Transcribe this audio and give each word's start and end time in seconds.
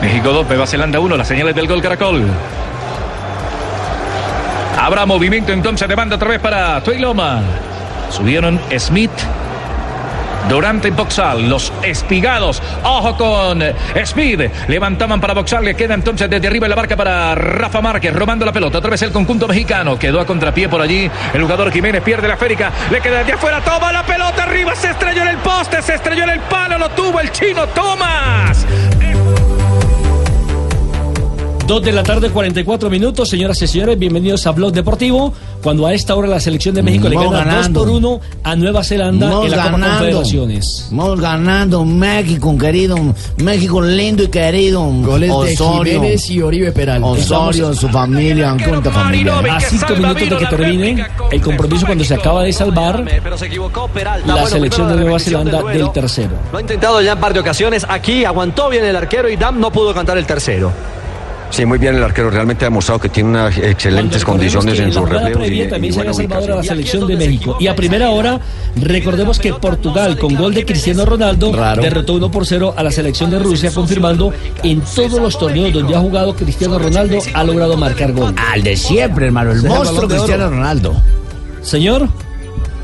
México 0.00 0.32
2, 0.32 0.48
Nueva 0.48 0.66
Zelanda 0.66 0.98
1. 1.00 1.16
Las 1.16 1.28
señales 1.28 1.54
del 1.54 1.66
gol 1.66 1.82
Caracol. 1.82 2.24
Habrá 4.80 5.04
movimiento 5.04 5.52
entonces 5.52 5.86
de 5.86 5.94
banda 5.94 6.16
otra 6.16 6.28
vez 6.28 6.40
para 6.40 6.82
Tuiloma. 6.82 7.42
Subieron 8.10 8.58
Smith. 8.78 9.10
Durante 10.48 10.90
Boxal, 10.90 11.48
los 11.48 11.70
espigados. 11.82 12.62
Ojo 12.82 13.16
con 13.16 13.62
Speed. 13.94 14.50
Levantaban 14.68 15.20
para 15.20 15.34
Boxal. 15.34 15.64
Le 15.64 15.74
queda 15.74 15.94
entonces 15.94 16.28
desde 16.30 16.48
arriba 16.48 16.66
en 16.66 16.70
la 16.70 16.76
barca 16.76 16.96
para 16.96 17.34
Rafa 17.34 17.80
Márquez. 17.80 18.12
Robando 18.14 18.46
la 18.46 18.52
pelota. 18.52 18.78
Otra 18.78 18.90
vez 18.90 19.02
el 19.02 19.12
conjunto 19.12 19.46
mexicano. 19.46 19.98
Quedó 19.98 20.18
a 20.18 20.26
contrapié 20.26 20.68
por 20.68 20.80
allí. 20.80 21.10
El 21.34 21.42
jugador 21.42 21.70
Jiménez 21.70 22.02
pierde 22.02 22.26
la 22.26 22.36
férica. 22.36 22.72
Le 22.90 23.00
queda 23.00 23.22
de 23.22 23.34
afuera. 23.34 23.60
Toma 23.60 23.92
la 23.92 24.04
pelota 24.04 24.44
arriba. 24.44 24.74
Se 24.74 24.90
estrelló 24.90 25.22
en 25.22 25.28
el 25.28 25.36
poste. 25.36 25.82
Se 25.82 25.94
estrelló 25.94 26.24
en 26.24 26.30
el 26.30 26.40
palo. 26.40 26.78
Lo 26.78 26.88
tuvo 26.90 27.20
el 27.20 27.30
chino 27.30 27.66
Tomás. 27.68 28.66
Dos 31.70 31.82
de 31.82 31.92
la 31.92 32.02
tarde, 32.02 32.30
44 32.30 32.90
minutos. 32.90 33.28
Señoras 33.28 33.62
y 33.62 33.68
señores, 33.68 33.96
bienvenidos 33.96 34.44
a 34.44 34.50
Blog 34.50 34.72
Deportivo. 34.72 35.32
Cuando 35.62 35.86
a 35.86 35.94
esta 35.94 36.16
hora 36.16 36.26
la 36.26 36.40
selección 36.40 36.74
de 36.74 36.82
México 36.82 37.08
le 37.08 37.14
gana 37.14 37.44
ganando. 37.44 37.84
2 37.84 37.88
por 37.88 37.96
1 37.96 38.20
a 38.42 38.56
Nueva 38.56 38.82
Zelanda 38.82 39.28
Vamos 39.28 39.44
en 39.44 39.50
la 39.52 39.56
Copa 39.56 39.70
ganando. 39.70 39.98
Confederaciones. 39.98 40.88
Vamos 40.90 41.20
ganando, 41.20 41.84
México, 41.84 42.58
querido. 42.58 42.96
México 43.36 43.80
lindo 43.82 44.24
y 44.24 44.26
querido. 44.26 44.82
Goles 44.84 45.30
de 45.30 45.56
Jiménez 45.56 46.30
y 46.30 46.42
Oribe 46.42 46.72
Peralta. 46.72 47.06
Osorio, 47.06 47.72
su 47.72 47.88
familia, 47.88 48.56
cuánta 48.68 48.90
familia. 48.90 49.38
A 49.38 49.60
cinco 49.60 49.94
minutos 49.94 50.28
de 50.28 50.36
que 50.38 50.46
termine 50.46 51.06
el 51.30 51.40
compromiso 51.40 51.86
cuando 51.86 52.02
se 52.02 52.14
acaba 52.14 52.42
de 52.42 52.52
salvar 52.52 53.04
la 54.26 54.46
selección 54.46 54.88
de 54.88 54.96
Nueva 54.96 55.20
Zelanda 55.20 55.62
del 55.62 55.92
tercero. 55.92 56.32
Lo 56.50 56.58
ha 56.58 56.62
intentado 56.62 57.00
ya 57.00 57.12
en 57.12 57.20
par 57.20 57.32
de 57.32 57.38
ocasiones. 57.38 57.86
Aquí 57.88 58.24
aguantó 58.24 58.68
bien 58.68 58.84
el 58.84 58.96
arquero 58.96 59.28
y 59.28 59.36
Dam 59.36 59.60
no 59.60 59.70
pudo 59.70 59.94
cantar 59.94 60.18
el 60.18 60.26
tercero. 60.26 60.72
Sí, 61.50 61.66
muy 61.66 61.78
bien 61.78 61.96
el 61.96 62.02
arquero. 62.02 62.30
Realmente 62.30 62.64
ha 62.64 62.68
demostrado 62.68 63.00
que 63.00 63.08
tiene 63.08 63.30
unas 63.30 63.56
excelentes 63.58 64.24
condiciones 64.24 64.78
en 64.78 64.92
jugada 64.92 65.28
reflejos 65.28 65.50
y, 65.50 65.68
también 65.68 65.92
se 65.92 66.00
había 66.00 66.14
salvado 66.14 66.52
a 66.52 66.56
la 66.56 66.62
selección 66.62 67.06
de 67.06 67.16
México. 67.16 67.56
Y 67.60 67.66
a 67.66 67.74
primera 67.74 68.10
hora, 68.10 68.40
recordemos 68.76 69.38
que 69.38 69.52
Portugal, 69.54 70.16
con 70.18 70.34
gol 70.34 70.54
de 70.54 70.64
Cristiano 70.64 71.04
Ronaldo, 71.04 71.52
derrotó 71.80 72.14
1 72.14 72.30
por 72.30 72.46
0 72.46 72.74
a 72.76 72.82
la 72.82 72.90
selección 72.90 73.30
de 73.30 73.38
Rusia, 73.38 73.72
confirmando 73.72 74.32
en 74.62 74.80
todos 74.80 75.20
los 75.20 75.38
torneos 75.38 75.72
donde 75.72 75.94
ha 75.94 76.00
jugado 76.00 76.34
Cristiano 76.34 76.78
Ronaldo, 76.78 77.18
ha 77.34 77.44
logrado 77.44 77.76
marcar 77.76 78.12
gol. 78.12 78.34
Al 78.36 78.62
de 78.62 78.76
siempre, 78.76 79.26
hermano. 79.26 79.52
El 79.52 79.62
monstruo 79.62 80.08
Cristiano. 80.08 80.48
Ronaldo. 80.50 80.94
Señor, 81.62 82.08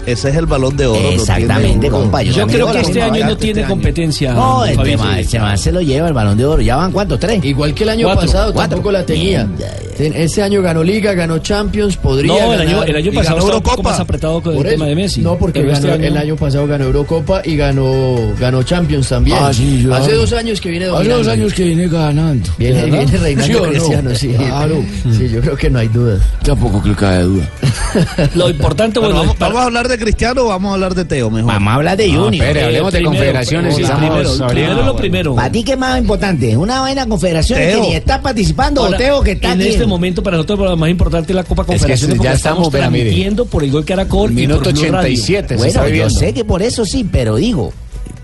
Ese 0.06 0.28
es 0.30 0.36
el 0.36 0.46
balón 0.46 0.76
de 0.76 0.86
oro. 0.86 1.00
Exactamente, 1.10 1.88
uno. 1.88 1.98
compa. 2.00 2.22
yo 2.22 2.46
creo 2.46 2.70
que 2.72 2.80
este 2.80 2.92
tengo. 2.94 3.12
año 3.14 3.26
no 3.26 3.36
tiene 3.36 3.64
competencia. 3.64 4.32
No, 4.32 4.64
este 4.64 4.96
man, 4.96 5.18
este 5.18 5.38
man 5.40 5.58
se 5.58 5.72
lo 5.72 5.80
lleva 5.80 6.08
el 6.08 6.14
balón 6.14 6.36
de 6.38 6.44
oro. 6.46 6.62
¿Ya 6.62 6.76
van 6.76 6.92
cuántos? 6.92 7.18
¿Tres? 7.20 7.44
Igual 7.44 7.74
que 7.74 7.82
el 7.84 7.90
año 7.90 8.06
Cuatro, 8.06 8.26
pasado 8.26 8.52
cuatro. 8.52 8.70
tampoco 8.76 8.92
la 8.92 9.04
tenía. 9.04 9.48
Ya, 9.58 9.66
ya. 9.66 9.76
Ten- 9.96 10.12
Ese 10.14 10.42
año 10.42 10.60
ganó 10.62 10.84
Liga, 10.84 11.14
ganó 11.14 11.38
Champions, 11.38 11.96
podría 11.96 12.28
No, 12.32 12.52
el 12.52 12.60
año, 12.60 12.70
ganar. 12.80 12.90
el 12.90 12.96
año 12.96 13.12
pasado 13.12 13.36
ganó 13.36 13.48
Eurocopa. 13.48 13.90
más 13.90 14.00
apretado 14.00 14.42
con 14.42 14.54
el 14.56 14.62
tema 14.62 14.84
de 14.86 14.94
Messi. 14.94 15.20
No, 15.22 15.36
porque 15.38 15.68
este 15.70 16.06
el 16.06 16.16
año 16.16 16.36
pasado 16.36 16.66
ganó 16.66 16.84
Eurocopa 16.84 17.40
y 17.44 17.56
ganó, 17.56 18.14
ganó 18.38 18.62
Champions 18.62 19.08
también. 19.08 19.38
Ah, 19.40 19.52
sí, 19.52 19.82
yo- 19.82 19.94
Hace 19.94 20.12
dos 20.12 20.32
años 20.34 20.60
que 20.60 20.68
viene 20.70 20.84
Hace 20.84 20.92
dominando. 20.92 21.18
dos 21.24 21.28
años 21.32 21.52
que 21.54 21.64
viene 21.64 21.88
ganando. 21.88 22.50
Viene, 22.58 22.84
viene 22.84 23.06
reinando 23.16 23.46
¿Sí 23.46 23.54
o 23.54 23.64
no? 23.64 23.70
Cristiano, 23.70 24.14
sí. 24.14 24.28
Claro. 24.36 24.84
Sí, 25.16 25.28
yo 25.30 25.40
creo 25.40 25.56
que 25.56 25.70
no 25.70 25.78
hay 25.78 25.88
duda. 25.88 26.18
Tampoco 26.44 26.80
creo 26.82 26.94
que 26.96 27.04
haya 27.06 27.22
duda. 27.22 27.48
Lo 28.34 28.50
importante, 28.50 28.98
bueno, 29.00 29.34
vamos 29.38 29.58
a 29.60 29.64
hablar 29.64 29.88
de 29.88 29.95
Cristiano 29.98 30.42
o 30.42 30.48
vamos 30.48 30.70
a 30.70 30.74
hablar 30.74 30.94
de 30.94 31.04
Teo 31.04 31.30
mejor. 31.30 31.52
Vamos 31.52 31.70
a 31.70 31.74
hablar 31.74 31.96
de 31.96 32.12
Junior. 32.12 32.56
Eh, 32.56 32.82
primero, 32.90 32.90
primero, 32.90 34.48
primero 34.48 34.82
lo 34.84 34.96
primero. 34.96 35.34
¿Para 35.34 35.50
ti 35.50 35.62
qué 35.64 35.72
es 35.72 35.78
más 35.78 35.98
importante? 35.98 36.56
¿Una 36.56 36.80
vaina 36.80 37.06
confederaciones 37.06 37.68
Teo. 37.68 37.82
que 37.82 37.88
ni 37.88 37.94
está 37.94 38.20
participando 38.20 38.82
Ahora, 38.84 38.96
o 38.96 39.00
Teo 39.00 39.22
que 39.22 39.32
está 39.32 39.52
en 39.52 39.60
aquí? 39.60 39.68
este 39.70 39.86
momento 39.86 40.22
para 40.22 40.36
nosotros 40.36 40.58
lo 40.70 40.76
más 40.76 40.90
importante 40.90 41.32
es 41.32 41.36
la 41.36 41.44
Copa 41.44 41.64
Confederaciones 41.64 42.18
ya 42.20 42.32
estamos, 42.32 42.70
transmitiendo 42.70 43.46
por 43.46 43.64
el 43.64 43.70
gol 43.70 43.84
Caracol 43.84 44.30
y 44.32 44.34
Minuto 44.34 44.64
por 44.64 44.72
Blue 44.72 44.82
Radio. 44.82 44.98
87 44.98 45.48
se 45.48 45.54
Bueno, 45.56 45.68
está 45.68 45.88
yo 45.88 46.10
sé 46.10 46.32
que 46.34 46.44
por 46.44 46.62
eso 46.62 46.84
sí, 46.84 47.04
pero 47.10 47.36
digo, 47.36 47.72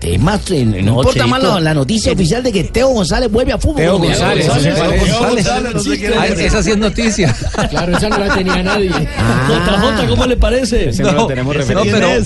es 0.02 0.20
más, 0.20 0.40
no, 0.50 0.56
No, 0.82 0.98
importa 0.98 1.26
más 1.26 1.42
la, 1.42 1.60
la 1.60 1.74
noticia 1.74 2.12
oficial 2.12 2.42
de 2.42 2.52
que 2.52 2.64
Teo 2.64 2.88
González 2.88 3.30
vuelve 3.30 3.52
a 3.52 3.58
fútbol. 3.58 3.76
Teo 3.76 3.98
González, 3.98 4.46
Teo 4.46 4.56
ese 4.56 4.68
es 4.70 4.76
González. 4.78 5.04
Teo 5.04 5.28
González, 5.30 5.74
no 5.74 5.80
sé 5.80 5.98
quién 5.98 6.12
Ah, 6.18 6.26
es. 6.26 6.38
esa 6.40 6.62
sí 6.62 6.70
es 6.72 6.78
noticia. 6.78 7.36
Claro, 7.70 7.96
esa 7.96 8.08
no 8.08 8.18
la 8.18 8.34
tenía 8.34 8.62
nadie. 8.62 8.90
Jota, 9.48 10.06
¿cómo 10.08 10.26
le 10.26 10.36
parece? 10.36 10.90
No 11.02 11.12
lo 11.12 11.26
tenemos 11.26 11.54
referido. 11.56 11.84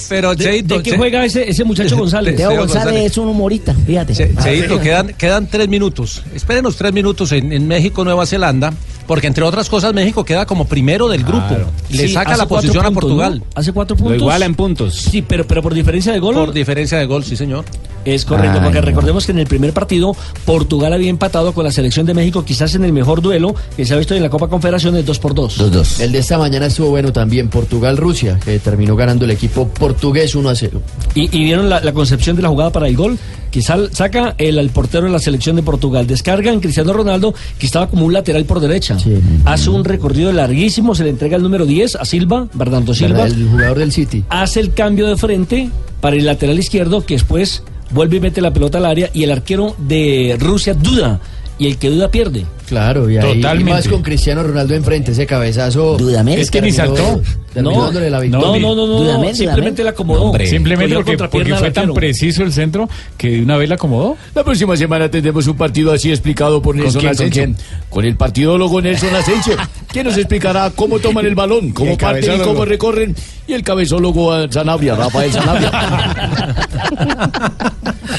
pero, 0.09 0.34
¿De, 0.34 0.44
Cheito, 0.44 0.76
de 0.76 0.82
qué 0.82 0.91
Che- 0.92 0.97
juega 0.97 1.25
ese, 1.25 1.48
ese 1.48 1.65
muchacho 1.65 1.97
González? 1.97 2.36
Teo 2.36 2.50
Teo 2.50 2.60
González, 2.60 2.84
González. 2.84 3.12
es 3.12 3.19
un 3.19 3.28
humorista, 3.28 3.75
fíjate. 3.86 4.15
Che- 4.15 4.32
Ah, 4.36 4.42
Cheito, 4.42 4.81
quedan, 4.81 5.09
quedan 5.15 5.47
tres 5.47 5.69
minutos. 5.69 6.22
Espérenos 6.34 6.76
tres 6.76 6.92
minutos 6.92 7.32
en, 7.32 7.53
en 7.53 7.66
México, 7.69 8.04
Nueva 8.04 8.26
Zelanda, 8.26 8.72
porque 9.06 9.27
entre 9.27 9.44
otras 9.44 9.69
cosas 9.69 9.94
México 9.94 10.25
queda 10.25 10.47
como 10.47 10.67
primero 10.67 11.09
del 11.09 11.25
grupo. 11.25 11.56
Le 11.91 12.06
Sí, 12.09 12.15
saca 12.15 12.37
la 12.37 12.47
posición 12.47 12.84
a 12.84 12.91
Portugal. 12.91 13.39
¿no? 13.41 13.44
Hace 13.55 13.72
cuatro 13.72 13.97
puntos. 13.97 14.12
Lo 14.17 14.22
iguala 14.22 14.47
en 14.47 14.55
puntos. 14.55 14.94
Sí, 14.94 15.22
pero, 15.22 15.47
pero 15.47 15.62
por 15.62 15.75
diferencia 15.75 16.12
de 16.12 16.19
gol. 16.19 16.34
Por 16.34 16.53
diferencia 16.53 16.99
de 16.99 17.06
gol, 17.06 17.25
sí 17.25 17.37
señor. 17.37 17.65
Es 18.05 18.25
correcto, 18.25 18.59
Ay, 18.59 18.65
porque 18.65 18.81
no. 18.81 18.87
recordemos 18.87 19.27
que 19.27 19.33
en 19.33 19.41
el 19.41 19.47
primer 19.49 19.72
partido 19.72 20.15
Portugal 20.45 20.93
había 20.93 21.11
empatado 21.11 21.53
con 21.53 21.65
la 21.65 21.72
selección 21.72 22.06
de 22.06 22.15
México, 22.15 22.45
quizás 22.45 22.75
en 22.77 22.84
el 22.84 22.93
mejor 22.93 23.21
duelo 23.21 23.55
que 23.77 23.84
se 23.84 23.95
ha 23.95 23.97
visto 23.97 24.15
en 24.15 24.22
la 24.22 24.31
Copa 24.31 24.47
Confederaciones 24.49 25.05
2 25.05 25.19
por 25.19 25.34
2 25.34 25.59
Los 25.59 25.72
dos. 25.72 26.00
El 26.00 26.12
de 26.12 26.19
esta 26.21 26.39
mañana 26.39 26.66
estuvo 26.66 26.91
bueno 26.91 27.12
también, 27.12 27.49
Portugal-Rusia, 27.49 28.39
que 28.45 28.59
terminó 28.61 28.95
ganando 28.95 29.25
el 29.25 29.33
equipo 29.33 29.66
portugués 29.69 30.34
1 30.37 30.49
a 30.49 30.55
0. 30.55 30.81
Y, 31.16 31.37
y 31.37 31.45
vieron 31.45 31.69
la, 31.69 31.81
la 31.81 31.93
concepción 31.93 32.37
de 32.37 32.43
la 32.43 32.49
jugada 32.49 32.71
para 32.71 32.87
el 32.87 32.97
gol, 32.97 33.19
que 33.51 33.62
sal- 33.62 33.91
saca 33.93 34.34
el 34.39 34.59
al 34.59 34.71
portero 34.71 35.07
de 35.07 35.12
la 35.12 35.19
selección 35.19 35.57
de 35.57 35.62
Portugal, 35.62 36.07
descarga 36.07 36.53
en 36.53 36.61
Cristiano 36.61 36.93
Ronaldo, 36.93 37.34
que 37.59 37.67
estaba 37.67 37.89
como 37.89 38.05
un 38.07 38.12
lateral 38.12 38.45
por 38.45 38.61
derecha. 38.61 38.99
Sí. 38.99 39.15
Hace 39.45 39.71
un 39.71 39.84
recorrido 39.84 40.33
larguísimo, 40.33 40.95
se 40.95 41.05
le 41.05 41.11
entrega 41.11 41.37
el 41.37 41.43
número 41.43 41.67
10 41.67 41.97
a 41.97 42.05
Silva, 42.05 42.49
Bernardo 42.55 42.95
Silva. 42.95 43.25
El 43.27 43.49
jugador 43.49 43.79
del 43.79 43.93
City. 43.93 44.25
hace 44.29 44.61
el 44.61 44.75
cambio 44.75 45.07
de 45.07 45.17
frente 45.17 45.71
para 46.01 46.17
el 46.17 46.25
lateral 46.27 46.59
izquierdo, 46.59 47.05
que 47.05 47.15
después 47.15 47.62
vuelve 47.91 48.17
y 48.17 48.21
mete 48.21 48.41
la 48.41 48.53
pelota 48.53 48.79
al 48.79 48.87
área, 48.87 49.11
y 49.15 49.23
el 49.23 49.31
arquero 49.31 49.75
de 49.78 50.37
Rusia 50.39 50.75
duda, 50.75 51.21
y 51.59 51.67
el 51.67 51.78
que 51.78 51.91
duda 51.91 52.11
pierde. 52.11 52.44
Claro, 52.67 53.09
y 53.09 53.17
ahí 53.17 53.37
Totalmente. 53.37 53.71
y 53.71 53.75
más 53.75 53.89
con 53.89 54.03
Cristiano 54.03 54.43
Ronaldo 54.43 54.75
enfrente, 54.75 55.12
ese 55.12 55.27
cabezazo. 55.27 55.97
Dudamel. 55.97 56.41
Es 56.41 56.50
que 56.50 56.61
ni 56.61 56.72
saltó. 56.72 57.22
La 57.55 57.62
no, 57.62 57.71
no, 57.72 58.59
no, 58.59 58.75
no, 58.75 58.86
Dudamel, 58.86 59.34
simplemente 59.34 59.83
la 59.83 59.91
acomodó. 59.91 60.33
Simplemente 60.45 60.95
Cogió 60.95 61.16
porque, 61.16 61.39
porque 61.39 61.54
fue 61.54 61.71
tan 61.71 61.95
preciso 61.95 62.42
el 62.42 62.53
centro 62.53 62.86
que 63.16 63.30
de 63.30 63.42
una 63.42 63.57
vez 63.57 63.69
la 63.69 63.77
acomodó. 63.77 64.16
La 64.34 64.45
próxima 64.45 64.77
semana 64.77 65.10
tendremos 65.10 65.47
un 65.47 65.57
partido 65.57 65.92
así 65.92 66.10
explicado 66.10 66.60
por 66.60 66.77
Nelson 66.77 67.01
con 67.01 67.10
Asensio. 67.10 67.45
quién? 67.45 67.57
Con 67.89 68.04
el 68.04 68.16
partidólogo 68.16 68.83
Nelson 68.83 69.15
Asensio, 69.15 69.57
que 69.91 70.04
nos 70.04 70.19
explicará 70.19 70.71
cómo 70.75 70.98
toman 70.98 71.25
el 71.25 71.34
balón, 71.34 71.71
cómo 71.71 71.92
el 71.92 71.97
parten 71.97 72.25
y 72.25 72.27
cabezólogo. 72.27 72.53
cómo 72.53 72.65
recorren. 72.66 73.16
Y 73.48 73.53
el 73.54 73.63
cabezólogo 73.63 74.53
Sanabria, 74.53 74.97
Rafael 74.97 75.33
Sanabria. 75.33 75.71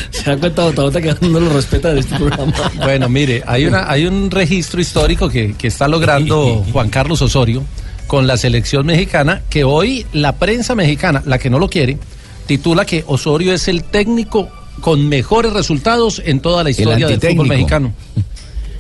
Se 0.10 0.24
da 0.30 0.38
cuenta, 0.38 0.64
Botagota, 0.64 1.02
que 1.02 1.16
no 1.22 1.40
lo 1.40 1.54
respeta 1.54 1.94
de 1.94 2.00
este 2.02 2.16
programa. 2.16 2.54
Bueno, 2.78 3.10
mire, 3.10 3.44
hay, 3.46 3.66
una, 3.66 3.90
hay 3.90 4.06
un 4.06 4.32
registro 4.32 4.82
histórico 4.82 5.30
que, 5.30 5.54
que 5.54 5.68
está 5.68 5.88
logrando 5.88 6.66
Juan 6.72 6.90
Carlos 6.90 7.22
Osorio 7.22 7.64
con 8.08 8.26
la 8.26 8.38
selección 8.38 8.86
mexicana, 8.86 9.42
que 9.50 9.64
hoy 9.64 10.06
la 10.14 10.34
prensa 10.34 10.76
mexicana, 10.76 11.22
la 11.26 11.38
que 11.38 11.50
no 11.50 11.60
lo 11.60 11.70
quiere, 11.70 11.98
titula 12.46 12.86
que 12.86 13.04
Osorio 13.08 13.54
es 13.54 13.68
el 13.68 13.84
técnico 13.84 14.50
con 14.82 15.08
mejores 15.10 15.54
resultados 15.54 16.22
en 16.26 16.40
toda 16.40 16.64
la 16.64 16.70
historia 16.70 17.08
del 17.08 17.20
fútbol 17.20 17.48
mexicano. 17.48 17.94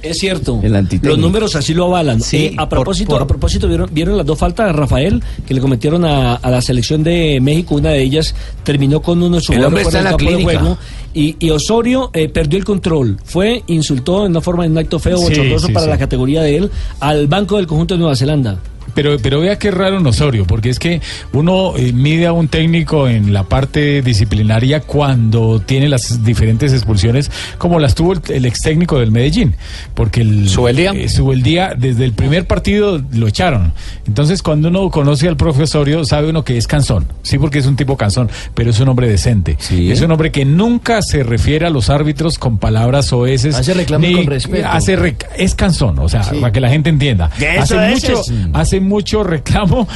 Es 0.01 0.19
cierto. 0.19 0.59
El. 0.63 0.73
Los 1.01 1.17
números 1.17 1.55
así 1.55 1.73
lo 1.73 1.85
avalan. 1.85 2.21
Sí, 2.21 2.37
Eh, 2.47 2.55
a 2.57 2.69
propósito, 2.69 3.09
por- 3.11 3.21
a 3.21 3.27
propósito 3.27 3.67
¿vieron, 3.67 3.89
vieron 3.91 4.17
las 4.17 4.25
dos 4.25 4.37
faltas 4.37 4.67
de 4.67 4.73
Rafael 4.73 5.23
que 5.45 5.53
le 5.53 5.61
cometieron 5.61 6.05
a, 6.05 6.35
a 6.35 6.49
la 6.51 6.61
selección 6.61 7.03
de 7.03 7.39
México. 7.41 7.75
Una 7.75 7.89
de 7.91 8.01
ellas 8.03 8.33
terminó 8.63 9.01
con 9.01 9.21
uno 9.21 9.37
de 9.37 9.41
sus 9.41 9.55
El 9.55 9.65
hombre 9.65 9.81
está 9.81 9.97
en 9.99 10.03
la 10.05 10.15
clínica. 10.17 10.59
juego. 10.59 10.77
Y, 11.17 11.35
y 11.39 11.49
Osorio 11.49 12.11
eh, 12.13 12.29
perdió 12.29 12.59
el 12.59 12.65
control. 12.65 13.17
Fue, 13.25 13.63
insultó 13.65 14.23
en 14.25 14.31
una 14.31 14.41
forma, 14.41 14.65
en 14.65 14.73
un 14.73 14.77
acto 14.77 14.99
feo, 14.99 15.17
Sí, 15.17 15.23
bochornoso 15.23 15.65
sí, 15.67 15.73
para 15.73 15.85
sí. 15.85 15.89
la 15.89 15.97
categoría 15.97 16.43
de 16.43 16.57
él, 16.57 16.71
al 16.99 17.25
banco 17.25 17.57
del 17.57 17.65
conjunto 17.65 17.95
de 17.95 17.99
Nueva 17.99 18.15
Zelanda. 18.15 18.59
Pero, 18.95 19.17
pero 19.21 19.41
vea 19.41 19.59
qué 19.59 19.69
raro 19.69 19.99
en 19.99 20.07
Osorio, 20.07 20.47
porque 20.47 20.69
es 20.69 20.79
que 20.79 21.01
uno 21.33 21.73
eh, 21.77 21.91
mide 21.93 22.25
a 22.25 22.33
un 22.33 22.47
técnico 22.47 23.07
en 23.07 23.31
la 23.31 23.43
parte 23.43 24.01
disciplinaria 24.01 24.79
cuando 24.79 25.59
tiene 25.63 25.87
las 25.87 26.23
diferentes 26.23 26.73
expulsiones, 26.73 27.29
como 27.59 27.79
las 27.79 27.93
tuvo 27.93 28.13
el, 28.13 28.21
el 28.29 28.45
ex 28.45 28.61
técnico 28.61 28.97
del 28.97 29.11
Medellín. 29.11 29.55
Porque 29.93 30.21
el 30.21 30.49
¿Subeldía? 30.49 30.91
eh, 30.93 31.09
Subeldía, 31.09 31.75
desde 31.77 32.05
el 32.05 32.13
primer 32.13 32.47
partido 32.47 32.99
lo 33.11 33.27
echaron. 33.27 33.71
Entonces, 34.07 34.41
cuando 34.41 34.69
uno 34.69 34.89
conoce 34.89 35.27
al 35.27 35.37
profe 35.37 35.63
Osorio, 35.63 36.03
sabe 36.03 36.29
uno 36.29 36.43
que 36.43 36.57
es 36.57 36.65
cansón. 36.65 37.05
Sí, 37.21 37.37
porque 37.37 37.59
es 37.59 37.67
un 37.67 37.75
tipo 37.75 37.97
cansón, 37.97 38.29
pero 38.55 38.71
es 38.71 38.79
un 38.79 38.87
hombre 38.87 39.07
decente. 39.09 39.57
Sí. 39.59 39.91
Es 39.91 40.01
un 40.01 40.11
hombre 40.11 40.31
que 40.31 40.43
nunca 40.45 41.03
se 41.09 41.23
refiere 41.23 41.65
a 41.65 41.69
los 41.69 41.89
árbitros 41.89 42.37
con 42.37 42.57
palabras 42.57 43.13
oeces. 43.13 43.55
Hace 43.55 43.73
reclamos 43.73 44.09
con 44.11 44.25
respeto. 44.25 44.67
hace 44.67 44.97
rec- 44.97 45.25
es 45.37 45.55
cansón, 45.55 45.97
o 45.99 46.09
sea, 46.09 46.21
para 46.41 46.51
que 46.51 46.59
la 46.59 46.69
gente 46.69 46.89
entienda. 46.89 47.31
Hace 47.61 47.75
mucho, 47.91 48.21
hace 48.53 48.79
mucho 48.81 49.23
reclamo, 49.23 49.87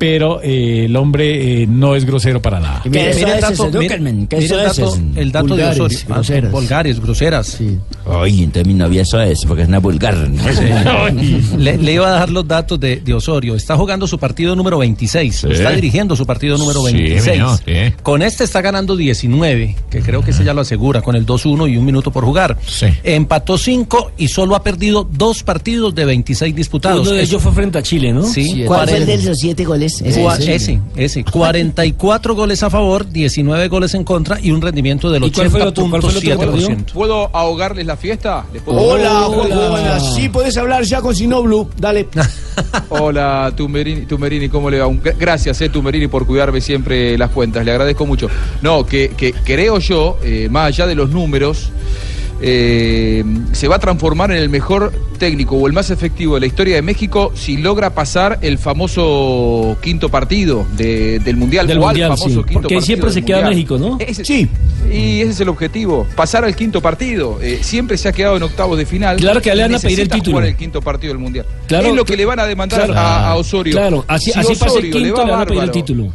pero 0.00 0.40
eh, 0.42 0.86
el 0.86 0.96
hombre 0.96 1.62
eh, 1.62 1.66
no 1.66 1.94
es 1.94 2.06
grosero 2.06 2.40
para 2.40 2.58
nada. 2.58 2.80
Que 2.82 2.88
eso 3.10 3.18
Mire 3.18 3.30
el 3.32 3.36
es, 3.36 3.40
dato, 3.42 3.66
es, 3.68 3.74
mire- 3.74 3.98
mire 4.00 4.26
eso 4.38 4.54
el 4.58 4.64
dato, 4.66 4.98
el 5.16 5.30
dato 5.32 5.46
Vulgares, 5.48 5.76
de 5.76 5.82
Osorio. 5.82 5.98
Ah, 6.08 6.14
groseras. 6.14 6.52
Vulgares, 6.52 7.00
groseras. 7.00 7.46
Sí. 7.46 7.78
Oye, 8.06 8.44
entonces 8.44 8.66
mi 8.66 8.72
novia 8.74 9.02
eso 9.02 9.20
es, 9.20 9.44
porque 9.46 9.62
es 9.62 9.68
una 9.68 9.78
vulgar. 9.78 10.16
¿no? 10.16 10.42
Le, 11.58 11.76
le 11.76 11.92
iba 11.92 12.06
a 12.08 12.10
dar 12.12 12.30
los 12.30 12.48
datos 12.48 12.80
de, 12.80 12.96
de 12.96 13.12
Osorio. 13.14 13.54
Está 13.54 13.76
jugando 13.76 14.06
su 14.06 14.18
partido 14.18 14.56
número 14.56 14.78
26. 14.78 15.44
Está 15.44 15.70
dirigiendo 15.72 16.16
su 16.16 16.24
partido 16.24 16.56
número 16.56 16.80
Sí, 16.86 16.94
26. 16.94 17.36
mijo, 17.38 17.56
sí. 17.58 17.72
Con 18.02 18.22
este 18.22 18.44
está 18.44 18.62
ganando 18.62 18.96
19, 18.96 19.76
que 19.90 20.00
creo 20.00 20.22
que 20.24 20.30
ese 20.30 20.44
ya 20.44 20.54
lo 20.54 20.62
asegura, 20.62 21.02
con 21.02 21.14
el 21.14 21.26
2-1 21.26 21.70
y 21.72 21.76
un 21.76 21.84
minuto 21.84 22.10
por 22.10 22.24
jugar. 22.24 22.56
Sí. 22.66 22.86
Empató 23.04 23.58
5 23.58 24.12
y 24.16 24.28
solo 24.28 24.54
ha 24.56 24.62
perdido 24.62 25.06
dos 25.10 25.42
partidos 25.42 25.94
de 25.94 26.06
26 26.06 26.54
disputados. 26.54 27.00
Uno 27.06 27.10
de 27.16 27.22
ellos 27.22 27.42
fue 27.42 27.52
frente 27.52 27.76
a 27.78 27.82
Chile, 27.82 28.12
¿no? 28.12 28.22
Sí, 28.24 28.40
Sí, 28.50 28.64
¿Cuál 28.64 28.88
fue 28.88 28.96
el 28.98 29.06
de 29.06 29.18
los 29.22 29.38
siete 29.38 29.64
goles? 29.64 29.89
Ese. 30.00 30.22
Cua- 30.22 30.38
ese, 30.38 30.80
ese. 30.96 31.24
44 31.24 32.34
goles 32.34 32.62
a 32.62 32.70
favor, 32.70 33.08
19 33.08 33.68
goles 33.68 33.94
en 33.94 34.04
contra 34.04 34.38
y 34.40 34.50
un 34.50 34.60
rendimiento 34.60 35.10
del 35.10 35.24
¿Y 35.24 35.30
cuál 35.30 35.50
fue 35.50 35.60
el 35.60 35.66
otro? 35.68 35.88
¿Cuál 35.90 36.02
fue 36.02 36.10
el 36.10 36.16
otro 36.18 36.28
que 36.30 36.36
perdió? 36.46 36.68
80.7%. 36.68 36.92
¿Puedo 36.92 37.30
ahogarles 37.36 37.86
la 37.86 37.96
fiesta? 37.96 38.44
¿Les 38.52 38.62
puedo- 38.62 38.78
Hola, 38.80 39.10
Juanjo, 39.22 39.70
buenas. 39.70 40.14
Sí, 40.14 40.28
puedes 40.28 40.56
hablar 40.56 40.84
ya 40.84 41.00
con 41.00 41.14
Sinoblu. 41.14 41.68
Dale. 41.78 42.08
Hola, 42.90 43.52
Tumberini, 43.56 44.06
Tumberini, 44.06 44.48
¿cómo 44.48 44.70
le 44.70 44.78
va? 44.80 44.86
Un- 44.86 45.00
Gracias, 45.18 45.60
eh, 45.60 45.68
Tumberini, 45.68 46.06
por 46.08 46.26
cuidarme 46.26 46.60
siempre 46.60 47.16
las 47.18 47.30
cuentas. 47.30 47.64
Le 47.64 47.70
agradezco 47.72 48.06
mucho. 48.06 48.28
No, 48.62 48.84
que, 48.86 49.10
que 49.16 49.32
creo 49.32 49.78
yo, 49.78 50.18
eh, 50.22 50.48
más 50.50 50.68
allá 50.68 50.86
de 50.86 50.94
los 50.94 51.10
números, 51.10 51.70
eh, 52.42 53.24
se 53.52 53.68
va 53.68 53.76
a 53.76 53.78
transformar 53.78 54.30
en 54.30 54.38
el 54.38 54.48
mejor 54.48 54.92
técnico 55.18 55.56
o 55.56 55.66
el 55.66 55.72
más 55.72 55.90
efectivo 55.90 56.34
de 56.34 56.40
la 56.40 56.46
historia 56.46 56.76
de 56.76 56.82
México 56.82 57.32
si 57.34 57.56
logra 57.58 57.90
pasar 57.90 58.38
el 58.42 58.56
famoso 58.58 59.76
quinto 59.82 60.08
partido 60.08 60.66
de- 60.76 61.18
del 61.20 61.36
Mundial. 61.36 61.66
Del 61.66 61.78
Mundial, 61.80 62.08
famoso 62.10 62.28
sí. 62.28 62.34
quinto 62.36 62.52
Porque 62.54 62.74
partido 62.76 62.80
siempre 62.82 63.10
se 63.12 63.22
queda 63.22 63.36
Mundial. 63.38 63.54
México, 63.54 63.78
¿no? 63.78 63.98
Ese- 64.00 64.24
Sí. 64.24 64.48
Y 64.90 65.20
ese 65.20 65.30
es 65.30 65.40
el 65.40 65.48
objetivo, 65.50 66.06
pasar 66.16 66.44
al 66.44 66.56
quinto 66.56 66.80
partido. 66.80 67.38
Eh, 67.42 67.58
siempre 67.62 67.96
se 67.98 68.08
ha 68.08 68.12
quedado 68.12 68.36
en 68.36 68.42
octavos 68.42 68.78
de 68.78 68.86
final. 68.86 69.16
Claro 69.18 69.40
que 69.42 69.54
le 69.54 69.62
van 69.62 69.74
a 69.74 69.78
pedir 69.78 70.00
el 70.00 70.08
título. 70.08 70.36
jugar 70.38 70.48
el 70.48 70.56
quinto 70.56 70.80
partido 70.80 71.12
del 71.12 71.22
Mundial. 71.22 71.46
Claro, 71.66 71.88
es 71.88 71.94
lo 71.94 72.04
que 72.04 72.16
le 72.16 72.24
van 72.24 72.40
a 72.40 72.46
demandar 72.46 72.86
claro. 72.86 72.94
a, 72.98 73.28
a 73.30 73.36
Osorio. 73.36 73.72
Claro, 73.74 74.04
así, 74.08 74.32
Si 74.32 74.38
así 74.40 74.48
pasa 74.54 74.64
el 74.64 74.70
Osorio 74.70 74.94
le 74.94 75.00
quinto, 75.02 75.16
va 75.18 75.24
le 75.26 75.30
van 75.32 75.40
a 75.42 75.46
pedir 75.46 75.62
el 75.62 75.70
título. 75.70 76.12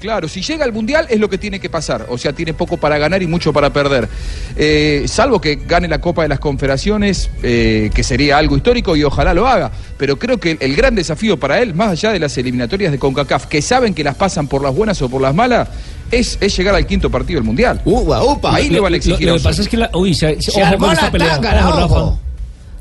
Claro, 0.00 0.28
si 0.28 0.40
llega 0.40 0.64
al 0.64 0.72
Mundial 0.72 1.06
es 1.10 1.20
lo 1.20 1.28
que 1.28 1.36
tiene 1.38 1.60
que 1.60 1.68
pasar. 1.68 2.06
O 2.08 2.16
sea, 2.16 2.32
tiene 2.32 2.54
poco 2.54 2.76
para 2.78 2.96
ganar 2.98 3.22
y 3.22 3.26
mucho 3.26 3.52
para 3.52 3.70
perder. 3.72 4.08
Eh, 4.56 5.04
salvo 5.06 5.40
que 5.40 5.56
gane 5.66 5.88
la 5.88 6.00
Copa 6.00 6.22
de 6.22 6.28
las 6.28 6.40
Confederaciones, 6.40 7.30
eh, 7.42 7.90
que 7.94 8.02
sería 8.02 8.38
algo 8.38 8.56
histórico 8.56 8.96
y 8.96 9.04
ojalá 9.04 9.34
lo 9.34 9.46
haga. 9.46 9.70
Pero 9.98 10.18
creo 10.18 10.38
que 10.38 10.52
el, 10.52 10.58
el 10.60 10.74
gran 10.76 10.94
desafío 10.94 11.38
para 11.38 11.60
él, 11.60 11.74
más 11.74 11.90
allá 11.90 12.12
de 12.12 12.18
las 12.18 12.36
eliminatorias 12.38 12.92
de 12.92 12.98
CONCACAF, 12.98 13.46
que 13.46 13.60
saben 13.60 13.92
que 13.94 14.02
las 14.04 14.14
pasan 14.14 14.48
por 14.48 14.62
las 14.62 14.74
buenas 14.74 15.00
o 15.02 15.08
por 15.08 15.20
las 15.20 15.34
malas, 15.34 15.68
es, 16.10 16.38
es 16.40 16.56
llegar 16.56 16.74
al 16.74 16.86
quinto 16.86 17.10
partido 17.10 17.38
del 17.38 17.44
Mundial. 17.44 17.80
Upa, 17.84 18.22
upa. 18.24 18.54
Ahí 18.54 18.68
le 18.70 18.80
van 18.80 18.88
a 18.88 18.90
Lo- 18.90 18.96
exigir 18.96 19.26
Lo, 19.28 19.34
a 19.34 19.36
que 19.36 19.42
pasa 19.44 19.62
es 19.62 19.68
que 19.68 19.76
la, 19.76 19.90
uy, 19.94 20.14
se, 20.14 20.40
se- 20.40 20.50
Se 20.50 20.62
ojo 20.62 20.72
armó 20.72 20.86
con 20.86 20.92
esta 20.94 21.04
la 21.06 21.12
pelea. 21.12 21.30
tángara, 21.34 21.68
Ojo, 21.68 21.80
Rafa. 21.80 21.94
ojo. 21.94 22.20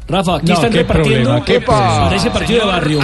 Rafa, 0.10 0.38
aquí 0.38 0.48
No, 0.48 0.54
están 0.56 0.72
qué 0.72 0.78
repartiendo 0.80 1.30
problema, 1.30 1.46
qué 1.46 1.62
para 1.62 2.16
ese 2.16 2.32
partido 2.32 2.66
de 2.66 2.66
barrio. 2.66 3.00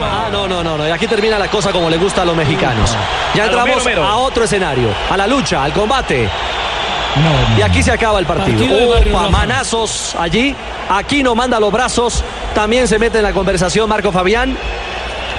Ah, 0.00 0.28
no, 0.32 0.48
no, 0.48 0.64
no, 0.64 0.76
no. 0.76 0.88
Y 0.88 0.90
aquí 0.90 1.06
termina 1.06 1.38
la 1.38 1.48
cosa 1.48 1.70
como 1.70 1.88
le 1.88 1.96
gusta 1.96 2.22
a 2.22 2.24
los 2.24 2.34
mexicanos. 2.36 2.94
Ya 3.34 3.46
entramos 3.46 3.86
a 3.86 4.16
otro 4.16 4.44
escenario, 4.44 4.88
a 5.08 5.16
la 5.16 5.26
lucha, 5.26 5.62
al 5.62 5.72
combate. 5.72 6.28
No, 7.14 7.58
Y 7.58 7.62
aquí 7.62 7.82
se 7.82 7.92
acaba 7.92 8.18
el 8.18 8.26
partido. 8.26 8.58
Partido 8.58 8.88
barrio, 8.90 9.16
Opa, 9.16 9.28
manazos 9.28 10.16
allí. 10.18 10.54
Aquí 10.88 11.22
no 11.22 11.34
manda 11.34 11.60
los 11.60 11.70
brazos. 11.70 12.24
También 12.54 12.88
se 12.88 12.98
mete 12.98 13.18
en 13.18 13.24
la 13.24 13.32
conversación 13.32 13.88
Marco 13.88 14.10
Fabián. 14.10 14.56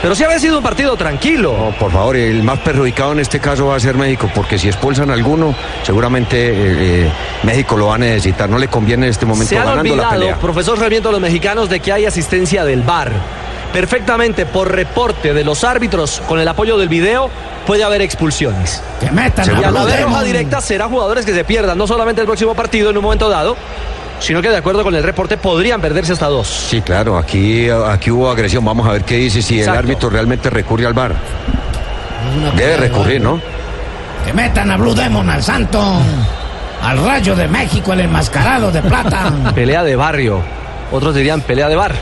Pero 0.04 0.16
sí 0.16 0.24
había 0.26 0.38
sido 0.38 0.58
un 0.58 0.64
partido 0.64 0.98
tranquilo. 0.98 1.56
No, 1.58 1.72
por 1.78 1.90
favor, 1.90 2.18
el 2.18 2.44
más 2.44 2.60
perjudicado 2.60 3.14
en 3.14 3.22
este 3.22 3.40
caso 3.40 3.68
va 3.68 3.78
a 3.78 3.80
ser 3.80 3.96
México, 3.96 4.30
porque 4.36 4.60
si 4.60 4.68
expulsan 4.68 5.10
a 5.10 5.14
alguno, 5.14 5.56
seguramente 5.82 6.50
eh, 6.50 7.06
eh, 7.06 7.12
México 7.44 7.78
lo 7.78 7.88
va 7.88 7.96
a 7.96 8.00
necesitar. 8.00 8.50
No 8.50 8.58
le 8.58 8.68
conviene 8.68 9.06
en 9.06 9.12
este 9.12 9.26
momento 9.26 9.48
Se 9.52 9.58
han 9.58 9.66
ganando 9.66 9.96
la 9.96 10.10
pelea. 10.10 10.36
profesor 10.40 10.78
Sarmiento, 10.78 11.10
los 11.10 11.22
mexicanos, 11.22 11.70
de 11.70 11.80
que 11.80 11.94
hay 11.94 12.06
asistencia 12.06 12.66
del 12.66 12.82
VAR. 12.82 13.14
Perfectamente, 13.72 14.46
por 14.46 14.70
reporte 14.70 15.34
de 15.34 15.46
los 15.46 15.64
árbitros, 15.64 16.22
con 16.28 16.38
el 16.38 16.50
apoyo 16.50 16.78
del 16.78 16.90
video, 16.90 17.30
puede 17.66 17.86
haber 17.86 18.02
expulsiones. 18.02 18.84
Que 19.00 19.10
metan 19.10 19.48
Y 19.48 19.64
a 19.64 19.70
a 19.70 19.72
la 19.72 19.84
Blue 19.84 19.86
vez 19.86 20.02
roja 20.02 20.22
directa 20.24 20.60
será 20.60 20.90
jugadores 20.90 21.26
que 21.26 21.34
se 21.34 21.46
pierdan, 21.46 21.78
no 21.78 21.88
solamente 21.88 22.20
el 22.20 22.28
próximo 22.28 22.54
partido 22.56 22.90
en 22.90 22.98
un 22.98 23.04
momento 23.04 23.30
dado, 23.30 23.56
sino 24.24 24.42
que 24.42 24.50
de 24.50 24.58
acuerdo 24.58 24.84
con 24.84 24.96
el 24.96 25.04
reporte 25.04 25.36
podrían 25.36 25.82
perderse 25.82 26.14
hasta 26.14 26.28
dos. 26.28 26.48
Sí, 26.48 26.82
claro, 26.82 27.18
aquí, 27.18 27.70
aquí 27.70 28.10
hubo 28.10 28.32
agresión. 28.32 28.64
Vamos 28.64 28.88
a 28.88 28.94
ver 28.94 29.04
qué 29.04 29.18
dice 29.18 29.42
si 29.42 29.62
el 29.62 29.70
árbitro 29.70 30.10
realmente 30.10 30.50
recurre 30.50 30.86
al 30.86 30.94
VAR. 30.94 31.14
Debe 32.56 32.78
recurrir, 32.78 33.22
¿no? 33.22 33.42
Que 34.26 34.32
metan 34.32 34.72
a 34.72 34.78
Blue 34.78 34.96
Demon, 34.96 35.30
al 35.30 35.44
santo. 35.44 35.82
Al 36.82 37.04
rayo 37.04 37.36
de 37.36 37.50
México, 37.50 37.92
el 37.92 38.00
enmascarado 38.00 38.72
de 38.72 38.82
plata. 38.82 39.32
Pelea 39.56 39.84
de 39.84 39.96
barrio. 39.98 40.42
Otros 40.92 41.14
dirían 41.14 41.42
pelea 41.42 41.68
de 41.68 41.76
bar. 41.76 41.94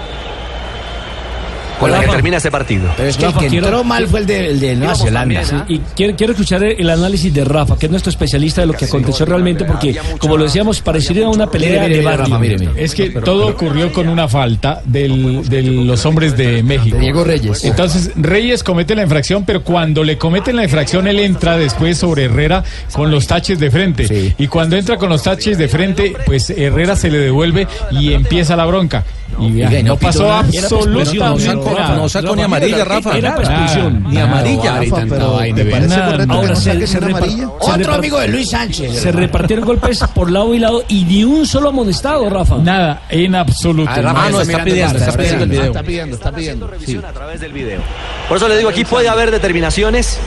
Con 1.81 1.92
la 1.92 2.00
que 2.01 2.07
termina 2.07 2.38
este 2.38 2.50
partido. 2.51 2.89
Pero 2.95 3.10
es 3.10 3.18
que 3.18 3.25
el 3.25 3.30
Rafa, 3.31 3.39
que 3.42 3.48
quiero- 3.50 3.66
entró 3.68 3.83
mal 3.83 4.07
fue 4.07 4.20
el 4.22 4.25
de, 4.25 4.48
el 4.51 4.60
de 4.60 4.75
Nueva 4.75 4.96
Zelanda. 4.96 5.41
también, 5.41 5.62
¿ah? 5.62 5.65
Y 5.67 5.79
quiero, 5.96 6.15
quiero 6.15 6.34
escuchar 6.34 6.63
el 6.63 6.89
análisis 6.89 7.34
de 7.34 7.44
Rafa, 7.44 7.77
que 7.77 7.88
es 7.88 7.91
nuestro 7.91 8.10
especialista 8.10 8.62
de 8.62 8.67
lo 8.67 8.74
que 8.74 8.86
aconteció 8.86 9.25
realmente, 9.25 9.65
porque, 9.65 9.96
como 10.20 10.38
lo 10.38 10.46
decíamos, 10.46 10.79
parecería 10.82 11.27
una 11.27 11.48
pelea 11.50 11.88
de 11.88 12.01
barrio. 12.01 12.72
Es 12.77 12.94
que 12.96 13.10
todo 13.10 13.48
ocurrió 13.48 13.91
con 13.91 14.08
una 14.08 14.27
falta 14.27 14.82
del- 14.86 15.48
de 15.50 15.62
los 15.63 16.06
hombres 16.06 16.38
de 16.38 16.63
México. 16.63 16.98
Diego 16.98 17.24
Reyes. 17.24 17.63
Entonces, 17.65 18.12
Reyes 18.15 18.63
comete 18.63 18.96
la 18.96 19.03
infracción, 19.03 19.44
pero 19.46 19.63
cuando 19.63 20.03
le 20.03 20.17
cometen 20.17 20.56
la 20.56 20.63
infracción, 20.63 21.08
él 21.08 21.20
entra 21.20 21.58
después 21.58 21.98
sobre 21.98 22.25
Herrera 22.25 22.63
con 22.94 23.12
los 23.12 23.27
taches 23.27 23.60
de 23.60 23.72
frente. 23.72 24.34
Y 24.38 24.48
cuando 24.48 24.77
entra 24.77 24.98
con 24.98 25.10
los 25.10 25.24
taches 25.24 25.58
de 25.58 25.67
frente, 25.67 26.13
pues 26.25 26.50
Herrera 26.50 26.96
se 26.96 27.10
le 27.10 27.17
devuelve 27.17 27.67
y 27.91 28.13
empieza 28.13 28.56
la 28.56 28.65
bronca. 28.65 29.03
Y 29.40 29.50
no 29.50 29.82
no 29.82 29.98
pasó 29.98 30.24
nada. 30.24 30.46
Era 30.52 30.70
pues, 30.70 30.88
absolutamente 30.88 31.74
nada. 31.74 31.96
no 31.96 32.10
sacó 32.10 32.36
ni 32.36 32.42
amarilla, 32.42 32.86
Rafa. 32.86 33.18
Era 33.18 33.36
para 33.36 33.50
expulsión. 33.50 34.04
Ni 34.10 34.18
amarilla. 34.18 34.80
Rafa, 34.80 35.06
pero 35.10 35.40
¿te 35.56 35.66
parece 35.66 35.88
Nada, 35.88 36.12
correcto 36.12 36.34
Ahora 36.34 36.48
que 36.48 36.74
no 36.74 36.88
se, 36.88 36.98
amarilla? 36.98 37.50
Otro 37.60 37.94
amigo 37.94 38.20
de 38.20 38.28
Luis 38.28 38.50
Sánchez. 38.50 39.00
se 39.00 39.12
repartieron 39.12 39.66
golpes 39.66 40.00
por 40.14 40.32
lado 40.32 40.54
y 40.54 40.60
lado 40.60 40.84
y 40.88 41.04
ni 41.06 41.24
un 41.24 41.46
solo 41.46 41.70
amonestado, 41.70 42.30
Rafa. 42.30 42.58
Nada, 42.58 43.04
en 43.10 43.36
absoluto. 43.36 43.92
Ah, 43.94 44.02
Rafa, 44.02 44.30
no, 44.30 44.42
está 44.42 44.64
pidiendo, 44.64 44.98
está 44.98 45.18
pidiendo 45.18 45.44
el 45.44 45.50
video. 45.50 45.66
Está 45.66 45.84
pidiendo, 45.84 46.16
está 46.16 46.32
pidiendo. 46.32 46.68
Revisión 46.68 47.06
a 47.06 47.12
través 47.12 47.40
del 47.42 47.54
video. 47.54 47.82
Por 48.28 48.38
eso 48.38 48.48
le 48.48 48.58
digo, 48.58 48.70
aquí 48.70 48.86
puede 48.86 49.10
haber 49.10 49.32
determinaciones. 49.32 50.20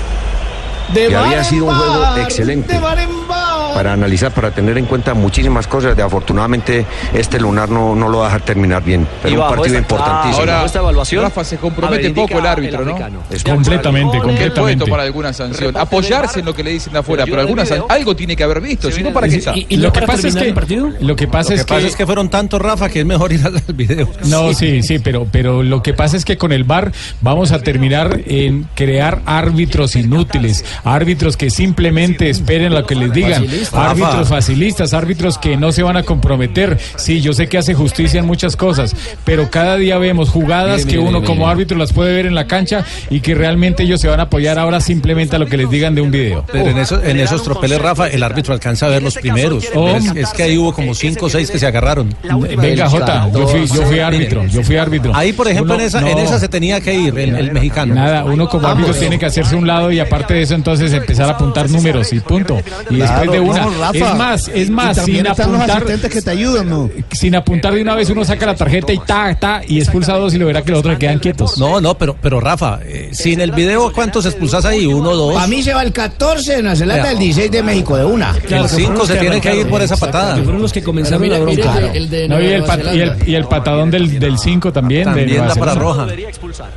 De 0.93 1.09
Que 1.09 1.17
había 1.17 1.43
sido 1.43 1.67
un 1.67 1.75
juego 1.75 2.17
excelente. 2.19 2.75
De 2.75 2.79
bar 2.79 2.99
en 2.99 3.29
bar. 3.29 3.44
Para 3.75 3.93
analizar, 3.93 4.33
para 4.33 4.50
tener 4.52 4.78
en 4.78 4.87
cuenta 4.87 5.14
muchísimas 5.14 5.66
cosas. 5.66 5.97
De 5.97 6.02
afortunadamente, 6.02 6.87
este 7.12 7.40
lunar 7.40 7.69
no, 7.69 7.95
no 7.95 8.09
lo 8.09 8.19
va 8.19 8.25
a 8.26 8.28
dejar 8.28 8.43
terminar 8.43 8.83
bien. 8.85 9.07
Pero 9.23 9.35
Y 9.35 9.38
un 9.38 9.49
partido 9.49 9.78
importantísimo. 9.78 10.38
Ahora, 10.40 10.54
Bajo 10.54 10.66
esta 10.66 10.78
evaluación, 10.78 11.23
Rafa, 11.25 11.45
se 11.45 11.57
compromete 11.57 12.11
poco 12.11 12.38
el 12.38 12.47
árbitro, 12.47 12.85
¿no? 12.85 12.97
Es 13.31 13.43
Completamente, 13.43 14.19
completamente. 14.19 14.85
tomar 14.85 15.00
alguna 15.00 15.33
sanción. 15.33 15.76
Apoyarse 15.76 16.40
en 16.40 16.47
lo 16.47 16.54
que 16.54 16.62
le 16.62 16.71
dicen 16.71 16.93
de 16.93 16.99
afuera, 17.00 17.25
pero 17.25 17.35
Pero 17.37 17.43
yo 17.43 17.49
alguna 17.49 17.62
en 17.62 17.66
el 17.66 17.69
san- 17.69 17.78
video- 17.87 17.90
algo 17.97 18.16
tiene 18.16 18.37
que 18.37 18.45
haber 18.45 18.61
visto, 18.61 18.90
si 18.90 19.02
no, 19.02 19.12
¿para 19.12 19.28
qué 19.28 19.37
está? 19.37 19.57
Y, 19.57 19.66
y 19.69 19.76
lo 19.76 19.93
que 19.93 20.00
para 20.00 20.12
pasa 20.14 20.28
es 20.28 20.35
que 20.37 20.54
lo 21.00 21.16
que 21.16 21.26
pasa 21.26 21.50
Lo 21.50 21.57
que 21.57 21.61
es 21.61 21.64
pasa 21.66 21.81
que 21.81 21.87
es 21.88 21.97
que 21.97 22.07
fueron 22.07 22.28
tantos, 22.28 22.61
Rafa, 22.62 22.88
que 22.88 23.00
es 23.00 23.07
mejor 23.07 23.33
ir 23.33 23.45
al 23.45 23.57
al 23.57 23.75
video. 23.75 24.09
No, 24.25 24.52
sí, 24.54 24.83
sí, 24.83 24.99
pero, 24.99 25.26
pero 25.31 25.62
lo 25.62 25.83
que 25.83 25.93
pasa 25.95 26.16
es 26.16 26.25
que 26.25 26.37
con 26.37 26.52
el 26.52 26.64
VAR 26.64 26.93
vamos 27.21 27.52
a 27.52 27.59
terminar 27.61 28.21
en 28.26 28.69
crear 28.75 29.21
árbitros 29.26 29.97
inútiles, 29.97 30.64
árbitros 30.85 31.37
que 31.37 31.50
simplemente 31.50 32.31
esperen 32.31 32.73
lo 32.75 32.87
que 32.87 32.95
les 32.95 33.12
digan. 33.12 33.45
Árbitros 33.73 34.28
facilistas, 34.28 34.92
árbitros 34.94 35.38
que 35.38 35.56
no 35.56 35.73
se 35.73 35.83
van 35.83 35.97
a 35.97 36.02
comprometer. 36.02 36.78
Sí, 36.97 37.21
yo 37.21 37.33
sé 37.33 37.49
que 37.49 37.59
hace 37.59 37.75
justicia 37.75 38.21
en 38.21 38.26
muchas 38.26 38.56
cosas, 38.56 38.94
pero 39.25 39.50
cada 39.50 39.76
día 39.76 39.99
vemos 39.99 40.28
jugadas 40.30 40.78
Mire, 40.78 40.90
que 40.90 40.97
mire, 40.97 41.09
uno 41.09 41.21
mire, 41.21 41.26
como 41.33 41.49
árbitro 41.49 41.78
las 41.78 41.92
puede 41.92 42.12
ver 42.14 42.26
en 42.26 42.35
la 42.35 42.47
cancha 42.47 42.85
y 43.11 43.21
que 43.21 43.35
realmente 43.35 43.83
ellos 43.85 44.00
se 44.00 44.09
van 44.09 44.21
a 44.21 44.25
apoyar 44.25 44.59
ahora 44.59 44.80
simplemente 44.80 45.37
a 45.37 45.38
lo 45.38 45.47
que 45.47 45.56
les 45.56 45.71
digan 45.71 45.94
de 45.94 46.00
un 46.02 46.11
video. 46.11 46.44
Pero 46.50 46.68
en, 46.71 46.78
eso- 46.78 47.02
en 47.02 47.18
esos 47.21 47.42
tropeles, 47.42 47.80
Rafa, 47.80 48.09
el 48.09 48.23
árbitro 48.23 48.52
alcanza 48.54 48.87
a 48.87 48.88
ver 48.90 49.02
los 49.02 49.14
primeros. 49.14 49.64
Oh. 49.75 49.88
Es, 49.88 50.04
es 50.16 50.28
que 50.30 50.42
ahí 50.44 50.59
hubo 50.59 50.73
como 50.73 50.94
cinco 50.94 51.26
o 51.26 51.30
seis 51.30 51.50
que 51.50 51.59
se 51.59 51.66
agarraron. 51.66 52.14
Venga, 52.59 52.88
Jota, 52.88 53.30
yo 53.33 53.47
fui, 53.49 53.66
yo 53.66 53.83
fui 53.83 53.99
árbitro, 54.00 54.44
yo 54.47 54.62
fui 54.62 54.76
árbitro. 54.76 55.12
Ahí, 55.14 55.33
por 55.33 55.49
ejemplo, 55.49 55.75
Uno- 55.75 55.83
en, 55.83 55.88
esa, 55.88 56.00
no. 56.00 56.09
en 56.09 56.18
esa 56.18 56.38
se 56.38 56.49
tenía 56.49 56.80
que 56.80 56.94
ir 56.94 57.18
el, 57.18 57.35
el 57.37 57.52
mexicano. 57.52 57.94
Nada, 57.94 58.25
uno 58.25 58.49
como 58.49 58.66
árbitro 58.68 58.94
tiene 58.94 59.18
que 59.18 59.26
hacerse 59.26 59.54
un 59.56 59.66
lado 59.66 59.90
y 59.92 60.00
aparte 60.00 60.35
de 60.35 60.42
eso 60.42 60.54
entonces 60.54 60.92
empezar 60.92 61.28
a 61.28 61.33
apuntar 61.33 61.68
números 61.71 62.12
y 62.12 62.21
punto. 62.21 62.61
Y 62.90 62.97
después 62.97 63.30
de 63.30 63.40
una. 63.55 63.65
no, 63.65 63.71
Rafa. 63.81 63.93
es 63.93 64.15
más, 64.17 64.49
es 64.49 64.69
Y 64.69 64.71
más, 64.71 64.97
sin 65.05 65.17
están 65.27 65.53
los 65.53 65.61
apuntar. 65.61 65.71
asistentes 65.79 66.13
que 66.13 66.23
te 66.23 66.31
ayudan, 66.31 66.69
¿no? 66.71 66.91
Sin 67.13 67.35
apuntar 67.35 67.75
de 67.75 67.83
una 67.83 67.95
vez 67.95 68.11
uno 68.11 68.25
saca 68.25 68.47
la 68.47 68.55
tarjeta 68.55 68.93
y 68.93 68.99
ta, 68.99 69.35
ta, 69.39 69.61
y 69.67 69.79
expulsa 69.79 70.15
a 70.15 70.19
dos 70.19 70.35
y 70.35 70.39
lo 70.39 70.47
verá 70.47 70.63
que 70.63 70.71
los 70.71 70.81
otros 70.81 70.99
quedan 70.99 71.19
quietos. 71.19 71.59
No, 71.59 71.81
no, 71.81 71.97
pero, 71.97 72.17
pero 72.21 72.41
Rafa, 72.41 72.81
eh, 72.85 73.11
sin 73.13 73.41
el 73.41 73.53
video, 73.53 73.93
¿cuántos 73.93 74.27
expulsás 74.27 74.65
ahí? 74.65 74.87
¿Uno, 74.87 75.15
dos? 75.15 75.37
A 75.37 75.47
mí 75.47 75.63
se 75.63 75.73
va 75.75 75.83
el 75.83 75.93
14 75.93 76.59
en 76.59 76.65
la 76.67 76.77
Zelanda 76.77 77.09
del 77.09 77.19
16 77.19 77.51
de 77.51 77.63
México, 77.63 77.97
de 77.97 78.05
una. 78.05 78.35
el 78.49 78.69
cinco 78.69 79.07
se 79.07 79.17
tienen 79.17 79.41
que 79.41 79.55
ir 79.57 79.69
por 79.69 79.83
esa 79.83 79.97
patada. 79.97 80.37
Fueron 80.37 80.61
los 80.63 80.73
que 80.73 80.83
comenzaron 80.83 81.29
la 81.29 81.39
bronca. 81.39 81.79
el 81.95 82.11
de 82.11 82.21
y, 82.21 82.23
el 82.25 82.29
Nueva 82.29 82.67
pat- 82.67 82.95
y, 82.95 83.01
el, 83.01 83.13
y 83.29 83.35
el 83.35 83.45
patadón 83.47 83.91
del 83.91 84.39
5 84.39 84.73
también. 84.73 85.01
de 85.01 85.05
También 85.05 85.39
Nueva 85.39 85.55
para 85.55 85.75
roja. 85.75 86.05
Debería 86.05 86.29
expulsar. 86.29 86.69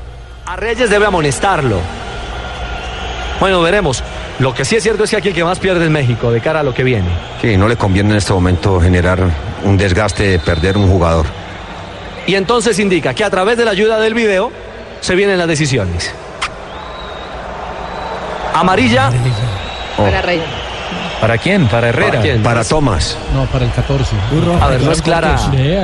A 0.46 0.56
Reyes 0.56 0.90
debe 0.90 1.06
amonestarlo. 1.06 1.78
Bueno, 3.40 3.62
veremos. 3.62 4.02
Lo 4.40 4.54
que 4.54 4.66
sí 4.66 4.76
es 4.76 4.84
cierto 4.84 5.04
es 5.04 5.10
que 5.10 5.18
aquí 5.18 5.30
el 5.30 5.34
que 5.34 5.44
más 5.44 5.58
pierde 5.58 5.86
es 5.86 5.90
México 5.92 6.32
de 6.32 6.42
cara 6.42 6.60
a 6.60 6.64
lo 6.64 6.74
que 6.74 6.84
viene. 6.84 7.08
Sí, 7.42 7.58
no 7.58 7.68
le 7.68 7.76
conviene 7.76 8.12
en 8.12 8.18
este 8.18 8.34
momento 8.34 8.80
generar 8.80 9.20
un 9.64 9.78
desgaste 9.78 10.24
de 10.24 10.40
perder 10.40 10.78
un 10.78 10.88
jugador. 10.90 11.26
Y 12.28 12.36
entonces 12.36 12.78
indica 12.78 13.14
que 13.14 13.24
a 13.24 13.30
través 13.30 13.58
de 13.58 13.66
la 13.66 13.72
ayuda 13.72 14.00
del 14.00 14.14
video 14.14 14.52
se 15.02 15.16
vienen 15.16 15.38
las 15.40 15.48
decisiones. 15.48 16.14
Amarilla. 18.54 19.12
Para 19.96 20.22
Reyes. 20.22 20.67
¿Para 21.22 21.38
quién? 21.40 21.68
¿Para 21.68 21.90
Herrera? 21.90 22.10
¿Para 22.10 22.22
quién? 22.22 22.44
Para 22.44 22.64
Tomás. 22.64 23.18
No, 23.34 23.46
para 23.46 23.66
el 23.66 23.72
14. 23.72 24.16
A 24.62 24.68
ver, 24.68 24.82
no 24.84 24.92
es 24.92 25.02
clara. 25.02 25.38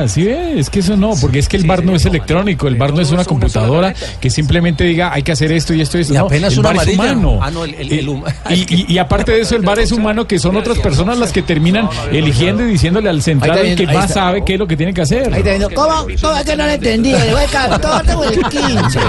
Sí 0.08 0.28
es 0.28 0.70
que 0.70 0.80
eso 0.80 0.96
no, 0.96 1.14
porque 1.20 1.40
es 1.40 1.48
que 1.50 1.58
el 1.58 1.66
bar 1.66 1.84
no 1.84 1.96
es 1.96 2.06
electrónico, 2.06 2.68
el 2.68 2.76
bar 2.76 2.94
no 2.94 3.02
es 3.02 3.12
una 3.12 3.26
computadora 3.26 3.94
que 4.22 4.30
simplemente 4.30 4.84
diga 4.84 5.12
hay 5.12 5.24
que 5.24 5.32
hacer 5.32 5.52
esto 5.52 5.74
y 5.74 5.82
esto 5.82 5.98
y 5.98 6.02
esto. 6.02 6.14
Y 6.14 6.18
no, 6.18 6.26
apenas 6.26 6.54
el 6.54 6.60
una 6.60 6.74
bar 6.74 6.88
es 6.88 6.94
humano. 6.96 7.40
Ah, 7.42 7.50
no, 7.52 7.66
el- 7.66 7.74
el- 7.76 7.92
el 7.94 8.10
huma- 8.10 8.34
y, 8.50 8.54
y- 8.76 8.86
y 8.94 8.98
aparte 9.00 9.32
de 9.32 9.42
eso, 9.42 9.56
el 9.56 9.64
bar 9.64 9.80
es 9.80 9.92
humano 9.92 10.28
que 10.28 10.38
son 10.40 10.56
otras 10.56 10.78
personas 10.80 11.18
las 11.18 11.32
que 11.32 11.42
terminan 11.42 11.90
eligiendo 12.12 12.64
y 12.64 12.72
diciéndole 12.72 13.10
al 13.10 13.22
central 13.22 13.58
el 13.58 13.76
que 13.76 13.88
más 13.88 14.12
sabe 14.14 14.44
qué 14.46 14.54
es 14.54 14.60
lo 14.60 14.68
que 14.68 14.78
tiene 14.78 14.94
que 14.94 15.02
hacer. 15.02 15.32
¿cómo? 15.74 16.06
¿Cómo 16.22 16.38
es 16.38 16.44
que 16.46 16.56
no 16.56 16.66
le 16.68 16.74
entendí? 16.76 17.12
¿Le 17.12 17.34
voy 17.34 17.44
el 17.44 17.50
14 17.50 18.14
o 18.16 18.24
el 18.24 18.44
15? 18.44 19.00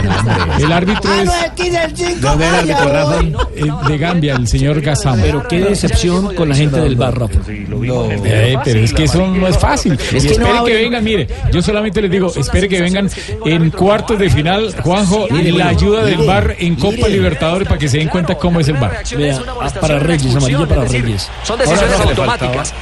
El 0.61 0.73
árbitro 0.73 1.11
Ah, 1.13 1.21
es 1.21 1.25
no, 1.27 1.45
el 1.45 1.51
15, 1.53 1.83
el 1.85 1.97
5. 1.97 2.17
¿Dónde 2.21 2.47
era 2.47 2.61
el 2.61 2.67
de 3.89 3.99
Gambia, 3.99 4.35
el 4.35 4.49
señor 4.49 4.81
Gassama. 4.81 5.23
Pero 5.23 5.47
qué 5.49 5.61
decepción 5.61 6.14
con 6.37 6.49
la 6.49 6.55
gente 6.55 6.81
del 6.81 6.97
bar, 6.97 7.19
Rafa. 7.19 7.41
Eh, 7.49 8.57
pero 8.65 8.81
es 8.81 8.93
que 8.93 9.05
eso 9.05 9.27
no 9.27 9.47
es 9.47 9.59
fácil. 9.59 9.93
Es 9.93 10.25
que 10.25 10.33
espere 10.33 10.65
que 10.67 10.75
vengan, 10.75 11.05
mire, 11.05 11.27
yo 11.53 11.63
solamente 11.63 12.01
les 12.03 12.11
digo, 12.11 12.33
espere 12.35 12.69
que 12.69 12.81
vengan 12.81 13.11
en 13.45 13.71
cuartos 13.71 14.19
de 14.19 14.31
final, 14.31 14.75
Juanjo, 14.83 15.27
y 15.31 15.53
la 15.53 15.69
ayuda 15.69 16.05
del 16.05 16.27
bar 16.27 16.57
en 16.59 16.77
Copa 16.77 17.09
Libertadores 17.09 17.69
para 17.69 17.79
que 17.79 17.89
se 17.89 17.99
den 17.99 18.09
cuenta 18.09 18.37
cómo 18.37 18.61
es 18.61 18.69
el 18.69 18.77
bar. 18.77 19.03
Vea, 19.17 19.41
para 19.81 19.99
Reyes, 19.99 20.35
amarilla 20.35 20.67
para 20.67 20.85
Reyes. 20.85 21.29
Son 21.43 21.59
decisiones 21.59 22.01
automáticas. 22.01 22.75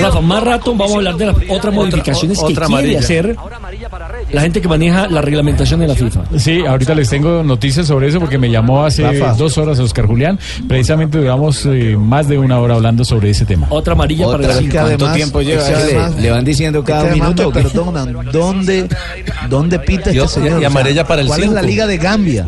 Rafa, 0.00 0.20
más 0.20 0.42
rato 0.42 0.74
vamos 0.74 0.92
a 0.92 0.96
hablar 0.96 1.16
de 1.16 1.26
las 1.26 1.36
otras 1.48 1.74
modificaciones 1.74 2.38
que 2.42 2.54
quiere 2.54 2.98
hacer 2.98 3.36
la 4.32 4.40
gente 4.42 4.60
que 4.60 4.68
maneja 4.68 5.08
la 5.08 5.20
reglamentación 5.22 5.80
de 5.80 5.88
la 5.88 5.94
FIFA. 5.94 6.22
Sí, 6.38 6.60
ahorita 6.66 6.94
les 6.94 7.08
tengo 7.08 7.42
noticias 7.42 7.86
sobre 7.86 8.08
eso 8.08 8.20
porque 8.20 8.38
me 8.38 8.50
llamó 8.50 8.84
hace 8.84 9.02
Rafa. 9.02 9.34
dos 9.34 9.58
horas 9.58 9.78
Oscar 9.78 10.06
Julián. 10.06 10.38
Precisamente 10.68 11.18
duramos 11.18 11.66
eh, 11.66 11.96
más 11.98 12.28
de 12.28 12.38
una 12.38 12.58
hora 12.60 12.74
hablando 12.74 13.04
sobre 13.04 13.30
ese 13.30 13.44
tema. 13.44 13.66
Otra 13.70 13.92
amarilla 13.94 14.26
para 14.26 14.44
el 14.44 14.48
que 14.50 14.54
cinco. 14.64 14.78
además- 14.78 15.14
tiempo 15.16 15.42
lleva? 15.42 15.64
que 15.64 15.70
le- 15.70 15.76
además- 15.76 16.16
le 16.16 16.30
van 16.30 16.44
diciendo 16.44 16.84
que 16.84 16.92
cada 16.92 17.12
minuto, 17.12 17.46
me 17.50 17.62
perdonan, 17.62 18.16
¿dónde, 18.32 18.88
dónde 19.48 19.78
pita 19.80 20.12
Y 20.12 20.18
este 20.18 20.40
señor? 20.40 20.62
y 20.62 20.64
amarilla 20.64 21.06
para 21.06 21.22
el 21.22 21.26
¿Cuál 21.28 21.42
es 21.42 21.50
la 21.50 21.60
cinco. 21.60 21.66
Liga 21.70 21.86
de 21.86 21.98
Gambia? 21.98 22.46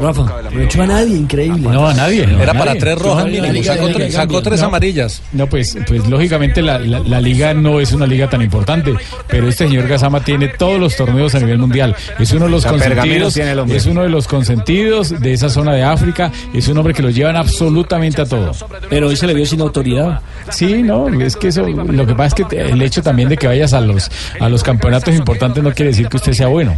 Rafa, 0.00 0.26
no 0.52 0.60
echó 0.62 0.82
a 0.82 0.86
nadie, 0.86 1.16
increíble. 1.16 1.68
No, 1.70 1.86
a 1.88 1.94
nadie. 1.94 2.22
Era 2.24 2.52
a 2.52 2.54
para 2.54 2.64
nadie. 2.66 2.80
tres 2.80 2.98
rojas 2.98 3.26
mínimo. 3.26 3.62
Sacó, 3.64 3.88
tres- 3.88 4.12
sacó 4.14 4.42
tres 4.42 4.60
No. 4.60 4.66
amarillas. 4.68 5.22
No, 5.32 5.46
pues, 5.46 5.76
pues 5.86 6.06
lógicamente 6.08 6.62
la, 6.62 6.78
la- 6.78 7.00
la 7.00 7.20
liga 7.20 7.54
no 7.54 7.80
es 7.80 7.92
una 7.92 8.06
liga 8.06 8.28
tan 8.28 8.42
importante, 8.42 8.94
pero 9.26 9.48
este 9.48 9.66
señor 9.68 9.88
Gazama 9.88 10.20
tiene 10.24 10.48
todos 10.48 10.78
los 10.80 10.96
torneos 10.96 11.34
a 11.34 11.40
nivel 11.40 11.58
mundial. 11.58 11.94
Es 12.18 12.32
uno 12.32 12.44
de 12.46 12.50
los 12.50 12.64
consentidos, 12.66 13.36
es 13.36 13.86
uno 13.86 14.02
de 14.02 14.08
los 14.08 14.26
consentidos 14.28 15.20
de 15.20 15.32
esa 15.32 15.48
zona 15.48 15.72
de 15.74 15.82
África, 15.82 16.30
es 16.54 16.68
un 16.68 16.78
hombre 16.78 16.94
que 16.94 17.02
lo 17.02 17.10
llevan 17.10 17.36
absolutamente 17.36 18.22
a 18.22 18.26
todo. 18.26 18.52
Pero 18.88 19.08
hoy 19.08 19.16
se 19.16 19.26
le 19.26 19.34
vio 19.34 19.46
sin 19.46 19.60
autoridad. 19.60 20.20
Sí, 20.50 20.82
no, 20.82 21.08
es 21.20 21.36
que 21.36 21.48
eso, 21.48 21.66
lo 21.66 22.06
que 22.06 22.14
pasa 22.14 22.34
es 22.38 22.46
que 22.46 22.60
el 22.60 22.80
hecho 22.82 23.02
también 23.02 23.28
de 23.28 23.36
que 23.36 23.46
vayas 23.46 23.72
a 23.72 23.80
los 23.80 24.10
a 24.40 24.48
los 24.48 24.62
campeonatos 24.62 25.14
importantes 25.14 25.62
no 25.62 25.72
quiere 25.72 25.90
decir 25.90 26.08
que 26.08 26.16
usted 26.16 26.32
sea 26.32 26.46
bueno. 26.48 26.76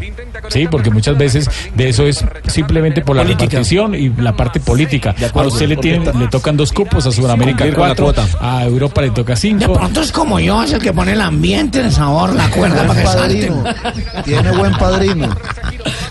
Sí, 0.48 0.66
porque 0.70 0.90
muchas 0.90 1.16
veces 1.16 1.48
de 1.74 1.88
eso 1.88 2.06
es 2.06 2.24
simplemente 2.60 3.00
por 3.02 3.16
la 3.16 3.22
Política. 3.22 3.44
repartición 3.46 3.94
y 3.94 4.08
la 4.20 4.34
parte 4.36 4.60
política. 4.60 5.14
De 5.18 5.26
acuerdo, 5.26 5.50
a 5.50 5.52
usted 5.52 5.68
le 5.68 5.76
tienen, 5.76 6.18
le 6.18 6.28
tocan 6.28 6.56
dos 6.56 6.72
cupos, 6.72 7.06
a 7.06 7.12
Sudamérica 7.12 7.64
cuatro, 7.74 8.12
a 8.40 8.64
Europa 8.64 9.02
le 9.02 9.10
toca 9.10 9.32
De 9.34 9.40
cinco. 9.40 9.72
pronto 9.72 10.00
es 10.00 10.12
como 10.12 10.38
yo, 10.40 10.62
es 10.62 10.72
el 10.72 10.80
que 10.82 10.92
pone 10.92 11.12
el 11.12 11.20
ambiente, 11.20 11.80
el 11.80 11.90
sabor, 11.92 12.34
la 12.34 12.48
cuerda 12.50 12.86
para 12.86 13.00
que 13.00 13.06
padrino. 13.06 13.62
salten. 13.64 14.22
Tiene 14.24 14.52
buen 14.52 14.72
padrino. 14.72 15.28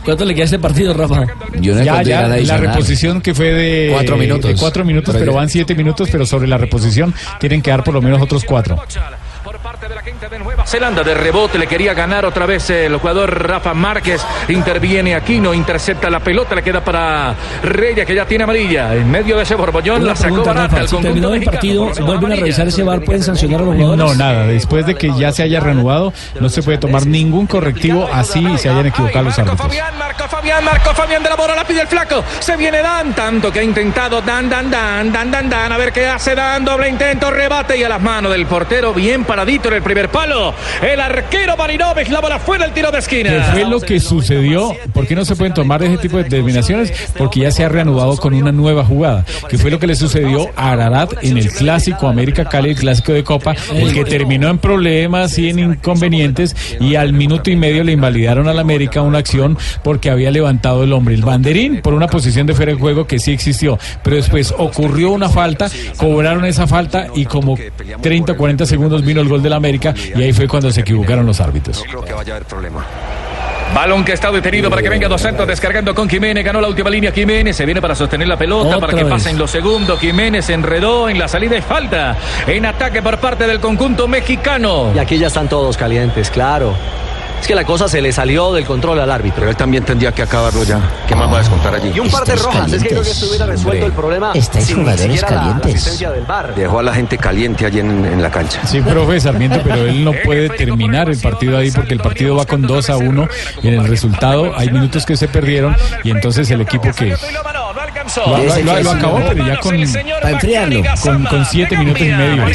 ¿Cuánto 0.04 0.26
le 0.26 0.34
queda 0.34 0.44
a 0.44 0.46
este 0.46 0.60
partido, 0.60 0.94
Rafa? 0.94 1.26
Yo 1.62 1.76
no 1.76 1.84
Ya, 1.84 2.02
ya, 2.02 2.28
la 2.28 2.58
reposición 2.58 3.22
que 3.22 3.34
fue 3.34 3.54
de 3.54 3.90
Cuatro 3.94 4.18
minutos. 4.18 4.50
de 4.50 4.56
cuatro 4.58 4.84
minutos, 4.86 5.16
Pero 5.18 5.34
van 5.34 5.50
siete 5.50 5.76
minutos, 5.76 6.10
pero 6.12 6.26
sobre 6.26 6.48
la 6.48 6.58
reposición 6.58 7.14
tienen 7.40 7.62
que 7.62 7.70
dar 7.72 7.84
por 7.84 7.94
lo 7.94 8.02
menos 8.02 8.22
otros 8.22 8.44
cuatro. 8.46 8.82
Parte 9.70 9.88
de 9.88 9.94
la 9.94 10.02
gente 10.02 10.28
de 10.28 10.40
Nueva 10.40 10.66
Zelanda 10.66 11.04
de 11.04 11.14
rebote 11.14 11.60
le 11.60 11.68
quería 11.68 11.94
ganar 11.94 12.26
otra 12.26 12.48
vez 12.48 12.72
el 12.72 12.98
jugador 12.98 13.48
Rafa 13.48 13.76
Márquez. 13.76 14.20
Interviene 14.48 15.14
Aquino, 15.14 15.54
intercepta 15.54 16.10
la 16.10 16.20
pelota, 16.22 16.56
le 16.56 16.64
queda 16.64 16.84
para 16.84 17.36
Reyes 17.62 18.04
que 18.08 18.16
ya 18.16 18.26
tiene 18.26 18.46
amarilla. 18.46 18.96
En 18.96 19.12
medio 19.12 19.38
de 19.38 19.44
ese 19.44 19.54
borbollón 19.54 20.08
la 20.08 20.16
sacó 20.16 20.42
pregunta, 20.42 20.54
barata 20.54 20.68
Rafa. 20.70 20.82
el 20.82 20.88
Si 20.88 20.96
conjunto 20.96 21.08
terminó 21.14 21.28
el 21.36 21.40
mexicano. 21.42 21.86
partido, 21.86 22.06
vuelven 22.08 22.32
a 22.32 22.36
revisar 22.38 22.68
ese 22.68 22.82
bar, 22.82 23.02
¿pueden 23.02 23.22
sancionar 23.22 23.62
a 23.62 23.66
los 23.66 23.76
jugadores? 23.76 24.00
No, 24.00 24.16
nada. 24.16 24.48
Después 24.48 24.88
de 24.88 24.96
que 24.96 25.14
ya 25.16 25.32
se 25.32 25.44
haya 25.44 25.60
reanudado, 25.60 26.14
no 26.40 26.50
se 26.50 26.64
puede 26.64 26.80
tomar 26.80 27.06
ningún 27.06 27.46
correctivo 27.46 28.10
así 28.12 28.58
se 28.58 28.70
hayan 28.70 28.88
equivocado 28.88 29.26
los 29.26 29.38
Marco 29.38 29.52
árbitros. 29.52 29.68
Fabián, 29.68 30.00
Marco 30.00 30.28
Fabián, 30.28 30.66
Marco 30.66 30.94
Fabián 30.96 31.22
de 31.22 31.30
la 31.30 31.36
bola, 31.36 31.56
la 31.56 31.64
pide 31.64 31.82
el 31.82 31.88
flaco. 31.88 32.24
Se 32.40 32.58
viene 32.58 32.82
Dan, 32.82 33.14
tanto 33.14 33.52
que 33.52 33.60
ha 33.60 33.64
intentado 33.64 34.20
Dan, 34.24 34.50
Dan, 34.50 34.72
Dan, 34.72 35.12
Dan, 35.12 35.30
Dan, 35.30 35.48
Dan. 35.48 35.72
A 35.72 35.78
ver 35.78 35.94
qué 35.94 36.08
hace 36.08 36.34
Dan, 36.34 36.66
doble 36.66 36.90
intento, 36.90 37.30
rebate 37.30 37.78
y 37.78 37.84
a 37.84 37.90
las 37.90 38.02
manos 38.02 38.32
del 38.32 38.48
portero, 38.48 38.96
bien 38.96 39.26
paradito 39.26 39.59
en 39.68 39.74
el 39.76 39.82
primer 39.82 40.10
palo. 40.10 40.54
El 40.82 41.00
arquero 41.00 41.58
Marinovich, 41.58 42.08
la 42.10 42.22
bola 42.22 42.40
fuera 42.40 42.66
el 42.66 42.72
tiro 42.72 42.88
de 42.92 43.00
¿Qué 43.00 43.22
esquina. 43.22 43.44
fue 43.52 43.66
lo 43.66 43.80
que 43.82 44.00
sucedió? 44.00 44.74
¿Por 44.94 45.06
qué 45.08 45.16
no 45.16 45.26
se 45.26 45.36
pueden 45.36 45.54
tomar 45.54 45.84
ese 45.84 45.98
tipo 45.98 46.18
de 46.18 46.24
determinaciones? 46.24 46.92
Porque 47.18 47.42
ya 47.42 47.52
se 47.52 47.64
ha 47.64 47.70
reanudado 47.70 48.18
con 48.18 48.34
una 48.34 48.52
nueva 48.52 48.84
jugada. 48.86 49.26
¿Qué 49.50 49.58
fue 49.58 49.72
lo 49.72 49.80
que 49.80 49.88
le 49.88 49.96
sucedió 49.96 50.50
a 50.56 50.72
Ararat 50.72 51.14
en 51.24 51.38
el 51.38 51.52
clásico 51.52 52.08
América 52.08 52.46
Cali, 52.46 52.70
el 52.72 52.76
clásico 52.76 53.14
de 53.14 53.24
Copa? 53.24 53.56
El 53.74 53.94
que 53.94 54.06
terminó 54.06 54.50
en 54.50 54.58
problemas 54.58 55.38
y 55.38 55.50
en 55.50 55.60
inconvenientes 55.60 56.56
y 56.80 56.96
al 56.96 57.14
minuto 57.14 57.50
y 57.50 57.56
medio 57.56 57.84
le 57.84 57.92
invalidaron 57.92 58.48
al 58.48 58.60
América 58.60 59.02
una 59.02 59.18
acción 59.20 59.58
porque 59.84 60.10
había 60.10 60.32
levantado 60.32 60.84
el 60.84 60.94
hombre, 60.94 61.16
el 61.16 61.22
banderín, 61.24 61.82
por 61.82 61.94
una 61.94 62.08
posición 62.08 62.48
de 62.48 62.54
fuera 62.54 62.72
de 62.74 62.78
juego 62.78 63.08
que 63.08 63.20
sí 63.20 63.32
existió. 63.32 63.78
Pero 64.04 64.16
después 64.16 64.54
ocurrió 64.58 65.12
una 65.12 65.30
falta, 65.30 65.70
cobraron 65.98 66.46
esa 66.46 66.68
falta 66.68 67.08
y 67.16 67.26
como 67.26 67.58
30 68.02 68.34
o 68.34 68.38
40 68.38 68.66
segundos 68.66 69.04
vino 69.04 69.22
el 69.22 69.28
gol 69.28 69.42
del 69.50 69.58
América 69.58 69.94
y 70.16 70.22
ahí 70.22 70.34
fue 70.34 70.48
cuando 70.48 70.72
se 70.72 70.82
equivocaron 70.82 71.26
los 71.26 71.42
árbitros. 71.42 71.78
No 71.78 71.84
creo 71.84 72.04
que 72.04 72.14
vaya 72.14 72.34
a 72.34 72.36
haber 72.38 72.48
problema. 72.48 72.86
Balón 73.74 74.04
que 74.04 74.14
está 74.14 74.32
detenido 74.32 74.70
para 74.70 74.82
que 74.82 74.90
venga 74.90 75.08
Dos 75.08 75.22
Santos 75.22 75.48
descargando 75.48 75.94
con 75.94 76.10
Jiménez. 76.10 76.44
Ganó 76.44 76.60
la 76.60 76.68
última 76.68 76.90
línea 76.90 77.12
Jiménez. 77.12 77.56
Se 77.56 77.66
viene 77.66 77.82
para 77.82 77.94
sostener 77.94 78.28
la 78.28 78.38
pelota, 78.38 78.78
Otra 78.78 78.88
para 78.88 78.98
que 78.98 79.06
pasen 79.06 79.38
los 79.38 79.52
segundos. 79.52 80.00
Jiménez 80.00 80.46
se 80.46 80.54
enredó 80.54 81.08
en 81.08 81.20
la 81.20 81.28
salida 81.28 81.56
y 81.56 81.62
falta. 81.62 82.18
En 82.48 82.66
ataque 82.66 83.02
por 83.02 83.20
parte 83.20 83.46
del 83.46 83.60
conjunto 83.60 84.08
mexicano. 84.08 84.92
Y 84.96 85.00
aquí 85.00 85.20
ya 85.20 85.28
están 85.28 85.48
todos 85.48 85.78
calientes, 85.78 86.32
claro. 86.32 86.74
Es 87.42 87.48
que 87.48 87.56
la 87.56 87.64
cosa 87.64 87.88
se 87.88 88.02
le 88.02 88.12
salió 88.12 88.54
del 88.54 88.66
control 88.66 89.00
al 89.00 89.10
árbitro. 89.12 89.40
Pero 89.40 89.52
él 89.52 89.56
también 89.58 89.84
tendría 89.84 90.12
que 90.12 90.22
acabarlo 90.22 90.64
ya. 90.64 90.80
¿Qué 91.08 91.16
más 91.16 91.32
va 91.32 91.36
a 91.38 91.40
descontar 91.40 91.74
allí? 91.74 91.92
Y 91.96 92.00
un 92.00 92.10
par 92.10 92.26
de 92.26 92.36
rojas. 92.36 92.72
Es 92.74 92.84
que 92.84 92.90
creo 92.90 93.02
que 93.02 93.10
estuviera 93.12 93.46
resuelto 93.46 93.86
el 93.86 93.92
problema. 93.94 94.32
Estáis 94.34 94.74
jugadores 94.74 95.02
siquiera 95.02 95.30
la- 95.30 95.36
la 95.36 95.42
calientes. 95.54 96.00
del. 96.00 96.56
Dejó 96.56 96.80
a 96.80 96.84
la 96.84 96.94
gente 96.94 97.18
caliente 97.18 97.66
allí 97.66 97.80
en, 97.80 98.06
en 98.06 98.22
la 98.22 98.30
cancha. 98.30 98.66
Sí, 98.66 98.82
profe 98.82 99.20
Sarmiento, 99.20 99.60
pero 99.64 99.78
él 99.88 100.04
no 100.04 100.12
puede 100.24 100.50
terminar 100.50 101.10
el 101.10 101.18
partido 101.18 101.58
ahí 101.58 101.72
porque 101.72 101.94
el 101.94 102.00
partido 102.02 102.36
va 102.36 102.46
con 102.46 102.62
2 102.62 102.90
a 102.90 102.98
1 102.98 103.28
y 103.64 103.68
en 103.70 103.74
el 103.76 103.88
resultado 103.88 104.52
hay 104.56 104.70
minutos 104.70 105.06
que 105.06 105.16
se 105.18 105.28
perdieron 105.28 105.76
y 106.04 106.12
entonces 106.12 106.50
el 106.52 106.62
equipo 106.62 106.90
que. 106.92 107.16
Lo, 108.26 108.38
lo- 108.38 108.44
lo- 108.74 108.84
lo 108.84 108.92
acabó, 108.92 109.20
pero 109.30 109.46
ya 109.48 109.58
con, 109.58 109.76
Para 110.22 110.30
enfriarlo. 110.32 110.82
con, 111.02 111.26
con 111.26 111.46
siete 111.46 111.78
minutos 111.78 112.02
y 112.02 112.06
medio. 112.12 112.48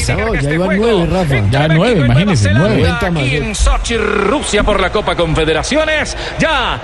Ya 0.43 0.51
iban 0.53 0.77
nueve, 0.77 1.07
Rafa. 1.11 1.51
Ya 1.51 1.69
nueve, 1.69 2.01
imagínense, 2.07 2.51
nueve. 2.53 2.89
Aquí 2.91 3.37
en 3.37 3.55
Sochi, 3.55 3.97
Rusia 3.97 4.63
por 4.63 4.81
la 4.81 4.91
Copa 4.91 5.15
Confederaciones. 5.17 6.17
Ya 6.39 6.81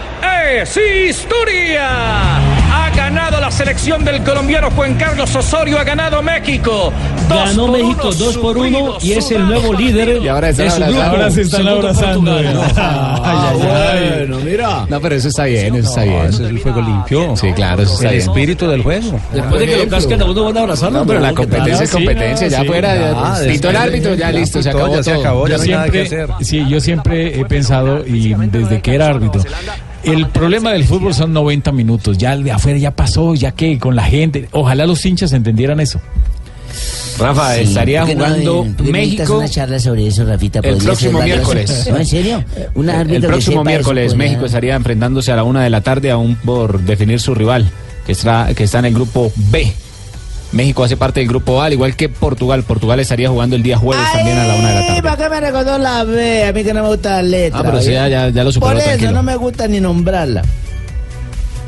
es 0.52 0.76
historia. 1.08 2.59
Ha 2.92 2.96
ganado 2.96 3.40
la 3.40 3.50
selección 3.50 4.04
del 4.04 4.22
colombiano 4.22 4.70
Juan 4.70 4.94
Carlos 4.94 5.34
Osorio. 5.34 5.78
Ha 5.78 5.84
ganado 5.84 6.22
México. 6.22 6.92
Dos 7.28 7.38
Ganó 7.38 7.66
por 7.66 7.72
México 7.78 8.00
uno, 8.08 8.12
2 8.14 8.36
por 8.38 8.58
1 8.58 8.68
sufrido, 8.68 8.98
y 9.02 9.12
es 9.12 9.30
el 9.30 9.46
nuevo 9.46 9.72
líder 9.72 10.20
Y 10.22 10.28
ahora 10.28 10.48
están 10.50 10.66
de 10.66 10.70
su 10.72 10.76
abrazando. 10.82 11.02
Ahora 11.10 11.30
se 11.30 11.42
están 11.42 11.68
abrazando. 11.68 12.30
Portugal. 12.32 12.60
Ah, 13.32 13.52
bueno, 13.56 14.38
mira. 14.40 14.86
No, 14.88 15.00
pero 15.00 15.14
eso 15.14 15.28
está 15.28 15.44
bien, 15.44 15.74
eso 15.76 15.88
está 15.88 16.02
bien. 16.02 16.26
Eso 16.26 16.44
es 16.44 16.50
el 16.50 16.58
juego 16.62 16.80
limpio. 16.80 17.36
Sí, 17.36 17.52
claro, 17.52 17.82
eso 17.82 17.94
está 17.94 18.08
El 18.08 18.16
bien. 18.16 18.28
espíritu 18.28 18.66
del 18.68 18.82
juego. 18.82 19.20
Después 19.32 19.60
de 19.60 19.66
que 19.66 19.76
lo 19.76 19.88
cascan 19.88 20.22
a 20.22 20.24
uno 20.24 20.44
van 20.44 20.56
a 20.56 20.60
abrazarlo. 20.60 20.98
No, 21.00 21.06
pero 21.06 21.20
la 21.20 21.28
¿qué 21.28 21.34
competencia 21.34 21.84
es 21.84 21.90
competencia, 21.90 22.48
ya 22.48 22.60
sí. 22.60 22.66
fuera, 22.66 22.94
ya 22.96 23.10
Ah, 23.16 23.38
pitó 23.46 23.70
el 23.70 23.76
árbitro, 23.76 24.14
ya 24.14 24.32
listo, 24.32 24.62
se 24.62 24.70
acabó 24.70 24.96
ya 24.96 25.02
se 25.02 25.12
acabó, 25.12 25.48
ya 25.48 25.56
no 25.56 25.62
hay 25.62 25.68
nada 25.70 25.88
que 25.90 26.02
hacer. 26.02 26.28
sí, 26.40 26.64
yo 26.68 26.80
siempre 26.80 27.38
he 27.40 27.44
pensado, 27.44 28.04
y 28.06 28.34
desde 28.34 28.80
que 28.82 28.94
era 28.94 29.08
árbitro, 29.08 29.42
el 30.04 30.26
problema 30.28 30.72
del 30.72 30.84
fútbol 30.84 31.14
son 31.14 31.32
90 31.32 31.72
minutos. 31.72 32.18
Ya 32.18 32.32
el 32.32 32.44
de 32.44 32.52
afuera 32.52 32.78
ya 32.78 32.90
pasó, 32.90 33.34
ya 33.34 33.52
que 33.52 33.78
con 33.78 33.96
la 33.96 34.04
gente. 34.04 34.48
Ojalá 34.52 34.86
los 34.86 35.04
hinchas 35.04 35.32
entendieran 35.32 35.80
eso. 35.80 36.00
Rafa, 37.18 37.56
estaría 37.58 38.06
jugando 38.06 38.66
México. 38.82 39.38
una 39.38 39.48
charla 39.48 39.78
sobre 39.78 40.06
eso, 40.06 40.24
Rafita. 40.24 40.60
El 40.60 40.74
podría 40.74 40.84
próximo 40.84 41.22
miércoles. 41.22 41.88
¿No, 41.90 41.98
en 41.98 42.06
serio? 42.06 42.44
Un 42.74 42.88
El 42.88 43.20
que 43.20 43.20
próximo 43.20 43.62
miércoles 43.62 44.06
eso, 44.08 44.16
México 44.16 44.46
estaría 44.46 44.74
enfrentándose 44.74 45.30
a 45.30 45.36
la 45.36 45.44
una 45.44 45.62
de 45.62 45.70
la 45.70 45.82
tarde 45.82 46.10
aún 46.10 46.36
por 46.36 46.80
definir 46.80 47.20
su 47.20 47.34
rival, 47.34 47.70
que 48.06 48.12
está, 48.12 48.54
que 48.54 48.64
está 48.64 48.78
en 48.78 48.86
el 48.86 48.94
grupo 48.94 49.30
B. 49.50 49.72
México 50.52 50.82
hace 50.84 50.96
parte 50.96 51.20
del 51.20 51.28
grupo 51.28 51.62
A, 51.62 51.66
al 51.66 51.72
igual 51.72 51.94
que 51.96 52.08
Portugal. 52.08 52.62
Portugal 52.64 52.98
estaría 53.00 53.28
jugando 53.28 53.54
el 53.56 53.62
día 53.62 53.76
jueves 53.76 54.04
también 54.12 54.36
a 54.36 54.46
la 54.46 54.54
una 54.56 54.68
de 54.68 54.74
la 54.74 54.80
Ay, 54.80 54.86
tarde. 54.88 55.02
¿para 55.02 55.16
qué 55.16 55.28
me 55.30 55.40
recordó 55.40 55.78
la 55.78 56.04
B? 56.04 56.44
A 56.44 56.52
mí 56.52 56.64
que 56.64 56.74
no 56.74 56.82
me 56.82 56.88
gusta 56.88 57.10
la 57.16 57.22
letra. 57.22 57.60
Ah, 57.60 57.62
pero 57.64 57.80
sí, 57.80 57.92
ya, 57.92 58.08
ya, 58.08 58.28
ya 58.30 58.42
lo 58.44 58.50
superó, 58.50 58.72
Por 58.72 58.78
eso 58.80 58.86
tranquilo. 58.88 59.12
no 59.12 59.22
me 59.22 59.36
gusta 59.36 59.68
ni 59.68 59.80
nombrarla. 59.80 60.42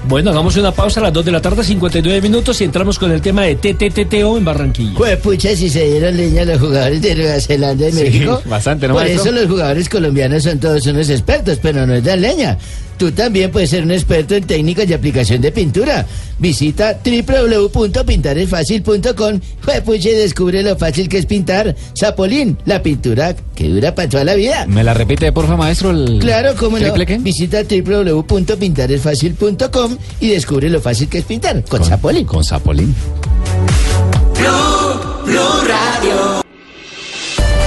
Bueno, 0.08 0.30
hagamos 0.32 0.56
una 0.56 0.72
pausa 0.72 0.98
a 0.98 1.04
las 1.04 1.12
2 1.12 1.24
de 1.26 1.30
la 1.30 1.40
tarde, 1.40 1.62
59 1.62 2.20
minutos 2.20 2.60
y 2.60 2.64
entramos 2.64 2.98
con 2.98 3.12
el 3.12 3.20
tema 3.22 3.42
de 3.42 3.54
TTTTO 3.54 4.36
en 4.36 4.44
Barranquilla. 4.44 4.94
Pues 4.98 5.16
pucha, 5.18 5.54
si 5.54 5.70
se 5.70 5.84
dieron 5.88 6.16
leña 6.16 6.44
los 6.44 6.58
jugadores 6.58 7.00
de 7.00 7.14
Nueva 7.14 7.38
Zelanda 7.40 7.86
y 7.88 7.92
Sí, 7.92 8.02
México. 8.02 8.42
bastante, 8.46 8.88
¿no, 8.88 8.94
Por 8.94 9.04
maestro? 9.04 9.30
eso 9.30 9.32
los 9.40 9.48
jugadores 9.48 9.88
colombianos 9.88 10.42
son 10.42 10.58
todos 10.58 10.84
unos 10.88 11.08
expertos, 11.08 11.60
pero 11.62 11.86
no 11.86 11.94
es 11.94 12.02
de 12.02 12.16
leña. 12.16 12.58
Tú 12.96 13.10
también 13.12 13.50
puedes 13.50 13.70
ser 13.70 13.82
un 13.84 13.90
experto 13.90 14.34
en 14.34 14.44
técnicas 14.44 14.86
de 14.86 14.94
aplicación 14.94 15.40
de 15.40 15.50
pintura. 15.52 16.06
Visita 16.38 16.98
www.pintaresfacil.com. 17.04 19.40
Juepucha 19.64 20.08
y 20.10 20.14
descubre 20.14 20.62
lo 20.62 20.76
fácil 20.76 21.08
que 21.08 21.18
es 21.18 21.26
pintar. 21.26 21.74
Zapolín, 21.98 22.58
la 22.64 22.82
pintura 22.82 23.34
que 23.54 23.68
dura 23.68 23.94
para 23.94 24.08
toda 24.08 24.24
la 24.24 24.34
vida. 24.34 24.66
¿Me 24.66 24.82
la 24.84 24.94
repite, 24.94 25.30
porfa, 25.32 25.56
maestro? 25.56 25.90
El 25.90 26.18
Claro, 26.20 26.54
cómo 26.58 26.78
no. 26.78 26.94
qué? 26.94 27.18
Visita 27.18 27.62
www.pintaresfacil.com 27.62 29.96
y 30.20 30.28
descubre 30.28 30.70
lo 30.70 30.80
fácil 30.80 31.08
que 31.08 31.18
es 31.18 31.24
pintar 31.24 31.64
con, 31.64 31.84
Zapolín. 31.84 32.24
Con 32.26 32.44
Zapolín. 32.44 32.94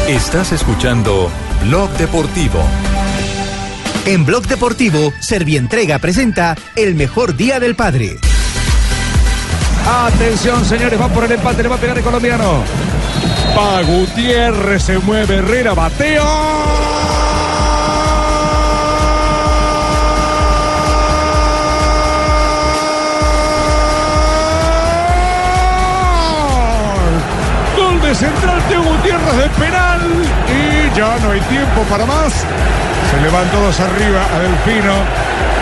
Estás 0.07 0.51
escuchando 0.51 1.29
Blog 1.63 1.89
Deportivo. 1.97 2.59
En 4.05 4.23
Blog 4.23 4.47
Deportivo, 4.47 5.11
Servientrega 5.19 5.97
presenta 5.97 6.55
El 6.75 6.93
mejor 6.93 7.35
día 7.35 7.59
del 7.59 7.75
padre. 7.75 8.17
Atención, 9.87 10.63
señores, 10.63 11.01
va 11.01 11.07
por 11.09 11.23
el 11.23 11.31
empate, 11.31 11.63
le 11.63 11.69
va 11.69 11.75
a 11.75 11.79
pegar 11.79 11.97
el 11.97 12.03
colombiano. 12.03 12.63
Pa 13.55 13.81
Gutiérrez 13.81 14.83
se 14.83 14.99
mueve, 14.99 15.37
Herrera 15.37 15.73
de 28.05 28.13
central 28.13 28.61
Teo 28.69 28.83
Gutiérrez 28.83 29.35
de 29.35 29.49
penal. 29.59 30.01
Y 30.47 30.95
ya 30.95 31.17
no 31.23 31.31
hay 31.31 31.41
tiempo 31.41 31.81
para 31.89 32.05
más. 32.05 32.45
Se 33.15 33.21
levantó 33.21 33.61
dos 33.61 33.79
arriba 33.79 34.25
a 34.35 34.39
Delfino. 34.39 34.93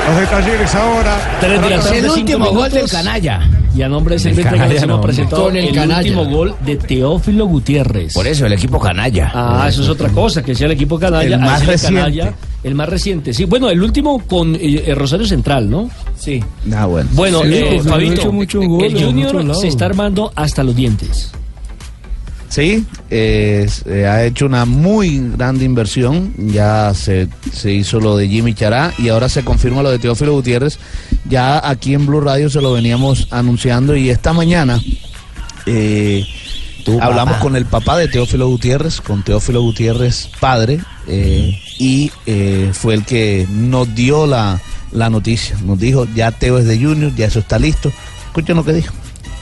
Los 0.07 0.17
de 0.19 0.25
talleres 0.25 0.75
ahora. 0.75 1.37
Tres 1.39 1.61
de 1.61 1.69
la 1.69 1.79
tarde, 1.79 1.97
el 1.99 2.03
cinco 2.05 2.19
último 2.19 2.51
gol 2.51 2.71
del 2.71 2.89
canalla. 2.89 3.49
Y 3.75 3.81
a 3.83 3.89
nombre 3.89 4.17
de 4.17 4.29
hemos 4.31 4.87
no, 4.87 5.01
presentado 5.01 5.43
con 5.43 5.55
el 5.55 5.67
el, 5.67 5.75
canalla. 5.75 5.99
último 5.99 6.25
gol 6.25 6.55
de 6.65 6.75
Teófilo 6.77 7.45
Gutiérrez. 7.45 8.13
Por 8.13 8.25
eso, 8.25 8.47
el 8.47 8.53
equipo 8.53 8.79
canalla. 8.79 9.31
Ah, 9.33 9.67
eso 9.69 9.83
es 9.83 9.89
otra 9.89 10.09
cosa, 10.09 10.43
que 10.43 10.55
sea 10.55 10.65
el 10.65 10.71
equipo 10.73 10.97
canalla. 10.97 11.35
El 11.35 11.41
más 11.41 11.65
reciente. 11.65 11.99
canalla, 11.99 12.33
el 12.63 12.75
más 12.75 12.89
reciente. 12.89 13.33
Sí, 13.35 13.45
bueno, 13.45 13.69
el 13.69 13.81
último 13.83 14.19
con 14.25 14.55
eh, 14.55 14.83
eh, 14.87 14.95
Rosario 14.95 15.27
Central, 15.27 15.69
¿no? 15.69 15.91
Sí. 16.17 16.43
Ah, 16.75 16.87
bueno. 16.87 17.09
Bueno, 17.13 17.43
Sí, 17.43 17.53
eh, 17.53 17.81
Fabito, 17.83 18.31
el 18.81 19.03
Junior 19.03 19.55
se 19.55 19.67
está 19.67 19.85
armando 19.85 20.31
hasta 20.35 20.63
los 20.63 20.75
dientes. 20.75 21.31
Sí, 22.53 22.85
eh, 23.09 23.65
se 23.67 24.05
ha 24.05 24.23
hecho 24.23 24.45
una 24.45 24.65
muy 24.65 25.31
grande 25.35 25.65
inversión. 25.65 26.35
Ya 26.37 26.93
se, 26.93 27.27
se 27.51 27.71
hizo 27.71 27.99
lo 27.99 28.15
de 28.15 28.27
Jimmy 28.27 28.53
Chará 28.53 28.93
y 28.99 29.09
ahora 29.09 29.27
se 29.27 29.43
confirma 29.43 29.81
lo 29.81 29.89
de 29.89 29.97
Teófilo 29.97 30.33
Gutiérrez. 30.33 30.77
Ya 31.27 31.67
aquí 31.67 31.95
en 31.95 32.05
Blue 32.05 32.21
Radio 32.21 32.51
se 32.51 32.61
lo 32.61 32.71
veníamos 32.73 33.27
anunciando 33.31 33.95
y 33.95 34.11
esta 34.11 34.33
mañana 34.33 34.79
eh, 35.65 36.27
hablamos 37.01 37.33
papá. 37.33 37.43
con 37.43 37.55
el 37.55 37.65
papá 37.65 37.97
de 37.97 38.07
Teófilo 38.07 38.47
Gutiérrez, 38.47 39.01
con 39.01 39.23
Teófilo 39.23 39.63
Gutiérrez 39.63 40.29
padre, 40.39 40.79
eh, 41.07 41.59
y 41.79 42.11
eh, 42.27 42.69
fue 42.71 42.93
el 42.93 43.03
que 43.03 43.47
nos 43.49 43.95
dio 43.95 44.27
la, 44.27 44.61
la 44.91 45.09
noticia. 45.09 45.57
Nos 45.65 45.79
dijo, 45.79 46.07
ya 46.13 46.29
Teo 46.29 46.59
es 46.59 46.65
de 46.65 46.77
Junior, 46.77 47.15
ya 47.15 47.25
eso 47.25 47.39
está 47.39 47.57
listo. 47.57 47.91
Escuchen 48.27 48.57
lo 48.57 48.63
que 48.63 48.73
dijo. 48.73 48.93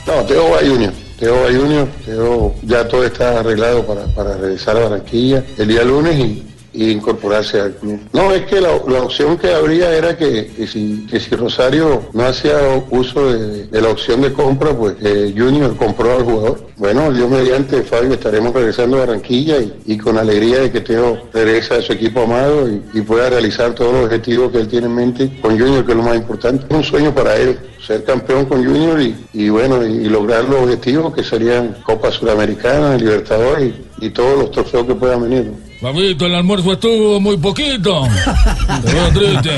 No, 0.06 0.14
Teo 0.22 0.48
va 0.48 0.60
a 0.60 0.66
Junior. 0.66 0.94
Va 1.30 1.48
a 1.48 1.52
Junior. 1.52 1.86
Teo 2.04 2.54
ya 2.62 2.88
todo 2.88 3.04
está 3.04 3.38
arreglado 3.40 3.86
para, 3.86 4.06
para 4.06 4.36
regresar 4.36 4.76
a 4.76 4.80
Barranquilla 4.80 5.44
el 5.56 5.68
día 5.68 5.84
lunes 5.84 6.18
y, 6.18 6.51
y 6.72 6.90
incorporarse 6.90 7.60
al 7.60 7.76
Junior. 7.78 8.00
No, 8.12 8.32
es 8.32 8.46
que 8.46 8.60
la, 8.60 8.72
opción 8.72 9.36
que 9.36 9.52
habría 9.52 9.92
era 9.92 10.16
que, 10.16 10.66
si, 10.66 11.06
que 11.06 11.20
si 11.20 11.34
Rosario 11.34 12.02
no 12.12 12.24
hacía 12.24 12.56
uso 12.90 13.32
de, 13.32 13.80
la 13.80 13.88
opción 13.88 14.22
de 14.22 14.32
compra, 14.32 14.76
pues 14.76 14.96
eh, 15.02 15.34
Junior 15.36 15.76
compró 15.76 16.12
al 16.12 16.24
jugador. 16.24 16.66
Bueno, 16.76 17.12
yo 17.12 17.28
mediante 17.28 17.82
Fabio 17.82 18.14
estaremos 18.14 18.52
regresando 18.54 18.96
a 18.96 19.00
Barranquilla 19.00 19.58
y, 19.58 19.74
y 19.86 19.98
con 19.98 20.18
alegría 20.18 20.60
de 20.60 20.72
que 20.72 20.80
Teo 20.80 21.28
regresa 21.32 21.76
a 21.76 21.82
su 21.82 21.92
equipo 21.92 22.22
amado 22.22 22.68
y, 22.68 23.02
pueda 23.02 23.28
realizar 23.28 23.74
todos 23.74 23.92
los 23.92 24.04
objetivos 24.04 24.52
que 24.52 24.58
él 24.58 24.68
tiene 24.68 24.86
en 24.86 24.94
mente 24.94 25.38
con 25.42 25.58
Junior, 25.58 25.84
que 25.84 25.90
es 25.90 25.96
lo 25.96 26.04
más 26.04 26.16
importante. 26.16 26.64
Es 26.68 26.74
un 26.74 26.84
sueño 26.84 27.12
para 27.12 27.36
él 27.36 27.58
ser 27.84 28.04
campeón 28.04 28.46
con 28.46 28.64
Junior 28.64 29.00
y, 29.00 29.14
y 29.32 29.48
bueno, 29.48 29.84
y, 29.84 30.04
lograr 30.04 30.44
los 30.44 30.62
objetivos 30.62 31.12
que 31.12 31.24
serían 31.24 31.76
Copa 31.82 32.10
Sudamericana, 32.10 32.96
Libertadores 32.96 33.74
y 34.00 34.10
todos 34.10 34.38
los 34.38 34.50
trofeos 34.50 34.86
que 34.86 34.94
puedan 34.94 35.22
venir. 35.22 35.52
¿No? 35.82 35.88
Papito, 35.92 36.26
el 36.26 36.34
almuerzo 36.34 36.72
estuvo 36.72 37.20
muy 37.20 37.36
poquito. 37.36 38.04
Te 38.84 38.92
veo 38.92 39.08
triste. 39.12 39.50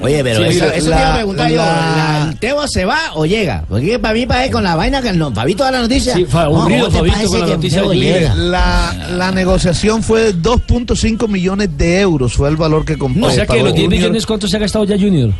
Oye, 0.00 0.22
pero 0.24 0.38
Sí, 0.50 0.56
eso, 0.56 0.66
la- 0.66 0.74
eso 0.74 0.84
te 0.84 0.90
la- 0.90 1.00
iba 1.00 1.10
a 1.10 1.14
preguntar 1.16 1.50
yo. 1.50 1.56
la- 1.56 2.28
¿El 2.30 2.38
Teo 2.38 2.68
se 2.68 2.84
va 2.84 2.98
o 3.14 3.24
llega? 3.26 3.64
Porque 3.68 3.98
para 3.98 4.14
mí, 4.14 4.26
para 4.26 4.50
con 4.50 4.64
la 4.64 4.74
vaina 4.76 5.00
que 5.00 5.12
no, 5.12 5.32
toda 5.32 5.70
la 5.70 5.80
noticia. 5.82 6.14
Sí, 6.14 6.24
fa- 6.24 6.42
aburrido, 6.44 6.86
¿cómo 6.86 6.92
te 6.92 6.98
Fabito, 6.98 7.14
parece 7.16 7.30
con 7.30 7.40
la 7.40 7.46
noticia 7.56 7.82
de 7.82 7.96
llega? 7.96 8.34
La, 8.34 9.08
la 9.12 9.30
negociación 9.32 10.02
fue 10.02 10.32
de 10.32 10.34
2.5 10.36 11.28
millones 11.28 11.70
de 11.78 12.00
euros, 12.00 12.32
fue 12.34 12.48
el 12.48 12.56
valor 12.56 12.84
que 12.84 12.98
compró. 12.98 13.26
o 13.26 13.30
sea 13.30 13.46
que 13.46 13.62
los 13.62 13.72
10 13.74 13.84
Junior. 13.84 13.90
millones, 14.02 14.26
¿cuánto 14.26 14.48
se 14.48 14.56
ha 14.56 14.60
gastado 14.60 14.84
ya 14.84 14.96
Junior? 14.98 15.30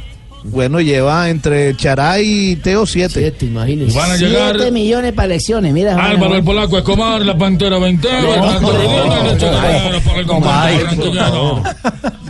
Bueno, 0.44 0.80
lleva 0.80 1.30
entre 1.30 1.76
Chará 1.76 2.20
y 2.20 2.56
Teo 2.56 2.84
7. 2.86 3.14
7, 3.16 3.46
imagínense. 3.46 3.96
Van 3.96 4.10
a 4.10 4.16
llegar 4.16 4.56
7 4.56 4.70
millones 4.72 5.12
para 5.12 5.26
elecciones, 5.26 5.72
mira. 5.72 5.94
Álvaro 5.94 6.34
el 6.34 6.42
Polaco 6.44 6.78
Escobar, 6.78 7.20
la 7.22 7.38
Pantera 7.38 7.78
20, 7.78 8.08
el 8.08 8.24
Pantera 8.40 8.78
20, 8.78 9.30
el 9.30 9.38
Chocadero 9.38 10.00
para 10.00 10.18
el 10.20 10.26
comandante 10.26 10.84
barranquillano. 10.84 11.62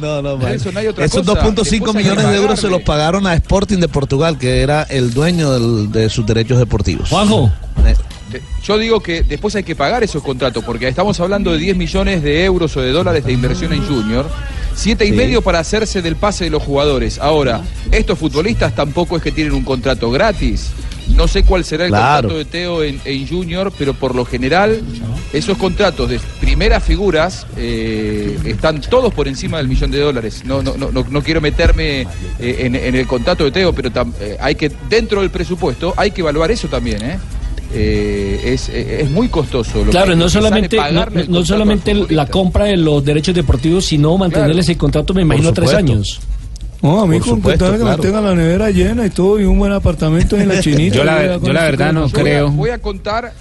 No, 0.01 0.21
no, 0.21 0.49
Eso 0.49 0.73
no 0.73 0.81
hay 0.81 0.87
otra 0.89 1.05
Esos 1.05 1.25
cosa. 1.27 1.41
2.5 1.43 1.55
Después 1.55 1.73
hay 1.73 1.81
que 1.81 1.99
millones 2.11 2.29
de 2.29 2.37
euros 2.37 2.61
se 2.61 2.69
los 2.69 2.83
pagaron 2.83 3.27
a 3.27 3.35
Sporting 3.35 3.79
de 3.79 3.89
Portugal, 3.89 4.37
que 4.37 4.61
era 4.61 4.83
el 4.83 5.15
dueño 5.15 5.53
del- 5.53 5.93
de 5.93 6.09
sus 6.11 6.27
derechos 6.27 6.59
deportivos. 6.59 7.09
Juanjo. 7.09 7.51
Te- 8.33 8.43
Yo 8.65 8.79
digo 8.79 9.01
que 9.01 9.23
después 9.23 9.55
hay 9.55 9.63
que 9.63 9.77
pagar 9.77 10.03
esos 10.03 10.23
contratos, 10.23 10.65
porque 10.65 10.89
estamos 10.89 11.21
hablando 11.21 11.53
de 11.53 11.59
10 11.59 11.77
millones 11.77 12.23
de 12.23 12.45
euros 12.45 12.77
o 12.77 12.81
de 12.81 12.91
dólares 12.91 13.25
de 13.25 13.33
inversión 13.33 13.73
en 13.73 13.87
Junior, 13.87 14.29
siete 14.75 15.05
y 15.05 15.11
Sí. 15.11 15.15
medio 15.15 15.43
para 15.43 15.59
hacerse 15.59 16.01
del 16.03 16.17
pase 16.17 16.45
de 16.45 16.51
los 16.51 16.63
jugadores. 16.63 17.19
Ahora, 17.19 17.61
estos 17.91 18.19
futbolistas 18.19 18.75
tampoco 18.75 19.17
es 19.17 19.23
que 19.23 19.31
tienen 19.31 19.53
un 19.53 19.65
contrato 19.65 20.11
gratis. 20.11 20.71
No 21.09 21.27
sé 21.29 21.43
cuál 21.43 21.65
será 21.65 21.85
el 21.85 21.91
Claro. 21.91 22.29
contrato 22.29 22.39
de 22.39 22.45
Teo 22.45 22.83
en, 22.85 23.01
en 23.05 23.27
Junior, 23.29 23.73
pero 23.77 23.93
por 23.93 24.15
lo 24.15 24.25
general 24.25 24.81
esos 25.33 25.59
contratos 25.59 26.09
de 26.09 26.21
primeras 26.41 26.83
figuras 26.83 27.45
eh, 27.57 28.39
están 28.45 28.81
todos 28.81 29.13
por 29.13 29.27
encima 29.29 29.59
del 29.59 29.67
millón 29.69 29.91
de 29.91 29.99
dólares. 29.99 30.43
No, 30.47 30.63
no, 30.63 30.77
no, 30.77 30.91
no, 30.93 31.05
no 31.11 31.23
quiero 31.23 31.41
meterme 31.41 32.03
eh, 32.39 32.57
en, 32.61 32.77
en 32.77 32.95
el 32.95 33.07
contrato 33.07 33.45
de 33.45 33.51
Teo, 33.51 33.75
pero 33.75 33.91
tam- 33.91 34.13
eh, 34.21 34.37
hay 34.41 34.55
que, 34.55 34.71
dentro 34.89 35.21
del 35.21 35.31
presupuesto, 35.31 35.93
hay 35.97 36.13
que 36.13 36.21
evaluar 36.23 36.51
eso 36.53 36.69
también, 36.69 37.03
¿eh? 37.05 37.19
Eh, 37.75 38.41
es, 38.45 38.69
es 38.69 39.11
muy 39.11 39.29
costoso. 39.29 39.85
Lo 39.85 39.91
Claro, 39.91 40.11
que- 40.11 40.17
no 40.17 40.29
solamente, 40.29 40.79
no, 41.29 41.45
solamente 41.45 41.95
la 42.11 42.27
compra 42.27 42.67
de 42.67 42.77
los 42.77 43.05
derechos 43.05 43.35
deportivos, 43.35 43.87
sino 43.87 44.17
mantenerles 44.19 44.69
el 44.69 44.77
contrato, 44.77 45.15
me 45.15 45.23
imagino, 45.23 45.53
tres 45.53 45.73
años. 45.75 46.21
No, 46.83 47.03
a 47.03 47.07
mí 47.07 47.19
Por 47.19 47.29
con 47.29 47.37
supuesto, 47.39 47.71
que 47.73 47.79
claro. 47.79 47.97
me 47.97 48.03
tenga 48.03 48.21
la 48.21 48.35
nevera 48.35 48.71
llena 48.71 49.07
y 49.07 49.11
todo 49.11 49.39
y 49.41 49.45
un 49.45 49.57
buen 49.59 49.71
apartamento 49.73 50.37
en 50.37 50.49
la 50.49 50.61
chinita. 50.61 50.97
Yo 50.97 51.05
la 51.05 51.37
yo 51.37 51.41
verdad 51.41 51.93
no 51.93 52.09
Yo 52.09 52.13
voy 52.13 52.21
a- 52.21 52.23
creo. 52.25 52.51
Voy 52.51 52.71
a 52.71 52.79
contar. 52.79 53.33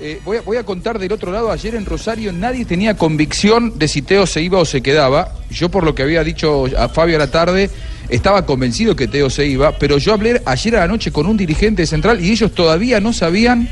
Eh, 0.00 0.20
voy, 0.24 0.36
a, 0.36 0.42
voy 0.42 0.56
a 0.56 0.64
contar 0.64 0.98
del 0.98 1.12
otro 1.12 1.32
lado, 1.32 1.50
ayer 1.50 1.74
en 1.74 1.86
Rosario 1.86 2.32
nadie 2.32 2.64
tenía 2.64 2.96
convicción 2.96 3.78
de 3.78 3.88
si 3.88 4.02
Teo 4.02 4.26
se 4.26 4.42
iba 4.42 4.58
o 4.58 4.64
se 4.64 4.82
quedaba. 4.82 5.32
Yo 5.50 5.70
por 5.70 5.84
lo 5.84 5.94
que 5.94 6.02
había 6.02 6.22
dicho 6.22 6.66
a 6.76 6.88
Fabio 6.88 7.16
a 7.16 7.20
la 7.20 7.30
tarde, 7.30 7.70
estaba 8.08 8.44
convencido 8.44 8.94
que 8.94 9.08
Teo 9.08 9.30
se 9.30 9.46
iba, 9.46 9.72
pero 9.72 9.98
yo 9.98 10.12
hablé 10.12 10.42
ayer 10.44 10.76
a 10.76 10.80
la 10.80 10.88
noche 10.88 11.12
con 11.12 11.26
un 11.26 11.36
dirigente 11.36 11.86
central 11.86 12.22
y 12.22 12.30
ellos 12.30 12.52
todavía 12.52 13.00
no 13.00 13.12
sabían 13.12 13.68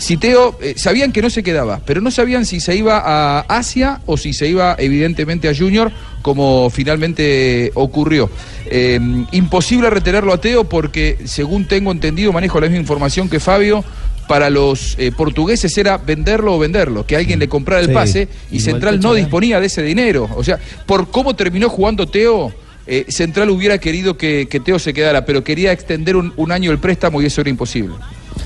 si 0.00 0.16
Teo, 0.16 0.58
eh, 0.62 0.74
sabían 0.78 1.12
que 1.12 1.20
no 1.20 1.28
se 1.28 1.42
quedaba, 1.42 1.82
pero 1.84 2.00
no 2.00 2.10
sabían 2.10 2.46
si 2.46 2.58
se 2.58 2.74
iba 2.74 3.02
a 3.04 3.40
Asia 3.40 4.00
o 4.06 4.16
si 4.16 4.32
se 4.32 4.48
iba 4.48 4.74
evidentemente 4.78 5.46
a 5.46 5.54
Junior, 5.54 5.92
como 6.22 6.70
finalmente 6.70 7.70
ocurrió. 7.74 8.30
Eh, 8.64 8.98
imposible 9.32 9.90
retenerlo 9.90 10.32
a 10.32 10.40
Teo 10.40 10.64
porque, 10.64 11.18
según 11.26 11.66
tengo 11.66 11.92
entendido, 11.92 12.32
manejo 12.32 12.58
la 12.60 12.68
misma 12.68 12.80
información 12.80 13.28
que 13.28 13.40
Fabio, 13.40 13.84
para 14.30 14.48
los 14.48 14.94
eh, 14.96 15.10
portugueses 15.10 15.76
era 15.76 15.98
venderlo 15.98 16.54
o 16.54 16.58
venderlo, 16.60 17.04
que 17.04 17.16
alguien 17.16 17.40
le 17.40 17.48
comprara 17.48 17.80
el 17.80 17.88
Sí, 17.88 17.92
pase 17.92 18.28
y 18.52 18.60
Central 18.60 19.00
no 19.00 19.12
disponía 19.12 19.58
de 19.58 19.66
ese 19.66 19.82
dinero. 19.82 20.30
O 20.36 20.44
sea, 20.44 20.56
por 20.86 21.10
cómo 21.10 21.34
terminó 21.34 21.68
jugando 21.68 22.06
Teo, 22.06 22.52
eh, 22.86 23.06
Central 23.08 23.50
hubiera 23.50 23.78
querido 23.78 24.16
que, 24.16 24.46
que 24.48 24.60
Teo 24.60 24.78
se 24.78 24.94
quedara, 24.94 25.26
pero 25.26 25.42
quería 25.42 25.72
extender 25.72 26.14
un, 26.14 26.32
un 26.36 26.52
año 26.52 26.70
el 26.70 26.78
préstamo 26.78 27.20
y 27.20 27.26
eso 27.26 27.40
era 27.40 27.50
imposible. 27.50 27.96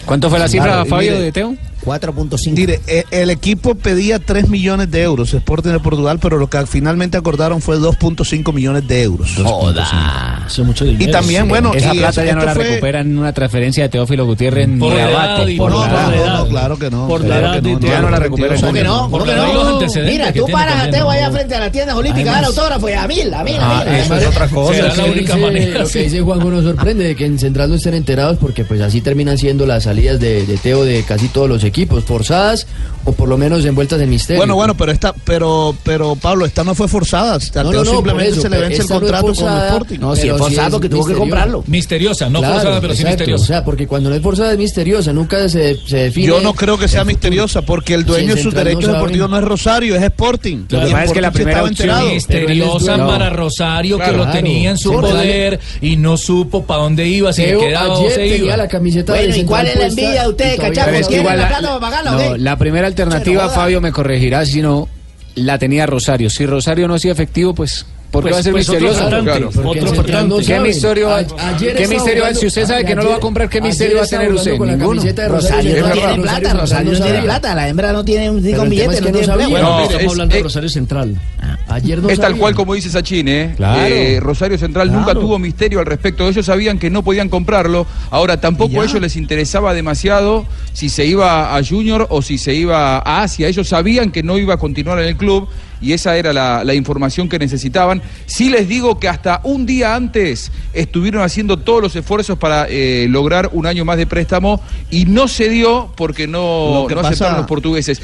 ¿Cuánto 0.07 0.31
fue 0.31 0.39
la 0.39 0.49
cifra, 0.49 0.69
Claro, 0.69 0.87
Fabio, 0.87 1.13
mire, 1.13 1.23
de 1.23 1.33
Teo? 1.33 1.55
4.5. 1.85 2.53
Mire, 2.57 2.81
e- 2.87 3.05
el 3.11 3.31
equipo 3.31 3.75
pedía 3.75 4.19
3 4.19 4.49
millones 4.49 4.91
de 4.91 5.03
euros, 5.03 5.33
Sporting 5.35 5.71
de 5.71 5.81
Portugal, 5.81 6.19
pero 6.21 6.39
lo 6.39 6.49
que 6.49 6.65
finalmente 6.67 7.17
acordaron 7.17 7.61
fue 7.61 7.77
2.5 7.79 8.53
millones 8.53 8.87
de 8.89 9.03
euros. 9.03 9.31
Joda. 9.43 10.45
Eso 10.47 10.63
es 10.63 10.67
mucho 10.67 10.85
Y 10.87 11.11
también, 11.11 11.49
bueno, 11.49 11.73
esa 11.75 11.95
y 11.95 11.99
plata 11.99 12.25
ya 12.25 12.35
no 12.35 12.45
la 12.45 12.55
fue- 12.55 12.65
recuperan 12.65 13.07
en 13.11 13.19
una 13.19 13.33
transferencia 13.33 13.85
de 13.85 13.89
Teófilo 13.89 14.27
Gutiérrez 14.27 14.65
en 14.65 14.79
Por 14.79 14.95
la 14.95 15.45
y 15.49 15.57
por 15.57 15.71
No, 15.71 15.87
la 15.87 16.03
no, 16.09 16.13
edad. 16.15 16.39
no, 16.39 16.49
claro 16.49 16.79
que 16.79 16.91
no. 16.91 17.09
Por 17.09 17.21
la 17.23 17.27
claro 17.27 17.47
edad 17.55 17.63
no, 17.63 17.79
Teo. 17.79 17.91
Ya 17.91 18.01
no 18.01 18.11
la 18.11 18.19
recupera. 18.19 18.57
¿Cómo 18.57 18.73
que 18.73 18.85
no? 18.85 19.11
¿Cómo 19.11 19.25
que 19.25 19.33
Por 19.33 19.37
los 19.55 19.95
no? 19.97 20.03
Mira, 20.05 20.33
tú 20.33 20.47
paras 20.51 20.87
a 20.87 20.91
Teo 20.91 21.11
allá 21.11 21.31
frente 21.31 21.55
a 21.55 21.61
las 21.61 21.73
tiendas 21.73 21.97
olímpicas, 21.97 22.29
a 22.29 22.37
dar 22.37 22.45
autógrafo 22.45 22.89
y 22.89 22.93
a 22.93 23.07
mil, 23.07 23.35
a 23.35 23.45
mil, 23.45 23.57
a 23.57 23.81
Ah, 23.81 23.85
mil. 23.85 23.95
eso 23.95 24.15
es 24.17 24.27
otra 24.27 24.47
Lo 24.47 24.69
que 24.71 25.21
dice- 25.21 25.79
Lo 25.79 25.89
que 25.89 26.03
dice 26.03 26.21
Juanjo 26.21 26.51
nos 26.51 26.65
sorprende 26.65 27.05
de 27.05 27.17
que 27.17 27.27
en 27.27 27.39
Central 27.39 27.69
no 27.71 27.77
estén 27.77 27.95
enterados 27.95 28.39
porque 28.39 28.65
pues 28.65 28.81
así 28.81 29.01
terminan 29.01 29.39
siendo 29.39 29.67
las 29.67 29.85
salidas 29.85 30.21
de, 30.21 30.47
de 30.47 30.57
Teo 30.59 30.85
de 30.85 31.03
casi 31.05 31.29
todos 31.29 31.49
los 31.49 31.63
equipos, 31.65 31.74
forzadas 32.07 32.67
o 33.05 33.13
por 33.13 33.29
lo 33.29 33.37
menos 33.37 33.65
envueltas 33.65 34.01
en 34.01 34.09
misterio. 34.09 34.39
Bueno, 34.41 34.55
bueno, 34.55 34.75
pero 34.77 34.91
esta, 34.93 35.13
pero, 35.25 35.77
pero 35.83 36.17
Pablo, 36.17 36.47
esta 36.47 36.65
no 36.65 36.75
fue 36.75 36.89
forzada. 36.89 37.39
No, 37.57 37.63
no, 37.65 37.73
no, 37.73 37.85
simplemente 37.85 38.31
eso, 38.33 38.41
se 38.41 38.49
le 38.49 38.59
vence 38.59 38.83
el 38.83 38.89
no 38.89 38.95
contrato 39.01 39.27
con 39.27 39.35
forzada, 39.35 39.61
el 39.61 39.73
Sporting. 39.73 39.99
No, 39.99 40.15
si 40.17 40.29
es 40.29 40.33
sí 40.35 40.39
forzado 40.39 40.77
es 40.77 40.83
que 40.83 40.89
tuvo 40.89 41.07
que 41.07 41.15
comprarlo. 41.15 41.65
Misteriosa, 41.67 42.31
no 42.31 42.39
Claro, 42.39 42.55
forzada, 42.55 42.81
pero 42.81 42.95
sí 42.95 43.03
exacto. 43.03 43.19
misteriosa. 43.19 43.45
O 43.45 43.47
sea, 43.47 43.65
porque 43.65 43.87
cuando 43.87 44.09
no 44.11 44.17
es 44.17 44.23
forzada 44.23 44.53
es 44.53 44.59
misteriosa, 44.59 45.13
nunca 45.13 45.49
se, 45.49 45.77
se 45.87 45.97
define. 45.99 46.27
Yo 46.29 46.41
no 46.41 46.55
creo 46.55 46.79
que 46.79 46.89
sea 46.89 47.05
misteriosa, 47.05 47.63
porque 47.63 47.95
el 47.95 48.05
dueño 48.05 48.35
de 48.37 48.43
sus 48.43 48.55
no 48.55 48.59
derechos 48.65 48.91
deportivos 48.93 49.29
no 49.29 49.37
es 49.39 49.45
Rosario, 49.45 49.97
es 49.97 50.03
Sporting. 50.03 50.65
Lo 50.71 50.81
que 50.81 50.87
pasa 50.93 51.05
es 51.05 51.13
que 51.13 51.21
la 51.21 51.29
sí 51.31 51.35
primera 51.35 51.65
opción. 51.65 52.09
Misteriosa 52.09 52.97
para. 52.97 53.31
Rosario 53.31 53.99
que 53.99 54.05
Claro. 54.05 54.19
lo 54.27 54.31
tenía 54.31 54.71
en 54.71 54.79
su 54.79 54.91
Sí, 54.91 54.97
poder 54.97 55.61
y 55.81 55.97
no 55.97 56.17
supo 56.17 56.65
para 56.65 56.83
dónde 56.83 57.07
iba, 57.07 57.33
si 57.33 57.43
le 57.43 57.59
quedaba 57.59 57.99
o 57.99 58.09
se 58.11 58.27
iba. 58.39 58.57
la 58.57 58.69
camiseta 58.69 59.13
de 59.15 59.19
Bueno, 59.27 59.37
¿y 59.37 59.45
cuál 59.45 59.67
es 59.67 59.77
la 59.79 59.87
envidia 59.87 60.23
de 60.23 60.29
ustedes, 60.29 60.57
todavía 60.57 60.75
cachaco? 60.75 60.87
Pero 60.91 60.99
es 61.01 61.07
que 61.07 61.15
¿Tienen 61.15 61.25
igual 61.33 61.39
la 61.39 61.49
no, 61.65 62.19
qué? 62.19 62.39
la 62.39 62.57
primera 62.57 62.87
alternativa. 62.87 63.49
Fabio 63.49 63.81
me 63.81 63.93
corregirá, 63.93 64.45
si 64.45 64.63
no 64.63 64.89
la 65.35 65.59
tenía 65.59 65.87
Rosario. 65.87 66.31
Si 66.31 66.47
Rosario 66.47 66.89
no 66.89 66.95
hacía 66.95 67.13
efectivo, 67.13 67.55
pues 67.55 67.87
¿por 68.15 68.23
qué 68.23 68.31
Pues- 68.31 68.35
va 68.37 68.39
a 68.39 68.43
ser 68.45 68.53
pues 68.53 68.69
misterioso? 68.69 69.09
Claro. 69.09 69.51
Porque 69.51 69.81
otro 69.81 70.27
no 70.29 70.37
¿Qué 70.39 70.61
misterio, 70.61 71.11
A- 71.11 71.19
ayer 71.19 71.77
¿qué 71.77 71.89
misterio 71.89 72.25
si 72.35 72.47
usted 72.47 72.67
sabe 72.67 72.85
que 72.85 72.95
no 72.95 73.03
lo 73.03 73.11
va 73.11 73.17
a 73.17 73.21
comprar, 73.21 73.49
qué 73.49 73.61
misterio 73.61 73.97
va 73.99 74.05
a 74.05 74.07
tener 74.07 74.33
usted? 74.33 74.57
jugando 74.57 74.59
con 74.59 74.67
la 74.69 74.77
Ninguno. 74.77 75.01
camiseta 75.01 75.23
de 75.23 75.29
Rosario 75.29 75.71
no 75.71 75.77
Central, 75.77 75.93
tiene 76.09 76.23
plata, 76.23 76.55
Rosario 76.55 76.93
no 76.93 77.01
tiene 77.05 77.23
plata, 77.23 77.55
la 77.57 77.69
hembra 77.69 77.93
no 77.93 78.05
tiene 78.05 78.31
un 78.31 78.41
billete, 78.43 78.57
no 78.57 78.65
no 78.65 78.71
tiene 78.71 79.25
plata. 79.25 79.37
No, 79.49 79.81
estamos 79.83 80.03
es- 80.05 80.11
hablando 80.11 80.35
de 80.37 80.43
Rosario 80.43 80.69
Central. 80.69 81.21
Ayer 81.69 81.99
no 82.03 82.09
es 82.09 82.21
tal 82.21 82.37
cual 82.37 82.55
como 82.55 82.75
dice 82.75 82.89
Sachin, 82.91 83.27
¿eh? 83.27 83.55
Claro. 83.57 83.81
Eh, 83.85 84.21
Rosario 84.21 84.57
Central 84.59 84.93
nunca 84.93 85.13
tuvo 85.15 85.39
misterio 85.41 85.81
al 85.81 85.87
respecto. 85.87 86.29
Ellos 86.29 86.47
sabían 86.47 86.79
que 86.79 86.91
no 86.91 87.03
podían 87.03 87.29
comprarlo. 87.29 87.87
Ahora, 88.11 88.41
tampoco 88.41 88.81
a 88.81 88.85
ellos 88.85 89.01
les 89.01 89.17
interesaba 89.17 89.75
demasiado 89.75 90.47
si 90.73 90.89
se 90.89 91.05
iba 91.07 91.57
a 91.57 91.65
Junior 91.65 92.07
o 92.11 92.23
si 92.23 92.39
se 92.39 92.55
iba 92.55 92.99
a 92.99 93.23
Asia. 93.23 93.49
Ellos 93.49 93.69
sabían 93.69 94.13
que 94.13 94.23
no 94.23 94.39
iba 94.39 94.55
a 94.55 94.57
continuar 94.59 95.01
en 95.01 95.07
el 95.09 95.17
club 95.17 95.49
y 95.85 95.93
esa 95.93 96.17
era 96.17 96.33
la, 96.33 96.65
la 96.65 96.75
información 96.75 97.29
que 97.29 97.39
necesitaban. 97.39 98.03
Sí 98.27 98.49
les 98.49 98.67
digo 98.69 98.99
que 98.99 99.09
hasta 99.09 99.41
un 99.45 99.67
día 99.67 99.95
antes 99.95 100.51
estuvieron 100.73 101.23
haciendo 101.23 101.59
todos 101.59 101.83
los 101.83 101.95
esfuerzos 101.97 102.39
para 102.39 102.67
eh, 102.69 103.07
lograr 103.11 103.51
un 103.53 103.67
año 103.67 103.85
más 103.85 103.97
de 103.99 104.07
préstamo 104.07 104.61
y 104.91 105.05
no 105.05 105.29
se 105.29 105.49
dio 105.49 105.93
porque 105.97 106.27
no, 106.27 106.87
no 106.89 106.95
pasa- 106.97 107.09
aceptaron 107.09 107.37
los 107.39 107.47
portugueses. 107.47 108.01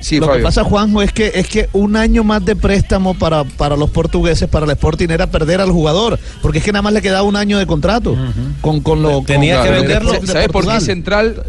Sí, 0.00 0.20
Lo 0.20 0.26
Fabio. 0.26 0.40
que 0.40 0.44
pasa, 0.44 0.64
Juanjo, 0.64 1.00
es 1.00 1.12
que 1.14 1.32
es 1.34 1.48
que 1.48 1.70
un 1.72 1.96
año 1.96 2.24
más 2.24 2.44
de 2.44 2.54
préstamo 2.56 3.14
para, 3.14 3.44
para 3.44 3.74
los 3.74 3.88
portugueses, 3.88 4.50
para 4.50 4.66
el 4.66 4.72
Sporting, 4.72 5.08
era 5.08 5.28
perder 5.30 5.62
al 5.62 5.70
jugador, 5.70 6.18
porque 6.42 6.58
es 6.58 6.64
que 6.64 6.72
nada 6.72 6.82
más 6.82 6.92
le 6.92 7.00
quedaba 7.00 7.22
un 7.22 7.36
año 7.36 7.58
de 7.58 7.66
contrato 7.66 8.14
con, 8.60 8.80
con 8.80 9.00
lo 9.00 9.22
Tenía 9.22 9.60
con- 9.60 9.64
que 9.66 9.72
venderlo. 9.72 10.12
¿Sabes 10.26 10.48
por 10.48 10.66
qué. 10.66 10.78
Central? 10.82 11.42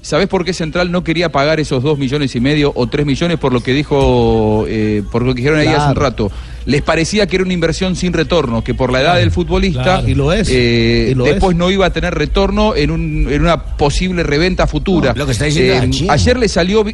¿Sabes 0.00 0.28
por 0.28 0.44
qué 0.44 0.52
Central 0.54 0.90
no 0.92 1.02
quería 1.04 1.30
pagar 1.30 1.60
esos 1.60 1.82
dos 1.82 1.98
millones 1.98 2.34
y 2.34 2.40
medio 2.40 2.72
o 2.74 2.86
tres 2.86 3.04
millones 3.04 3.36
por 3.38 3.52
lo 3.52 3.60
que 3.60 3.72
dijo, 3.74 4.64
eh, 4.68 5.02
por 5.10 5.22
lo 5.22 5.34
que 5.34 5.40
dijeron 5.42 5.58
ahí 5.58 5.66
hace 5.68 5.88
un 5.90 5.96
rato? 5.96 6.30
Les 6.66 6.82
parecía 6.82 7.26
que 7.26 7.36
era 7.36 7.44
una 7.44 7.52
inversión 7.52 7.96
sin 7.96 8.12
retorno, 8.12 8.62
que 8.62 8.74
por 8.74 8.92
la 8.92 9.00
edad 9.00 9.16
del 9.16 9.30
futbolista 9.30 9.82
claro. 9.82 10.08
Y 10.08 10.14
lo 10.14 10.32
es, 10.32 10.48
eh, 10.50 11.08
y 11.10 11.14
lo 11.14 11.24
después 11.24 11.52
es. 11.54 11.58
no 11.58 11.70
iba 11.70 11.86
a 11.86 11.92
tener 11.92 12.14
retorno 12.14 12.74
en, 12.76 12.90
un- 12.90 13.26
en 13.30 13.40
una 13.42 13.76
posible 13.76 14.22
reventa 14.22 14.66
futura. 14.66 15.12
No, 15.12 15.18
lo 15.18 15.26
que 15.26 15.32
está 15.32 15.46
diciendo 15.46 15.74
Eh, 15.74 16.06
ayer 16.10 16.38
le 16.38 16.48
salió, 16.48 16.84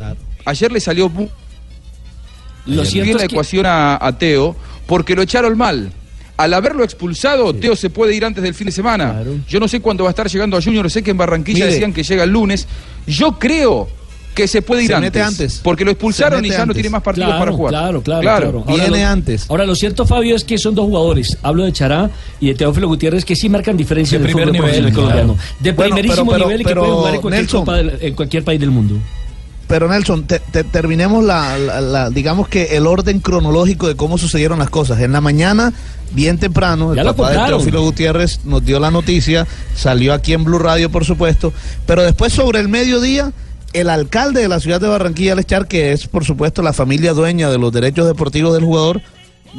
ayer 0.44 0.72
le 0.72 0.80
salió 0.80 1.10
Lo 2.66 2.82
bien 2.82 3.16
la 3.16 3.18
que 3.28 3.34
ecuación 3.34 3.66
a, 3.66 3.98
a 4.04 4.18
Teo 4.18 4.56
porque 4.86 5.14
lo 5.14 5.22
echaron 5.22 5.56
mal. 5.58 5.92
Al 6.36 6.52
haberlo 6.52 6.82
expulsado, 6.82 7.54
Teo 7.54 7.76
se 7.76 7.90
puede 7.90 8.14
ir 8.14 8.24
antes 8.24 8.42
del 8.42 8.54
fin 8.54 8.66
de 8.66 8.72
semana. 8.72 9.22
Yo 9.48 9.60
no 9.60 9.68
sé 9.68 9.80
cuándo 9.80 10.02
va 10.04 10.10
a 10.10 10.12
estar 10.12 10.28
llegando 10.28 10.56
a 10.56 10.62
Junior, 10.62 10.90
sé 10.90 11.02
que 11.02 11.12
en 11.12 11.16
Barranquilla 11.16 11.60
Mire. 11.60 11.72
decían 11.72 11.92
que 11.92 12.02
llega 12.02 12.24
el 12.24 12.30
lunes. 12.30 12.66
Yo 13.06 13.38
creo 13.38 13.88
que 14.34 14.48
se 14.48 14.62
puede 14.62 14.82
ir 14.82 14.88
Se 14.88 14.94
antes, 14.96 15.22
antes. 15.22 15.60
Porque 15.62 15.84
lo 15.84 15.92
expulsaron 15.92 16.44
y 16.44 16.48
ya 16.48 16.66
no 16.66 16.74
tiene 16.74 16.90
más 16.90 17.02
partidos 17.04 17.28
Claro, 17.28 17.38
para 17.44 17.52
jugar. 17.52 17.70
Claro, 17.70 18.02
claro, 18.02 18.20
claro. 18.20 18.64
Viene 18.66 18.88
lo, 19.04 19.06
antes. 19.08 19.48
Ahora, 19.48 19.64
lo 19.64 19.76
cierto, 19.76 20.04
Fabio, 20.06 20.34
es 20.34 20.42
que 20.42 20.58
son 20.58 20.74
dos 20.74 20.86
jugadores. 20.86 21.38
Hablo 21.40 21.62
de 21.62 21.72
Chará 21.72 22.10
y 22.40 22.48
de 22.48 22.54
Teófilo 22.56 22.88
Gutiérrez 22.88 23.24
que 23.24 23.36
sí 23.36 23.48
marcan 23.48 23.76
diferencia 23.76 24.18
De 24.18 24.24
en 24.24 24.28
el 24.30 24.34
primer 24.34 24.48
fútbol 24.48 24.66
nivel, 24.66 24.82
profesional 24.82 24.92
claro. 24.92 25.28
colombiano. 25.28 25.54
De 25.60 25.70
Bueno, 25.72 25.94
primerísimo 25.94 26.32
pero- 26.32 26.32
pero- 26.32 26.46
nivel 26.48 26.60
y 26.60 26.64
que 26.64 26.68
pero, 26.68 26.80
pueden 26.80 26.96
jugar 26.96 27.14
en 27.14 27.20
cualquier, 27.20 27.42
Nelson. 27.42 27.60
copa 27.60 27.76
del- 27.76 27.98
en 28.00 28.14
cualquier 28.14 28.42
país 28.42 28.58
del 28.60 28.70
mundo. 28.72 28.96
Pero 29.66 29.88
Nelson, 29.88 30.24
te- 30.27 30.40
te- 30.40 30.62
terminemos 30.64 31.24
la, 31.24 31.57
la- 31.59 31.81
la- 31.81 32.11
digamos 32.11 32.48
que 32.48 32.77
el 32.77 32.87
orden 32.87 33.20
cronológico 33.20 33.88
de 33.88 33.96
cómo 33.96 34.18
sucedieron 34.18 34.59
las 34.59 34.68
cosas. 34.70 35.00
En 35.00 35.12
la 35.12 35.20
mañana, 35.22 35.72
bien 36.12 36.38
temprano, 36.38 36.90
el 36.90 36.96
Ya 36.96 37.05
papá 37.05 37.31
de. 37.31 37.37
Teófilo 37.57 37.83
Gutiérrez 37.83 38.40
nos 38.44 38.64
dio 38.64 38.79
la 38.79 38.90
noticia, 38.90 39.46
salió 39.74 40.12
aquí 40.12 40.35
en 40.35 40.44
Blue 40.44 40.59
Radio, 40.59 40.90
por 40.90 41.05
supuesto, 41.05 41.53
pero 41.87 42.03
después 42.03 42.33
sobre 42.33 42.61
el 42.61 42.68
mediodía, 42.68 43.33
el 43.72 43.88
alcalde 43.90 44.42
de 44.42 44.48
la 44.48 44.61
ciudad 44.61 44.81
de 44.81 44.88
Barranquilla, 44.88 45.33
Alex 45.33 45.46
Char, 45.48 45.66
que 45.66 45.92
es 45.92 46.07
por 46.07 46.24
supuesto 46.24 46.61
la 46.62 46.72
familia 46.74 47.12
dueña 47.14 47.50
de 47.50 47.59
los 47.59 47.72
derechos 47.72 48.07
deportivos 48.07 48.53
del 48.55 48.64
jugador, 48.64 49.00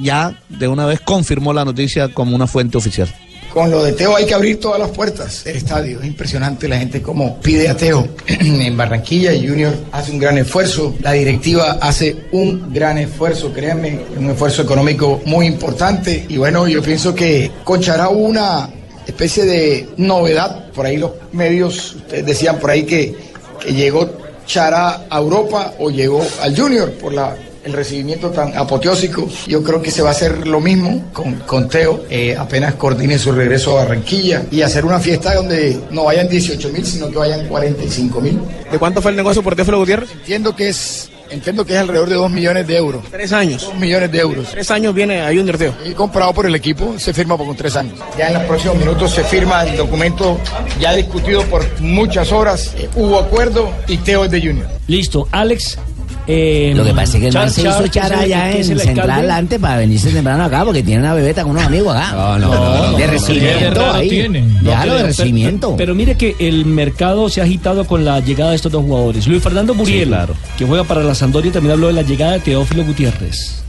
ya 0.01 0.39
de 0.49 0.67
una 0.67 0.85
vez 0.85 0.99
confirmó 1.01 1.51
la 1.51 1.65
noticia 1.65 2.13
como 2.13 2.35
una 2.35 2.47
fuente 2.47 2.77
oficial. 2.77 3.13
Con 3.55 3.71
lo 3.71 3.81
de 3.81 3.93
Teo 3.93 4.17
hay 4.17 4.25
que 4.25 4.33
abrir 4.33 4.59
todas 4.59 4.77
las 4.77 4.89
puertas 4.89 5.45
del 5.45 5.55
estadio. 5.55 6.01
Es 6.01 6.07
impresionante 6.07 6.67
la 6.67 6.77
gente 6.77 7.01
como 7.01 7.39
pide 7.39 7.69
a 7.69 7.77
Teo 7.77 8.05
en 8.27 8.75
Barranquilla 8.75 9.31
Junior 9.31 9.73
hace 9.93 10.11
un 10.11 10.19
gran 10.19 10.37
esfuerzo. 10.37 10.93
La 10.99 11.13
directiva 11.13 11.77
hace 11.79 12.17
un 12.33 12.73
gran 12.73 12.97
esfuerzo, 12.97 13.53
créanme, 13.53 14.01
un 14.17 14.31
esfuerzo 14.31 14.61
económico 14.61 15.21
muy 15.23 15.45
importante. 15.45 16.25
Y 16.27 16.35
bueno, 16.35 16.67
yo 16.67 16.81
pienso 16.81 17.15
que 17.15 17.49
con 17.63 17.79
Chará 17.79 18.09
hubo 18.09 18.25
una 18.25 18.69
especie 19.07 19.45
de 19.45 19.87
novedad. 19.95 20.69
Por 20.73 20.85
ahí 20.85 20.97
los 20.97 21.11
medios 21.31 21.95
ustedes 21.95 22.25
decían 22.25 22.59
por 22.59 22.71
ahí 22.71 22.83
que, 22.83 23.15
que 23.61 23.73
llegó 23.73 24.17
Chará 24.45 25.05
a 25.09 25.17
Europa 25.17 25.75
o 25.79 25.89
llegó 25.89 26.21
al 26.41 26.57
Junior 26.57 26.91
por 26.91 27.13
la 27.13 27.37
el 27.65 27.73
recibimiento 27.73 28.29
tan 28.29 28.55
apoteósico. 28.57 29.27
Yo 29.47 29.63
creo 29.63 29.81
que 29.81 29.91
se 29.91 30.01
va 30.01 30.09
a 30.09 30.11
hacer 30.11 30.47
lo 30.47 30.61
mismo 30.61 31.09
con, 31.11 31.33
con 31.41 31.67
Teo, 31.67 32.05
eh, 32.09 32.35
apenas 32.37 32.75
coordine 32.75 33.17
su 33.17 33.31
regreso 33.31 33.71
a 33.71 33.83
Barranquilla 33.83 34.43
y 34.51 34.61
hacer 34.61 34.85
una 34.85 34.99
fiesta 34.99 35.33
donde 35.33 35.79
no 35.91 36.05
vayan 36.05 36.29
18 36.29 36.69
mil, 36.69 36.85
sino 36.85 37.09
que 37.09 37.17
vayan 37.17 37.47
45 37.47 38.21
mil. 38.21 38.39
¿De 38.71 38.79
cuánto 38.79 39.01
fue 39.01 39.11
el 39.11 39.17
negocio 39.17 39.41
por 39.41 39.55
Teófilo 39.55 39.79
Gutiérrez? 39.79 40.11
Entiendo 40.11 40.55
que 40.55 40.69
es 40.69 41.09
Entiendo 41.29 41.65
que 41.65 41.73
es 41.73 41.79
alrededor 41.79 42.07
de 42.07 42.15
2 42.15 42.31
millones 42.31 42.67
de 42.67 42.77
euros. 42.77 43.03
Tres 43.09 43.33
años. 43.33 43.63
2 43.63 43.75
millones 43.79 44.11
de 44.11 44.19
euros. 44.19 44.47
Tres 44.51 44.69
años 44.69 44.93
viene 44.93 45.21
a 45.21 45.27
Junior 45.27 45.57
Teo. 45.57 45.73
Y 45.83 45.93
comprado 45.93 46.33
por 46.33 46.45
el 46.45 46.53
equipo, 46.53 46.99
se 46.99 47.13
firma 47.13 47.35
por 47.35 47.47
con 47.47 47.55
tres 47.55 47.75
años. 47.75 47.97
Ya 48.17 48.27
en 48.27 48.35
los 48.35 48.43
próximos 48.43 48.77
minutos 48.77 49.11
se 49.11 49.23
firma 49.23 49.63
el 49.63 49.75
documento 49.75 50.39
ya 50.79 50.93
discutido 50.93 51.43
por 51.45 51.63
muchas 51.81 52.31
horas. 52.31 52.75
Eh, 52.77 52.89
hubo 52.95 53.19
acuerdo 53.19 53.71
y 53.87 53.97
Teo 53.97 54.25
es 54.25 54.31
de 54.31 54.39
Junior. 54.39 54.67
Listo, 54.87 55.27
Alex. 55.31 55.79
Eh, 56.27 56.73
Lo 56.75 56.83
que 56.83 56.93
pasa 56.93 57.17
es 57.17 57.21
que 57.21 57.27
el 57.27 57.33
Char- 57.33 57.41
man 57.43 57.49
se 57.51 57.63
Char, 57.63 57.71
hizo 57.73 57.83
el- 58.05 58.19
allá 58.19 58.51
en 58.51 58.57
el 58.57 58.79
Central 58.79 59.09
alcalde. 59.09 59.31
antes 59.31 59.59
para 59.59 59.77
venirse 59.77 60.09
temprano 60.11 60.43
acá 60.43 60.65
porque 60.65 60.83
tiene 60.83 61.01
una 61.01 61.13
bebeta 61.13 61.43
con 61.43 61.51
unos 61.51 61.63
amigos 61.63 61.95
acá. 61.95 62.11
No, 62.13 62.39
no, 62.39 62.53
no, 62.53 62.91
no, 62.91 62.97
de 62.97 63.07
recibimiento 63.07 63.93
ahí. 63.93 64.09
tiene. 64.09 64.41
De 64.61 65.03
recibimiento. 65.03 65.67
Pero, 65.69 65.77
pero 65.77 65.95
mire 65.95 66.15
que 66.15 66.35
el 66.39 66.65
mercado 66.65 67.29
se 67.29 67.41
ha 67.41 67.43
agitado 67.43 67.85
con 67.85 68.03
la 68.05 68.19
llegada 68.19 68.51
de 68.51 68.55
estos 68.57 68.71
dos 68.71 68.83
jugadores. 68.83 69.27
Luis 69.27 69.41
Fernando 69.43 69.73
Muriel, 69.73 70.15
que 70.57 70.65
juega 70.65 70.83
para 70.83 71.03
la 71.03 71.13
Sampdoria, 71.15 71.51
también 71.51 71.73
habló 71.73 71.87
de 71.87 71.93
la 71.93 72.01
llegada 72.01 72.33
de 72.33 72.39
Teófilo 72.39 72.83
Gutiérrez. 72.85 73.64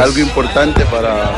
Algo 0.00 0.18
importante 0.18 0.84
para, 0.86 1.30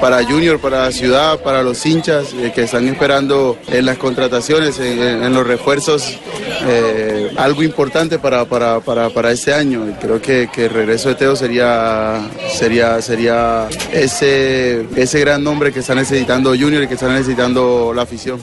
para 0.00 0.24
Junior, 0.24 0.60
para 0.60 0.84
la 0.84 0.92
ciudad, 0.92 1.40
para 1.40 1.62
los 1.62 1.84
hinchas 1.84 2.32
eh, 2.34 2.52
que 2.54 2.62
están 2.62 2.86
esperando 2.88 3.58
en 3.68 3.86
las 3.86 3.98
contrataciones, 3.98 4.78
en, 4.78 5.34
los 5.34 5.46
refuerzos, 5.46 6.18
eh, 6.66 7.32
algo 7.36 7.62
importante 7.62 8.18
para, 8.18 8.44
para, 8.44 8.80
para, 8.80 9.10
para 9.10 9.32
este 9.32 9.54
año. 9.54 9.96
Creo 10.00 10.20
que, 10.20 10.48
que 10.52 10.66
el 10.66 10.70
regreso 10.70 11.08
de 11.10 11.14
Teo 11.16 11.36
sería, 11.36 12.20
sería, 12.52 13.00
sería 13.02 13.68
ese, 13.92 14.86
ese 14.96 15.20
gran 15.20 15.42
nombre 15.42 15.72
que 15.72 15.80
está 15.80 15.94
necesitando 15.94 16.50
Junior 16.50 16.82
y 16.82 16.88
que 16.88 16.94
está 16.94 17.08
necesitando 17.08 17.92
la 17.94 18.02
afición. 18.02 18.40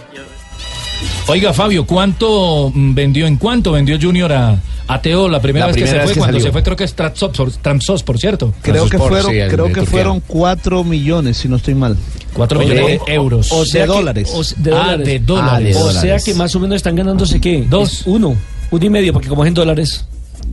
Oiga, 1.27 1.53
Fabio, 1.53 1.85
¿cuánto 1.85 2.71
mm, 2.73 2.93
vendió, 2.93 3.27
en 3.27 3.37
cuánto 3.37 3.71
vendió 3.71 3.97
Junior 4.01 4.31
a, 4.33 4.59
a 4.87 5.01
Teo 5.01 5.29
la 5.29 5.41
primera 5.41 5.67
La 5.67 5.71
vez 5.73 5.81
que 5.81 5.87
se 5.87 5.93
vez 5.95 6.03
fue? 6.03 6.13
que 6.13 6.19
cuando 6.19 6.37
salió. 6.37 6.47
se 6.47 6.51
fue, 6.51 6.63
creo 6.63 6.75
que 6.75 6.83
es 6.83 6.93
Trabzonspor, 6.93 8.03
por 8.05 8.19
cierto. 8.19 8.53
Creo 8.61 8.89
que 8.89 8.97
fueron, 8.97 9.31
creo 9.49 9.71
que 9.71 9.85
fueron 9.85 10.19
4 10.27 10.83
millones, 10.83 11.37
si 11.37 11.47
no 11.47 11.55
estoy 11.57 11.75
mal. 11.75 11.95
4 12.33 12.59
millones 12.59 12.99
de 13.05 13.13
euros. 13.13 13.51
O 13.51 13.65
sea 13.65 13.81
de 13.83 13.87
que- 13.87 13.93
dólares. 13.93 14.31
o 14.33 14.43
de 14.43 14.71
Ah, 14.71 14.75
dólares. 14.75 15.05
de 15.07 15.19
dólares. 15.19 15.77
O 15.77 15.91
sea 15.91 16.17
que 16.19 16.33
más 16.33 16.55
o 16.55 16.59
menos 16.59 16.75
están 16.77 16.95
ganándose 16.95 17.39
qué? 17.39 17.65
Dos. 17.69 18.03
uno. 18.05 18.35
Uno 18.71 18.85
y 18.85 18.89
medio, 18.89 19.11
porque 19.13 19.27
como 19.27 19.43
es 19.43 19.49
en 19.49 19.53
dólares. 19.53 20.05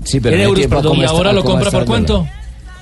Sí, 0.04 0.18
en 0.22 0.40
euros, 0.40 0.66
perdón. 0.66 0.96
¿Y 0.98 1.04
ahora 1.04 1.32
lo 1.32 1.44
compra 1.44 1.70
por 1.70 1.84
cuánto? 1.84 2.26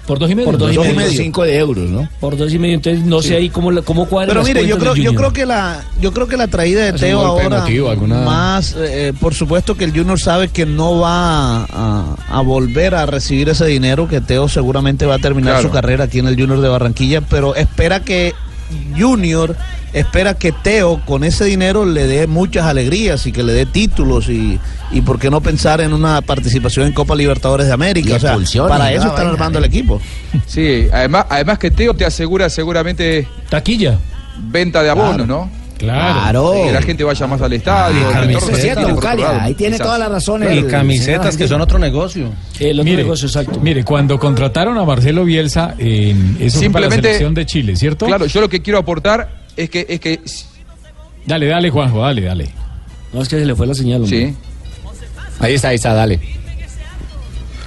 ¿Por 0.07 0.19
dos 0.19 0.31
y 0.31 0.35
medio? 0.35 0.45
Por 0.51 0.59
dos 0.59 0.73
y 0.75 0.79
medio. 0.95 1.11
Cinco 1.23 1.42
de 1.42 1.57
euros, 1.59 1.88
¿no? 1.90 2.09
Por 2.21 2.37
dos 2.37 2.53
y 2.53 2.59
medio. 2.59 2.75
Entonces 2.77 3.05
no 3.05 3.21
sé 3.23 3.37
ahí 3.37 3.49
cómo, 3.51 3.71
la- 3.73 3.83
cómo 3.83 4.07
cuadran 4.07 4.29
Pero 4.29 4.40
las 4.40 4.49
mire, 4.49 4.66
yo 4.66 4.79
creo, 4.79 4.95
yo 4.95 5.14
creo 5.14 5.33
que 5.33 5.45
la, 5.47 5.83
yo 6.01 6.12
creo 6.12 6.27
que 6.29 6.37
la 6.37 6.47
traída 6.49 6.85
de 6.85 6.92
Teo 6.99 7.21
ahora 7.21 7.59
emotivo, 7.59 7.90
alguna- 7.90 8.21
más, 8.23 8.77
eh, 8.79 9.12
por 9.21 9.35
supuesto 9.35 9.77
que 9.77 9.85
el 9.85 9.92
Junior 9.92 10.19
sabe 10.21 10.49
que 10.49 10.64
no 10.66 10.99
va 11.01 11.64
a, 11.64 12.16
a 12.29 12.40
volver 12.42 12.95
a 12.95 13.07
recibir 13.07 13.49
ese 13.49 13.66
dinero, 13.66 14.09
que 14.09 14.21
Teo 14.21 14.49
seguramente 14.49 15.07
va 15.07 15.16
a 15.16 15.19
terminar 15.19 15.55
Claro. 15.55 15.69
su 15.69 15.73
carrera 15.73 16.05
aquí 16.05 16.19
en 16.21 16.27
el 16.29 16.37
Junior 16.40 16.61
de 16.61 16.69
Barranquilla, 16.69 17.21
pero 17.23 17.55
espera 17.57 18.01
que 18.01 18.35
Junior 18.98 19.57
espera 19.92 20.35
que 20.35 20.52
Teo 20.52 21.00
con 21.07 21.24
ese 21.24 21.44
dinero 21.44 21.85
le 21.85 22.07
dé 22.07 22.26
muchas 22.26 22.66
alegrías 22.66 23.26
y 23.26 23.33
que 23.33 23.42
le 23.42 23.52
dé 23.52 23.66
títulos 23.66 24.29
y, 24.29 24.59
y 24.90 25.00
por 25.00 25.18
qué 25.18 25.31
no 25.31 25.40
pensar 25.40 25.81
en 25.81 25.92
una 25.92 26.20
participación 26.22 26.87
en 26.87 26.92
Copa 26.92 27.14
Libertadores 27.14 27.66
de 27.66 27.72
América. 27.72 28.16
O 28.16 28.18
sea, 28.20 28.37
para 28.68 28.92
eso 28.92 29.02
toda 29.05 29.14
están 29.14 29.29
armando 29.29 29.59
el 29.59 29.64
equipo. 29.64 30.00
Sí, 30.46 30.88
además, 30.92 31.26
además 31.31 31.59
que 31.59 31.70
Teo 31.70 31.94
te 31.94 32.05
asegura 32.05 32.50
seguramente 32.50 33.26
taquilla, 33.48 33.98
venta 34.38 34.83
de 34.83 34.90
abono, 34.90 35.09
Claro. 35.24 35.26
¿no? 35.26 35.65
Claro. 35.79 36.53
Que 36.65 36.73
la 36.73 36.83
gente 36.83 37.05
vaya 37.05 37.27
más 37.27 37.41
al 37.43 37.53
estadio. 37.53 38.11
es 38.51 38.61
cierto, 38.62 38.89
Bucalia. 38.95 39.27
lado, 39.27 39.41
Ahí 39.43 39.55
tiene 39.55 39.77
quizás. 39.77 39.87
toda 39.87 39.99
la 39.99 40.09
razón. 40.09 40.43
Y 40.53 40.62
camisetas 40.65 41.35
señor 41.35 41.37
que 41.37 41.47
son 41.49 41.61
otro 41.61 41.79
negocio. 41.79 42.31
El 42.59 42.81
otro 42.81 42.85
Mire, 42.91 43.03
negocio, 43.03 43.27
exacto. 43.29 43.61
mire, 43.61 43.85
cuando 43.85 44.19
contrataron 44.19 44.79
a 44.79 44.85
Marcelo 44.85 45.25
Bielsa, 45.25 45.75
en, 45.79 46.37
eso 46.41 46.59
fue 46.61 46.71
para 46.71 46.87
la 46.87 46.91
Simplemente- 46.91 47.03
selección 47.09 47.35
de 47.35 47.47
Chile, 47.47 47.77
¿cierto? 47.77 48.07
Claro, 48.07 48.27
yo 48.27 48.41
lo 48.41 48.49
que 48.49 48.62
quiero 48.62 48.79
aportar 48.79 49.29
es 49.57 49.69
que, 49.71 49.87
es 49.89 50.01
que 50.01 50.21
Dale, 51.27 51.47
dale, 51.47 51.71
Juanjo, 51.71 52.01
dale, 52.01 52.23
dale. 52.23 52.49
No, 53.12 53.21
es 53.23 53.29
que 53.29 53.37
se 53.39 53.45
le 53.45 53.55
fue 53.55 53.67
la 53.67 53.75
señal. 53.75 54.03
hombre. 54.03 54.29
Sí. 54.29 54.35
Ahí 55.41 55.55
está, 55.55 55.69
ahí 55.69 55.77
está, 55.77 55.93
dale. 55.93 56.21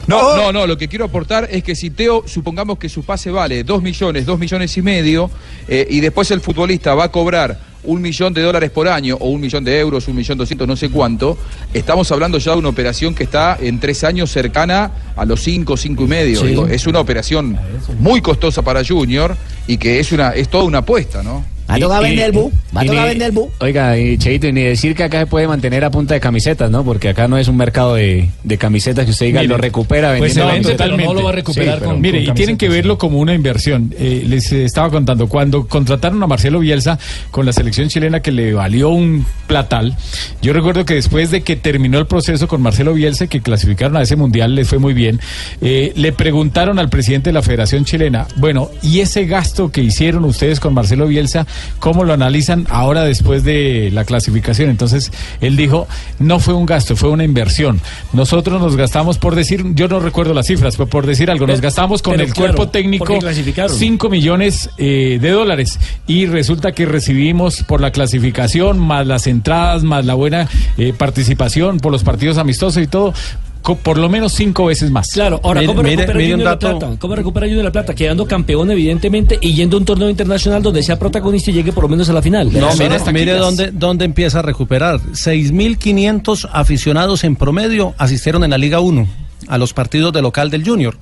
No, 0.10 0.36
no, 0.36 0.52
no, 0.52 0.68
lo 0.68 0.78
que 0.78 0.88
quiero 0.88 1.06
aportar 1.06 1.48
es 1.52 1.64
que 1.64 1.76
si 1.76 1.92
Teo, 1.92 2.24
supongamos 2.26 2.78
que 2.78 2.90
su 2.90 3.04
pase 3.04 3.32
vale 3.32 3.64
2 3.64 3.82
millones, 3.82 4.26
2 4.26 4.40
millones 4.40 4.76
y 4.78 4.82
medio, 4.82 5.30
eh, 5.68 5.88
y 5.90 6.00
después 6.00 6.32
el 6.32 6.42
futbolista 6.42 6.96
va 6.96 7.06
a 7.06 7.12
cobrar 7.12 7.70
un 7.84 8.02
millón 8.02 8.34
de 8.34 8.42
dólares 8.42 8.72
por 8.72 8.88
año, 8.88 9.16
o 9.20 9.30
un 9.30 9.40
millón 9.40 9.64
de 9.64 9.80
euros, 9.80 10.08
un 10.08 10.16
millón 10.16 10.38
doscientos, 10.38 10.68
no 10.68 10.76
sé 10.76 10.90
cuánto, 10.90 11.38
estamos 11.74 12.12
hablando 12.12 12.38
ya 12.38 12.52
de 12.52 12.58
una 12.58 12.70
operación 12.70 13.16
que 13.16 13.24
está 13.24 13.58
en 13.60 13.80
tres 13.80 14.04
años 14.04 14.32
cercana 14.32 14.92
a 15.16 15.26
los 15.26 15.42
cinco, 15.42 15.78
cinco 15.78 16.04
y 16.04 16.08
medio. 16.08 16.42
Sí. 16.42 16.48
Digo, 16.48 16.68
es 16.68 16.88
una 16.88 17.00
operación 17.00 17.58
muy 18.00 18.22
costosa 18.22 18.62
para 18.62 18.84
Junior 18.84 19.36
y 19.68 19.78
que 19.78 20.00
es 20.00 20.12
una, 20.12 20.32
es 20.32 20.50
toda 20.50 20.66
una 20.66 20.80
apuesta, 20.80 21.24
¿no? 21.24 21.46
Va 21.70 21.76
a 21.76 21.80
tocar 21.80 22.02
vender 22.02 22.26
el 22.26 22.32
bu. 22.32 22.52
Va 22.76 22.82
a 22.82 22.86
tocar 22.86 23.08
vender 23.08 23.28
el 23.30 23.32
bu. 23.34 23.52
Oiga, 23.60 23.98
y 23.98 24.18
Cheito, 24.18 24.48
y 24.48 24.54
ni 24.54 24.62
decir 24.64 24.96
que 24.96 25.04
acá 25.04 25.20
se 25.20 25.26
puede 25.28 25.48
mantener 25.48 25.84
a 25.86 25.92
punta 25.92 26.14
de 26.16 26.20
camisetas, 26.20 26.72
¿no? 26.72 26.84
Porque 26.84 27.10
acá 27.10 27.28
no 27.28 27.38
es 27.38 27.48
un 27.48 27.58
mercado 27.58 27.96
de, 27.96 28.30
de 28.44 28.58
camisetas 28.58 29.06
que 29.06 29.12
usted 29.12 29.28
diga 29.28 29.42
Mire, 29.42 29.50
lo 29.50 29.58
recupera 29.58 30.10
Pues 30.18 30.36
vendiendo 30.36 30.46
no, 30.46 30.50
camisetas. 30.52 30.78
totalmente. 30.78 31.54
Sí, 31.54 31.60
pero- 31.80 31.98
Mire, 31.98 32.22
y 32.22 32.32
tienen 32.32 32.58
que 32.58 32.70
verlo 32.70 32.98
como 32.98 33.20
una 33.20 33.34
inversión. 33.34 33.94
Eh, 33.98 34.24
les 34.28 34.52
estaba 34.52 34.90
contando, 34.90 35.28
cuando 35.28 35.68
contrataron 35.68 36.22
a 36.24 36.28
Marcelo 36.28 36.60
Bielsa 36.60 36.98
con 37.32 37.46
la 37.46 37.54
selección 37.54 37.88
chilena 37.90 38.22
que 38.22 38.32
le 38.32 38.54
valió 38.54 38.90
un 38.90 39.26
platal, 39.48 39.96
yo 40.42 40.54
recuerdo 40.54 40.86
que 40.86 40.96
después 40.96 41.32
de 41.32 41.42
que 41.42 41.56
terminó 41.56 42.00
el 42.00 42.08
proceso 42.08 42.48
con 42.48 42.62
Marcelo 42.62 42.94
Bielsa, 42.94 43.28
que 43.28 43.42
clasificaron 43.42 43.98
a 43.98 44.02
ese 44.02 44.16
mundial, 44.16 44.56
les 44.56 44.68
fue 44.68 44.80
muy 44.80 44.94
bien, 44.94 45.20
eh, 45.62 45.92
le 45.96 46.12
preguntaron 46.14 46.80
al 46.80 46.90
presidente 46.90 47.30
de 47.30 47.34
la 47.34 47.42
Federación 47.42 47.86
Chilena, 47.86 48.28
bueno, 48.38 48.70
¿y 48.82 49.00
ese 49.02 49.26
gasto 49.26 49.72
que 49.72 49.82
hicieron 49.82 50.26
ustedes 50.26 50.60
con 50.60 50.74
Marcelo 50.74 51.08
Bielsa, 51.08 51.46
cómo 51.80 52.04
lo 52.04 52.14
analizan 52.14 52.66
ahora 52.70 53.04
después 53.04 53.44
de 53.44 53.90
la 53.94 54.06
clasificación? 54.06 54.70
Entonces, 54.70 55.12
él 55.42 55.56
dijo, 55.56 55.88
no 56.20 56.40
fue 56.40 56.54
un 56.54 56.66
gasto, 56.66 56.96
fue 56.96 57.10
una 57.10 57.24
inversión. 57.24 57.82
Nosotros 58.14 58.62
nos 58.62 58.76
gastamos, 58.76 59.18
por 59.18 59.36
decir, 59.36 59.64
yo 59.74 59.88
no 59.88 60.00
recuerdo 60.00 60.34
las 60.34 60.48
cifras, 60.48 60.76
pero 60.76 60.90
por 60.90 61.06
decir 61.06 61.30
algo, 61.30 61.48
nos 61.48 61.62
gastamos 61.62 62.02
con 62.02 62.20
el 62.20 62.34
claro, 62.34 62.56
cuerpo 62.56 62.70
técnico 62.70 63.06
porque 63.06 63.20
clasificaron. 63.20 63.76
5 63.76 64.10
millones 64.10 64.70
eh, 64.78 65.18
de 65.22 65.30
dólares 65.30 65.80
y 66.08 66.26
resulta 66.26 66.72
que 66.72 66.86
recibimos 66.86 67.64
por 67.64 67.82
la 67.82 67.92
clasificación, 67.92 68.80
más 68.80 69.06
las 69.08 69.28
entradas, 69.28 69.84
más 69.84 70.06
la 70.06 70.14
buena 70.14 70.48
eh, 70.78 70.94
participación 70.98 71.80
por 71.80 71.92
los 71.92 72.04
partidos 72.04 72.38
amistosos 72.38 72.82
y 72.84 72.88
todo, 72.88 73.14
por 73.62 73.98
lo 73.98 74.10
menos 74.10 74.34
cinco 74.34 74.66
veces 74.66 74.92
más. 74.92 75.10
Claro, 75.12 75.40
ahora, 75.44 75.66
¿cómo 75.66 75.82
recupera 75.82 76.14
Junior 76.14 76.40
la 76.40 76.60
plata? 76.60 76.96
¿Cómo 76.98 77.16
recupera 77.16 77.48
Junior 77.48 77.66
la 77.66 77.72
plata? 77.72 77.94
Quedando 77.94 78.26
campeón, 78.26 78.72
evidentemente, 78.72 79.38
y 79.42 79.54
yendo 79.54 79.78
a 79.78 79.80
un 79.80 79.86
torneo 79.86 80.10
internacional 80.10 80.64
donde 80.64 80.84
sea 80.84 80.98
protagonista 80.98 81.52
y 81.52 81.56
llegue 81.56 81.72
por 81.72 81.84
lo 81.84 81.90
menos 81.90 82.10
a 82.10 82.14
la 82.14 82.22
final. 82.22 82.52
No, 82.52 82.76
mire, 82.76 82.98
mire 83.14 83.34
dónde, 83.34 83.72
dónde 83.72 84.06
empieza 84.06 84.40
a 84.40 84.42
recuperar. 84.42 85.00
6.500 85.00 86.50
aficionados 86.52 87.24
en 87.24 87.36
promedio 87.36 87.94
asistieron 87.98 88.44
en 88.44 88.52
la 88.52 88.58
Liga 88.58 88.80
1 88.80 89.08
a 89.48 89.58
los 89.58 89.74
partidos 89.74 90.14
de 90.14 90.22
local 90.22 90.50
del 90.50 90.66
Junior. 90.66 90.96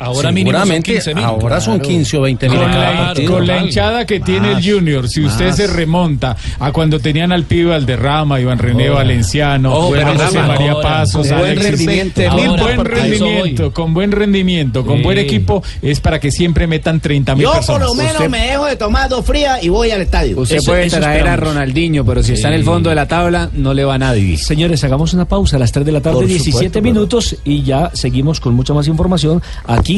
Ahora 0.00 0.32
mínimo 0.32 0.56
son 0.58 0.66
Seguramente 0.66 0.98
15.000. 1.00 1.22
ahora 1.24 1.60
son 1.60 1.74
Claro. 1.78 1.88
15 1.90 2.16
o 2.16 2.20
20 2.22 2.48
mil 2.48 2.58
Con, 2.58 2.66
en 2.66 2.72
cada 2.74 2.90
la, 2.92 2.98
partido. 3.06 3.32
con 3.32 3.46
la 3.46 3.58
hinchada 3.62 4.06
que 4.06 4.20
tiene 4.20 4.52
el 4.52 4.64
Junior, 4.64 5.08
si 5.08 5.24
usted 5.24 5.52
se 5.52 5.66
remonta 5.66 6.36
a 6.58 6.72
cuando 6.72 6.98
tenían 6.98 7.32
al 7.32 7.44
pibe 7.44 7.70
Valderrama, 7.70 8.40
Iván 8.40 8.58
René 8.58 8.90
Oh. 8.90 8.94
Valenciano, 8.94 9.74
Oh, 9.74 9.82
José 9.90 10.38
María 10.40 10.72
ahora, 10.72 10.88
Pasos, 10.88 11.26
con 11.28 11.38
buen 11.38 11.56
rendimiento. 11.60 12.22
con 12.24 12.36
buen 12.36 12.50
a 12.50 12.72
eso 12.72 12.84
rendimiento, 12.84 13.72
con 13.72 13.94
buen 13.94 14.12
rendimiento, 14.12 14.86
con 14.86 14.96
Sí. 14.98 15.02
buen 15.02 15.18
equipo, 15.18 15.62
es 15.82 16.00
para 16.00 16.18
que 16.18 16.30
siempre 16.30 16.66
metan 16.66 17.00
30 17.00 17.34
mil 17.34 17.44
Yo 17.44 17.52
por 17.66 17.80
lo 17.80 17.94
menos 17.94 18.12
Usted- 18.14 18.28
me 18.30 18.46
dejo 18.46 18.64
de 18.66 18.76
tomar 18.76 19.08
dos 19.08 19.24
frías 19.24 19.62
y 19.62 19.68
voy 19.68 19.90
al 19.90 20.00
estadio. 20.00 20.38
Usted 20.40 20.62
puede 20.64 20.88
traer 20.88 21.28
a 21.28 21.36
Ronaldinho, 21.36 22.04
pero 22.04 22.22
si 22.22 22.32
está 22.32 22.48
en 22.48 22.54
el 22.54 22.64
fondo 22.64 22.88
de 22.88 22.96
la 22.96 23.06
tabla, 23.06 23.50
no 23.52 23.74
le 23.74 23.84
va 23.84 23.94
a 23.94 23.98
nadie. 23.98 24.36
Señores, 24.38 24.82
hagamos 24.84 25.12
una 25.12 25.26
pausa 25.26 25.56
a 25.56 25.58
las 25.58 25.72
3 25.72 25.84
de 25.84 25.92
la 25.92 26.00
tarde, 26.00 26.16
Por 26.16 26.26
17 26.26 26.52
supuesto, 26.52 26.82
minutos, 26.82 27.36
y 27.44 27.62
ya 27.62 27.90
seguimos 27.92 28.40
con 28.40 28.54
mucha 28.54 28.72
más 28.72 28.86
información 28.88 29.42
aquí 29.66 29.89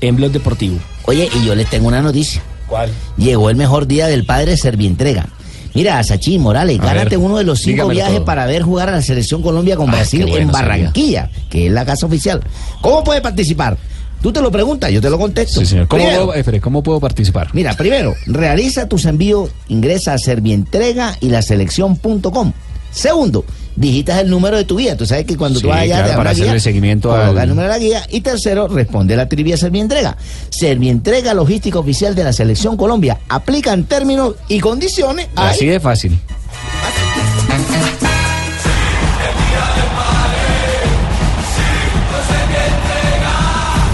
en 0.00 0.16
Blog 0.16 0.32
Deportivo. 0.32 0.78
Oye, 1.06 1.28
y 1.34 1.44
yo 1.46 1.54
les 1.54 1.68
tengo 1.68 1.88
una 1.88 2.00
noticia. 2.02 2.42
¿Cuál? 2.66 2.90
Llegó 3.16 3.50
el 3.50 3.56
mejor 3.56 3.86
día 3.86 4.06
del 4.06 4.24
padre 4.24 4.56
Servientrega. 4.56 5.26
Mira, 5.74 6.02
Sachín 6.02 6.40
Morales, 6.40 6.78
A 6.80 6.84
gánate 6.84 7.10
ver, 7.16 7.18
uno 7.18 7.38
de 7.38 7.44
los 7.44 7.60
cinco 7.60 7.88
viajes 7.88 8.16
todo. 8.16 8.24
para 8.24 8.46
ver 8.46 8.62
jugar 8.62 8.88
a 8.88 8.92
la 8.92 9.02
selección 9.02 9.40
Colombia 9.42 9.76
con 9.76 9.88
Ah, 9.88 9.92
Brasil 9.92 10.22
bueno 10.22 10.36
en 10.36 10.46
sería. 10.48 10.60
Barranquilla, 10.60 11.30
que 11.48 11.66
es 11.66 11.72
la 11.72 11.84
casa 11.84 12.06
oficial. 12.06 12.40
¿Cómo 12.80 13.04
puede 13.04 13.20
participar? 13.20 13.76
Tú 14.20 14.32
te 14.32 14.40
lo 14.42 14.50
preguntas, 14.50 14.90
yo 14.90 15.00
te 15.00 15.08
lo 15.08 15.18
contesto. 15.18 15.60
Sí, 15.60 15.66
señor. 15.66 15.86
¿Cómo, 15.88 16.02
Primero, 16.02 16.26
puedo- 16.26 16.38
Efre, 16.38 16.60
¿Cómo 16.60 16.82
puedo 16.82 17.00
participar? 17.00 17.48
Mira, 17.54 17.72
primero, 17.74 18.14
realiza 18.26 18.86
tus 18.88 19.04
envíos, 19.06 19.50
ingresa 19.68 20.12
a 20.14 20.18
Servientrega 20.18 21.16
y 21.20 21.28
la 21.30 21.40
selección.com. 21.40 22.52
Segundo, 22.90 23.44
digitas 23.76 24.18
el 24.20 24.30
número 24.30 24.56
de 24.56 24.64
tu 24.64 24.76
guía. 24.78 24.96
Tú 24.96 25.06
sabes 25.06 25.24
que 25.26 25.36
cuando 25.36 25.58
Sí, 25.60 25.66
tú 25.66 25.72
allá 25.72 25.86
claro, 25.96 26.08
dan 26.08 26.16
para 26.16 26.30
hacerle 26.30 26.52
guía, 26.52 26.60
seguimiento 26.60 27.12
al- 27.14 27.36
el 27.38 27.48
número 27.48 27.68
de 27.68 27.74
la 27.74 27.78
guía. 27.78 28.02
Y 28.10 28.20
tercero, 28.20 28.68
responde 28.68 29.16
la 29.16 29.28
trivia 29.28 29.56
Servientrega. 29.56 30.16
Servientrega, 30.50 31.34
logística 31.34 31.78
oficial 31.78 32.14
de 32.14 32.24
la 32.24 32.32
Selección 32.32 32.76
Colombia. 32.76 33.18
Aplican 33.28 33.84
términos 33.84 34.34
y 34.48 34.60
condiciones. 34.60 35.28
ahí. 35.36 35.50
Así 35.50 35.66
de 35.66 35.80
fácil. 35.80 36.18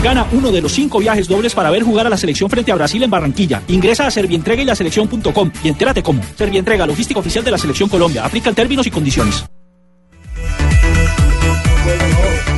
Gana 0.03 0.27
uno 0.33 0.53
de 0.53 0.61
los 0.61 0.71
cinco 0.73 0.99
viajes 1.01 1.27
dobles 1.27 1.53
para 1.55 1.69
ver 1.71 1.83
jugar 1.83 2.07
a 2.07 2.11
la 2.11 2.17
selección 2.17 2.49
frente 2.49 2.71
a 2.71 2.77
Brasil 2.77 3.03
en 3.03 3.11
Barranquilla. 3.11 3.63
Ingresa 3.67 4.07
a 4.07 4.11
Servientrega 4.11 4.63
y 4.63 4.65
la 4.65 4.77
selección.com 4.77 5.51
y 5.65 5.69
entérate 5.69 6.03
cómo. 6.03 6.23
Servientrega, 6.37 6.87
logística 6.87 7.19
oficial 7.19 7.43
de 7.45 7.51
la 7.51 7.59
selección 7.59 7.89
Colombia. 7.89 8.25
Aplican 8.25 8.55
términos 8.55 8.87
y 8.87 8.91
condiciones. 8.91 9.45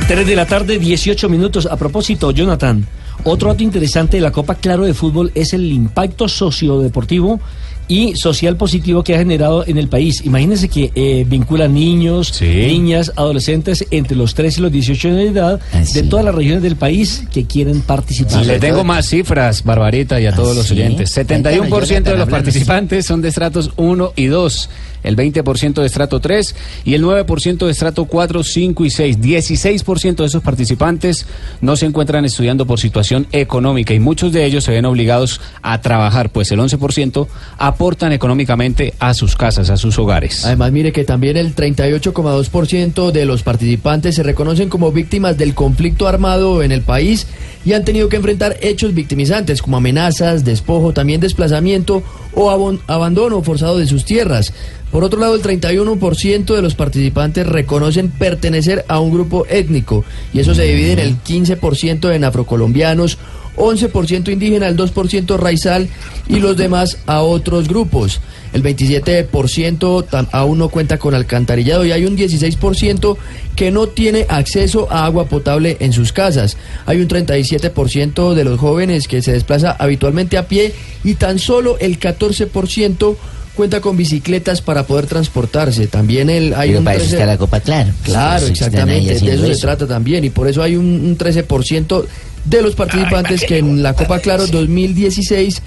3 0.09 0.25
de 0.25 0.35
la 0.35 0.47
tarde, 0.47 0.79
18 0.79 1.29
minutos. 1.29 1.67
A 1.67 1.77
propósito, 1.77 2.31
Jonathan, 2.31 2.83
otro 3.25 3.49
dato 3.49 3.61
interesante 3.61 4.17
de 4.17 4.21
la 4.21 4.31
Copa 4.31 4.55
Claro 4.55 4.83
de 4.85 4.95
Fútbol 4.95 5.31
es 5.35 5.53
el 5.53 5.71
impacto 5.71 6.27
sociodeportivo 6.27 7.39
y 7.87 8.15
social 8.15 8.57
positivo 8.57 9.03
que 9.03 9.13
ha 9.13 9.19
generado 9.19 9.67
en 9.67 9.77
el 9.77 9.87
país. 9.87 10.25
Imagínense 10.25 10.67
que 10.67 10.91
eh, 10.95 11.25
vincula 11.27 11.67
niños, 11.67 12.41
niñas, 12.41 13.11
adolescentes 13.17 13.85
entre 13.91 14.15
los 14.15 14.33
3 14.33 14.57
y 14.57 14.61
los 14.61 14.71
18 14.71 15.07
años 15.09 15.19
de 15.19 15.27
edad 15.27 15.59
de 15.93 16.03
todas 16.03 16.25
las 16.25 16.33
regiones 16.33 16.63
del 16.63 16.75
país 16.75 17.25
que 17.31 17.45
quieren 17.45 17.81
participar. 17.81 18.43
Le 18.47 18.57
tengo 18.57 18.83
más 18.83 19.07
cifras, 19.07 19.63
Barbarita, 19.63 20.19
y 20.19 20.25
a 20.25 20.33
todos 20.33 20.55
los 20.55 20.67
sí? 20.67 20.73
oyentes. 20.73 21.15
71% 21.15 22.01
de 22.01 22.17
los 22.17 22.29
participantes 22.29 23.05
son 23.05 23.21
de 23.21 23.29
estratos 23.29 23.71
1 23.75 24.13
y 24.15 24.25
2, 24.25 24.69
el 25.03 25.15
20% 25.15 25.73
de 25.73 25.85
estrato 25.85 26.19
3 26.19 26.55
y 26.85 26.93
el 26.93 27.03
9% 27.03 27.65
de 27.65 27.71
estrato 27.71 28.05
4, 28.05 28.43
5 28.43 28.85
y 28.85 28.89
6. 28.89 29.19
16% 29.19 30.15
de 30.15 30.25
esos 30.25 30.43
participantes 30.43 31.25
no 31.61 31.75
se 31.75 31.85
encuentran 31.85 32.25
estudiando 32.25 32.65
por 32.65 32.79
situación 32.79 33.27
económica 33.31 33.93
y 33.93 33.99
muchos 33.99 34.31
de 34.31 34.45
ellos 34.45 34.63
se 34.63 34.71
ven 34.71 34.85
obligados 34.85 35.41
a 35.61 35.81
trabajar, 35.81 36.29
pues 36.29 36.51
el 36.51 36.59
11% 36.59 37.27
aportan 37.57 38.11
económicamente 38.11 38.93
a 38.99 39.13
sus 39.13 39.35
casas, 39.35 39.69
a 39.69 39.77
sus 39.77 39.97
hogares. 39.99 40.45
Además, 40.45 40.71
mire 40.71 40.91
que 40.91 41.03
también 41.03 41.37
el 41.37 41.55
38,2% 41.55 43.11
de 43.11 43.25
los 43.25 43.43
participantes 43.43 44.15
se 44.15 44.23
reconocen 44.23 44.69
como 44.69 44.91
víctimas 44.91 45.37
del 45.37 45.53
conflicto 45.53 46.07
armado 46.07 46.63
en 46.63 46.71
el 46.71 46.81
país 46.81 47.27
y 47.65 47.73
han 47.73 47.83
tenido 47.83 48.09
que 48.09 48.17
enfrentar 48.17 48.57
hechos 48.61 48.93
victimizantes 48.93 49.61
como 49.61 49.77
amenazas, 49.77 50.45
despojo, 50.45 50.93
también 50.93 51.21
desplazamiento 51.21 52.03
o 52.33 52.49
abandono 52.87 53.41
forzado 53.41 53.77
de 53.77 53.87
sus 53.87 54.05
tierras. 54.05 54.53
Por 54.91 55.03
otro 55.03 55.19
lado, 55.19 55.35
el 55.35 55.41
31% 55.43 56.55
de 56.55 56.61
los 56.61 56.73
participantes 56.75 57.45
reconocen 57.45 58.09
pertenecer 58.09 58.85
a 58.87 58.99
un 58.99 59.11
grupo 59.11 59.45
étnico 59.47 60.03
y 60.33 60.39
eso 60.39 60.55
se 60.55 60.63
divide 60.63 60.93
en 60.93 60.99
el 60.99 61.17
15% 61.23 62.11
en 62.13 62.23
afrocolombianos, 62.23 63.17
11% 63.55 64.31
indígena, 64.31 64.67
el 64.67 64.77
2% 64.77 65.37
raizal 65.37 65.89
y 66.27 66.39
los 66.39 66.55
demás 66.57 66.97
a 67.05 67.21
otros 67.21 67.67
grupos. 67.67 68.19
El 68.53 68.63
27% 68.63 70.05
tam- 70.09 70.27
aún 70.31 70.57
no 70.57 70.69
cuenta 70.69 70.97
con 70.97 71.13
alcantarillado 71.13 71.85
y 71.85 71.91
hay 71.91 72.05
un 72.05 72.17
16% 72.17 73.17
que 73.55 73.69
no 73.71 73.87
tiene 73.87 74.25
acceso 74.29 74.87
a 74.91 75.05
agua 75.05 75.25
potable 75.25 75.77
en 75.81 75.93
sus 75.93 76.13
casas. 76.13 76.57
Hay 76.85 76.99
un 77.01 77.07
37% 77.07 78.33
de 78.33 78.43
los 78.43 78.59
jóvenes 78.59 79.07
que 79.07 79.21
se 79.21 79.33
desplaza 79.33 79.75
habitualmente 79.77 80.37
a 80.37 80.47
pie 80.47 80.73
y 81.03 81.15
tan 81.15 81.37
solo 81.37 81.77
el 81.79 81.99
14% 81.99 83.15
cuenta 83.59 83.81
con 83.81 83.97
bicicletas 83.97 84.61
para 84.61 84.87
poder 84.87 85.05
transportarse. 85.05 85.87
También 85.87 86.29
el, 86.29 86.53
hay 86.53 86.69
Pero 86.69 86.79
un 86.79 86.85
para 86.85 86.95
eso 86.95 87.03
13 87.03 87.15
está 87.17 87.25
la 87.25 87.37
Copa 87.37 87.59
Claro. 87.59 87.93
Claro, 88.03 88.47
Pues, 88.47 88.51
ahí 88.51 88.51
exactamente, 88.51 89.19
de 89.19 89.33
eso 89.33 89.53
se 89.53 89.59
trata 89.59 89.85
también 89.85 90.23
y 90.23 90.29
por 90.29 90.47
eso 90.47 90.63
hay 90.63 90.77
un, 90.77 90.85
un 90.85 91.17
13% 91.17 92.05
de 92.45 92.61
los 92.61 92.73
participantes 92.73 93.43
que 93.43 93.57
en 93.57 93.83
la 93.83 93.95
Copa 93.95 94.19
Claro 94.19 94.47
2016 94.47 95.61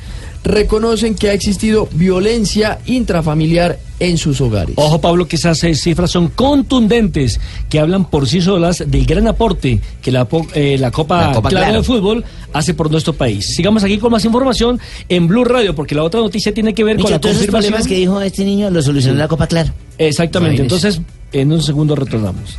reconocen 0.44 1.14
que 1.14 1.28
ha 1.30 1.32
existido 1.32 1.88
violencia 1.92 2.78
intrafamiliar 2.86 3.78
en 4.00 4.18
sus 4.18 4.40
hogares. 4.40 4.74
Ojo, 4.76 5.00
Pablo, 5.00 5.28
que 5.28 5.36
esas 5.36 5.62
eh, 5.62 5.74
cifras 5.76 6.10
son 6.10 6.28
contundentes, 6.28 7.40
que 7.68 7.78
hablan 7.78 8.04
por 8.10 8.28
sí 8.28 8.40
solas 8.40 8.82
del 8.86 9.06
gran 9.06 9.28
aporte 9.28 9.80
que 10.02 10.10
la, 10.10 10.26
eh, 10.54 10.76
la 10.78 10.90
Copa, 10.90 11.28
La 11.28 11.32
Copa 11.34 11.48
Claro, 11.50 11.64
Claro. 11.66 11.78
de 11.82 11.86
Fútbol 11.86 12.24
hace 12.52 12.74
por 12.74 12.90
nuestro 12.90 13.12
país. 13.12 13.54
Sigamos 13.54 13.84
aquí 13.84 13.98
con 13.98 14.10
más 14.10 14.24
información 14.24 14.80
en 15.08 15.28
Blue 15.28 15.44
Radio, 15.44 15.74
porque 15.76 15.94
la 15.94 16.02
otra 16.02 16.20
noticia 16.20 16.52
tiene 16.52 16.74
que 16.74 16.82
ver 16.82 16.96
Micho, 16.96 17.04
con 17.04 17.12
la 17.12 17.20
todos 17.20 17.36
esos 17.36 17.46
confirmación. 17.46 17.72
problemas 17.74 17.88
que 17.88 17.94
dijo 17.94 18.20
este 18.20 18.44
niño 18.44 18.70
los 18.70 18.84
solucionó 18.84 19.18
la 19.18 19.28
Copa 19.28 19.46
Claro. 19.46 19.70
Exactamente, 19.98 20.62
Imagínese. 20.62 20.86
entonces 20.98 21.12
en 21.32 21.52
un 21.52 21.62
segundo 21.62 21.94
retornamos. 21.94 22.58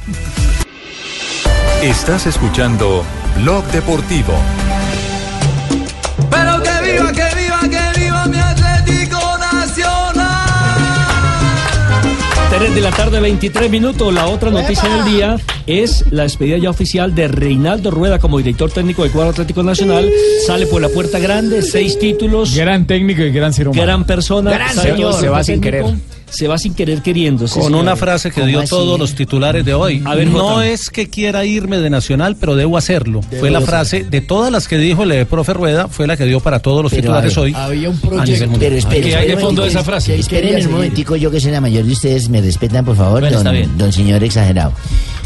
Estás 1.81 2.25
escuchando 2.27 3.03
Blog 3.41 3.65
Deportivo. 3.73 4.33
3 12.63 12.75
de 12.75 12.81
la 12.81 12.91
tarde, 12.91 13.19
23 13.19 13.69
minutos. 13.69 14.13
La 14.13 14.27
otra 14.27 14.49
noticia 14.49 14.87
del 14.87 15.03
día 15.03 15.35
es 15.67 16.05
la 16.11 16.23
despedida 16.23 16.57
ya 16.57 16.69
oficial 16.69 17.13
de 17.13 17.27
Reinaldo 17.27 17.91
Rueda 17.91 18.19
como 18.19 18.37
director 18.37 18.71
técnico 18.71 19.03
del 19.03 19.11
cuadro 19.11 19.31
Atlético 19.31 19.63
Nacional. 19.63 20.09
Sale 20.47 20.65
por 20.67 20.81
la 20.81 20.87
puerta 20.87 21.19
grande, 21.19 21.61
seis 21.61 21.99
títulos. 21.99 22.55
Gran 22.55 22.87
técnico 22.87 23.21
y 23.21 23.33
gran 23.33 23.51
ser 23.51 23.67
humano. 23.67 23.83
Gran 23.83 24.05
persona. 24.05 24.51
Gran 24.51 24.73
señor. 24.73 25.13
Se 25.15 25.27
va 25.27 25.43
sin 25.43 25.59
técnico, 25.59 25.87
querer. 25.87 25.97
Se 26.33 26.47
va 26.47 26.57
sin 26.57 26.73
querer 26.73 27.01
queriendo. 27.01 27.47
sí, 27.47 27.53
Con 27.55 27.63
señor. 27.67 27.81
una 27.81 27.95
frase 27.95 28.29
que 28.29 28.35
¿Cómo 28.41 28.47
dio 28.47 28.59
así? 28.61 28.69
todos 28.69 28.99
los 28.99 29.13
titulares 29.15 29.63
de 29.63 29.73
hoy. 29.73 30.01
A 30.05 30.15
ver, 30.15 30.27
no 30.27 30.61
es 30.61 30.89
que 30.89 31.09
quiera 31.09 31.45
irme 31.45 31.77
de 31.79 31.89
Nacional, 31.89 32.35
pero 32.39 32.55
debo 32.55 32.77
hacerlo. 32.77 33.21
Debo 33.29 33.39
fue 33.39 33.51
la 33.51 33.59
hacerlo. 33.59 33.71
frase 33.71 34.03
de 34.03 34.21
todas 34.21 34.51
las 34.51 34.67
que 34.67 34.77
dijo 34.77 35.03
el 35.03 35.25
profe 35.27 35.53
Rueda, 35.53 35.87
fue 35.87 36.07
la 36.07 36.17
que 36.17 36.25
dio 36.25 36.39
para 36.39 36.59
todos 36.59 36.81
los 36.83 36.91
Pero, 36.91 37.01
titulares 37.03 37.35
ver, 37.35 37.43
hoy. 37.45 37.53
Había 37.55 37.89
un 37.89 37.97
proyecto. 37.99 38.55
Pero 38.59 38.75
espere, 38.75 39.01
¿Qué 39.01 39.15
hay 39.15 39.27
de 39.27 39.33
espere 39.33 39.35
un 39.35 39.39
fondo 39.41 39.61
de 39.61 39.67
momentico. 39.69 39.79
esa 39.79 39.83
frase? 39.83 40.15
Esperen 40.19 40.65
un 40.65 40.71
momentico, 40.73 41.15
yo 41.15 41.29
que 41.31 41.39
soy 41.39 41.51
la 41.51 41.61
mayor 41.61 41.83
de 41.85 41.91
ustedes, 41.93 42.27
me 42.29 42.41
respetan, 42.41 42.83
por 42.83 42.95
favor, 42.97 43.21
Bueno, 43.21 43.37
está 43.37 43.49
don, 43.49 43.53
bien. 43.57 43.77
don 43.77 43.91
señor 43.93 44.23
exagerado. 44.23 44.73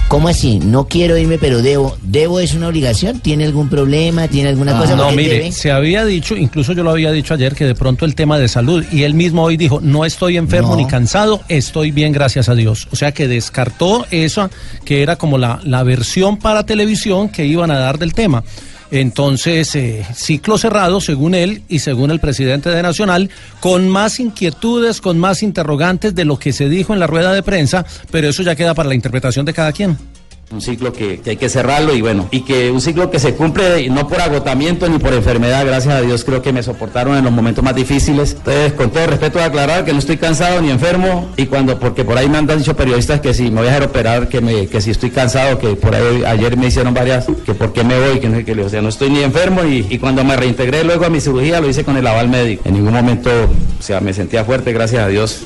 ¿Cómo 0.08 0.30
así? 0.30 0.60
No 0.60 0.88
quiero 0.88 1.18
irme, 1.18 1.38
pero 1.38 1.62
debo. 1.62 1.98
¿Debo 2.02 2.40
es 2.40 2.54
una 2.54 2.70
obligación? 2.70 3.20
¿Tiene 3.20 3.44
algún 3.44 3.68
problema? 3.68 4.30
¿Tiene 4.30 4.48
alguna 4.48 4.78
cosa? 4.80 4.96
No, 4.96 5.04
¿Por 5.04 5.10
qué 5.12 5.16
mire, 5.18 5.34
debe? 5.36 5.52
se 5.52 5.70
había 5.70 6.06
dicho, 6.06 6.38
incluso 6.38 6.72
yo 6.72 6.82
lo 6.84 6.92
había 6.92 7.12
dicho 7.12 7.34
ayer, 7.34 7.54
que 7.54 7.66
de 7.66 7.76
pronto 7.76 8.06
el 8.06 8.16
tema 8.16 8.40
de 8.40 8.48
salud, 8.48 8.86
y 8.90 9.04
él 9.04 9.14
mismo 9.16 9.44
hoy 9.44 9.58
dijo, 9.58 9.82
no 9.82 10.06
estoy 10.06 10.38
enfermo 10.38 10.70
No. 10.72 10.76
ni 10.78 10.88
cansado, 10.88 11.42
estoy 11.50 11.92
bien, 11.92 12.14
gracias 12.14 12.48
a 12.48 12.56
Dios. 12.56 12.88
O 12.92 12.96
sea 12.96 13.12
que 13.12 13.28
descartó 13.28 14.06
eso, 14.10 14.50
que 14.86 15.04
era 15.04 15.18
como 15.18 15.38
la, 15.38 15.60
la 15.66 15.84
versión 15.84 16.38
para 16.38 16.66
televisión 16.66 17.28
que 17.28 17.46
iban 17.46 17.70
a 17.70 17.78
dar 17.78 18.00
del 18.00 18.14
tema. 18.14 18.46
Entonces, 18.92 19.76
eh, 19.76 20.06
ciclo 20.14 20.58
cerrado, 20.58 21.02
según 21.02 21.36
él 21.36 21.64
y 21.68 21.80
según 21.80 22.12
el 22.12 22.20
presidente 22.20 22.70
de 22.70 22.82
Nacional, 22.82 23.30
con 23.60 23.90
más 23.90 24.20
inquietudes, 24.20 25.02
con 25.02 25.20
más 25.20 25.44
interrogantes 25.44 26.16
de 26.16 26.26
lo 26.26 26.40
que 26.40 26.54
se 26.54 26.70
dijo 26.70 26.94
en 26.94 27.00
la 27.00 27.08
rueda 27.08 27.34
de 27.34 27.44
prensa, 27.44 27.86
pero 28.12 28.30
eso 28.30 28.44
ya 28.44 28.56
queda 28.56 28.74
para 28.74 28.90
la 28.90 28.96
interpretación 28.96 29.46
de 29.46 29.54
cada 29.54 29.72
quien. 29.72 29.98
Un 30.50 30.62
ciclo 30.62 30.94
que, 30.94 31.20
que 31.20 31.32
hay 31.32 31.36
que 31.36 31.50
cerrarlo 31.50 31.94
y 31.94 32.00
bueno, 32.00 32.30
y 32.32 32.42
que 32.42 32.72
un 32.72 32.80
ciclo 32.80 33.12
que 33.12 33.20
se 33.20 33.34
cumple 33.34 33.90
no 33.90 34.08
por 34.08 34.22
agotamiento 34.22 34.88
ni 34.88 34.98
por 34.98 35.14
enfermedad, 35.14 35.66
gracias 35.66 35.94
a 35.94 36.02
Dios 36.02 36.24
creo 36.24 36.42
que 36.42 36.54
me 36.54 36.64
soportaron 36.64 37.18
en 37.18 37.26
los 37.26 37.34
momentos 37.34 37.62
más 37.66 37.76
difíciles. 37.76 38.32
Entonces, 38.38 38.72
con 38.72 38.90
todo 38.90 39.08
respeto, 39.08 39.44
aclarar 39.44 39.84
que 39.84 39.92
no 39.92 40.00
estoy 40.00 40.16
cansado 40.16 40.62
ni 40.62 40.72
enfermo 40.72 41.30
y 41.36 41.48
cuando, 41.48 41.78
porque 41.78 42.06
por 42.06 42.18
ahí 42.18 42.30
me 42.30 42.38
han 42.38 42.48
dicho 42.48 42.78
periodistas 42.78 43.20
que 43.20 43.34
si 43.34 43.52
me 43.52 43.58
voy 43.58 43.68
a 43.68 43.72
dejar 43.72 43.84
operar, 43.84 44.30
que, 44.30 44.40
me, 44.40 44.68
que 44.68 44.80
si 44.80 44.92
estoy 44.92 45.10
cansado, 45.10 45.60
que 45.60 45.76
por 45.76 45.94
ahí 45.94 46.24
ayer 46.26 46.56
me 46.56 46.68
hicieron 46.68 46.94
varias, 46.94 47.26
que 47.46 47.54
por 47.54 47.74
qué 47.74 47.84
me 47.84 48.00
voy, 48.00 48.22
que 48.22 48.30
no 48.30 48.38
digo, 48.38 48.66
o 48.66 48.70
sea, 48.70 48.82
no 48.82 48.88
estoy 48.88 49.10
ni 49.10 49.24
enfermo 49.24 49.66
y, 49.66 49.98
cuando 49.98 50.24
me 50.24 50.38
reintegré 50.38 50.86
luego 50.86 51.06
a 51.06 51.10
mi 51.10 51.20
cirugía 51.20 51.60
lo 51.60 51.68
hice 51.68 51.84
con 51.84 51.98
el 51.98 52.08
aval 52.08 52.30
médico. 52.30 52.62
En 52.64 52.76
ningún 52.76 52.94
momento, 52.94 53.30
o 53.30 53.84
sea, 53.84 54.00
me 54.00 54.14
sentía 54.14 54.46
fuerte, 54.46 54.72
gracias 54.72 55.04
a 55.04 55.08
Dios. 55.10 55.42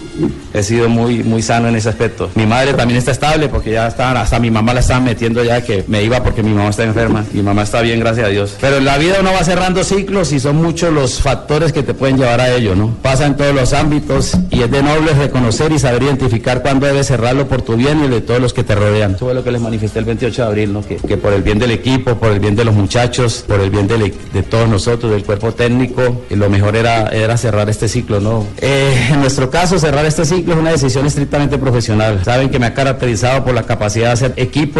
He 0.53 0.61
sido 0.61 0.89
muy, 0.89 1.23
muy 1.23 1.41
sano 1.41 1.69
en 1.69 1.75
ese 1.75 1.89
aspecto. 1.89 2.29
Mi 2.35 2.45
madre 2.45 2.73
también 2.75 2.99
está 2.99 3.11
estable 3.11 3.49
porque 3.49 3.71
ya 3.71 3.87
estaban, 3.87 4.17
hasta 4.17 4.39
mi 4.39 4.51
mamá 4.51 4.73
la 4.75 4.81
metiendo 4.99 5.43
ya 5.43 5.62
que 5.62 5.84
me 5.88 6.04
iba 6.04 6.23
porque 6.23 6.43
mi 6.43 6.54
mamá 6.54 6.69
está 6.69 6.84
enferma. 6.84 7.25
Mi 7.34 7.41
mamá 7.41 7.63
está 7.63 7.82
bien, 7.82 7.99
gracias 7.99 8.27
a 8.27 8.30
Dios. 8.30 8.56
Pero 8.60 8.77
en 8.77 8.86
la 8.86 8.97
vida 8.97 9.17
uno 9.21 9.32
va 9.32 9.43
cerrando 9.43 9.84
ciclos 9.84 10.32
y 10.32 10.39
son 10.39 10.58
muchos 10.58 10.93
los 10.93 11.21
factores 11.21 11.71
que 11.71 11.84
te 11.84 11.93
pueden 11.93 12.17
llevar 12.17 12.41
a 12.41 12.54
ello, 12.54 12.75
¿no? 12.75 12.95
Pasa 13.01 13.25
en 13.25 13.36
todos 13.36 13.54
los 13.54 13.73
ámbitos 13.73 14.34
y 14.49 14.62
es 14.62 14.71
de 14.71 14.84
noble 14.84 15.13
reconocer 15.13 15.71
y 15.71 15.80
saber 15.80 16.04
identificar 16.04 16.62
cuándo 16.62 16.88
debes 16.88 17.08
cerrarlo 17.08 17.47
por 17.47 17.62
tu 17.62 17.75
bien 17.75 18.01
y 18.01 18.06
el 18.06 18.12
de 18.12 18.21
todos 18.21 18.41
los 18.41 18.54
que 18.54 18.63
te 18.63 18.75
rodean. 18.75 19.15
Eso 19.15 19.25
fue 19.25 19.34
lo 19.34 19.43
que 19.43 19.51
les 19.51 19.62
manifesté 19.62 19.99
el 19.99 20.06
28 20.06 20.41
de 20.41 20.47
abril, 20.47 20.73
¿no? 20.73 20.82
Que, 20.82 20.97
que 20.97 21.17
por 21.17 21.34
el 21.34 21.41
bien 21.41 21.60
del 21.60 21.71
equipo, 21.71 22.15
por 22.15 22.32
el 22.32 22.39
bien 22.39 22.56
de 22.56 22.65
los 22.65 22.75
muchachos, 22.75 23.45
por 23.47 23.60
el 23.60 23.69
bien 23.69 23.88
de, 23.88 24.43
todos 24.43 24.67
nosotros, 24.67 25.12
del 25.12 25.23
cuerpo 25.23 25.54
técnico, 25.54 26.23
y 26.30 26.36
lo 26.36 26.49
mejor 26.49 26.75
era, 26.75 27.08
era 27.10 27.38
cerrar 27.38 27.69
este 27.69 27.88
ciclo, 27.88 28.19
¿no? 28.19 28.45
Eh, 28.60 29.10
en 29.12 29.19
nuestro 29.19 29.49
caso, 29.49 29.80
cerrar 29.80 30.06
este 30.06 30.25
ciclo 30.25 30.54
es 30.54 30.60
una 30.60 30.71
decisión 30.71 31.06
estrictamente 31.06 31.58
profesional. 31.58 32.21
Saben 32.23 32.49
que 32.49 32.60
me 32.60 32.65
ha 32.65 32.73
caracterizado 32.73 33.43
por 33.43 33.54
la 33.54 33.63
capacidad 33.63 34.08
de 34.08 34.13
hacer 34.13 34.34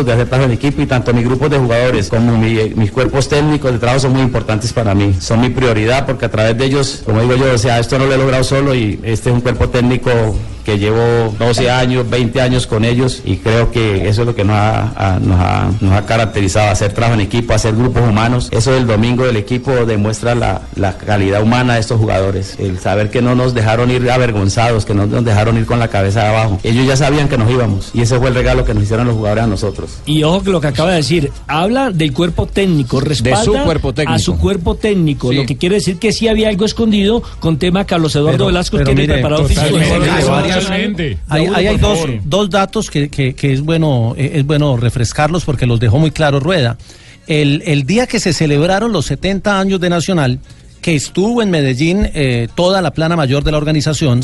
de 0.06 0.14
hacer 0.14 0.28
trabajo 0.28 0.50
en 0.50 0.56
equipo 0.56 0.82
y 0.82 0.86
tanto 0.86 1.14
mi 1.14 1.24
grupo 1.24 1.50
de 1.50 1.58
jugadores 1.58 2.10
como 2.10 2.38
mi- 2.38 2.74
mis 2.76 2.92
cuerpos 2.92 3.28
técnicos 3.30 3.72
de 3.72 3.80
trabajo 3.80 4.00
son 4.02 4.14
muy 4.14 4.22
importantes 4.22 4.72
para 4.74 4.94
mí. 4.96 5.16
Son 5.20 5.40
mi 5.42 5.50
prioridad 5.50 6.06
porque 6.06 6.26
a 6.26 6.30
través 6.32 6.58
de 6.58 6.66
ellos, 6.66 7.02
como 7.06 7.22
digo 7.22 7.36
yo, 7.36 7.54
o 7.54 7.58
sea, 7.58 7.80
esto 7.80 7.98
no 8.00 8.06
lo 8.06 8.14
he 8.14 8.18
logrado 8.18 8.44
solo 8.44 8.74
y 8.76 9.00
este 9.04 9.30
es 9.30 9.36
un 9.36 9.42
cuerpo 9.42 9.70
técnico 9.70 10.10
que 10.66 10.78
llevo 10.80 11.34
12 11.40 11.70
años, 11.70 12.10
20 12.10 12.42
años 12.42 12.68
con 12.68 12.86
ellos 12.86 13.22
y 13.26 13.38
creo 13.38 13.72
que 13.72 14.08
eso 14.08 14.22
es 14.22 14.28
lo 14.28 14.36
que 14.36 14.44
nos 14.44 14.56
ha, 14.56 15.16
a- 15.16 15.20
nos 15.20 15.40
ha, 15.40 15.70
nos 15.82 15.94
ha 15.94 16.06
caracterizado, 16.06 16.72
hacer 16.72 16.94
trabajo 16.94 17.16
en 17.16 17.22
equipo, 17.22 17.54
hacer 17.54 17.76
grupos 17.76 18.04
humanos. 18.08 18.50
Eso 18.52 18.72
del 18.72 18.88
domingo 18.88 19.26
del 19.26 19.38
equipo 19.38 19.72
demuestra 19.86 20.36
la, 20.36 20.62
la 20.76 20.98
calidad 20.98 21.42
humana 21.44 21.76
de 21.76 21.80
estos 21.82 22.00
jugadores, 22.00 22.56
el 22.60 22.80
saber 22.80 23.10
que 23.10 23.22
no 23.22 23.36
nos 23.36 23.54
dejaron 23.54 23.92
ir 23.92 24.10
avergonzados, 24.10 24.86
que 24.86 24.94
no 24.94 25.06
nos 25.06 25.24
dejaron 25.26 25.58
ir 25.58 25.66
con 25.66 25.80
la 25.80 25.88
cabeza 25.88 26.22
de 26.24 26.28
abajo. 26.30 26.60
Ellos 26.64 26.86
ya 26.86 26.96
sabían 26.98 27.28
que 27.28 27.38
nos 27.38 27.50
íbamos 27.52 27.92
y 27.94 28.02
ese 28.02 28.18
fue 28.20 28.30
el 28.30 28.36
regalo 28.36 28.66
que 28.66 28.74
nos 28.74 28.84
hicieron 28.84 29.08
los 29.08 29.16
jugadores 29.16 29.44
a 29.44 29.48
nosotros. 29.48 29.92
Y 30.06 30.24
ojo 30.24 30.44
que 30.44 30.52
lo 30.52 30.62
que 30.62 30.68
acaba 30.68 30.92
de 30.92 30.98
decir, 30.98 31.32
habla 31.48 31.92
del 31.92 32.14
cuerpo 32.14 32.46
técnico, 32.48 33.00
respalda 33.00 33.44
su 33.44 33.54
cuerpo 33.54 33.94
técnico. 33.94 34.16
a 34.16 34.20
su 34.20 34.38
cuerpo 34.38 34.76
técnico, 34.76 35.32
lo 35.32 35.46
que 35.46 35.58
quiere 35.58 35.76
decir 35.76 35.98
que 36.00 36.12
sí 36.12 36.28
había 36.28 36.50
algo 36.50 36.66
escondido 36.66 37.22
con 37.40 37.58
tema 37.58 37.86
Carlos 37.86 38.16
Eduardo 38.16 38.38
Pero- 38.38 38.46
Velasco, 38.48 38.78
pero 38.78 38.86
tiene 38.88 39.02
mire, 39.02 39.14
preparado 39.16 39.46
físico. 39.46 39.78
Ahí, 41.28 41.46
ahí 41.56 41.68
hay 41.68 41.78
dos, 41.78 42.00
dos 42.26 42.50
datos 42.50 42.90
que, 42.90 43.10
que- 43.10 43.34
que 43.34 43.54
es 43.54 43.62
bueno 43.62 44.14
eh, 44.18 44.32
es 44.36 44.46
bueno 44.46 44.78
refrescarlos 44.78 45.46
porque 45.46 45.66
los 45.66 45.80
dejó 45.80 45.98
muy 46.00 46.12
claro 46.12 46.40
Rueda. 46.40 46.78
El, 47.28 47.62
el 47.66 47.84
día 47.86 48.08
que 48.08 48.20
se 48.20 48.34
celebraron 48.34 48.92
los 48.92 49.06
70 49.06 49.60
años 49.60 49.80
de 49.80 49.90
Nacional, 49.90 50.40
que 50.82 50.96
estuvo 50.96 51.42
en 51.42 51.52
Medellín 51.52 52.10
eh, 52.14 52.48
toda 52.56 52.82
la 52.82 52.92
plana 52.92 53.16
mayor 53.16 53.44
de 53.44 53.52
la 53.52 53.58
organización, 53.58 54.22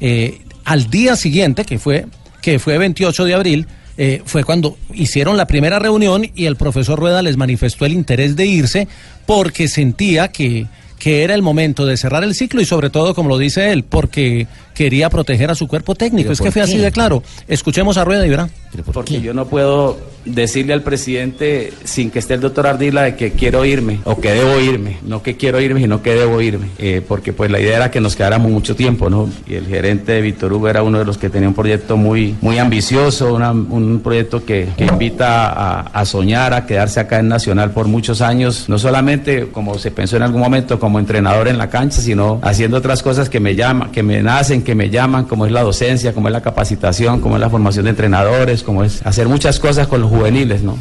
eh, 0.00 0.40
al 0.64 0.90
día 0.90 1.16
siguiente, 1.16 1.64
que 1.64 1.78
fue, 1.78 2.06
que 2.42 2.58
fue 2.58 2.76
28 2.78 3.24
de 3.24 3.34
abril, 3.34 3.66
eh, 3.96 4.22
fue 4.26 4.44
cuando 4.44 4.76
hicieron 4.92 5.36
la 5.36 5.46
primera 5.46 5.78
reunión 5.78 6.30
y 6.34 6.44
el 6.46 6.56
profesor 6.56 6.98
Rueda 6.98 7.22
les 7.22 7.36
manifestó 7.36 7.86
el 7.86 7.92
interés 7.92 8.34
de 8.36 8.44
irse 8.46 8.88
porque 9.24 9.68
sentía 9.68 10.28
que, 10.28 10.66
que 10.98 11.22
era 11.22 11.34
el 11.34 11.42
momento 11.42 11.86
de 11.86 11.96
cerrar 11.96 12.24
el 12.24 12.34
ciclo 12.34 12.60
y 12.60 12.64
sobre 12.66 12.90
todo, 12.90 13.14
como 13.14 13.28
lo 13.30 13.38
dice 13.38 13.72
él, 13.72 13.84
porque 13.84 14.46
quería 14.74 15.08
proteger 15.10 15.50
a 15.50 15.54
su 15.54 15.66
cuerpo 15.68 15.94
técnico. 15.94 16.24
¿Pero 16.28 16.32
Es 16.34 16.40
que 16.40 16.50
fue 16.52 16.62
así 16.62 16.76
de 16.78 16.90
claro. 16.92 17.22
Escuchemos 17.48 17.96
a 17.96 18.04
Rueda 18.04 18.26
y 18.26 18.30
verá. 18.30 18.48
Porque 18.92 19.20
yo 19.20 19.32
no 19.32 19.46
puedo 19.46 19.98
decirle 20.24 20.72
al 20.72 20.82
presidente 20.82 21.72
sin 21.84 22.10
que 22.10 22.18
esté 22.18 22.34
el 22.34 22.40
doctor 22.40 22.66
Ardila 22.66 23.02
de 23.02 23.14
que 23.14 23.32
quiero 23.32 23.64
irme 23.64 24.00
o 24.04 24.18
que 24.20 24.32
debo 24.32 24.58
irme, 24.58 24.96
no 25.04 25.22
que 25.22 25.36
quiero 25.36 25.60
irme, 25.60 25.80
sino 25.80 26.02
que 26.02 26.14
debo 26.14 26.40
irme, 26.40 26.68
Eh, 26.78 27.02
porque 27.06 27.32
pues 27.32 27.50
la 27.50 27.60
idea 27.60 27.76
era 27.76 27.90
que 27.90 28.00
nos 28.00 28.16
quedáramos 28.16 28.50
mucho 28.50 28.74
tiempo, 28.74 29.08
¿no? 29.10 29.28
Y 29.46 29.54
el 29.54 29.66
gerente 29.66 30.12
de 30.12 30.20
Víctor 30.22 30.52
Hugo 30.52 30.68
era 30.68 30.82
uno 30.82 30.98
de 30.98 31.04
los 31.04 31.18
que 31.18 31.30
tenía 31.30 31.46
un 31.46 31.54
proyecto 31.54 31.96
muy, 31.96 32.34
muy 32.40 32.58
ambicioso, 32.58 33.32
una- 33.34 33.52
un 33.52 34.00
proyecto 34.02 34.44
que, 34.44 34.68
que 34.76 34.86
invita 34.86 35.50
a, 35.50 35.80
a 35.82 36.04
soñar, 36.04 36.52
a 36.54 36.66
quedarse 36.66 36.98
acá 37.00 37.20
en 37.20 37.28
Nacional 37.28 37.70
por 37.70 37.86
muchos 37.86 38.20
años, 38.22 38.64
no 38.68 38.78
solamente 38.78 39.48
como 39.52 39.78
se 39.78 39.90
pensó 39.92 40.16
en 40.16 40.22
algún 40.22 40.40
momento 40.40 40.80
como 40.80 40.98
entrenador 40.98 41.46
en 41.48 41.58
la 41.58 41.68
cancha, 41.70 42.00
sino 42.00 42.40
haciendo 42.42 42.78
otras 42.78 43.02
cosas 43.04 43.28
que 43.28 43.38
me 43.40 43.54
llaman, 43.54 43.92
que 43.92 44.02
me 44.02 44.20
nacen, 44.22 44.62
que 44.64 44.74
me 44.74 44.90
llaman, 44.90 45.26
como 45.26 45.46
es 45.46 45.52
la 45.52 45.62
docencia, 45.62 46.12
como 46.12 46.28
es 46.28 46.32
la 46.32 46.40
capacitación, 46.40 47.20
como 47.20 47.36
es 47.36 47.40
la 47.40 47.50
formación 47.50 47.84
de 47.84 47.90
entrenadores, 47.90 48.62
como 48.62 48.82
es 48.82 49.04
hacer 49.06 49.28
muchas 49.28 49.60
cosas 49.60 49.86
con 49.86 50.00
los 50.00 50.10
juveniles, 50.10 50.62
¿no? 50.62 50.76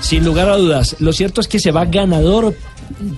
Sin 0.00 0.24
lugar 0.24 0.48
a 0.48 0.56
dudas, 0.56 0.96
lo 1.00 1.12
cierto 1.12 1.40
es 1.40 1.48
que 1.48 1.58
se 1.58 1.70
va 1.70 1.84
ganador 1.84 2.54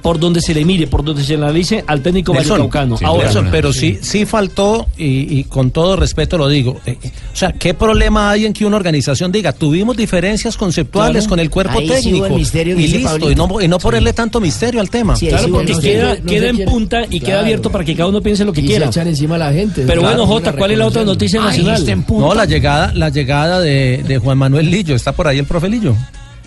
por 0.02 0.18
donde 0.18 0.40
se 0.40 0.54
le 0.54 0.64
mire, 0.64 0.86
por 0.86 1.04
donde 1.04 1.22
se 1.24 1.36
le 1.36 1.44
analice 1.44 1.84
al 1.86 2.00
técnico 2.02 2.32
vallecaucano. 2.32 2.96
sí, 2.96 3.04
Ahora, 3.04 3.24
Nelson, 3.24 3.48
pero 3.50 3.72
sí, 3.72 3.98
sí 4.00 4.26
faltó, 4.26 4.86
y, 4.96 5.38
y 5.38 5.44
con 5.44 5.70
todo 5.70 5.96
respeto 5.96 6.38
lo 6.38 6.48
digo, 6.48 6.80
eh, 6.86 6.96
eh, 7.02 7.10
o 7.32 7.36
sea, 7.36 7.52
¿qué 7.52 7.74
problema 7.74 8.30
hay 8.30 8.46
en 8.46 8.52
que 8.52 8.64
una 8.66 8.76
organización 8.76 9.32
diga, 9.32 9.52
tuvimos 9.52 9.96
diferencias 9.96 10.56
conceptuales 10.56 11.22
Claro. 11.24 11.28
con 11.30 11.40
el 11.40 11.50
cuerpo 11.50 11.78
Ahí 11.78 11.86
sí 11.86 11.92
hubo 11.92 11.96
técnico 12.02 12.26
el 12.26 12.32
misterio 12.34 12.76
que 12.76 12.82
y 12.82 12.88
listo, 12.88 13.30
y 13.30 13.34
no, 13.34 13.60
y 13.60 13.68
no 13.68 13.78
ponerle 13.78 14.12
tanto 14.12 14.40
misterio 14.40 14.80
al 14.80 14.90
tema? 14.90 15.14
claro, 15.14 15.48
porque 15.50 15.74
queda, 15.80 16.16
queda 16.16 16.48
en 16.48 16.64
punta 16.64 17.02
y 17.08 17.20
queda 17.20 17.40
abierto 17.40 17.70
para 17.70 17.84
que 17.84 17.94
cada 17.94 18.08
uno 18.08 18.20
piense 18.20 18.44
lo 18.44 18.52
que 18.52 18.60
Y 18.60 18.66
quiera. 18.66 18.90
se 18.92 19.00
encima 19.00 19.36
a 19.36 19.38
la 19.38 19.52
gente. 19.52 19.84
Pero 19.86 20.00
Claro, 20.02 20.16
bueno, 20.18 20.26
Jota, 20.26 20.52
¿cuál 20.52 20.70
es 20.72 20.78
la 20.78 20.86
otra 20.86 21.04
noticia 21.04 21.40
nacional? 21.40 21.84
No, 22.08 22.34
la 22.34 22.44
llegada, 22.44 22.92
la 22.94 23.08
llegada 23.08 23.60
de, 23.60 24.02
de 24.06 24.18
Juan 24.18 24.38
Manuel 24.38 24.70
Lillo, 24.70 24.94
está 24.94 25.12
por 25.12 25.26
ahí 25.28 25.38
el 25.38 25.46
profe 25.46 25.68
Lillo. 25.68 25.94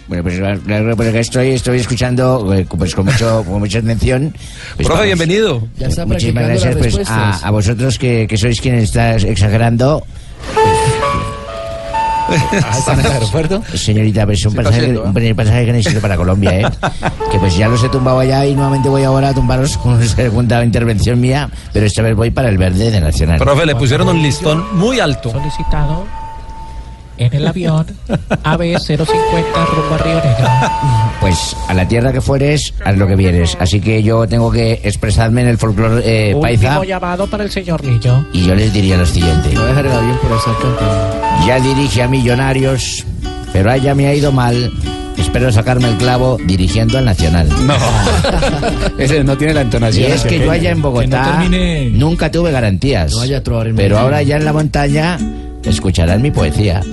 Bueno, 0.08 0.24
pues, 0.24 0.39
claro, 0.66 0.95
pues 0.95 1.10
acá 1.10 1.20
estoy, 1.20 1.49
estoy 1.51 1.80
escuchando 1.80 2.54
eh, 2.54 2.66
pues, 2.70 2.93
con, 2.93 3.06
mucho, 3.06 3.43
con 3.45 3.60
mucha 3.60 3.80
atención. 3.80 4.34
Pues, 4.76 4.88
Profe, 4.88 4.89
vamos. 4.89 5.06
bienvenido. 5.06 5.68
Ya 5.78 5.88
está 5.88 6.06
Muchísimas 6.06 6.47
gracias 6.47 6.76
pues, 6.76 7.10
a, 7.10 7.32
a 7.38 7.51
vosotros 7.51 7.97
que, 7.97 8.28
que 8.28 8.38
sois 8.38 8.60
quienes 8.60 8.84
estáis 8.84 9.24
exagerando. 9.24 10.04
¿Están 12.78 12.99
en 12.99 13.06
el 13.06 13.12
aeropuerto? 13.12 13.64
Señorita, 13.76 14.26
pues 14.26 14.45
un, 14.45 14.56
pasaje, 14.56 14.78
haciendo, 14.78 15.04
¿eh? 15.04 15.08
un 15.08 15.14
primer 15.14 15.36
pasaje 15.36 15.66
que 15.66 15.72
necesito 15.74 16.01
para 16.01 16.16
Colombia, 16.16 16.62
¿eh? 16.62 16.66
que 17.32 17.39
pues 17.39 17.56
ya 17.56 17.68
los 17.68 17.84
he 17.84 17.89
tumbado 17.89 18.20
allá 18.20 18.45
y 18.45 18.56
nuevamente 18.56 18.89
voy 18.89 19.04
ahora 19.04 19.30
a 19.30 19.34
tumbaros 19.34 19.78
con 19.78 19.93
una 19.93 20.06
segunda 20.06 20.64
intervención 20.64 21.20
mía, 21.20 21.49
pero 21.72 21.86
esta 21.86 22.01
vez 22.01 22.16
voy 22.16 22.32
para 22.32 22.49
el 22.49 22.58
verde 22.58 22.91
de 22.91 22.99
Nacional. 22.99 23.39
Profe, 23.39 23.66
le 23.66 23.76
pusieron 23.76 24.08
un 24.10 24.22
listón 24.22 24.78
muy 24.78 24.99
alto. 24.99 25.32
Solicitado 25.32 26.22
en 27.26 27.34
el 27.34 27.47
avión 27.47 27.86
AB050 28.43 29.67
rumbo 29.67 29.95
a 29.95 29.97
Río 29.97 30.15
Negro. 30.15 30.47
Pues 31.21 31.55
a 31.67 31.74
la 31.74 31.88
tierra 31.88 32.11
que 32.11 32.21
fueres, 32.21 32.74
haz 32.86 32.97
lo 32.97 33.07
que 33.07 33.15
vieres. 33.15 33.57
Así 33.59 33.80
que 33.80 34.03
yo 34.03 34.28
tengo 34.28 34.51
que 34.51 34.82
expresarme 34.84 35.41
en 35.41 35.47
el 35.47 35.57
folclore 35.57 36.01
eh, 36.05 36.36
paisa 36.41 36.67
Último 36.67 36.84
llamado 36.84 37.28
para 37.28 37.43
el 37.43 37.51
señor 37.51 37.84
Lillo. 37.84 38.26
y 38.34 38.45
yo 38.45 38.55
les 38.55 38.74
diría 38.74 38.97
lo 38.97 39.05
siguiente. 39.05 39.49
Voy 39.53 39.63
a 39.63 39.65
dejar 39.67 39.86
el 39.86 39.91
avión 39.93 40.17
por 40.21 40.32
estar. 40.38 40.53
Ya 41.47 41.59
dirige 41.59 42.03
a 42.03 42.07
Millonarios, 42.07 43.05
pero 43.51 43.71
allá 43.71 43.95
me 43.95 44.07
ha 44.07 44.13
ido 44.13 44.32
mal. 44.32 44.71
Espero 45.17 45.51
sacarme 45.51 45.88
el 45.89 45.97
clavo 45.97 46.38
dirigiendo 46.45 46.97
al 46.97 47.05
Nacional. 47.05 47.47
No. 47.65 47.76
Ese 48.97 49.24
no 49.24 49.38
tiene 49.38 49.53
la 49.53 49.61
Y 49.61 49.63
entonación. 49.65 50.11
es 50.11 50.24
que 50.24 50.39
yo 50.39 50.51
allá 50.51 50.71
en 50.71 50.82
Bogotá 50.82 51.43
nunca 51.91 52.30
tuve 52.30 52.51
garantías. 52.51 53.13
No 53.13 53.21
a 53.21 53.26
en 53.26 53.76
pero 53.76 53.97
ahora 53.99 54.21
ya 54.24 54.38
en 54.38 54.45
la 54.45 54.53
montaña 54.53 55.17
escucharán 55.66 56.22
mi 56.22 56.32
poesía. 56.32 56.82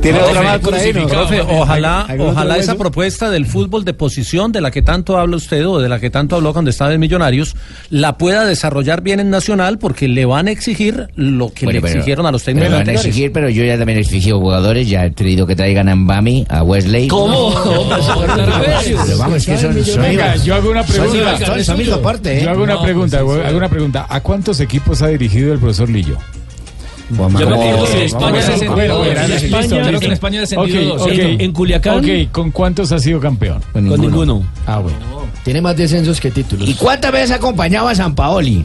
Tiene 0.00 0.18
Profe, 0.20 0.30
otra 0.30 0.42
más 0.42 0.58
por 0.60 0.74
ahí, 0.74 0.92
¿no? 0.92 1.08
profe, 1.08 1.38
Profe, 1.38 1.40
ojalá, 1.60 2.02
¿algún 2.02 2.20
otro 2.28 2.30
ojalá 2.30 2.56
esa 2.56 2.76
propuesta 2.76 3.30
del 3.30 3.46
fútbol 3.46 3.84
de 3.84 3.92
posición 3.92 4.52
de 4.52 4.60
la 4.60 4.70
que 4.70 4.80
tanto 4.80 5.18
habla 5.18 5.36
usted 5.36 5.66
o 5.66 5.80
de 5.80 5.88
la 5.88 5.98
que 5.98 6.08
tanto 6.08 6.36
habló 6.36 6.52
cuando 6.52 6.70
estaba 6.70 6.92
en 6.94 7.00
Millonarios, 7.00 7.56
la 7.90 8.16
pueda 8.16 8.44
desarrollar 8.46 9.02
bien 9.02 9.18
en 9.18 9.28
Nacional 9.28 9.78
porque 9.80 10.06
le 10.06 10.24
van 10.24 10.46
a 10.46 10.52
exigir 10.52 11.08
lo 11.16 11.52
que 11.52 11.64
Bueno, 11.66 11.78
le 11.78 11.82
pero- 11.82 11.94
exigieron 11.94 12.26
a 12.26 12.30
los 12.30 12.44
técnicos 12.44 12.70
lo 12.70 12.76
van 12.78 12.88
a 12.88 12.92
exigir, 12.92 13.32
pero 13.32 13.48
yo 13.48 13.64
ya 13.64 13.76
también 13.76 13.98
he 13.98 14.02
exigido 14.02 14.38
jugadores. 14.38 14.88
Ya 14.88 15.04
he 15.06 15.10
pedido 15.10 15.48
que 15.48 15.56
traigan 15.56 15.88
a 15.88 15.96
Mbami, 15.96 16.46
a 16.48 16.62
Wesley. 16.62 17.08
¿Cómo? 17.08 17.52
Pero 17.60 19.18
vamos, 19.18 19.44
que 19.44 19.58
son, 19.58 19.84
son 19.84 20.00
Venga, 20.02 20.36
yo 20.36 20.54
hago 20.54 20.70
una 20.70 20.84
pregunta. 20.84 21.38
son- 21.44 21.64
son 21.64 21.80
¿eh? 21.80 22.40
Yo 22.44 22.50
hago 22.50 22.62
una 22.62 22.74
No, 22.74 22.82
pregunta, 22.82 23.20
pues, 23.24 23.44
hago 23.44 23.58
una 23.58 23.68
pregunta. 23.68 24.06
¿A 24.08 24.20
cuántos 24.20 24.60
equipos 24.60 25.02
ha 25.02 25.08
dirigido 25.08 25.52
el 25.52 25.58
profesor 25.58 25.90
Lillo? 25.90 26.16
Yo 27.10 27.28
me 27.28 27.38
acuerdo 27.54 27.84
que 27.86 27.92
en 27.92 28.02
España 28.02 28.38
España- 28.40 29.58
listo. 29.60 29.76
creo 29.82 30.00
que 30.00 30.06
en 30.06 30.12
España 30.12 30.40
descendió 30.40 30.80
Ok, 30.80 30.86
dos, 30.88 31.02
ok. 31.02 31.10
¿cierto? 31.12 31.42
En 31.44 31.52
Culiacán- 31.54 31.98
Ok, 32.26 32.32
¿con 32.32 32.50
cuántos 32.50 32.92
ha 32.92 32.98
sido 32.98 33.18
campeón? 33.20 33.62
Con 33.72 33.84
ninguno. 34.00 34.42
Ah, 34.66 34.78
bueno. 34.78 34.98
Tiene 35.44 35.62
más 35.62 35.76
descensos 35.76 36.20
que 36.20 36.30
títulos. 36.30 36.68
¿Y 36.68 36.74
cuántas 36.74 37.10
veces 37.12 37.30
acompañaba 37.30 37.90
a 37.90 37.94
San 37.94 38.14
Paoli? 38.14 38.64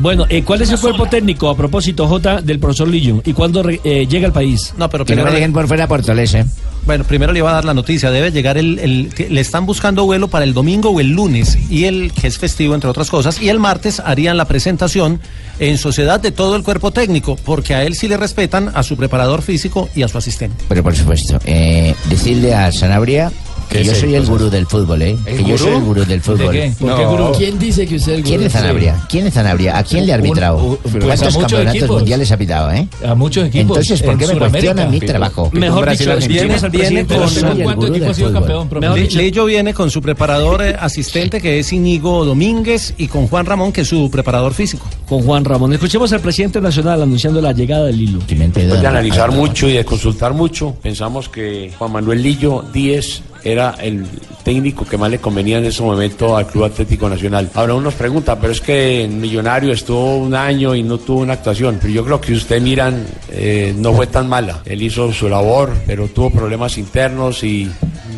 Bueno, 0.00 0.26
eh, 0.28 0.44
¿cuál 0.44 0.62
es 0.62 0.70
el 0.70 0.78
cuerpo 0.78 1.06
técnico 1.06 1.48
a 1.50 1.56
propósito, 1.56 2.06
J, 2.06 2.40
del 2.42 2.58
profesor 2.60 2.86
Lillo? 2.88 3.20
¿Y 3.24 3.32
cuándo 3.32 3.62
re- 3.64 3.80
eh, 3.82 4.06
llega 4.06 4.26
al 4.28 4.32
país? 4.32 4.72
No, 4.76 4.88
pero 4.88 5.04
Que 5.04 5.16
no 5.16 5.24
me 5.24 5.32
dejen 5.32 5.52
por 5.52 5.66
fuera 5.66 5.84
a 5.84 5.88
Portolese. 5.88 6.44
Bueno, 6.86 7.02
primero 7.04 7.32
le 7.32 7.40
iba 7.40 7.50
a 7.50 7.54
dar 7.54 7.64
la 7.64 7.74
noticia. 7.74 8.10
Debe 8.10 8.30
llegar 8.30 8.56
el, 8.58 8.78
el- 8.78 9.12
que 9.12 9.28
le 9.28 9.40
están 9.40 9.66
buscando 9.66 10.04
vuelo 10.04 10.28
para 10.28 10.44
el 10.44 10.54
domingo 10.54 10.90
o 10.90 11.00
el 11.00 11.08
lunes 11.12 11.58
y 11.68 11.84
el 11.84 12.12
que 12.12 12.28
es 12.28 12.38
festivo 12.38 12.74
entre 12.74 12.88
otras 12.88 13.10
cosas. 13.10 13.42
Y 13.42 13.48
el 13.48 13.58
martes 13.58 14.00
harían 14.00 14.36
la 14.36 14.44
presentación 14.44 15.20
en 15.58 15.76
sociedad 15.78 16.20
de 16.20 16.30
todo 16.30 16.54
el 16.54 16.62
cuerpo 16.62 16.92
técnico, 16.92 17.36
porque 17.44 17.74
a 17.74 17.82
él 17.82 17.94
sí 17.96 18.06
le 18.06 18.16
respetan 18.16 18.70
a 18.74 18.84
su 18.84 18.96
preparador 18.96 19.42
físico 19.42 19.88
y 19.96 20.02
a 20.04 20.08
su 20.08 20.16
asistente. 20.16 20.64
Pero 20.68 20.84
por 20.84 20.94
supuesto, 20.94 21.40
eh, 21.44 21.94
decirle 22.08 22.54
a 22.54 22.70
Sanabria 22.70 23.32
que 23.68 23.78
¿Qué 23.78 23.84
yo 23.84 23.94
soy 23.94 24.14
el 24.14 24.26
gurú 24.26 24.48
del 24.50 24.66
fútbol, 24.66 25.02
¿eh? 25.02 25.16
¿El 25.26 25.36
Que 25.38 25.44
yo 25.44 25.58
soy 25.58 25.74
el 25.74 25.82
gurú 25.82 26.04
del 26.04 26.20
fútbol. 26.20 26.52
qué? 26.52 26.72
¿Por 26.78 26.96
qué 26.96 27.04
gurú? 27.04 27.32
¿Quién 27.36 27.58
dice 27.58 27.86
que 27.86 27.96
usted 27.96 28.12
es 28.12 28.18
el 28.18 28.24
¿Quién 28.24 28.36
gurú? 28.36 28.46
es 28.46 28.52
Sanabria? 28.52 29.06
¿Quién 29.08 29.26
es 29.26 29.34
Sanabria? 29.34 29.78
¿A 29.78 29.84
quién 29.84 30.06
le 30.06 30.12
ha 30.12 30.14
arbitrado? 30.16 30.78
Pues 30.82 31.04
¿Cuántos 31.04 31.36
campeonatos 31.36 31.90
mundiales 31.90 32.32
ha 32.32 32.36
pitado, 32.36 32.72
eh? 32.72 32.88
A 33.06 33.14
muchos 33.14 33.46
equipos. 33.46 33.76
Entonces, 33.78 34.02
¿por 34.02 34.18
qué 34.18 34.26
me 34.26 34.38
cuestionan 34.38 34.90
mi 34.90 35.00
trabajo? 35.00 35.50
Mejor 35.52 35.90
dicho, 35.90 36.16
viene, 36.28 37.06
con, 37.06 37.28
Soy 37.28 37.50
el 37.50 37.62
¿Cuántos 37.62 37.90
gurú 37.90 37.94
equipos 37.94 38.00
del 38.00 38.10
ha 38.10 38.14
sido 38.14 38.28
fútbol. 38.28 38.68
campeón, 38.68 39.08
Lillo 39.08 39.44
viene 39.44 39.74
con 39.74 39.90
su 39.90 40.00
preparador 40.00 40.62
eh, 40.62 40.76
asistente 40.78 41.40
que 41.40 41.58
es 41.58 41.72
Íñigo 41.72 42.24
Domínguez 42.24 42.94
y 42.96 43.08
con 43.08 43.26
Juan 43.28 43.46
Ramón 43.46 43.72
que 43.72 43.82
es 43.82 43.88
su 43.88 44.10
preparador 44.10 44.54
físico. 44.54 44.86
Con 45.08 45.22
Juan 45.22 45.44
Ramón. 45.44 45.72
Escuchemos 45.72 46.12
al 46.12 46.20
presidente 46.20 46.60
nacional 46.60 47.02
anunciando 47.02 47.40
la 47.40 47.52
llegada 47.52 47.86
del 47.86 47.98
Lilo. 47.98 48.20
Después 48.26 48.80
de 48.80 48.86
analizar 48.86 49.30
mucho 49.32 49.68
y 49.68 49.72
de 49.72 49.84
consultar 49.84 50.32
mucho, 50.34 50.74
pensamos 50.82 51.28
que 51.28 51.72
Juan 51.78 51.92
Manuel 51.92 52.22
Lillo 52.22 52.64
Díez 52.72 53.22
era 53.44 53.74
el 53.80 54.06
técnico 54.42 54.84
que 54.84 54.96
más 54.96 55.10
le 55.10 55.18
convenía 55.18 55.58
en 55.58 55.66
ese 55.66 55.82
momento 55.82 56.36
al 56.36 56.46
Club 56.46 56.64
Atlético 56.64 57.08
Nacional. 57.08 57.50
Ahora 57.54 57.74
uno 57.74 57.84
nos 57.84 57.94
pregunta, 57.94 58.38
pero 58.38 58.52
es 58.52 58.60
que 58.60 59.04
en 59.04 59.20
Millonario 59.20 59.72
estuvo 59.72 60.16
un 60.18 60.34
año 60.34 60.74
y 60.74 60.82
no 60.82 60.98
tuvo 60.98 61.20
una 61.20 61.34
actuación. 61.34 61.78
Pero 61.80 61.92
yo 61.92 62.04
creo 62.04 62.20
que 62.20 62.32
ustedes 62.32 62.62
miran, 62.62 63.06
eh, 63.30 63.74
no 63.76 63.92
fue 63.92 64.06
tan 64.06 64.28
mala. 64.28 64.62
Él 64.64 64.82
hizo 64.82 65.12
su 65.12 65.28
labor, 65.28 65.72
pero 65.86 66.08
tuvo 66.08 66.30
problemas 66.30 66.78
internos 66.78 67.44
y 67.44 67.70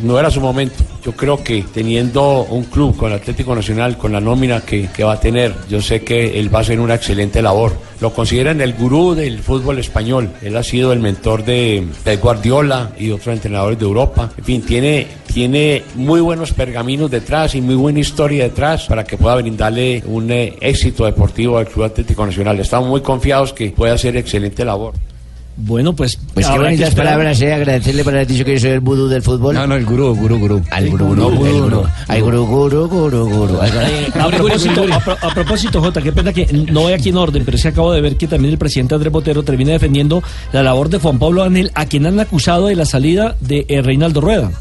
no 0.03 0.19
era 0.19 0.31
su 0.31 0.41
momento. 0.41 0.83
Yo 1.03 1.13
creo 1.13 1.43
que 1.43 1.65
teniendo 1.73 2.43
un 2.43 2.65
club 2.65 2.95
con 2.95 3.11
Atlético 3.11 3.55
Nacional, 3.55 3.97
con 3.97 4.11
la 4.11 4.19
nómina 4.19 4.61
que, 4.61 4.89
que 4.89 5.03
va 5.03 5.13
a 5.13 5.19
tener, 5.19 5.53
yo 5.69 5.81
sé 5.81 6.03
que 6.03 6.39
él 6.39 6.53
va 6.53 6.59
a 6.59 6.61
hacer 6.61 6.79
una 6.79 6.95
excelente 6.95 7.41
labor. 7.41 7.73
Lo 8.01 8.11
consideran 8.11 8.59
el 8.61 8.73
gurú 8.73 9.13
del 9.13 9.39
fútbol 9.39 9.77
español. 9.77 10.31
Él 10.41 10.57
ha 10.57 10.63
sido 10.63 10.91
el 10.91 10.99
mentor 10.99 11.45
de, 11.45 11.85
de 12.03 12.17
Guardiola 12.17 12.91
y 12.97 13.11
otros 13.11 13.35
entrenadores 13.35 13.77
de 13.77 13.85
Europa. 13.85 14.31
En 14.35 14.43
fin, 14.43 14.61
tiene, 14.63 15.05
tiene 15.31 15.83
muy 15.93 16.19
buenos 16.19 16.51
pergaminos 16.51 17.11
detrás 17.11 17.53
y 17.53 17.61
muy 17.61 17.75
buena 17.75 17.99
historia 17.99 18.45
detrás 18.45 18.87
para 18.87 19.03
que 19.03 19.17
pueda 19.17 19.35
brindarle 19.35 20.01
un 20.07 20.31
eh, 20.31 20.55
éxito 20.61 21.05
deportivo 21.05 21.59
al 21.59 21.67
Club 21.67 21.85
Atlético 21.85 22.25
Nacional. 22.25 22.59
Estamos 22.59 22.89
muy 22.89 23.01
confiados 23.01 23.53
que 23.53 23.69
puede 23.69 23.93
hacer 23.93 24.17
excelente 24.17 24.65
labor. 24.65 24.95
Bueno, 25.63 25.93
pues. 25.93 26.17
Pues 26.33 26.47
qué 26.47 26.57
bonitas 26.57 26.95
palabras, 26.95 27.41
eh, 27.41 27.53
agradecerle 27.53 28.03
por 28.03 28.13
haber 28.13 28.27
dicho 28.27 28.43
que 28.43 28.53
yo 28.53 28.59
soy 28.59 28.69
el 28.71 28.79
vudú 28.79 29.07
del 29.07 29.21
fútbol. 29.21 29.53
No, 29.55 29.67
no, 29.67 29.75
el 29.75 29.85
gurú, 29.85 30.15
gurú, 30.15 30.39
gurú. 30.39 30.61
Al 30.71 30.89
gurú, 30.89 31.15
No, 31.15 31.29
gurú, 31.29 31.37
gurú, 31.37 31.45
el 31.45 31.61
gurú. 31.61 31.83
Al 32.07 32.21
gurú, 32.21 32.45
gurú, 32.45 32.87
gurú, 32.87 33.29
gurú. 33.29 33.59
A 33.61 34.27
propósito, 34.29 34.85
a, 34.91 34.99
pro- 34.99 35.17
a 35.21 35.33
propósito, 35.33 35.81
Jota, 35.81 36.01
qué 36.01 36.11
pena 36.11 36.33
que 36.33 36.47
no 36.71 36.81
voy 36.81 36.93
aquí 36.93 37.09
en 37.09 37.17
orden, 37.17 37.43
pero 37.45 37.55
es 37.57 37.61
que 37.63 37.69
acabo 37.69 37.93
de 37.93 38.01
ver 38.01 38.17
que 38.17 38.27
también 38.27 38.51
el 38.53 38.57
presidente 38.57 38.95
Andrés 38.95 39.11
Botero 39.13 39.43
termina 39.43 39.71
defendiendo 39.71 40.23
la 40.51 40.63
labor 40.63 40.89
de 40.89 40.97
Juan 40.97 41.19
Pablo 41.19 41.43
Ángel, 41.43 41.71
a 41.75 41.85
quien 41.85 42.05
han 42.07 42.19
acusado 42.19 42.67
de 42.67 42.75
la 42.75 42.85
salida 42.85 43.35
de 43.39 43.65
eh, 43.69 43.81
Reinaldo 43.81 44.21
Rueda. 44.21 44.51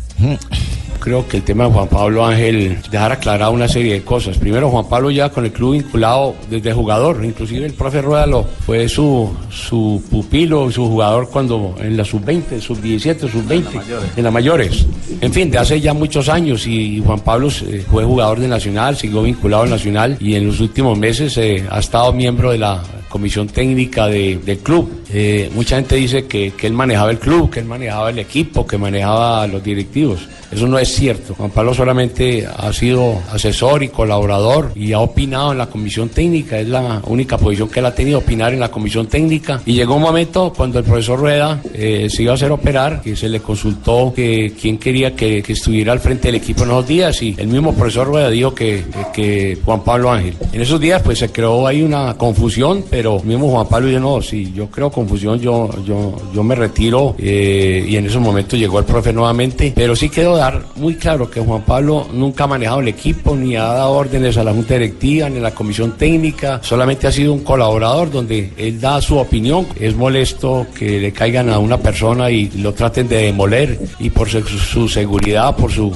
Creo 1.01 1.27
que 1.27 1.39
el 1.39 1.43
tema 1.43 1.65
de 1.65 1.71
Juan 1.71 1.89
Pablo 1.89 2.27
Ángel 2.27 2.79
dejar 2.91 3.13
aclarado 3.13 3.53
una 3.53 3.69
serie 3.69 3.95
de 3.95 4.03
cosas. 4.03 4.37
Primero, 4.37 4.71
Juan 4.71 4.87
Pablo 4.87 5.11
ya 5.11 5.31
con 5.31 5.47
el 5.47 5.53
club 5.53 5.73
vinculado 5.73 6.35
desde 6.51 6.73
jugador, 6.73 7.25
inclusive 7.25 7.65
el 7.65 7.73
profe 7.73 8.03
Rueda 8.03 8.27
lo 8.27 8.45
fue 8.45 8.87
su, 8.89 9.35
su 9.51 10.03
pupilo, 10.11 10.71
su 10.71 10.87
jugador 10.87 11.31
cuando 11.31 11.75
en 11.81 11.97
la 11.97 12.05
sub-20, 12.05 12.61
sub-17, 12.61 13.31
sub-20, 13.31 13.83
en 14.17 14.25
las 14.25 14.33
mayores. 14.33 14.87
En 15.21 15.33
fin, 15.33 15.51
de 15.51 15.59
hace 15.59 15.81
ya 15.81 15.95
muchos 15.95 16.29
años 16.29 16.67
y 16.67 17.03
Juan 17.05 17.21
Pablo 17.21 17.49
eh, 17.49 17.85
fue 17.91 18.05
jugador 18.05 18.39
de 18.39 18.49
Nacional, 18.49 18.97
siguió 18.97 19.23
vinculado 19.23 19.63
al 19.63 19.71
Nacional 19.71 20.17
y 20.21 20.35
en 20.35 20.47
los 20.47 20.61
últimos 20.61 20.99
meses 20.99 21.37
eh, 21.39 21.65
ha 21.71 21.81
estado 21.81 22.13
miembro 22.13 22.51
de 22.51 22.59
la 22.59 22.83
comisión 23.11 23.49
técnica 23.49 24.07
de- 24.07 24.39
del 24.39 24.59
club. 24.61 25.03
Eh, 25.13 25.51
mucha 25.55 25.77
gente 25.77 25.97
dice 25.97 26.25
que, 26.27 26.53
que 26.53 26.67
él 26.67 26.73
manejaba 26.73 27.11
el 27.11 27.19
club, 27.19 27.51
que 27.51 27.59
él 27.61 27.67
manejaba 27.67 28.09
el 28.11 28.19
equipo, 28.21 28.67
que 28.67 28.79
manejaba 28.79 29.47
los 29.49 29.63
directivos. 29.63 30.21
Eso 30.51 30.67
no 30.67 30.79
es 30.79 30.89
cierto. 30.95 31.35
Juan 31.35 31.51
Pablo 31.51 31.75
solamente 31.75 32.47
ha 32.47 32.73
sido 32.73 33.21
asesor 33.33 33.83
y 33.83 33.89
colaborador 33.89 34.73
y 34.75 34.93
ha 34.93 34.99
opinado 35.01 35.53
en 35.53 35.59
la 35.59 35.67
comisión 35.67 36.09
técnica. 36.09 36.59
Es 36.59 36.69
la 36.69 37.01
única 37.07 37.37
posición 37.39 37.69
que 37.69 37.81
él 37.81 37.87
ha 37.87 37.95
tenido, 37.95 38.19
opinar 38.19 38.53
en 38.55 38.61
la 38.61 38.69
comisión 38.71 39.07
técnica. 39.07 39.61
Y 39.67 39.75
llegó 39.75 39.95
un 39.97 40.03
momento 40.03 40.53
cuando 40.57 40.79
el 40.79 40.85
profesor 40.85 41.19
Rueda 41.21 41.61
eh, 41.75 42.09
se 42.11 42.23
iba 42.23 42.33
a 42.33 42.35
hacer 42.37 42.51
operar, 42.53 43.01
que 43.03 43.15
se 43.17 43.29
le 43.29 43.41
consultó 43.41 44.13
que 44.15 44.53
quién 44.61 44.79
quería 44.79 45.15
que, 45.15 45.43
que 45.43 45.53
estuviera 45.53 45.93
al 45.93 46.01
frente 46.01 46.29
del 46.29 46.37
equipo 46.37 46.63
en 46.65 46.71
esos 46.71 46.87
días 46.89 47.23
y 47.23 47.35
el 47.39 47.47
mismo 47.49 47.73
profesor 47.75 48.07
Rueda 48.09 48.31
dijo 48.31 48.55
que- 48.55 48.85
que 49.13 49.59
Juan 49.65 49.83
Pablo 49.85 50.11
Ángel. 50.13 50.35
En 50.53 50.61
esos 50.63 50.81
días 50.81 51.03
pues 51.03 51.19
se 51.19 51.31
creó 51.31 51.67
ahí 51.67 51.83
una 51.83 52.15
confusión, 52.15 52.85
pero 52.91 53.00
el 53.01 53.25
mismo 53.25 53.51
Juan 53.51 53.67
Pablo 53.67 53.89
dijo, 53.89 54.01
no, 54.01 54.23
si 54.23 54.53
yo 54.53 54.69
creo 54.71 54.91
confusión, 54.91 55.39
yo, 55.41 55.69
yo, 55.85 56.15
yo 56.35 56.43
me 56.43 56.55
retiro 56.55 57.15
eh, 57.19 57.85
y 57.87 57.97
en 57.97 58.07
esos 58.07 58.21
momentos 58.21 58.59
llegó 58.59 58.79
el 58.79 58.85
profe 58.85 59.13
nuevamente, 59.13 59.73
pero 59.75 59.97
sí 59.97 60.09
quedó 60.09 60.37
dar 60.37 60.63
muy 60.77 60.95
claro 60.97 61.31
que 61.31 61.41
Juan 61.41 61.63
Pablo 61.63 62.07
nunca 62.13 62.45
ha 62.45 62.47
manejado 62.47 62.81
el 62.81 62.89
equipo, 62.89 63.35
ni 63.37 63.57
ha 63.57 63.65
dado 63.65 63.93
órdenes 63.93 64.37
a 64.37 64.45
la 64.45 64.53
Junta 64.53 64.75
Directiva, 64.75 65.29
ni 65.29 65.39
a 65.39 65.43
la 65.43 65.55
Comisión 65.55 65.93
Técnica, 65.97 66.61
solamente 66.63 67.07
ha 67.07 67.13
sido 67.13 67.33
un 67.33 67.41
colaborador 67.41 68.11
donde 68.11 68.53
él 68.57 68.81
da 68.81 69.01
su 69.01 69.17
opinión. 69.19 69.67
Es 69.79 69.95
molesto 69.95 70.67
que 70.75 71.01
le 71.01 71.13
caigan 71.13 71.49
a 71.51 71.59
una 71.59 71.79
persona 71.79 72.31
y 72.31 72.51
lo 72.51 72.73
traten 72.73 73.09
de 73.09 73.17
demoler 73.23 73.79
y 73.99 74.11
por 74.11 74.29
su, 74.29 74.43
su 74.43 74.89
seguridad, 74.89 75.57
por 75.57 75.71
su 75.71 75.93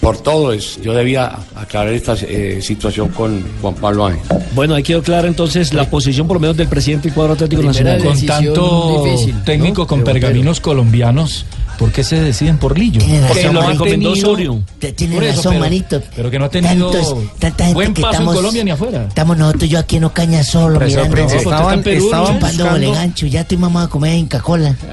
por 0.00 0.18
todo 0.18 0.52
es. 0.52 0.80
Yo 0.80 0.94
debía 0.94 1.38
aclarar 1.54 1.92
esta 1.92 2.14
eh, 2.14 2.60
situación 2.62 3.08
con 3.08 3.44
Juan 3.60 3.74
Pablo 3.74 4.06
Ángel. 4.06 4.22
Bueno, 4.54 4.74
ahí 4.74 4.82
quedó 4.82 5.02
clara 5.02 5.28
entonces 5.28 5.74
la 5.74 5.88
posición 5.90 6.26
por 6.26 6.36
lo 6.36 6.40
del 6.56 6.68
presidente 6.68 7.08
del 7.08 7.14
cuadro 7.14 7.34
Atlético 7.34 7.62
Nacional. 7.62 8.02
Con 8.02 8.26
tanto 8.26 9.04
técnico 9.44 9.86
con 9.86 10.02
pergaminos 10.04 10.60
colombianos, 10.60 11.44
¿por 11.78 11.90
qué 11.92 12.02
se 12.04 12.20
deciden 12.20 12.58
por 12.58 12.78
Lillo? 12.78 13.00
Porque 13.00 13.20
razón, 13.42 13.54
lo 13.54 13.62
recomendó 13.62 14.12
Osorio. 14.12 14.60
Tiene 14.96 15.20
razón, 15.20 15.44
pero- 15.52 15.60
manito. 15.60 16.02
Pero 16.16 16.30
que 16.30 16.38
no 16.38 16.44
ha 16.46 16.50
tenido 16.50 16.90
Tantos- 16.90 17.14
tanta 17.38 17.64
gente 17.64 17.74
buen 17.74 17.94
que 17.94 18.02
paso 18.02 18.12
estamos, 18.12 18.34
en 18.34 18.38
Colombia 18.38 18.64
ni 18.64 18.70
afuera. 18.70 19.04
Estamos 19.08 19.36
nosotros 19.36 19.64
y 19.64 19.68
yo 19.68 19.78
aquí 19.78 19.96
en 19.96 20.04
Ocaña 20.04 20.42
solo, 20.42 20.78
Profesor 20.78 21.02
mirando. 21.08 21.14
Prince, 21.16 21.36
estaban- 21.36 21.78
estaban 21.80 22.00
chupando 22.34 22.46
buscando- 22.46 22.70
bolegancho. 22.70 23.26
Ya 23.26 23.40
estoy 23.42 23.58
mamá 23.58 23.82
a 23.84 23.88
comer 23.88 24.14
Inca 24.16 24.40
Cola. 24.40 24.74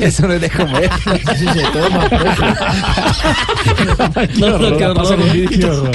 Eso 0.00 0.26
no 0.26 0.32
es 0.34 0.40
de 0.40 0.50
comer. 0.50 0.90
Eso 1.32 1.52
se 1.52 1.62
toma, 1.72 2.08
No, 4.38 4.58
no, 4.58 4.76
qué 4.76 4.84
horror. 4.86 5.90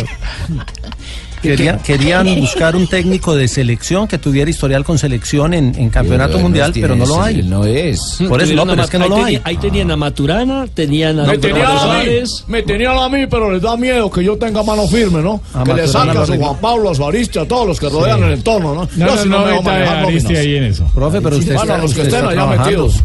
Querían, 1.41 1.79
querían 1.79 2.25
buscar 2.39 2.75
un 2.75 2.87
técnico 2.87 3.35
de 3.35 3.47
selección 3.47 4.07
que 4.07 4.17
tuviera 4.17 4.49
historial 4.49 4.83
con 4.83 4.97
selección 4.97 5.53
en, 5.53 5.73
en 5.77 5.89
campeonato 5.89 6.33
no 6.37 6.43
mundial, 6.43 6.71
tiene 6.73 6.87
pero 6.89 6.99
no 6.99 7.05
lo 7.05 7.21
hay. 7.21 7.43
no 7.43 7.63
es. 7.65 8.17
Por 8.27 8.41
eso 8.41 8.53
no, 8.55 8.65
pero 8.65 8.83
es 8.83 8.89
que 8.89 8.99
no 8.99 9.07
lo 9.07 9.23
hay. 9.23 9.39
Ahí 9.43 9.57
tenían 9.57 9.89
a 9.91 9.95
Maturana, 9.95 10.67
tenían 10.73 11.19
a 11.19 11.23
Me 11.25 11.33
Víctor 11.33 11.51
tenían 11.51 11.67
a 11.71 11.73
mí, 11.73 11.79
Suárez. 11.79 12.43
me 12.47 12.61
tenían 12.63 12.97
a 12.97 13.09
mí, 13.09 13.25
pero 13.27 13.51
les 13.51 13.61
da 13.61 13.77
miedo 13.77 14.09
que 14.11 14.23
yo 14.23 14.37
tenga 14.37 14.63
mano 14.63 14.87
firme, 14.87 15.21
¿no? 15.21 15.41
A 15.53 15.63
que 15.63 15.73
le 15.73 15.87
saque 15.87 16.17
a 16.17 16.25
su. 16.25 16.35
Juan 16.37 16.57
Pablo, 16.59 16.89
a 16.91 16.95
su 16.95 17.03
a 17.05 17.45
todos 17.45 17.67
los 17.67 17.79
que 17.79 17.89
rodean 17.89 18.19
Sí. 18.19 18.23
el 18.25 18.31
entorno, 18.33 18.73
¿no? 18.75 18.81
No, 18.81 18.87
Yo 18.97 19.05
no, 19.05 19.17
sí 19.23 19.29
no 19.29 19.45
me 19.45 19.59
voy 19.59 19.67
a 19.69 20.39
ahí 20.39 20.55
en 20.57 20.63
eso. 20.65 20.85
Profe, 20.93 21.21
pero 21.21 21.37
usted, 21.37 21.55
Bueno, 21.55 21.73
está, 21.73 21.81
los 21.83 21.93
que 21.93 22.01
usted 22.01 22.13
estén 22.17 22.29
allá 22.37 22.57
metidos. 22.57 22.95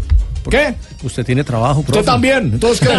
¿Qué? 0.51 0.75
Usted 1.03 1.25
tiene 1.25 1.43
trabajo, 1.45 1.81
Usted 1.81 1.93
profe. 1.95 2.07
también, 2.07 2.51
entonces 2.53 2.87
¿qué? 2.87 2.95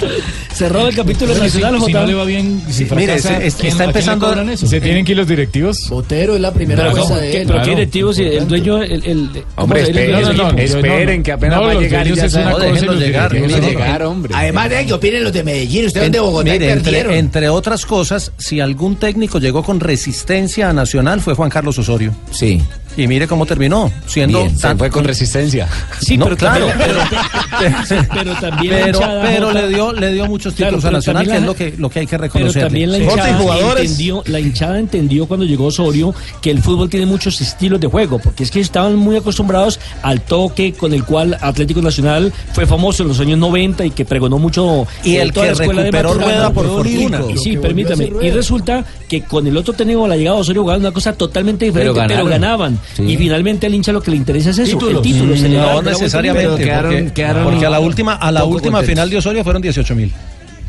Cerrado 0.60 0.88
el 0.88 0.94
capítulo 0.94 1.28
Bueno, 1.30 1.44
nacional, 1.44 1.80
si, 1.80 1.86
si 1.86 1.92
no 1.94 2.06
le 2.06 2.12
va 2.14 2.24
bien, 2.24 2.62
si 2.66 2.72
Sí, 2.84 2.86
mire, 2.94 3.18
fracasa, 3.18 3.38
se- 3.40 3.46
es- 3.46 3.54
¿quién- 3.54 3.72
está 3.72 3.84
empezando- 3.84 4.42
eso? 4.42 4.66
¿Se 4.66 4.78
tienen 4.78 5.06
que 5.06 5.12
ir 5.12 5.18
los 5.18 5.26
directivos? 5.26 5.88
Botero 5.88 6.34
es 6.34 6.40
la 6.42 6.52
primera 6.52 6.82
Pero, 6.82 6.90
fuerza 6.96 7.08
¿cómo? 7.08 7.20
de 7.22 7.30
¿Qué- 7.30 7.40
él. 7.40 7.46
pero 7.46 7.58
qué 7.60 7.64
Claro. 7.64 7.78
directivos, 7.78 8.18
el, 8.18 8.26
el 8.26 8.46
dueño, 8.48 8.82
el, 8.82 8.92
el, 8.92 9.30
¿cómo 9.32 9.44
Hombre, 9.56 9.84
se- 9.86 9.90
el 9.90 9.96
esperen, 9.98 10.26
del 10.28 10.36
no, 10.36 10.52
no, 10.52 10.58
esperen, 10.58 11.22
que 11.22 11.32
apenas 11.32 11.58
No, 11.60 11.64
va 11.66 11.72
a 11.72 11.74
llegar 11.76 12.06
y 12.06 12.14
ya 12.14 12.24
es 12.26 12.34
una 12.34 12.44
No, 12.44 12.50
cosa 12.58 12.92
llegar, 12.92 13.32
llegar, 13.32 14.02
hombre. 14.02 14.34
Además 14.36 14.68
de 14.68 14.84
que 14.86 14.92
opinen 14.92 15.24
los 15.24 15.32
de 15.32 15.44
Medellín. 15.44 15.86
Ustedes 15.86 16.04
son 16.04 16.12
de 16.12 16.20
Bogotá 16.20 16.52
Mire, 16.52 16.72
entre, 16.72 17.18
entre 17.18 17.48
otras 17.48 17.86
cosas, 17.86 18.30
si 18.36 18.60
algún 18.60 18.96
técnico 18.96 19.38
llegó 19.38 19.62
con 19.62 19.80
resistencia 19.80 20.68
a 20.68 20.74
Nacional 20.74 21.22
fue 21.22 21.32
Juan 21.32 21.48
Carlos 21.48 21.78
Osorio. 21.78 22.12
Sí. 22.32 22.60
Y 22.96 23.06
mire 23.06 23.28
cómo 23.28 23.46
terminó, 23.46 23.90
siendo 24.06 24.42
Bien, 24.42 24.58
tan- 24.58 24.76
Fue 24.76 24.90
con 24.90 25.04
resistencia. 25.04 25.68
Sí, 26.00 26.18
No, 26.18 26.24
pero 26.24 26.36
claro, 26.36 26.66
también- 26.66 26.88
pero, 26.88 28.04
pero 28.12 28.34
también 28.34 28.74
pero, 28.84 29.00
pero 29.22 29.52
le 29.52 29.68
dio 29.68 29.92
le 29.92 30.12
dio 30.12 30.26
muchos 30.50 30.56
Claro, 30.56 30.76
títulos 30.76 30.84
a 30.84 30.90
Nacional, 30.90 31.26
que 31.26 31.36
es 31.36 31.42
lo 31.44 31.54
que 31.54 31.74
lo 31.78 31.90
que 31.90 31.98
hay 32.00 32.06
que 32.06 32.10
Pero 32.18 32.22
reconocer. 32.24 32.62
también 32.64 32.90
la 32.92 32.98
hinchada, 32.98 33.70
entendió, 33.80 34.22
la 34.26 34.40
hinchada 34.40 34.78
entendió 34.78 35.26
cuando 35.26 35.46
llegó 35.46 35.66
Osorio 35.66 36.14
que 36.42 36.50
el 36.50 36.62
fútbol 36.62 36.88
tiene 36.90 37.06
muchos 37.06 37.40
estilos 37.40 37.80
de 37.80 37.86
juego, 37.86 38.18
porque 38.18 38.42
es 38.44 38.50
que 38.50 38.60
estaban 38.60 38.96
muy 38.96 39.16
acostumbrados 39.16 39.80
al 40.02 40.20
toque 40.22 40.72
con 40.72 40.92
el 40.92 41.04
cual 41.04 41.36
Atlético 41.40 41.80
Nacional 41.82 42.32
fue 42.52 42.66
famoso 42.66 43.02
en 43.02 43.08
los 43.08 43.20
años 43.20 43.38
90 43.38 43.84
y 43.86 43.90
que 43.90 44.04
pregonó 44.04 44.38
mucho 44.38 44.86
Y 45.04 45.16
el 45.16 45.32
toda 45.32 45.46
que 45.46 45.54
la 45.54 45.60
escuela 45.62 45.82
de 45.82 45.90
recuperó 45.90 46.08
Maturana. 46.14 46.32
Rueda 46.34 46.52
por 46.52 46.66
Y- 46.66 46.68
fortuna. 46.96 47.20
Y, 47.34 47.38
sí, 47.38 47.56
permítame. 47.56 48.10
Y 48.22 48.30
resulta 48.30 48.84
que 49.08 49.22
con 49.22 49.46
el 49.46 49.56
otro 49.56 49.74
técnico, 49.74 50.06
la 50.06 50.16
llegada 50.16 50.36
de 50.36 50.42
Osorio 50.42 50.62
jugaban 50.62 50.80
una 50.80 50.92
cosa 50.92 51.12
totalmente 51.12 51.64
diferente, 51.66 52.00
Pero 52.06 52.24
ganaban. 52.26 52.78
Sí. 52.94 53.02
Y 53.04 53.16
finalmente 53.16 53.66
al 53.66 53.74
hincha 53.74 53.92
lo 53.92 54.02
que 54.02 54.10
le 54.10 54.16
interesa 54.16 54.50
es 54.50 54.58
eso, 54.58 54.78
Títulos. 54.78 54.96
el 54.96 55.02
título. 55.12 55.36
se 55.36 55.48
le 55.48 55.56
da- 55.56 55.66
No 55.66 55.72
vuelta 55.74 55.90
necesariamente, 55.92 56.62
quedaron- 56.64 56.92
porque, 56.94 57.12
quedaron 57.12 57.44
porque 57.44 57.66
a 57.66 57.70
la 57.70 57.80
última 57.80 58.14
a 58.14 58.32
la 58.32 58.44
última 58.44 58.82
final 58.82 59.08
de 59.10 59.16
Osorio 59.18 59.42
fueron 59.44 59.62
18 59.62 59.94
mil. 59.94 60.12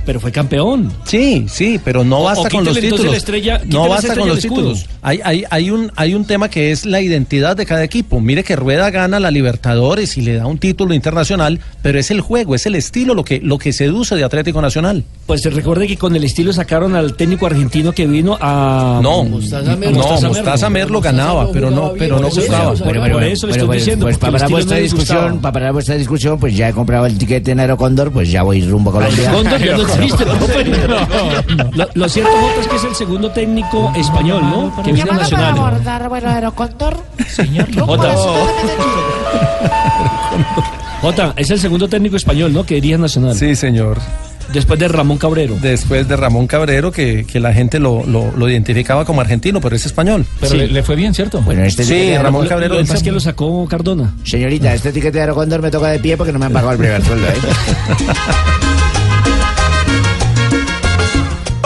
Pero 0.05 0.19
fue 0.19 0.31
campeón. 0.31 0.91
Sí, 1.05 1.45
sí, 1.47 1.79
pero 1.83 2.03
no 2.03 2.23
basta 2.23 2.47
o 2.47 2.51
con 2.51 2.65
los 2.65 2.79
títulos. 2.79 3.05
la 3.11 3.17
estrella- 3.17 3.57
quítele 3.59 3.73
no 3.73 3.87
basta 3.87 4.15
con 4.15 4.27
los 4.27 4.39
títulos. 4.39 4.85
Hay, 5.03 5.19
hay, 5.23 5.43
hay, 5.49 5.69
un, 5.71 5.91
hay 5.95 6.13
un 6.15 6.25
tema 6.25 6.49
que 6.49 6.71
es 6.71 6.85
la 6.85 7.01
identidad 7.01 7.55
de 7.55 7.65
cada 7.65 7.83
equipo. 7.83 8.19
Mire 8.19 8.43
que 8.43 8.55
Rueda 8.55 8.89
gana 8.89 9.19
la 9.19 9.31
Libertadores 9.31 10.17
y 10.17 10.21
le 10.21 10.35
da 10.35 10.45
un 10.47 10.57
título 10.57 10.93
internacional, 10.93 11.59
pero 11.81 11.99
es 11.99 12.09
el 12.11 12.21
juego, 12.21 12.55
es 12.55 12.65
el 12.65 12.75
estilo 12.75 13.13
lo 13.13 13.23
que, 13.23 13.39
lo 13.41 13.57
que 13.57 13.73
seduce 13.73 14.15
de 14.15 14.23
Atlético 14.23 14.61
Nacional. 14.61 15.03
Pues 15.27 15.41
se 15.41 15.49
recuerde 15.49 15.87
que 15.87 15.97
con 15.97 16.15
el 16.15 16.23
estilo 16.23 16.51
sacaron 16.53 16.95
al 16.95 17.15
técnico 17.15 17.45
argentino 17.45 17.91
que 17.93 18.05
vino 18.07 18.37
a 18.41 18.99
No, 19.03 19.23
Mostaza 19.23 19.75
Merlo. 19.75 19.97
no, 19.97 20.03
Mostaza 20.07 20.27
Mostaza 20.27 20.69
Merlo. 20.69 20.71
Merlo 20.71 20.97
Mostaza 20.99 21.15
ganaba, 21.17 21.43
no 21.45 21.51
pero 21.51 21.71
no, 21.71 21.93
pero 21.97 22.19
no 22.19 22.29
gustaba. 22.29 22.73
bueno, 22.73 23.13
por 23.13 23.23
eso 23.23 23.47
le 23.47 23.53
estoy 23.53 23.77
diciendo, 23.77 24.05
pues 24.05 24.17
para 24.17 24.47
vuestra 24.47 24.77
discusión, 24.77 25.41
para 25.41 25.53
parar 25.53 25.73
vuestra 25.73 25.95
discusión, 25.95 26.39
pues 26.39 26.55
ya 26.57 26.69
he 26.69 26.73
comprado 26.73 27.05
el 27.05 27.17
tiquete 27.17 27.51
en 27.51 27.59
Aerocóndor, 27.59 28.11
pues 28.11 28.29
ya 28.31 28.43
voy 28.43 28.61
rumbo 28.61 28.89
a 28.89 28.93
Colombia. 28.93 29.31
Lo, 31.73 31.87
lo 31.93 32.09
cierto, 32.09 32.31
Jota, 32.31 32.61
es 32.61 32.67
que 32.67 32.75
es 32.75 32.83
el 32.83 32.95
segundo 32.95 33.31
técnico 33.31 33.91
español, 33.95 34.41
¿no? 34.41 34.83
Que 34.83 34.91
viene 34.91 35.07
para 35.09 35.21
Nacional. 35.21 35.57
abordar 35.57 36.09
vuelo 36.09 36.29
aerocóndor. 36.29 36.97
Señor, 37.27 37.67
Jota. 37.77 38.13
Jota, 41.01 41.33
es 41.35 41.49
el 41.49 41.59
segundo 41.59 41.87
técnico 41.87 42.15
español, 42.15 42.53
¿no? 42.53 42.63
Que 42.65 42.75
dirige 42.75 42.97
Nacional. 42.97 43.35
Sí, 43.35 43.55
señor. 43.55 43.97
Después 44.53 44.77
de 44.79 44.87
Ramón 44.89 45.17
Cabrero. 45.17 45.55
Después 45.61 46.07
de 46.09 46.17
Ramón 46.17 46.45
Cabrero, 46.45 46.91
que, 46.91 47.25
que 47.25 47.39
la 47.39 47.53
gente 47.53 47.79
lo, 47.79 48.03
lo- 48.05 48.31
lo 48.35 48.49
identificaba 48.49 49.05
como 49.05 49.21
argentino, 49.21 49.61
pero 49.61 49.75
es 49.77 49.85
español. 49.85 50.25
Pero 50.41 50.55
le, 50.55 50.67
le 50.67 50.83
fue 50.83 50.95
bien, 50.95 51.13
¿cierto? 51.13 51.39
Bueno, 51.41 51.63
este 51.63 51.85
Sí, 51.85 52.17
Ramón 52.17 52.47
Cabrero. 52.47 52.73
Lo 52.75 52.79
que 52.81 52.85
pasa 52.85 52.97
es 52.97 53.03
que 53.03 53.11
lo 53.13 53.19
sacó 53.21 53.65
Cardona. 53.67 54.13
Señorita, 54.25 54.73
este 54.73 54.91
tiquete 54.91 55.13
de 55.19 55.21
Aerocóndor 55.21 55.61
me 55.61 55.71
toca 55.71 55.87
de 55.87 55.99
pie 55.99 56.17
porque 56.17 56.33
no 56.33 56.39
me 56.39 56.47
han 56.47 56.53
pagado 56.53 56.73
el 56.73 56.77
primer 56.79 57.03
sueldo, 57.03 57.27
¿eh? 57.27 57.33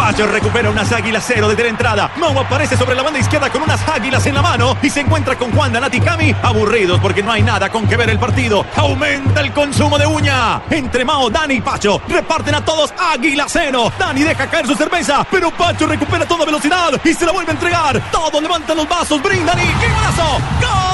Pacho 0.06 0.28
recupera 0.28 0.70
unas 0.70 0.92
águilas 0.92 1.24
cero 1.26 1.50
desde 1.50 1.64
la 1.64 1.70
entrada. 1.70 2.12
Mau 2.18 2.40
aparece 2.40 2.78
sobre 2.78 2.94
la 2.94 3.02
banda 3.02 3.18
izquierda 3.18 3.50
con 3.50 3.64
unas 3.64 3.82
águilas 3.90 4.24
en 4.28 4.36
la 4.36 4.44
mano 4.44 4.78
y 4.84 4.88
se 4.92 5.00
encuentra 5.00 5.36
con 5.36 5.52
Juan 5.52 5.74
Danati 5.74 6.00
Cami 6.00 6.32
aburridos 6.44 7.00
porque 7.00 7.24
no 7.24 7.32
hay 7.32 7.42
nada 7.42 7.72
con 7.72 7.88
que 7.88 7.98
ver 7.98 8.12
el 8.12 8.20
partido. 8.20 8.64
Aumenta 8.76 9.42
el 9.42 9.52
consumo 9.52 9.98
de 9.98 10.06
uña. 10.06 10.62
Entre 10.70 11.04
Mao, 11.04 11.32
Dani 11.32 11.56
y 11.56 11.62
Pacho 11.62 12.00
reparten 12.08 12.54
a 12.54 12.64
todos 12.64 12.94
águila 12.96 13.46
cero. 13.48 13.92
Dani 13.98 14.22
deja 14.22 14.48
caer 14.48 14.68
su 14.68 14.76
cerveza, 14.76 15.26
pero 15.32 15.50
Pacho 15.50 15.88
recupera 15.88 16.28
toda 16.28 16.46
velocidad 16.46 17.02
y 17.04 17.12
se 17.12 17.26
la 17.26 17.32
vuelve 17.32 17.50
a 17.50 17.56
entregar. 17.56 18.12
Todos 18.12 18.40
levantan 18.40 18.78
los 18.78 18.88
vasos, 18.88 19.20
brindan 19.24 19.58
y 19.58 19.66
¡qué 19.66 19.90
golazo! 19.90 20.38
¡Gol! 20.62 20.85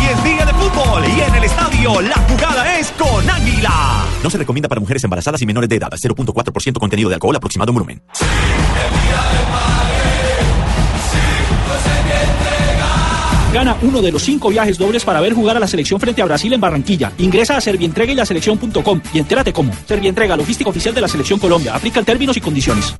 Hoy 0.00 0.06
es 0.06 0.24
día 0.24 0.46
de 0.46 0.52
fútbol 0.54 1.04
y 1.04 1.20
en 1.20 1.34
el 1.34 1.44
estadio 1.44 2.00
la 2.00 2.14
jugada 2.14 2.78
es 2.78 2.90
con 2.92 3.28
Águila. 3.28 4.06
No 4.22 4.30
se 4.30 4.38
recomienda 4.38 4.66
para 4.68 4.80
mujeres 4.80 5.04
embarazadas 5.04 5.42
y 5.42 5.46
menores 5.46 5.68
de 5.68 5.76
edad. 5.76 5.90
0.4% 5.90 6.78
contenido 6.78 7.10
de 7.10 7.16
alcohol 7.16 7.36
aproximado 7.36 7.70
en 7.70 7.74
volumen. 7.74 8.02
Gana 13.52 13.76
uno 13.82 14.00
de 14.00 14.12
los 14.12 14.22
cinco 14.22 14.48
viajes 14.48 14.78
dobles 14.78 15.04
para 15.04 15.20
ver 15.20 15.34
jugar 15.34 15.56
a 15.56 15.60
la 15.60 15.66
selección 15.66 16.00
frente 16.00 16.22
a 16.22 16.24
Brasil 16.24 16.52
en 16.52 16.60
Barranquilla. 16.60 17.12
Ingresa 17.18 17.58
a 17.58 17.60
Servientrega 17.60 18.12
y 18.12 18.14
la 18.14 18.24
selección.com 18.24 19.02
y 19.12 19.18
entérate 19.18 19.52
cómo. 19.52 19.72
Servientrega, 19.86 20.36
logística 20.36 20.70
oficial 20.70 20.94
de 20.94 21.02
la 21.02 21.08
selección 21.08 21.38
Colombia. 21.38 21.74
Aplican 21.74 22.04
términos 22.04 22.36
y 22.38 22.40
condiciones. 22.40 22.94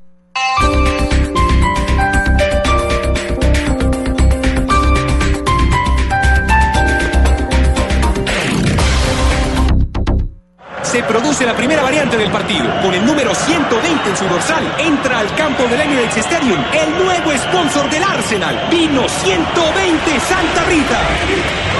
La 11.39 11.55
primera 11.55 11.81
variante 11.81 12.17
del 12.17 12.29
partido. 12.29 12.69
Con 12.83 12.93
el 12.93 13.03
número 13.03 13.33
120 13.33 14.09
en 14.09 14.17
su 14.17 14.25
dorsal, 14.25 14.63
entra 14.77 15.19
al 15.19 15.33
campo 15.33 15.63
del 15.63 15.79
Emirates 15.79 16.17
Stadium 16.17 16.61
el 16.71 17.03
nuevo 17.03 17.31
sponsor 17.31 17.89
del 17.89 18.03
Arsenal. 18.03 18.67
Vino 18.69 19.07
120 19.07 20.19
Santa 20.19 20.63
Rita. 20.65 21.70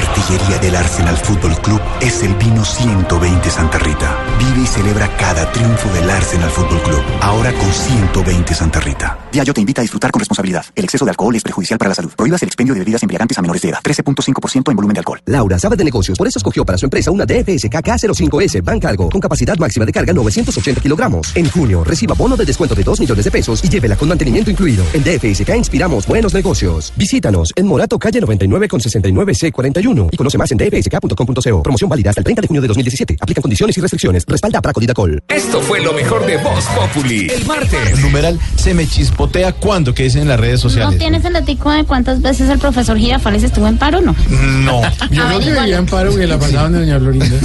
Artillería 0.00 0.58
del 0.58 0.76
Arsenal 0.76 1.16
Fútbol 1.16 1.54
Club 1.60 1.80
es 2.00 2.22
el 2.22 2.34
vino 2.34 2.64
120 2.64 3.50
Santa 3.50 3.78
Rita. 3.78 4.16
Vive 4.38 4.64
y 4.64 4.66
celebra 4.66 5.08
cada 5.16 5.50
triunfo 5.52 5.88
del 5.92 6.08
Arsenal 6.08 6.50
Fútbol 6.50 6.80
Club. 6.82 7.02
Ahora 7.20 7.52
con 7.52 7.70
120 7.70 8.54
Santa 8.54 8.80
Rita. 8.80 9.18
Diageo 9.30 9.54
te 9.54 9.60
invita 9.60 9.80
a 9.80 9.82
disfrutar 9.82 10.10
con 10.10 10.20
responsabilidad. 10.20 10.64
El 10.74 10.84
exceso 10.84 11.04
de 11.04 11.10
alcohol 11.10 11.36
es 11.36 11.42
perjudicial 11.42 11.78
para 11.78 11.90
la 11.90 11.94
salud. 11.94 12.12
Prohíbas 12.16 12.42
el 12.42 12.48
expendio 12.48 12.74
de 12.74 12.80
bebidas 12.80 13.02
embriagantes 13.02 13.38
a 13.38 13.42
menores 13.42 13.62
de 13.62 13.68
edad. 13.68 13.80
13.5% 13.82 14.70
en 14.70 14.76
volumen 14.76 14.94
de 14.94 15.00
alcohol. 15.00 15.20
Laura 15.26 15.58
sabe 15.58 15.76
de 15.76 15.84
negocios, 15.84 16.16
por 16.16 16.26
eso 16.26 16.38
escogió 16.38 16.64
para 16.64 16.78
su 16.78 16.86
empresa 16.86 17.10
una 17.10 17.26
DFS 17.26 17.70
KK05S 17.70 18.64
Bank 18.64 18.82
Cargo 18.82 19.10
con 19.10 19.20
capacidad 19.20 19.56
máxima 19.58 19.84
de 19.84 19.92
carga 19.92 20.12
980 20.12 20.80
kilogramos. 20.80 21.36
En 21.36 21.48
junio, 21.50 21.84
reciba 21.84 22.14
bono 22.14 22.36
de 22.36 22.44
descuento 22.44 22.74
de 22.74 22.82
2 22.82 23.00
millones 23.00 23.24
de 23.24 23.30
pesos 23.30 23.62
y 23.62 23.68
llévela 23.68 23.96
con 23.96 24.08
mantenimiento 24.08 24.50
incluido. 24.50 24.84
En 24.94 25.04
DFSK 25.04 25.50
inspiramos 25.56 26.06
buenos 26.06 26.32
negocios. 26.32 26.92
Visítanos 26.96 27.52
en 27.56 27.66
Morato, 27.66 27.98
calle 27.98 28.20
99 28.20 28.68
con 28.68 28.80
69 28.80 29.32
C41 29.32 29.89
y 30.12 30.16
conoce 30.16 30.38
más 30.38 30.50
en 30.52 30.58
dfsk.com.co. 30.58 31.62
Promoción 31.62 31.90
válida 31.90 32.10
hasta 32.10 32.20
el 32.20 32.24
30 32.24 32.42
de 32.42 32.48
junio 32.48 32.62
de 32.62 32.68
2017. 32.68 33.16
Aplican 33.20 33.42
condiciones 33.42 33.76
y 33.76 33.80
restricciones. 33.80 34.24
Respalda 34.26 34.58
a 34.58 34.62
Praco 34.62 34.80
Didacol. 34.80 35.22
Esto 35.28 35.60
fue 35.60 35.80
lo 35.80 35.92
mejor 35.92 36.24
de 36.26 36.36
Voz 36.38 36.64
Populi. 36.66 37.28
El 37.28 37.44
martes. 37.46 37.98
Numeral 38.00 38.38
se 38.56 38.74
me 38.74 38.86
chispotea 38.86 39.52
cuando 39.52 39.92
que 39.94 40.04
dicen 40.04 40.22
en 40.22 40.28
las 40.28 40.38
redes 40.40 40.62
¿No 40.64 40.70
sociales. 40.70 40.98
tienes 40.98 41.24
el 41.24 41.32
datico 41.32 41.70
de 41.70 41.84
cuántas 41.84 42.22
veces 42.22 42.48
el 42.48 42.58
profesor 42.58 42.96
Girafales 42.98 43.42
estuvo 43.42 43.66
en 43.66 43.78
paro 43.78 44.00
no? 44.00 44.14
No. 44.30 44.82
Yo 45.10 45.28
no 45.28 45.38
creía 45.40 45.78
en 45.78 45.86
paro 45.86 46.14
que 46.14 46.26
la 46.26 46.38
pasaban 46.38 46.72
de 46.72 46.80
doña 46.80 46.98
Florinda. 46.98 47.26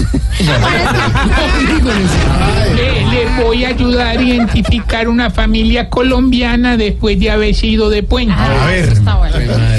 Le, 2.76 3.06
le 3.06 3.44
voy 3.44 3.64
a 3.66 3.70
ayudar 3.70 4.18
a 4.18 4.22
identificar 4.22 5.08
una 5.08 5.30
familia 5.30 5.90
colombiana 5.90 6.78
después 6.78 7.20
de 7.20 7.32
haber 7.32 7.56
sido 7.56 7.90
de 7.90 8.04
puente. 8.04 8.34
A 8.38 8.66
ver. 8.66 8.94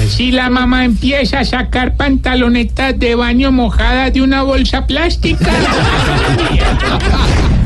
Si 0.09 0.31
la 0.31 0.49
mamá 0.49 0.85
empieza 0.85 1.39
a 1.39 1.45
sacar 1.45 1.95
de 2.65 3.13
baño 3.13 3.51
mojadas 3.51 4.11
de 4.13 4.21
una 4.23 4.41
bolsa 4.41 4.87
plástica. 4.87 5.51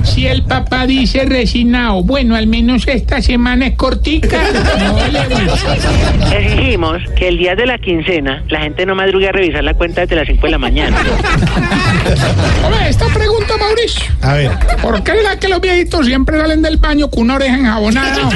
Si 0.03 0.27
el 0.27 0.43
papá 0.43 0.85
dice 0.85 1.23
resignado, 1.25 2.03
bueno, 2.03 2.35
al 2.35 2.47
menos 2.47 2.85
esta 2.87 3.21
semana 3.21 3.67
es 3.67 3.77
cortica. 3.77 4.37
No. 4.79 6.35
Exigimos 6.35 7.01
que 7.15 7.29
el 7.29 7.37
día 7.37 7.55
de 7.55 7.65
la 7.65 7.77
quincena 7.77 8.43
la 8.49 8.59
gente 8.59 8.85
no 8.85 8.95
madrugue 8.95 9.29
a 9.29 9.31
revisar 9.31 9.63
la 9.63 9.75
cuenta 9.75 10.01
desde 10.01 10.17
las 10.17 10.27
5 10.27 10.45
de 10.45 10.51
la 10.51 10.57
mañana. 10.57 10.97
Hombre, 12.65 12.89
esta 12.89 13.05
pregunta, 13.07 13.55
Mauricio. 13.57 14.11
A 14.21 14.33
ver. 14.33 14.51
¿Por 14.81 15.01
qué 15.03 15.13
la 15.23 15.39
que 15.39 15.47
los 15.47 15.61
viejitos 15.61 16.05
siempre 16.05 16.37
salen 16.37 16.61
del 16.61 16.75
baño 16.77 17.09
con 17.09 17.23
una 17.23 17.35
oreja 17.35 17.55
enjabonada? 17.55 18.29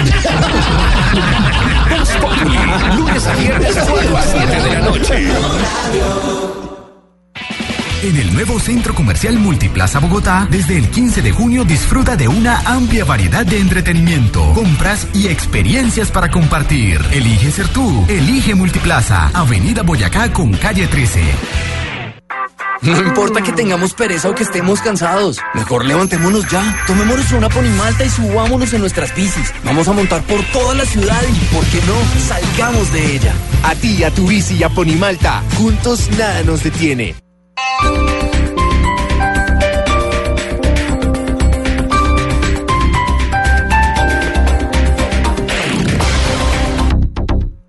Lunes 2.98 3.28
a 3.28 3.34
viernes 3.36 3.78
a 3.78 3.86
4 3.86 4.18
a 4.18 4.22
7 4.22 4.62
de 4.62 4.70
la 4.70 4.80
noche. 4.82 5.28
En 8.04 8.16
el 8.18 8.34
nuevo 8.34 8.60
Centro 8.60 8.94
Comercial 8.94 9.40
Multiplaza 9.40 10.00
Bogotá, 10.00 10.48
desde 10.52 10.78
el 10.78 10.90
15 10.90 11.24
de 11.24 11.32
junio 11.32 11.66
disfruta 11.66 12.16
de 12.16 12.28
una 12.28 12.60
amplia 12.60 13.04
variedad 13.04 13.44
de 13.44 13.60
entretenimiento, 13.60 14.54
compras 14.54 15.08
y 15.14 15.28
experiencias 15.28 16.12
para 16.12 16.30
compartir. 16.30 17.02
Elige 17.12 17.50
ser 17.50 17.68
tú. 17.70 18.06
Elige 18.08 18.54
Multiplaza, 18.54 19.32
Avenida 19.34 19.82
Boyacá 19.82 20.32
con 20.32 20.54
calle 20.54 20.86
13. 20.86 21.85
No 22.82 23.00
importa 23.00 23.42
que 23.42 23.52
tengamos 23.52 23.94
pereza 23.94 24.30
o 24.30 24.36
que 24.36 24.44
estemos 24.44 24.82
cansados. 24.82 25.40
Mejor 25.54 25.86
levantémonos 25.86 26.48
ya. 26.50 26.76
Tomémonos 26.88 27.32
una 27.32 27.50
ponimalta 27.50 28.04
y 28.04 28.10
subámonos 28.10 28.74
en 28.74 28.82
nuestras 28.82 29.16
bicis. 29.16 29.54
Vamos 29.64 29.88
a 29.88 29.94
montar 29.94 30.22
por 30.24 30.44
toda 30.52 30.76
la 30.76 30.86
ciudad 30.86 31.22
y, 31.24 31.56
¿por 31.56 31.66
qué 31.66 31.80
no? 31.88 31.96
Salgamos 32.20 32.92
de 32.92 33.16
ella. 33.16 33.34
A 33.64 33.76
ti, 33.76 34.04
a 34.04 34.12
tu 34.12 34.28
bici 34.28 34.56
y 34.56 34.64
a 34.64 34.70
Ponimalta. 34.70 35.44
Juntos 35.58 36.10
nada 36.18 36.44
nos 36.44 36.64
detiene. 36.64 37.16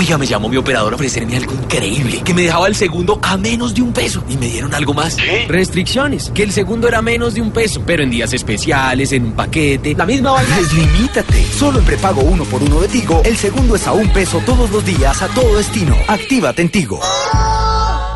Oiga, 0.00 0.16
me 0.16 0.26
llamó 0.26 0.48
mi 0.48 0.56
operador 0.56 0.94
a 0.94 0.96
ofrecerme 0.96 1.36
algo 1.36 1.52
increíble, 1.52 2.22
que 2.24 2.32
me 2.32 2.40
dejaba 2.40 2.66
el 2.68 2.74
segundo 2.74 3.20
a 3.22 3.36
menos 3.36 3.74
de 3.74 3.82
un 3.82 3.92
peso 3.92 4.24
y 4.30 4.38
me 4.38 4.48
dieron 4.48 4.72
algo 4.72 4.94
más. 4.94 5.18
Restricciones, 5.46 6.30
que 6.34 6.42
el 6.42 6.52
segundo 6.52 6.88
era 6.88 7.02
menos 7.02 7.34
de 7.34 7.42
un 7.42 7.50
peso, 7.50 7.82
pero 7.84 8.02
en 8.02 8.08
días 8.08 8.32
especiales, 8.32 9.12
en 9.12 9.26
un 9.26 9.32
paquete, 9.32 9.94
la 9.94 10.06
misma 10.06 10.30
vaina. 10.30 10.56
Deslimítate. 10.56 11.44
Solo 11.44 11.80
en 11.80 11.84
prepago 11.84 12.22
uno 12.22 12.44
por 12.44 12.62
uno 12.62 12.80
de 12.80 12.88
Tigo, 12.88 13.20
el 13.26 13.36
segundo 13.36 13.76
es 13.76 13.86
a 13.86 13.92
un 13.92 14.10
peso 14.10 14.42
todos 14.46 14.70
los 14.70 14.82
días 14.86 15.20
a 15.20 15.28
todo 15.28 15.58
destino. 15.58 15.94
Actívate 16.08 16.62
en 16.62 16.70
Tigo. 16.70 16.98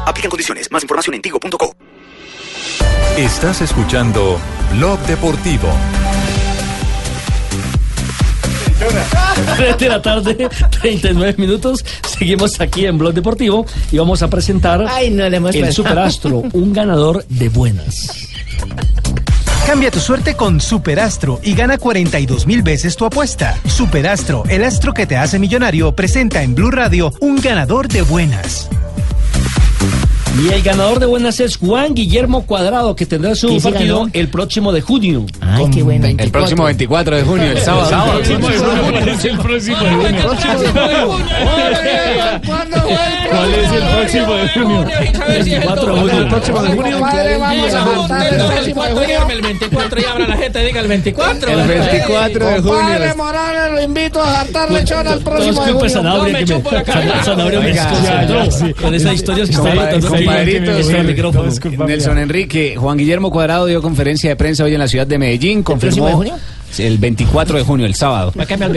Aplican 0.07 0.31
condiciones. 0.31 0.73
Más 0.73 0.83
información 0.85 1.17
en 1.17 1.21
tigo.co. 1.21 1.77
Estás 3.19 3.61
escuchando 3.61 4.41
Blog 4.73 4.99
Deportivo. 5.01 5.69
3 9.57 9.79
de 9.79 9.89
la 9.89 10.03
tarde, 10.03 10.49
39 10.81 11.35
minutos. 11.39 11.85
Seguimos 12.07 12.61
aquí 12.61 12.87
en 12.87 12.99
Blog 12.99 13.15
Deportivo 13.15 13.67
y 13.91 13.99
vamos 13.99 14.23
a 14.23 14.29
presentar 14.29 14.85
Ay, 14.89 15.11
no 15.11 15.29
le 15.29 15.37
hemos 15.37 15.55
el 15.55 15.63
pensado. 15.63 15.89
Superastro, 15.89 16.43
un 16.53 16.73
ganador 16.73 17.25
de 17.29 17.49
buenas. 17.49 18.29
Cambia 19.67 19.91
tu 19.91 19.99
suerte 19.99 20.37
con 20.37 20.61
Superastro 20.61 21.41
y 21.43 21.55
gana 21.55 21.79
42 21.79 22.47
mil 22.47 22.63
veces 22.63 22.97
tu 22.97 23.07
apuesta. 23.07 23.59
Superastro, 23.67 24.45
el 24.49 24.63
astro 24.63 24.93
que 24.93 25.07
te 25.07 25.17
hace 25.17 25.39
millonario, 25.39 25.97
presenta 25.97 26.43
en 26.43 26.55
Blue 26.55 26.71
Radio 26.71 27.13
un 27.21 27.41
ganador 27.41 27.89
de 27.89 28.03
buenas. 28.03 28.69
Y 30.37 30.49
el 30.53 30.63
ganador 30.63 30.99
de 30.99 31.07
buenas 31.07 31.39
es 31.39 31.57
Juan 31.57 31.95
Guillermo 31.95 32.45
Cuadrado, 32.45 32.97
que 32.97 33.07
tendrá 33.07 33.37
su 33.37 33.47
¿Quién 33.47 33.61
se 33.61 33.71
partido 33.71 34.01
ganó? 34.01 34.11
el 34.13 34.29
próximo 34.29 34.73
de 34.73 34.81
junio. 34.81 35.27
Ay, 35.41 35.67
qué 35.73 35.83
bueno. 35.83 36.09
El 36.09 36.31
próximo 36.31 36.65
24 36.65 37.17
de 37.17 37.23
junio, 37.23 37.53
el 37.53 37.59
sábado. 37.59 38.19
El 38.19 38.25
próximo 38.25 38.49
de 38.49 38.59
junio. 38.59 38.93
¿Cuál 38.95 39.09
es 39.09 39.25
el 39.25 39.39
próximo 39.39 39.79
de 44.35 44.49
junio? 44.49 44.85
24 45.29 45.95
de 45.95 46.01
junio. 46.01 46.19
El 46.19 46.29
próximo 46.29 46.63
de 46.63 46.69
junio. 46.71 47.01
Padre, 47.01 47.39
vamos 47.39 47.75
a 47.75 47.81
juntar 47.83 48.35
el 48.35 48.47
próximo 48.47 48.83
de 48.83 48.91
junio. 48.93 49.29
El 49.31 49.43
24 49.43 50.01
y 50.01 50.05
abra 50.05 50.27
la 50.27 50.37
gente, 50.37 50.65
diga 50.65 50.81
el 50.81 50.89
24. 50.89 51.49
El 51.49 51.69
24 51.69 52.47
de 52.47 52.51
Padre 52.63 52.63
junio. 52.63 53.15
Morales, 53.17 53.73
lo 53.73 53.83
invito 53.83 54.21
a 54.21 54.27
jartar 54.27 54.73
lechón 54.73 55.07
al 55.07 55.21
próximo 55.21 55.65
de 55.65 55.73
junio. 55.73 56.25
Me, 56.25 56.45
con 58.75 58.95
esas 58.95 59.15
historias 59.15 59.49
que 59.49 59.55
está 59.55 59.73
aquí 59.73 60.24
compadritos. 60.25 61.87
Nelson 61.87 62.19
Enrique, 62.19 62.77
Juan 62.77 62.97
Guillermo 62.99 63.31
Cuadrado 63.31 63.67
dio 63.67 63.81
conferencia 63.83 64.31
de 64.31 64.37
prensa 64.37 64.65
hoy 64.65 64.75
en 64.75 64.81
la 64.81 64.89
ciudad 64.89 65.07
de 65.07 65.19
Medellín. 65.19 65.63
Confirmó 65.63 66.25
el 66.79 66.99
24 66.99 67.59
de 67.59 67.65
junio, 67.65 67.87
el 67.87 67.95
sábado. 67.95 68.33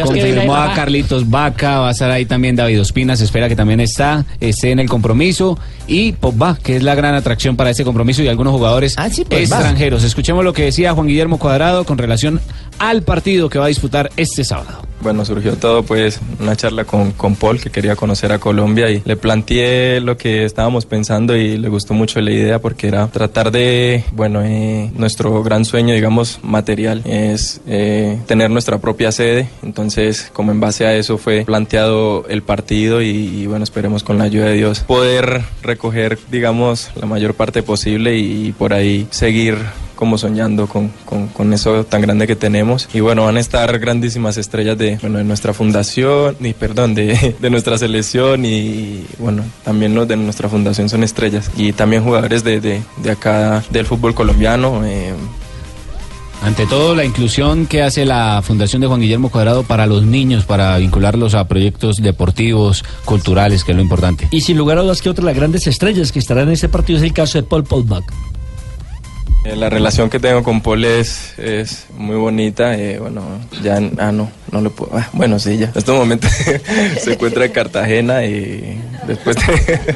Confirmó 0.05 0.55
a. 0.55 0.73
Carlitos 0.75 1.27
Vaca, 1.29 1.79
va 1.79 1.87
a 1.89 1.91
estar 1.91 2.11
ahí 2.11 2.25
también 2.25 2.55
David 2.55 2.81
Ospina, 2.81 3.15
se 3.15 3.23
espera 3.23 3.49
que 3.49 3.55
también 3.55 3.79
está, 3.79 4.23
esté 4.39 4.71
en 4.71 4.79
el 4.79 4.87
compromiso. 4.87 5.57
Y 5.87 6.11
Pogba, 6.11 6.57
que 6.61 6.75
es 6.77 6.83
la 6.83 6.93
gran 6.93 7.15
atracción 7.15 7.55
para 7.55 7.71
ese 7.71 7.83
compromiso 7.83 8.21
y 8.21 8.27
algunos 8.27 8.53
jugadores 8.53 8.93
Ah, 8.97 9.09
sí, 9.09 9.23
Pogba. 9.23 9.39
extranjeros. 9.39 10.03
Escuchemos 10.03 10.43
lo 10.43 10.53
que 10.53 10.63
decía 10.63 10.93
Juan 10.93 11.07
Guillermo 11.07 11.39
Cuadrado 11.39 11.85
con 11.85 11.97
relación 11.97 12.39
al 12.77 13.01
partido 13.01 13.49
que 13.49 13.57
va 13.57 13.65
a 13.65 13.69
disputar 13.69 14.11
este 14.15 14.43
sábado. 14.43 14.86
Bueno, 15.01 15.23
surgió 15.25 15.55
todo 15.55 15.83
pues 15.83 16.19
una 16.39 16.55
charla 16.55 16.85
con, 16.85 17.11
con 17.11 17.35
Paul 17.35 17.59
que 17.59 17.69
quería 17.69 17.95
conocer 17.95 18.31
a 18.31 18.39
Colombia 18.39 18.89
y 18.89 19.01
le 19.05 19.15
planteé 19.15 19.99
lo 19.99 20.17
que 20.17 20.43
estábamos 20.43 20.85
pensando 20.85 21.35
y 21.35 21.57
le 21.57 21.69
gustó 21.69 21.93
mucho 21.93 22.19
la 22.19 22.31
idea 22.31 22.59
porque 22.59 22.87
era 22.87 23.07
tratar 23.07 23.51
de, 23.51 24.03
bueno, 24.11 24.41
eh, 24.43 24.91
nuestro 24.95 25.43
gran 25.43 25.65
sueño, 25.65 25.93
digamos, 25.93 26.39
material 26.41 27.01
es 27.05 27.61
eh, 27.67 28.19
tener 28.27 28.49
nuestra 28.49 28.79
propia 28.79 29.11
sede. 29.11 29.49
Entonces, 29.63 30.29
como 30.33 30.51
en 30.51 30.59
base 30.59 30.85
a 30.85 30.95
eso 30.95 31.17
fue 31.17 31.43
planteado 31.45 32.25
el 32.27 32.41
partido 32.41 33.01
y, 33.01 33.09
y, 33.09 33.47
bueno, 33.47 33.63
esperemos 33.63 34.03
con 34.03 34.17
la 34.17 34.25
ayuda 34.25 34.45
de 34.47 34.53
Dios 34.53 34.79
poder 34.81 35.41
recoger, 35.61 36.17
digamos, 36.31 36.89
la 36.95 37.05
mayor 37.05 37.33
parte 37.33 37.63
posible 37.63 38.17
y, 38.17 38.53
por 38.57 38.73
ahí 38.73 39.07
seguir 39.11 39.57
como 39.97 40.17
soñando 40.17 40.67
con, 40.67 40.89
con, 41.03 41.27
con 41.27 41.51
eso 41.51 41.83
tan 41.83 42.01
grande 42.01 42.25
que 42.27 42.37
tenemos. 42.37 42.87
Y 42.93 43.01
bueno, 43.01 43.25
van 43.25 43.35
a 43.35 43.41
estar 43.41 43.77
grandísimas 43.79 44.37
estrellas 44.37 44.77
de, 44.77 44.97
bueno, 45.01 45.17
de 45.17 45.25
nuestra 45.25 45.53
fundación, 45.53 46.37
y 46.39 46.53
perdón, 46.53 46.95
de, 46.95 47.35
de 47.41 47.49
nuestra 47.49 47.77
selección 47.77 48.45
y 48.45 49.03
bueno, 49.19 49.43
también 49.65 49.93
los 49.93 50.07
de 50.07 50.15
nuestra 50.15 50.47
fundación 50.47 50.87
son 50.87 51.03
estrellas. 51.03 51.51
Y 51.57 51.73
también 51.73 52.03
jugadores 52.05 52.45
de, 52.45 52.61
de, 52.61 52.81
de 53.03 53.11
acá 53.11 53.61
del 53.71 53.85
fútbol 53.85 54.15
colombiano. 54.15 54.85
eh, 54.85 55.13
Ante 56.43 56.67
todo, 56.67 56.93
la 56.93 57.03
inclusión 57.03 57.65
que 57.65 57.81
hace 57.81 58.05
la 58.05 58.43
Fundación 58.43 58.79
de 58.79 58.87
Juan 58.87 59.01
Guillermo 59.01 59.29
Cuadrado 59.29 59.63
para 59.63 59.87
los 59.87 60.03
niños, 60.03 60.45
para 60.45 60.77
vincularlos 60.77 61.33
a 61.33 61.47
proyectos 61.47 61.97
deportivos, 61.97 62.85
culturales, 63.05 63.63
que 63.63 63.71
es 63.71 63.75
lo 63.75 63.81
importante. 63.81 64.27
Y 64.29 64.41
sin 64.41 64.55
lugar 64.55 64.77
a 64.77 64.83
dudas 64.83 65.01
que 65.01 65.09
otra 65.09 65.23
de 65.23 65.31
las 65.31 65.35
grandes 65.35 65.65
estrellas 65.65 66.11
que 66.11 66.19
estarán 66.19 66.47
en 66.47 66.53
este 66.53 66.69
partido 66.69 66.97
es 66.99 67.03
el 67.03 67.11
caso 67.11 67.39
de 67.39 67.43
Paul 67.43 67.63
Pogba. 67.63 68.01
Eh, 69.47 69.55
La 69.55 69.69
relación 69.69 70.09
que 70.09 70.19
tengo 70.19 70.43
con 70.43 70.59
Paul 70.61 70.83
es, 70.83 71.33
es 71.39 71.85
muy 71.97 72.17
bonita. 72.17 72.75
eh, 72.77 72.99
bueno, 72.99 73.21
ya, 73.63 73.79
ah, 73.97 74.11
no, 74.11 74.29
no 74.51 74.59
le 74.61 74.69
puedo. 74.69 74.97
ah, 74.97 75.07
bueno, 75.13 75.39
sí, 75.39 75.57
ya. 75.57 75.67
En 75.67 75.77
estos 75.77 75.95
momentos 75.97 76.29
se 77.01 77.13
encuentra 77.13 77.45
en 77.45 77.51
Cartagena 77.53 78.25
y 78.25 78.77
después 79.07 79.37
de. 79.37 79.95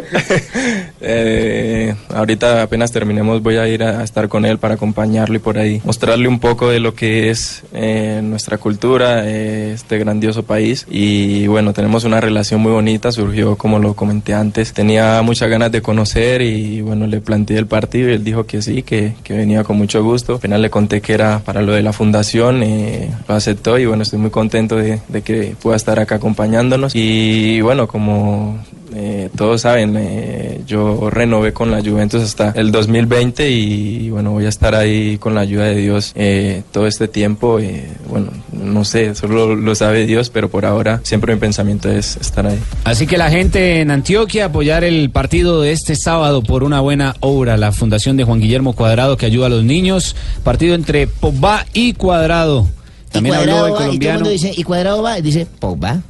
eh, 1.00 1.94
ahorita 2.08 2.62
apenas 2.62 2.92
terminemos, 2.92 3.42
voy 3.42 3.56
a 3.56 3.68
ir 3.68 3.82
a, 3.82 4.02
estar 4.02 4.28
con 4.28 4.44
él 4.44 4.58
para 4.58 4.74
acompañarlo 4.74 5.36
y 5.36 5.38
por 5.38 5.58
ahí 5.58 5.80
mostrarle 5.84 6.28
un 6.28 6.40
poco 6.40 6.68
de 6.68 6.80
lo 6.80 6.94
que 6.94 7.30
es 7.30 7.62
eh, 7.72 8.20
nuestra 8.22 8.58
cultura, 8.58 9.26
eh, 9.26 9.72
este 9.72 9.98
grandioso 9.98 10.42
país. 10.42 10.86
Y 10.90 11.46
bueno, 11.46 11.72
tenemos 11.72 12.04
una 12.04 12.20
relación 12.20 12.60
muy 12.60 12.72
bonita. 12.72 13.12
Surgió, 13.12 13.56
como 13.56 13.78
lo 13.78 13.94
comenté 13.94 14.34
antes, 14.34 14.72
tenía 14.72 15.22
muchas 15.22 15.48
ganas 15.48 15.72
de 15.72 15.82
conocer 15.82 16.42
y 16.42 16.80
bueno, 16.80 17.06
le 17.06 17.20
planteé 17.20 17.58
el 17.58 17.66
partido 17.66 18.10
y 18.10 18.14
él 18.14 18.24
dijo 18.24 18.44
que 18.44 18.62
sí, 18.62 18.82
que, 18.82 19.14
que 19.22 19.34
venía 19.34 19.64
con 19.64 19.76
mucho 19.76 20.02
gusto. 20.02 20.34
Al 20.34 20.40
final 20.40 20.62
le 20.62 20.70
conté 20.70 21.00
que 21.00 21.14
era 21.14 21.40
para 21.40 21.62
lo 21.62 21.72
de 21.72 21.82
la 21.82 21.92
fundación, 21.92 22.62
eh, 22.62 23.10
lo 23.28 23.34
aceptó 23.34 23.78
y 23.78 23.86
bueno, 23.86 24.02
estoy 24.02 24.18
muy 24.18 24.30
contento 24.30 24.76
de, 24.76 25.00
de 25.08 25.22
que 25.22 25.54
pueda 25.60 25.76
estar 25.76 25.98
acá 25.98 26.16
acompañándonos. 26.16 26.94
Y 26.94 27.60
bueno, 27.60 27.86
como 27.86 28.58
eh, 28.94 29.30
todos 29.36 29.62
saben, 29.62 29.96
eh, 29.96 30.60
yo 30.66 31.10
renové 31.10 31.52
con 31.52 31.70
la 31.70 31.80
Juventus 31.82 32.22
hasta 32.22 32.50
el 32.56 32.72
2020 32.72 33.50
y, 33.50 34.10
bueno, 34.10 34.32
voy 34.32 34.46
a 34.46 34.48
estar 34.48 34.74
ahí 34.74 35.18
con 35.18 35.34
la 35.34 35.42
ayuda 35.42 35.64
de 35.64 35.76
Dios 35.76 36.12
eh, 36.14 36.62
todo 36.72 36.86
este 36.86 37.08
tiempo. 37.08 37.58
eh, 37.58 37.88
bueno, 38.08 38.30
no 38.52 38.84
sé, 38.84 39.14
solo 39.14 39.54
lo 39.56 39.74
sabe 39.74 40.06
Dios, 40.06 40.30
pero 40.30 40.48
por 40.48 40.66
ahora 40.66 41.00
siempre 41.02 41.34
mi 41.34 41.40
pensamiento 41.40 41.90
es 41.90 42.16
estar 42.16 42.46
ahí. 42.46 42.58
Así 42.84 43.06
que 43.06 43.16
la 43.16 43.30
gente 43.30 43.80
en 43.80 43.90
Antioquia 43.90 44.46
apoyar 44.46 44.84
el 44.84 45.10
partido 45.10 45.60
de 45.60 45.72
este 45.72 45.96
sábado 45.96 46.42
por 46.42 46.64
una 46.64 46.80
buena 46.80 47.16
obra, 47.20 47.56
la 47.56 47.72
Fundación 47.72 48.16
de 48.16 48.24
Juan 48.24 48.40
Guillermo 48.40 48.72
Cuadrado 48.74 49.16
que 49.16 49.26
ayuda 49.26 49.46
a 49.46 49.50
los 49.50 49.64
niños, 49.64 50.16
partido 50.44 50.74
entre 50.74 51.06
Pogba 51.06 51.66
y 51.72 51.94
Cuadrado. 51.94 52.66
También 53.10 53.34
y 53.34 53.38
habló 53.38 53.52
cuadrado 53.52 53.66
el 53.66 53.72
va, 53.72 53.76
y 53.76 53.76
todo 53.76 53.82
el 53.82 53.86
colombiano. 53.86 54.18
mundo 54.20 54.30
dice, 54.30 54.52
y 54.56 54.62
cuadrado 54.62 55.02
va, 55.02 55.18
y 55.18 55.22
dice, 55.22 55.46
Pogba. 55.58 56.02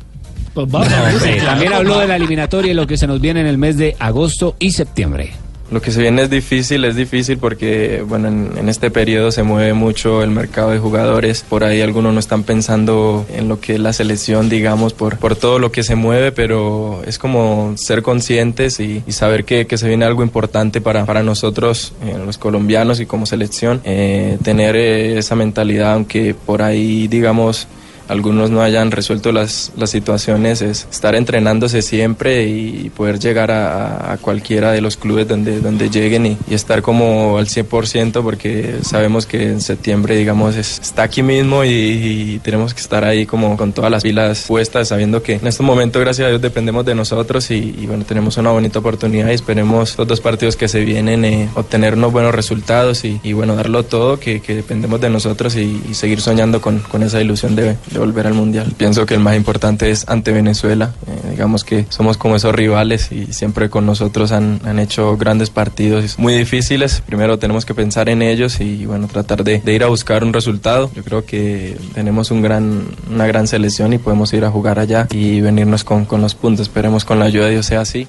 No, 0.55 0.62
hombre, 0.62 1.40
también 1.44 1.72
habló 1.72 1.98
de 1.98 2.09
la 2.09 2.16
eliminatoria 2.16 2.72
y 2.72 2.74
lo 2.74 2.86
que 2.86 2.96
se 2.96 3.07
nos 3.07 3.20
viene 3.20 3.40
en 3.40 3.46
el 3.46 3.59
mes 3.59 3.76
de 3.76 3.96
agosto 3.98 4.55
y 4.59 4.72
septiembre. 4.72 5.32
Lo 5.70 5.80
que 5.80 5.90
se 5.90 6.03
viene 6.03 6.20
es 6.20 6.28
difícil, 6.28 6.84
es 6.84 6.96
difícil 6.96 7.38
porque, 7.38 8.05
bueno, 8.07 8.28
en, 8.28 8.53
en 8.59 8.68
este 8.68 8.90
periodo 8.90 9.30
se 9.32 9.42
mueve 9.42 9.72
mucho 9.72 10.22
el 10.22 10.30
mercado 10.30 10.70
de 10.70 10.78
jugadores. 10.78 11.46
Por 11.48 11.64
ahí 11.64 11.80
algunos 11.80 12.12
no 12.12 12.20
están 12.20 12.42
pensando 12.42 13.24
en 13.34 13.48
lo 13.48 13.59
que 13.59 13.76
es 13.76 13.80
la 13.80 13.94
selección, 13.94 14.50
digamos, 14.50 14.92
por, 14.92 15.16
por 15.16 15.34
todo 15.34 15.59
lo 15.59 15.72
que 15.72 15.82
se 15.82 15.94
mueve, 15.94 16.30
pero 16.30 17.03
es 17.07 17.18
como 17.18 17.72
ser 17.78 18.03
conscientes 18.03 18.80
y, 18.80 19.03
y 19.07 19.12
saber 19.12 19.46
que, 19.46 19.66
que 19.66 19.78
se 19.78 19.88
viene 19.88 20.05
algo 20.05 20.22
importante 20.22 20.82
para, 20.82 21.07
para 21.07 21.22
nosotros, 21.22 21.94
eh, 22.05 22.18
los 22.22 22.36
colombianos 22.36 23.00
y 23.00 23.07
como 23.07 23.24
selección. 23.24 23.80
Eh, 23.84 24.36
tener 24.44 24.76
eh, 24.76 25.16
esa 25.16 25.36
mentalidad, 25.36 25.94
aunque 25.94 26.34
por 26.34 26.61
ahí, 26.61 27.09
digamos, 27.09 27.66
algunos 28.09 28.50
no 28.50 28.62
hayan 28.62 28.90
resuelto 28.90 29.32
las, 29.32 29.72
las 29.76 29.90
situaciones, 29.90 30.62
es 30.62 30.86
estar 30.90 31.14
entrenándose 31.14 31.82
siempre 31.82 32.46
y 32.48 32.90
poder 32.96 33.18
llegar 33.18 33.50
a, 33.50 34.12
a 34.12 34.16
cualquiera 34.18 34.72
de 34.72 34.80
los 34.80 34.96
clubes 34.96 35.28
donde, 35.28 35.61
donde 35.61 35.90
lleguen 35.90 36.26
y, 36.26 36.36
estar 36.50 36.82
como 36.82 37.38
al 37.38 37.46
100% 37.46 38.22
porque 38.22 38.76
sabemos 38.82 39.26
que 39.26 39.42
en 39.44 39.61
septiembre, 39.61 40.16
digamos, 40.16 40.57
es- 40.57 40.80
está 40.80 41.03
aquí 41.05 41.22
mismo 41.22 41.64
y, 41.64 42.40
tenemos 42.42 42.74
que 42.74 42.80
estar 42.80 43.05
ahí 43.05 43.26
como 43.26 43.57
con 43.57 43.72
todas 43.72 43.90
las 43.90 44.03
pilas 44.03 44.44
puestas, 44.46 44.88
sabiendo 44.88 45.22
que 45.22 45.34
en 45.34 45.46
este 45.46 45.62
momento, 45.62 46.00
gracias 46.00 46.26
a 46.26 46.28
Dios, 46.30 46.42
dependemos 46.42 46.84
de 46.84 46.94
nosotros 46.94 47.50
y, 47.50 47.74
y 47.78 47.86
bueno, 47.86 48.05
tenemos 48.05 48.36
una 48.36 48.50
bonita 48.50 48.78
oportunidad 48.80 49.28
y 49.30 49.34
esperemos 49.34 49.96
los 49.98 50.07
dos 50.07 50.20
partidos 50.20 50.57
que 50.57 50.68
se 50.68 50.84
vienen 50.84 51.24
eh, 51.24 51.48
obtener 51.55 51.94
unos 51.94 52.12
buenos 52.12 52.34
resultados 52.34 53.05
y, 53.05 53.32
bueno, 53.32 53.55
darlo 53.57 53.84
todo, 53.84 54.18
que, 54.18 54.40
que 54.40 54.55
dependemos 54.55 55.00
de 55.00 55.11
nosotros 55.11 55.57
y 55.57 55.80
seguir 55.94 56.20
soñando 56.20 56.61
con, 56.61 56.80
con 56.80 57.03
esa 57.03 57.20
ilusión 57.20 57.55
de, 57.57 57.76
de 57.93 57.99
volver 57.99 58.26
al 58.26 58.34
Mundial. 58.34 58.72
Pienso 58.76 59.07
que 59.07 59.14
el 59.14 59.20
más 59.20 59.36
importante 59.36 59.90
es 59.90 60.09
ante 60.09 60.32
Venezuela, 60.32 60.93
eh, 61.07 61.30
digamos 61.30 61.64
que 61.64 61.86
somos 61.88 62.16
como 62.16 62.36
esos 62.36 62.55
rivales 62.55 63.12
y 63.12 63.32
siempre 63.32 63.70
con 63.70 63.86
nosotros 63.86 64.32
han, 64.32 64.61
han 64.64 64.78
hecho 64.78 65.16
grandes 65.16 65.51
partidos 65.51 66.18
muy 66.18 66.34
difíciles. 66.34 67.03
Primero 67.07 67.38
tenemos 67.38 67.64
que 67.64 67.74
pensar 67.74 68.09
en 68.09 68.22
ellos 68.22 68.61
y 68.61 68.86
bueno, 68.86 69.09
tratar 69.09 69.45
de, 69.45 69.61
de 69.61 69.72
ir 69.72 69.84
a 69.84 69.88
buscar 69.88 70.24
un 70.24 70.32
resultado. 70.32 70.90
Yo 70.95 71.03
creo 71.05 71.24
que 71.24 71.76
tenemos 71.95 72.30
un 72.30 72.43
gran, 72.43 72.84
una 73.11 73.26
gran 73.26 73.47
selección 73.47 73.93
y 73.93 73.99
podemos 73.99 74.32
ir 74.32 74.45
a 74.45 74.51
jugar 74.51 74.78
allá 74.78 75.07
y 75.11 75.40
venirnos 75.40 75.84
con, 75.84 76.05
con 76.05 76.20
los 76.20 76.34
puntos. 76.34 76.66
Esperemos 76.66 77.05
con 77.05 77.18
la 77.18 77.26
ayuda 77.26 77.47
de 77.47 77.53
Dios 77.53 77.66
sea 77.66 77.80
así. 77.80 78.09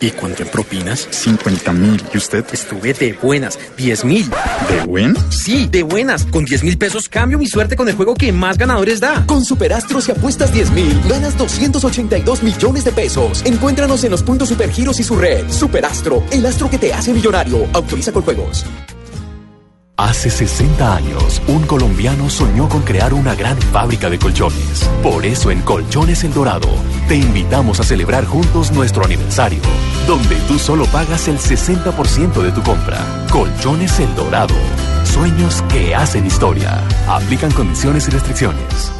¿Y 0.00 0.10
cuánto 0.10 0.42
en 0.42 0.48
propinas? 0.48 1.08
50 1.10 1.72
mil. 1.72 2.02
¿Y 2.14 2.18
usted? 2.18 2.44
Estuve 2.52 2.94
de 2.94 3.14
buenas, 3.14 3.58
10 3.76 4.04
mil. 4.04 4.30
¿De 4.68 4.80
buen? 4.86 5.16
Sí, 5.30 5.68
de 5.70 5.82
buenas. 5.82 6.24
Con 6.26 6.44
10 6.44 6.62
mil 6.62 6.78
pesos 6.78 7.08
cambio 7.08 7.38
mi 7.38 7.46
suerte 7.46 7.74
con 7.74 7.88
el 7.88 7.96
juego 7.96 8.14
que 8.14 8.32
más 8.32 8.58
ganadores 8.58 9.00
da. 9.00 9.24
Con 9.26 9.44
Superastro 9.44 10.00
si 10.00 10.12
apuestas 10.12 10.52
10 10.52 10.70
mil, 10.70 11.00
ganas 11.08 11.36
282 11.36 12.42
millones 12.42 12.84
de 12.84 12.92
pesos. 12.92 13.44
Encuéntranos 13.44 14.04
en 14.04 14.12
los 14.12 14.22
puntos 14.22 14.48
Supergiros 14.48 15.00
y 15.00 15.02
su 15.02 15.16
red. 15.16 15.50
Superastro, 15.50 16.22
el 16.30 16.46
astro 16.46 16.70
que 16.70 16.78
te 16.78 16.92
hace 16.92 17.12
millonario. 17.12 17.66
Autoriza 17.72 18.12
con 18.12 18.22
juegos. 18.22 18.64
Hace 19.98 20.30
60 20.30 20.94
años, 20.94 21.42
un 21.48 21.66
colombiano 21.66 22.30
soñó 22.30 22.68
con 22.68 22.82
crear 22.82 23.12
una 23.12 23.34
gran 23.34 23.60
fábrica 23.60 24.08
de 24.08 24.16
colchones. 24.16 24.88
Por 25.02 25.26
eso 25.26 25.50
en 25.50 25.60
Colchones 25.62 26.22
El 26.22 26.32
Dorado, 26.32 26.68
te 27.08 27.16
invitamos 27.16 27.80
a 27.80 27.82
celebrar 27.82 28.24
juntos 28.24 28.70
nuestro 28.70 29.04
aniversario, 29.04 29.58
donde 30.06 30.36
tú 30.46 30.56
solo 30.56 30.86
pagas 30.86 31.26
el 31.26 31.38
60% 31.38 32.42
de 32.42 32.52
tu 32.52 32.62
compra. 32.62 33.26
Colchones 33.32 33.98
El 33.98 34.14
Dorado. 34.14 34.54
Sueños 35.02 35.64
que 35.68 35.96
hacen 35.96 36.24
historia. 36.26 36.80
Aplican 37.08 37.50
condiciones 37.50 38.06
y 38.06 38.12
restricciones. 38.12 38.92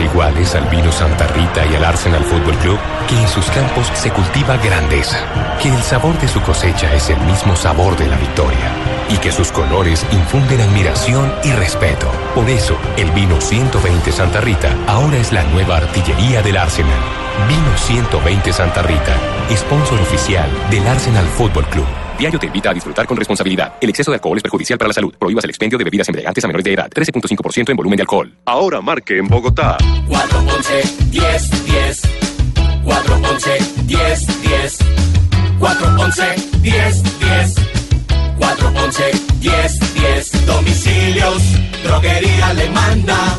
Iguales 0.00 0.54
al 0.54 0.68
vino 0.68 0.90
Santa 0.90 1.26
Rita 1.26 1.66
y 1.66 1.74
al 1.74 1.84
Arsenal 1.84 2.24
Fútbol 2.24 2.56
Club? 2.58 2.78
Que 3.08 3.20
en 3.20 3.28
sus 3.28 3.44
campos 3.50 3.90
se 3.94 4.10
cultiva 4.10 4.56
grandeza, 4.56 5.18
que 5.60 5.68
el 5.68 5.82
sabor 5.82 6.18
de 6.20 6.28
su 6.28 6.40
cosecha 6.40 6.94
es 6.94 7.10
el 7.10 7.20
mismo 7.22 7.54
sabor 7.56 7.96
de 7.96 8.06
la 8.06 8.16
victoria 8.16 8.72
y 9.10 9.18
que 9.18 9.32
sus 9.32 9.52
colores 9.52 10.06
infunden 10.12 10.60
admiración 10.60 11.32
y 11.44 11.52
respeto. 11.52 12.10
Por 12.34 12.48
eso, 12.48 12.78
el 12.96 13.10
vino 13.10 13.40
120 13.40 14.12
Santa 14.12 14.40
Rita 14.40 14.74
ahora 14.86 15.18
es 15.18 15.32
la 15.32 15.42
nueva 15.44 15.76
artillería 15.76 16.42
del 16.42 16.56
Arsenal. 16.56 17.21
Vino 17.48 17.76
120 17.76 18.52
Santa 18.52 18.82
Rita, 18.82 19.16
sponsor 19.50 20.00
oficial 20.00 20.48
del 20.70 20.86
Arsenal 20.86 21.24
Fútbol 21.26 21.64
Club. 21.66 21.86
Diario 22.18 22.38
te 22.38 22.46
invita 22.46 22.70
a 22.70 22.74
disfrutar 22.74 23.06
con 23.06 23.16
responsabilidad. 23.16 23.74
El 23.80 23.90
exceso 23.90 24.10
de 24.10 24.16
alcohol 24.16 24.36
es 24.36 24.42
perjudicial 24.42 24.78
para 24.78 24.88
la 24.88 24.94
salud. 24.94 25.14
Prohíbas 25.18 25.44
el 25.44 25.50
expendio 25.50 25.78
de 25.78 25.84
bebidas 25.84 26.08
embriagantes 26.08 26.44
a 26.44 26.46
menores 26.46 26.64
de 26.64 26.74
edad. 26.74 26.88
13.5% 26.90 27.70
en 27.70 27.76
volumen 27.76 27.96
de 27.96 28.02
alcohol. 28.02 28.32
Ahora 28.44 28.80
marque 28.80 29.18
en 29.18 29.28
Bogotá. 29.28 29.76
411 30.08 30.82
10 31.10 31.64
10 31.64 32.02
411 32.84 33.58
10 33.86 34.42
10 34.42 34.78
411 35.58 36.22
10 36.60 37.18
10 37.18 37.54
411 38.38 39.02
10 39.40 39.94
10 39.94 40.46
Domicilios, 40.46 41.42
droguería 41.82 42.52
le 42.54 42.70
manda 42.70 43.38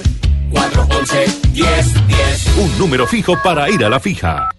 411 0.54 1.42
10 1.52 2.08
10 2.08 2.58
Un 2.58 2.78
número 2.78 3.08
fijo 3.08 3.38
para 3.42 3.70
ir 3.70 3.84
a 3.84 3.90
la 3.90 4.00
fija. 4.00 4.50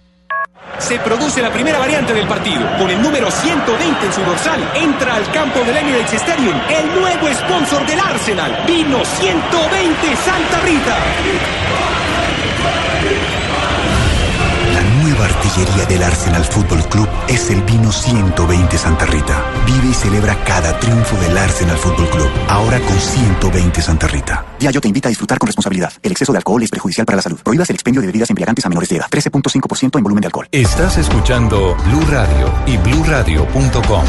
Se 0.77 0.99
produce 0.99 1.41
la 1.41 1.51
primera 1.51 1.79
variante 1.79 2.13
del 2.13 2.27
partido. 2.27 2.61
Con 2.77 2.89
el 2.89 3.01
número 3.01 3.31
120 3.31 4.05
en 4.05 4.13
su 4.13 4.21
dorsal, 4.21 4.59
entra 4.75 5.15
al 5.15 5.31
campo 5.31 5.59
del 5.61 5.77
Emirates 5.77 6.13
Stadium 6.13 6.59
el 6.69 6.99
nuevo 6.99 7.27
sponsor 7.33 7.87
del 7.87 7.99
Arsenal. 7.99 8.63
Vino 8.67 9.03
120 9.05 10.15
Santa 10.17 10.59
Rita. 10.61 11.84
Artillería 15.25 15.85
del 15.85 16.03
Arsenal 16.03 16.43
Fútbol 16.43 16.83
Club 16.89 17.07
es 17.27 17.49
el 17.49 17.61
vino 17.63 17.91
120 17.91 18.77
Santa 18.77 19.05
Rita. 19.05 19.43
Vive 19.65 19.89
y 19.89 19.93
celebra 19.93 20.35
cada 20.43 20.79
triunfo 20.79 21.15
del 21.17 21.37
Arsenal 21.37 21.77
Fútbol 21.77 22.09
Club. 22.09 22.29
Ahora 22.47 22.79
con 22.79 22.99
120 22.99 23.81
Santa 23.81 24.07
Rita. 24.07 24.45
Diallo 24.59 24.81
te 24.81 24.87
invita 24.87 25.07
a 25.07 25.11
disfrutar 25.11 25.37
con 25.37 25.47
responsabilidad. 25.47 25.91
El 26.01 26.11
exceso 26.11 26.31
de 26.31 26.37
alcohol 26.37 26.63
es 26.63 26.69
perjudicial 26.69 27.05
para 27.05 27.17
la 27.17 27.21
salud. 27.21 27.39
Prohíbas 27.43 27.69
el 27.69 27.75
expendio 27.75 28.01
de 28.01 28.07
bebidas 28.07 28.29
embriagantes 28.29 28.65
a 28.65 28.69
menores 28.69 28.89
de 28.89 28.97
edad. 28.97 29.07
13.5% 29.09 29.97
en 29.97 30.03
volumen 30.03 30.21
de 30.21 30.27
alcohol. 30.27 30.47
Estás 30.51 30.97
escuchando 30.97 31.75
Blue 31.85 32.05
Radio 32.09 32.53
y 32.65 32.77
bluradio.com. 32.77 34.05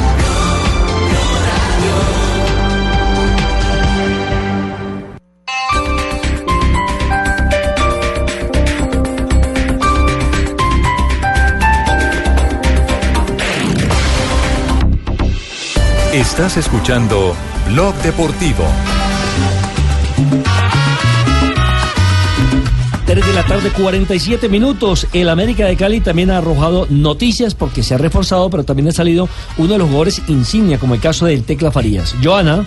Estás 16.17 16.57
escuchando 16.57 17.37
Blog 17.69 17.95
Deportivo. 17.97 18.65
3 23.05 23.27
de 23.27 23.33
la 23.35 23.45
tarde, 23.45 23.71
47 23.71 24.49
minutos. 24.49 25.07
El 25.13 25.29
América 25.29 25.67
de 25.67 25.77
Cali 25.77 26.01
también 26.01 26.31
ha 26.31 26.39
arrojado 26.39 26.87
noticias 26.89 27.55
porque 27.55 27.83
se 27.83 27.97
ha 27.97 27.99
reforzado, 27.99 28.49
pero 28.49 28.65
también 28.65 28.89
ha 28.89 28.93
salido 28.93 29.29
uno 29.59 29.75
de 29.75 29.79
los 29.79 29.89
jugadores 29.89 30.23
insignia, 30.29 30.79
como 30.79 30.95
el 30.95 31.01
caso 31.01 31.27
del 31.27 31.43
Tecla 31.43 31.71
Farías. 31.71 32.15
Joana. 32.25 32.65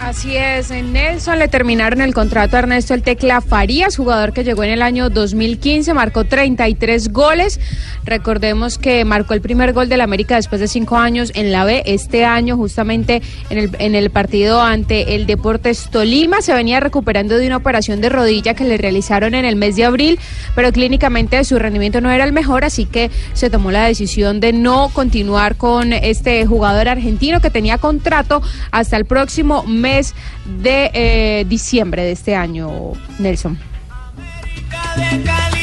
Así 0.00 0.34
es, 0.34 0.70
en 0.70 0.94
Nelson 0.94 1.38
le 1.38 1.48
terminaron 1.48 2.00
el 2.00 2.14
contrato 2.14 2.56
a 2.56 2.60
Ernesto 2.60 2.94
El 2.94 3.02
Tecla 3.02 3.42
Farías, 3.42 3.98
jugador 3.98 4.32
que 4.32 4.44
llegó 4.44 4.64
en 4.64 4.70
el 4.70 4.80
año 4.80 5.10
2015, 5.10 5.92
marcó 5.92 6.24
33 6.24 7.12
goles. 7.12 7.60
Recordemos 8.06 8.78
que 8.78 9.04
marcó 9.04 9.34
el 9.34 9.42
primer 9.42 9.74
gol 9.74 9.90
del 9.90 10.00
América 10.00 10.36
después 10.36 10.58
de 10.58 10.68
cinco 10.68 10.96
años 10.96 11.32
en 11.34 11.52
la 11.52 11.66
B. 11.66 11.82
Este 11.84 12.24
año, 12.24 12.56
justamente 12.56 13.20
en 13.50 13.58
el, 13.58 13.70
en 13.78 13.94
el 13.94 14.08
partido 14.08 14.62
ante 14.62 15.16
el 15.16 15.26
Deportes 15.26 15.90
Tolima, 15.90 16.40
se 16.40 16.54
venía 16.54 16.80
recuperando 16.80 17.36
de 17.36 17.46
una 17.46 17.58
operación 17.58 18.00
de 18.00 18.08
rodilla 18.08 18.54
que 18.54 18.64
le 18.64 18.78
realizaron 18.78 19.34
en 19.34 19.44
el 19.44 19.56
mes 19.56 19.76
de 19.76 19.84
abril, 19.84 20.18
pero 20.54 20.72
clínicamente 20.72 21.44
su 21.44 21.58
rendimiento 21.58 22.00
no 22.00 22.10
era 22.10 22.24
el 22.24 22.32
mejor, 22.32 22.64
así 22.64 22.86
que 22.86 23.10
se 23.34 23.50
tomó 23.50 23.70
la 23.70 23.84
decisión 23.84 24.40
de 24.40 24.54
no 24.54 24.88
continuar 24.94 25.56
con 25.56 25.92
este 25.92 26.46
jugador 26.46 26.88
argentino 26.88 27.42
que 27.42 27.50
tenía 27.50 27.76
contrato 27.76 28.40
hasta 28.70 28.96
el 28.96 29.04
próximo 29.04 29.62
mes 29.64 29.89
de 30.44 30.90
eh, 30.94 31.44
diciembre 31.48 32.02
de 32.02 32.12
este 32.12 32.34
año, 32.34 32.92
Nelson. 33.18 33.58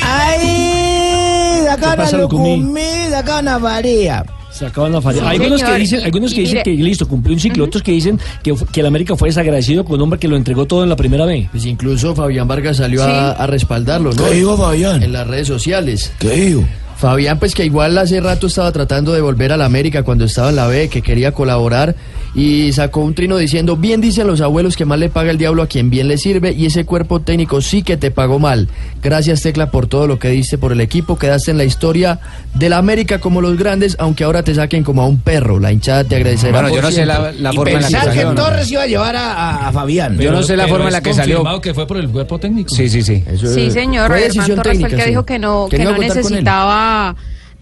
¡Ay! 0.04 1.62
Sacaban 1.66 1.98
pasa, 1.98 2.16
a 2.16 2.20
Lucumí? 2.20 2.58
Lucumí, 2.58 2.82
sacaban 3.10 3.48
a 3.48 3.60
Faría. 3.60 4.26
Se 4.58 4.66
acaban 4.66 5.02
fallar. 5.04 5.22
Sí, 5.22 5.28
Hay 5.30 5.38
algunos 5.38 5.64
que 5.64 5.76
dicen, 5.76 6.04
algunos 6.04 6.34
que, 6.34 6.42
dicen 6.42 6.64
que 6.64 6.72
listo, 6.72 7.08
cumplió 7.08 7.36
un 7.36 7.40
ciclo, 7.40 7.66
otros 7.66 7.84
que 7.84 7.92
dicen 7.92 8.20
que, 8.42 8.56
que 8.72 8.80
el 8.80 8.88
América 8.88 9.16
fue 9.16 9.30
desagradecido 9.30 9.86
con 9.86 9.96
un 9.96 10.02
hombre 10.04 10.18
que 10.20 10.28
lo 10.28 10.36
entregó 10.36 10.66
todo 10.66 10.82
en 10.82 10.90
la 10.90 10.96
primera 10.96 11.26
vez. 11.26 11.48
Pues 11.52 11.66
incluso 11.66 12.16
Fabián 12.16 12.48
Vargas 12.48 12.78
salió 12.78 13.04
a, 13.04 13.32
a 13.32 13.46
respaldarlo, 13.46 14.14
¿no? 14.14 14.26
¿Qué 14.26 14.34
dijo 14.34 14.58
Fabián? 14.58 15.04
En 15.04 15.14
las 15.14 15.28
redes 15.28 15.48
sociales. 15.48 16.12
¿Qué 16.18 16.32
dijo? 16.32 16.66
Fabián, 16.98 17.38
pues 17.38 17.54
que 17.54 17.64
igual 17.64 17.96
hace 18.00 18.20
rato 18.20 18.48
estaba 18.48 18.72
tratando 18.72 19.14
de 19.14 19.22
volver 19.22 19.52
a 19.52 19.58
la 19.58 19.66
América 19.66 20.02
cuando 20.02 20.26
estaba 20.26 20.50
en 20.50 20.56
la 20.56 20.66
B, 20.66 20.90
que 20.90 21.04
quería 21.04 21.32
colaborar 21.32 21.96
y 22.38 22.72
sacó 22.72 23.02
un 23.02 23.16
trino 23.16 23.36
diciendo, 23.36 23.76
bien 23.78 24.00
dicen 24.00 24.28
los 24.28 24.42
abuelos 24.42 24.78
que 24.78 24.86
mal 24.86 25.00
le 25.00 25.10
paga 25.10 25.32
el 25.32 25.40
diablo 25.40 25.64
a 25.64 25.68
quien 25.68 25.90
bien 25.90 26.08
le 26.08 26.20
sirve 26.20 26.52
y 26.54 26.68
ese 26.68 26.86
cuerpo 26.86 27.20
técnico 27.20 27.62
sí 27.62 27.82
que 27.82 27.98
te 27.98 28.12
pagó 28.12 28.38
mal. 28.38 28.70
Gracias 29.02 29.42
Tecla 29.42 29.72
por 29.72 29.88
todo 29.88 30.06
lo 30.06 30.20
que 30.20 30.30
diste 30.30 30.60
por 30.60 30.72
el 30.72 30.80
equipo, 30.80 31.18
quedaste 31.18 31.50
en 31.50 31.58
la 31.58 31.64
historia 31.64 32.20
de 32.54 32.70
la 32.70 32.78
América 32.78 33.20
como 33.20 33.42
los 33.42 33.58
grandes, 33.58 33.96
aunque 34.00 34.24
ahora 34.24 34.44
te 34.44 34.54
saquen 34.54 34.84
como 34.84 35.02
a 35.02 35.08
un 35.08 35.20
perro. 35.20 35.60
La 35.60 35.72
hinchada 35.72 36.04
te 36.04 36.16
agradecerá. 36.16 36.52
Bueno, 36.62 36.70
yo 36.70 36.76
por 36.76 36.84
no 36.84 36.92
sé 36.92 37.06
la- 37.08 37.32
la 37.32 37.54
forma 37.54 37.72
en 37.74 37.82
la 37.82 37.88
que 37.88 37.94
salió, 38.06 38.34
¿no? 38.34 38.36
Torres 38.44 38.72
iba 38.72 38.84
a 38.84 38.88
llevar 38.88 39.16
a, 39.16 39.34
a- 39.34 39.68
a 39.70 39.72
Fabián. 39.72 40.20
Yo 40.20 40.32
no 40.32 40.44
sé 40.44 40.56
la 40.56 40.68
forma 40.68 40.86
en 40.86 40.94
la 40.94 41.02
que 41.02 41.14
salió. 41.16 41.44
que 41.60 41.74
fue 41.74 41.88
por 41.88 41.98
el 41.98 42.08
cuerpo 42.10 42.38
técnico. 42.38 42.70
Sí, 42.76 42.88
sí, 42.88 43.02
sí. 43.02 43.24
Sí, 43.36 43.72
señor. 43.72 44.12
fue 44.12 44.22
decisión 44.22 44.58
Torres 44.58 44.62
fue 44.64 44.72
el 44.74 44.78
técnica, 44.84 44.96
que 44.98 45.04
sí. 45.04 45.10
dijo 45.10 45.26
que 45.26 45.40
no, 45.40 45.68
Que 45.72 45.78
que 45.78 45.84
no 45.86 45.98
necesitaba 45.98 47.16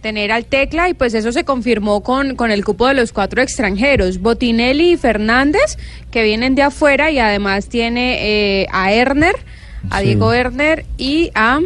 tener 0.06 0.32
al 0.32 0.46
tecla 0.46 0.88
y 0.88 0.94
pues 0.94 1.16
eso 1.16 1.32
se 1.32 1.46
confirmó 1.46 2.04
con, 2.04 2.36
con 2.36 2.52
el 2.52 2.64
cupo 2.64 2.88
de 2.88 2.94
los 2.94 3.12
cuatro 3.12 3.42
extranjeros, 3.42 4.20
Botinelli 4.20 4.92
y 4.92 4.98
Fernández, 4.98 5.80
que 6.12 6.22
vienen 6.22 6.54
de 6.54 6.62
afuera 6.62 7.10
y 7.10 7.18
además 7.18 7.70
tiene 7.70 8.20
eh, 8.62 8.68
a 8.72 8.94
Erner, 8.94 9.34
a 9.90 10.02
Sí. 10.02 10.06
Diego 10.06 10.32
Erner 10.32 10.86
y 11.00 11.32
a... 11.34 11.60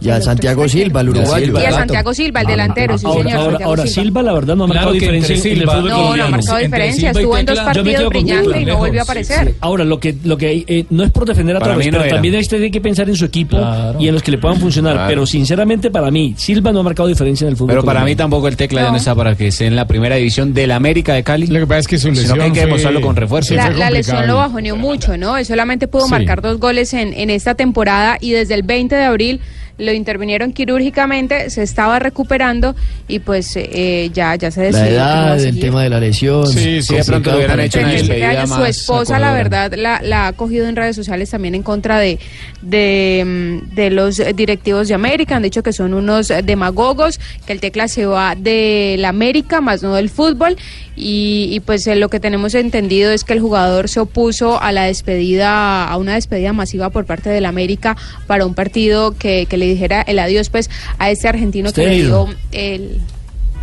Y 0.00 0.10
a 0.10 0.20
Santiago 0.20 0.68
Silva, 0.68 1.00
el 1.00 1.10
uruguayo. 1.10 1.60
Y 1.60 1.64
a 1.64 1.72
Santiago 1.72 2.14
Silva, 2.14 2.40
el 2.40 2.46
delantero, 2.46 2.98
sí, 2.98 3.06
ahora, 3.06 3.30
señor. 3.30 3.62
ahora, 3.62 3.86
Silva. 3.86 4.22
La 4.22 4.32
verdad, 4.32 4.56
no 4.56 4.64
ha 4.64 4.66
marcado 4.68 4.92
diferencia 4.92 5.34
en 5.34 5.58
el 5.58 5.68
fútbol 5.68 5.88
No, 5.88 6.16
no 6.16 6.24
ha 6.24 6.28
marcado 6.28 6.58
diferencia. 6.58 7.10
Estuvo 7.10 7.38
en 7.38 7.46
dos 7.46 7.58
partidos 7.60 8.12
Tecla, 8.12 8.60
y 8.60 8.64
no 8.64 8.76
volvió 8.76 9.00
a 9.00 9.02
aparecer. 9.02 9.54
Ahora, 9.60 9.84
lo 9.84 9.98
que, 9.98 10.16
lo 10.24 10.36
que 10.36 10.64
eh, 10.66 10.86
no 10.90 11.04
es 11.04 11.10
por 11.10 11.26
defender 11.26 11.56
a 11.56 11.76
mí 11.76 11.86
no 11.90 11.98
pero 11.98 12.14
también 12.14 12.34
este 12.34 12.56
tiene 12.56 12.70
que 12.70 12.80
pensar 12.80 13.08
en 13.08 13.16
su 13.16 13.24
equipo 13.24 13.56
Claro. 13.56 14.00
y 14.00 14.08
en 14.08 14.14
los 14.14 14.22
que 14.22 14.30
le 14.30 14.38
puedan 14.38 14.58
funcionar. 14.58 14.94
Claro. 14.94 15.08
Pero 15.08 15.26
sinceramente, 15.26 15.90
para 15.90 16.10
mí, 16.10 16.34
Silva 16.36 16.72
no 16.72 16.80
ha 16.80 16.82
marcado 16.82 17.08
diferencia 17.08 17.44
en 17.44 17.50
el 17.52 17.56
fútbol 17.56 17.68
Pero 17.68 17.84
para 17.84 18.04
mí 18.04 18.14
tampoco 18.14 18.48
el 18.48 18.56
tecla 18.56 18.82
ya 18.82 18.90
no 18.90 18.96
está 18.96 19.14
para 19.14 19.34
que 19.34 19.48
esté 19.48 19.66
en 19.66 19.76
la 19.76 19.86
primera 19.86 20.16
división 20.16 20.54
del 20.54 20.70
América 20.72 21.14
de 21.14 21.22
Cali. 21.22 21.46
Lo 21.46 21.60
que 21.60 21.66
pasa 21.66 21.80
es 21.80 21.88
que 21.88 21.98
su 21.98 22.08
Sino 22.08 22.20
lesión 22.20 22.38
que 22.38 22.44
hay 22.44 22.52
que 22.52 22.60
demostrarlo 22.60 23.00
con 23.00 23.16
refuerzo. 23.16 23.54
La, 23.54 23.90
lesión 23.90 24.26
lo 24.26 24.36
bajoneó 24.36 24.76
mucho, 24.76 25.16
¿no? 25.16 25.36
Él 25.36 25.46
solamente 25.46 25.88
pudo 25.88 26.08
marcar 26.08 26.42
dos 26.42 26.58
goles 26.58 26.92
en, 26.94 27.12
en 27.14 27.30
esta 27.30 27.54
temporada 27.54 28.18
y 28.20 28.32
desde 28.32 28.54
el 28.54 28.62
20 28.62 28.94
de 28.94 29.04
abril 29.04 29.40
lo 29.78 29.92
intervinieron 29.92 30.52
quirúrgicamente, 30.52 31.50
se 31.50 31.62
estaba 31.62 31.98
recuperando 31.98 32.74
y 33.06 33.20
pues 33.20 33.52
eh, 33.56 34.10
ya, 34.12 34.34
ya 34.34 34.50
se 34.50 34.62
decidió. 34.62 34.82
La 34.82 34.88
que 34.88 34.94
no 34.94 34.98
edad, 34.98 35.44
el 35.44 35.60
tema 35.60 35.82
de 35.84 35.90
la 35.90 36.00
lesión. 36.00 36.46
Sí, 36.46 36.82
sí, 36.82 36.96
de 36.96 37.04
pronto 37.04 37.36
hubieran 37.36 37.60
hecho 37.60 37.78
el 37.78 37.84
una 37.84 37.92
37 37.94 38.20
técnico. 38.20 38.40
despedida 38.42 38.56
su 38.56 38.64
esposa, 38.64 39.18
la 39.18 39.32
verdad, 39.32 39.72
la, 39.74 40.00
la 40.02 40.26
ha 40.26 40.32
cogido 40.32 40.66
en 40.66 40.76
redes 40.76 40.96
sociales 40.96 41.30
también 41.30 41.54
en 41.54 41.62
contra 41.62 41.98
de, 41.98 42.18
de, 42.60 43.60
de 43.72 43.90
los 43.90 44.20
directivos 44.34 44.88
de 44.88 44.94
América. 44.94 45.36
Han 45.36 45.42
dicho 45.42 45.62
que 45.62 45.72
son 45.72 45.94
unos 45.94 46.32
demagogos, 46.44 47.20
que 47.46 47.52
el 47.52 47.60
tecla 47.60 47.88
se 47.88 48.06
va 48.06 48.34
de 48.34 48.96
la 48.98 49.10
América, 49.10 49.60
más 49.60 49.82
no 49.82 49.94
del 49.94 50.10
fútbol. 50.10 50.56
Y, 51.00 51.48
y, 51.52 51.60
pues 51.60 51.86
eh, 51.86 51.94
lo 51.94 52.08
que 52.08 52.18
tenemos 52.18 52.56
entendido 52.56 53.12
es 53.12 53.22
que 53.22 53.32
el 53.32 53.38
jugador 53.38 53.88
se 53.88 54.00
opuso 54.00 54.60
a 54.60 54.72
la 54.72 54.82
despedida, 54.82 55.84
a 55.84 55.96
una 55.96 56.14
despedida 56.14 56.52
masiva 56.52 56.90
por 56.90 57.06
parte 57.06 57.30
del 57.30 57.46
América 57.46 57.96
para 58.26 58.44
un 58.44 58.54
partido 58.54 59.12
que, 59.16 59.46
que 59.46 59.56
le 59.56 59.67
dijera 59.68 60.02
el 60.02 60.18
adiós 60.18 60.48
pues 60.50 60.70
a 60.98 61.10
este 61.10 61.28
argentino 61.28 61.68
Está 61.68 61.82
que 61.82 61.86
le 61.88 61.94
herido. 61.94 62.26
dio 62.26 62.36
el 62.52 63.00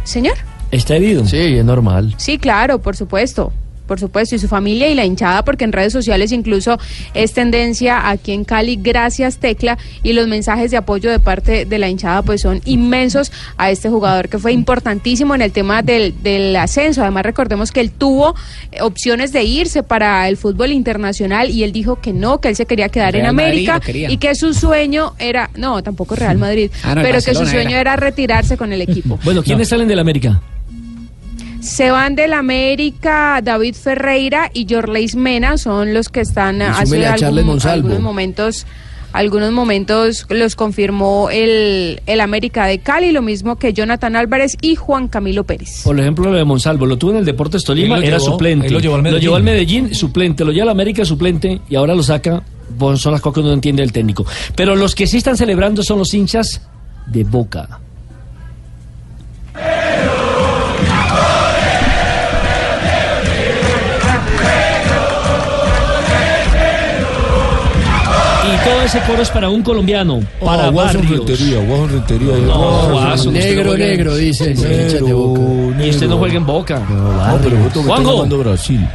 señor. 0.03 0.35
Está 0.71 0.95
herido. 0.95 1.25
Sí, 1.25 1.37
es 1.37 1.65
normal. 1.65 2.13
Sí, 2.17 2.37
claro, 2.37 2.79
por 2.81 2.95
supuesto. 2.95 3.51
Por 3.87 3.99
supuesto, 3.99 4.35
y 4.35 4.39
su 4.39 4.47
familia 4.47 4.89
y 4.89 4.95
la 4.95 5.05
hinchada, 5.05 5.43
porque 5.45 5.63
en 5.63 5.71
redes 5.71 5.93
sociales 5.93 6.31
incluso 6.31 6.77
es 7.13 7.33
tendencia 7.33 8.09
aquí 8.09 8.31
en 8.31 8.43
Cali, 8.43 8.77
gracias 8.81 9.37
Tecla, 9.37 9.77
y 10.03 10.13
los 10.13 10.27
mensajes 10.27 10.71
de 10.71 10.77
apoyo 10.77 11.11
de 11.11 11.19
parte 11.19 11.65
de 11.65 11.79
la 11.79 11.89
hinchada 11.89 12.21
pues 12.21 12.41
son 12.41 12.61
inmensos 12.65 13.31
a 13.57 13.71
este 13.71 13.89
jugador 13.89 14.29
que 14.29 14.39
fue 14.39 14.53
importantísimo 14.53 15.35
en 15.35 15.41
el 15.41 15.51
tema 15.51 15.81
del, 15.81 16.13
del 16.23 16.55
ascenso. 16.55 17.01
Además, 17.01 17.23
recordemos 17.23 17.71
que 17.71 17.81
él 17.81 17.91
tuvo 17.91 18.35
eh, 18.71 18.81
opciones 18.81 19.31
de 19.31 19.43
irse 19.43 19.83
para 19.83 20.27
el 20.27 20.37
fútbol 20.37 20.71
internacional 20.71 21.49
y 21.49 21.63
él 21.63 21.71
dijo 21.71 22.01
que 22.01 22.13
no, 22.13 22.39
que 22.39 22.49
él 22.49 22.55
se 22.55 22.65
quería 22.65 22.89
quedar 22.89 23.15
en 23.15 23.21
Real 23.21 23.29
América 23.29 23.81
y 23.85 24.17
que 24.17 24.35
su 24.35 24.53
sueño 24.53 25.13
era, 25.19 25.49
no, 25.55 25.83
tampoco 25.83 26.15
Real 26.15 26.37
Madrid, 26.39 26.71
Ah, 26.83 26.95
no, 26.95 27.01
pero 27.01 27.19
que 27.21 27.33
su 27.33 27.45
sueño 27.45 27.71
era. 27.77 27.93
era 27.93 27.95
retirarse 27.95 28.57
con 28.57 28.73
el 28.73 28.81
equipo. 28.81 29.19
Bueno, 29.23 29.43
¿quiénes 29.43 29.69
salen 29.69 29.87
del 29.87 29.99
América? 29.99 30.41
Se 31.65 31.89
van 31.91 32.15
del 32.15 32.33
América 32.33 33.39
David 33.43 33.75
Ferreira 33.75 34.49
y 34.53 34.67
Jorleis 34.69 35.15
Mena, 35.15 35.57
son 35.57 35.93
los 35.93 36.09
que 36.09 36.21
están 36.21 36.61
hace 36.61 37.05
algún- 37.05 37.45
Monsalvo. 37.45 37.87
algunos 37.87 38.01
momentos 38.01 38.65
algunos 39.13 39.51
momentos 39.53 40.25
los 40.29 40.55
confirmó 40.57 41.29
el, 41.31 42.01
el 42.05 42.19
América 42.19 42.65
de 42.65 42.79
Cali, 42.79 43.13
lo 43.13 43.21
mismo 43.21 43.55
que 43.55 43.71
Jonathan 43.71 44.17
Álvarez 44.17 44.57
y 44.59 44.75
Juan 44.75 45.07
Camilo 45.07 45.45
Pérez. 45.45 45.83
Por 45.85 45.97
ejemplo, 45.97 46.29
lo 46.29 46.37
de 46.37 46.43
Monsalvo, 46.43 46.85
lo 46.85 46.97
tuvo 46.97 47.11
en 47.11 47.17
el 47.17 47.25
Deportes 47.25 47.63
Tolima, 47.63 47.97
era 47.99 48.17
llevó, 48.17 48.31
suplente. 48.31 48.69
lo 48.69 48.79
llevó 48.79 48.95
al 48.95 49.03
Medellín. 49.03 49.33
al 49.33 49.43
Medellín, 49.43 49.95
suplente, 49.95 50.43
lo 50.43 50.51
lleva 50.51 50.63
al 50.63 50.69
América, 50.71 51.05
suplente, 51.05 51.61
y 51.69 51.75
ahora 51.75 51.95
lo 51.95 52.03
saca. 52.03 52.43
Bueno, 52.77 52.97
son 52.97 53.13
las 53.13 53.21
cosas 53.21 53.35
que 53.35 53.39
uno 53.39 53.49
no 53.49 53.53
entiende 53.55 53.83
el 53.83 53.93
técnico. 53.93 54.25
Pero 54.53 54.75
los 54.75 54.93
que 54.95 55.07
sí 55.07 55.15
están 55.17 55.37
celebrando 55.37 55.81
son 55.81 55.97
los 55.99 56.13
hinchas 56.13 56.61
de 57.07 57.23
Boca. 57.23 57.79
Y 59.55 60.24
todo 68.65 68.81
ese 68.83 68.99
coro 69.01 69.21
es 69.21 69.29
para 69.29 69.49
un 69.49 69.61
colombiano, 69.61 70.19
para 70.43 70.65
Ah, 70.67 70.69
Watson 70.71 71.01
Barrios. 71.03 71.27
Rentería, 71.29 71.59
Rentería. 71.87 72.33
No, 72.47 73.13
usted 73.13 73.31
negro, 73.31 73.71
no 73.71 73.77
negro, 73.77 74.15
dice 74.15 74.53
Negro, 74.53 74.71
hincha 74.83 74.97
de 75.05 75.13
Boca. 75.13 75.83
Y 75.85 75.89
usted 75.89 76.07
no 76.07 76.17
juega 76.17 76.35
en 76.35 76.45
Boca. 76.45 76.79
No, 76.89 77.39
pero 77.43 77.83
Juanjo. 77.83 78.25
Brasil. 78.37 78.87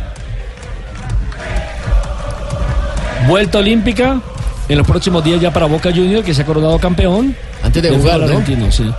Vuelta 3.28 3.58
olímpica 3.58 4.20
en 4.68 4.78
los 4.78 4.86
próximos 4.86 5.22
días 5.22 5.40
ya 5.40 5.52
para 5.52 5.66
Boca 5.66 5.90
Junior, 5.90 6.22
que 6.24 6.32
se 6.34 6.42
ha 6.42 6.46
coronado 6.46 6.78
campeón. 6.78 7.34
Antes 7.62 7.82
de 7.82 7.90
jugar, 7.90 8.18
¿no? 8.20 8.24
argentino, 8.26 8.70
sí. 8.72 8.90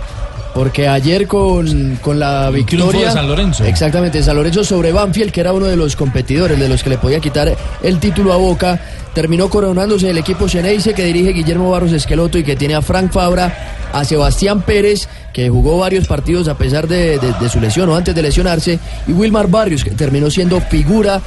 Porque 0.54 0.86
ayer 0.86 1.26
con, 1.26 1.96
con 2.02 2.18
la 2.18 2.50
victoria. 2.50 3.06
de 3.06 3.12
San 3.12 3.26
Lorenzo. 3.26 3.64
Exactamente, 3.64 4.22
San 4.22 4.36
Lorenzo 4.36 4.62
sobre 4.64 4.92
Banfield, 4.92 5.32
que 5.32 5.40
era 5.40 5.52
uno 5.54 5.64
de 5.66 5.76
los 5.76 5.96
competidores, 5.96 6.58
de 6.58 6.68
los 6.68 6.82
que 6.82 6.90
le 6.90 6.98
podía 6.98 7.20
quitar 7.20 7.56
el 7.82 7.98
título 7.98 8.32
a 8.34 8.36
Boca. 8.36 8.78
Terminó 9.14 9.48
coronándose 9.48 10.10
el 10.10 10.18
equipo 10.18 10.48
Xeneize, 10.48 10.92
que 10.94 11.04
dirige 11.04 11.32
Guillermo 11.32 11.70
Barros 11.70 11.92
Esqueloto 11.92 12.36
y 12.38 12.44
que 12.44 12.56
tiene 12.56 12.74
a 12.74 12.82
Frank 12.82 13.12
Fabra, 13.12 13.88
a 13.92 14.04
Sebastián 14.04 14.60
Pérez, 14.62 15.08
que 15.32 15.48
jugó 15.48 15.78
varios 15.78 16.06
partidos 16.06 16.48
a 16.48 16.54
pesar 16.56 16.86
de, 16.86 17.18
de- 17.18 17.32
de 17.40 17.48
su 17.48 17.58
lesión 17.60 17.88
o 17.88 17.96
antes 17.96 18.14
de 18.14 18.22
lesionarse, 18.22 18.78
y 19.06 19.12
Wilmar 19.12 19.48
Barrios, 19.48 19.84
que 19.84 19.90
terminó 19.92 20.30
siendo 20.30 20.60
figura 20.60 21.20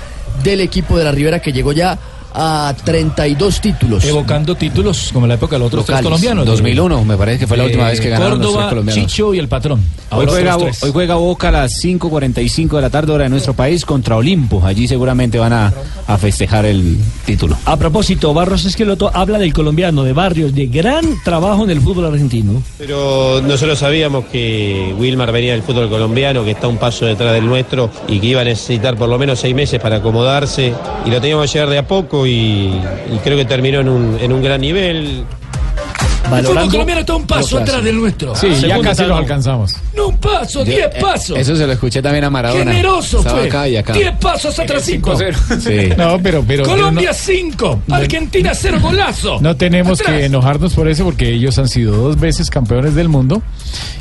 del 0.44 0.62
equipo 0.62 0.98
de 0.98 1.04
la 1.04 1.12
Ribera, 1.12 1.40
que 1.40 1.52
llegó 1.52 1.72
ya 1.74 1.98
a 2.36 2.76
32 2.84 3.62
títulos. 3.62 4.04
Evocando 4.04 4.56
títulos 4.56 5.10
como 5.14 5.26
en 5.26 5.30
la 5.30 5.36
época 5.36 5.56
de 5.56 5.60
los 5.60 5.68
otros 5.68 5.86
tres 5.86 6.02
colombianos. 6.02 6.46
2001, 6.46 7.06
me 7.06 7.18
parece 7.18 7.40
que 7.40 7.48
fue 7.48 7.58
la 7.58 7.64
última 7.64 7.88
vez 7.88 8.02
que 8.02 8.10
ganaron 8.10 8.40
los 8.40 8.40
tres 8.40 8.52
Córdoba, 8.52 8.70
colombianos. 8.70 9.06
Chicho 9.06 9.34
y 9.34 9.40
el 9.40 9.48
patrón. 9.48 9.82
Hoy 10.12 10.26
juega, 10.28 10.58
hoy 10.58 10.92
juega 10.92 11.16
Boca 11.16 11.50
a 11.50 11.52
las 11.52 11.84
5.45 11.84 12.76
de 12.76 12.82
la 12.82 12.90
tarde 12.90 13.14
hora 13.14 13.24
de 13.24 13.30
nuestro 13.30 13.54
país 13.54 13.86
contra 13.86 14.18
Olimpo. 14.18 14.66
Allí 14.66 14.88
seguramente 14.88 15.40
van 15.40 15.54
a, 15.54 15.74
a 16.08 16.18
festejar 16.18 16.66
el 16.66 16.98
título. 17.26 17.58
A 17.66 17.78
propósito, 17.78 18.34
Barros 18.34 18.66
Esqueloto 18.66 19.10
habla 19.14 19.40
del 19.40 19.54
colombiano, 19.54 20.04
de 20.04 20.14
Barrios, 20.14 20.54
de 20.54 20.68
gran 20.68 21.24
trabajo 21.24 21.64
en 21.64 21.70
el 21.70 21.82
fútbol 21.82 22.06
argentino. 22.06 22.62
Pero 22.78 23.42
nosotros 23.42 23.80
sabíamos 23.80 24.26
que 24.26 24.94
Wilmar 24.98 25.32
venía 25.32 25.54
del 25.54 25.64
fútbol 25.64 25.90
colombiano, 25.90 26.44
que 26.44 26.52
está 26.52 26.68
un 26.68 26.78
paso 26.78 27.06
detrás 27.06 27.34
del 27.34 27.46
nuestro 27.46 27.90
y 28.08 28.20
que 28.20 28.28
iba 28.28 28.42
a 28.42 28.46
necesitar 28.46 28.96
por 28.98 29.10
lo 29.10 29.18
menos 29.18 29.40
seis 29.40 29.56
meses 29.56 29.80
para 29.80 29.98
acomodarse. 29.98 30.74
Y 31.06 31.10
lo 31.10 31.22
teníamos 31.22 31.46
que 31.46 31.54
llegar 31.54 31.70
de 31.70 31.78
a 31.78 31.88
poco 31.88 32.25
y, 32.26 32.82
creo 33.24 33.38
que 33.38 33.46
terminó 33.46 33.80
en 33.80 33.90
un, 33.90 34.18
en 34.20 34.32
un 34.32 34.42
gran 34.42 34.62
nivel. 34.62 35.24
El 36.34 36.46
fútbol 36.46 36.70
colombiano 36.72 37.02
está 37.02 37.16
un 37.16 37.28
paso 37.28 37.58
atrás 37.58 37.84
del 37.84 37.96
nuestro. 37.98 38.36
Sí, 38.36 38.48
ya 38.68 38.80
casi 38.82 39.04
los 39.04 39.18
alcanzamos. 39.18 39.76
No 39.96 40.08
un 40.10 40.18
paso, 40.18 40.64
diez 40.64 40.86
eh, 40.94 41.00
pasos. 41.00 41.38
Eso 41.38 41.56
se 41.56 41.66
lo 41.66 41.74
escuché 41.74 42.02
también 42.02 42.24
a 42.26 42.30
Maradona. 42.30 42.72
Generoso 42.72 43.20
Estaba 43.20 43.40
fue. 43.40 43.48
acá 43.48 43.68
y 43.68 43.78
acá. 43.78 43.94
Diez 43.94 44.12
pasos 44.20 44.58
atrás 44.60 44.84
cinco. 44.86 45.16
Sí. 45.60 45.90
No, 45.98 46.20
pero, 46.22 46.44
pero. 46.48 46.64
Colombia 46.66 47.14
5, 47.14 47.82
Argentina 47.90 48.52
0 48.54 48.80
golazo. 48.82 49.40
No 49.42 49.56
tenemos 49.56 50.00
Atrás. 50.02 50.18
que 50.20 50.26
enojarnos 50.26 50.74
por 50.74 50.88
eso 50.88 51.04
porque 51.06 51.30
ellos 51.34 51.58
han 51.58 51.68
sido 51.68 51.96
dos 51.96 52.20
veces 52.20 52.50
campeones 52.50 52.96
del 52.96 53.10
mundo. 53.10 53.42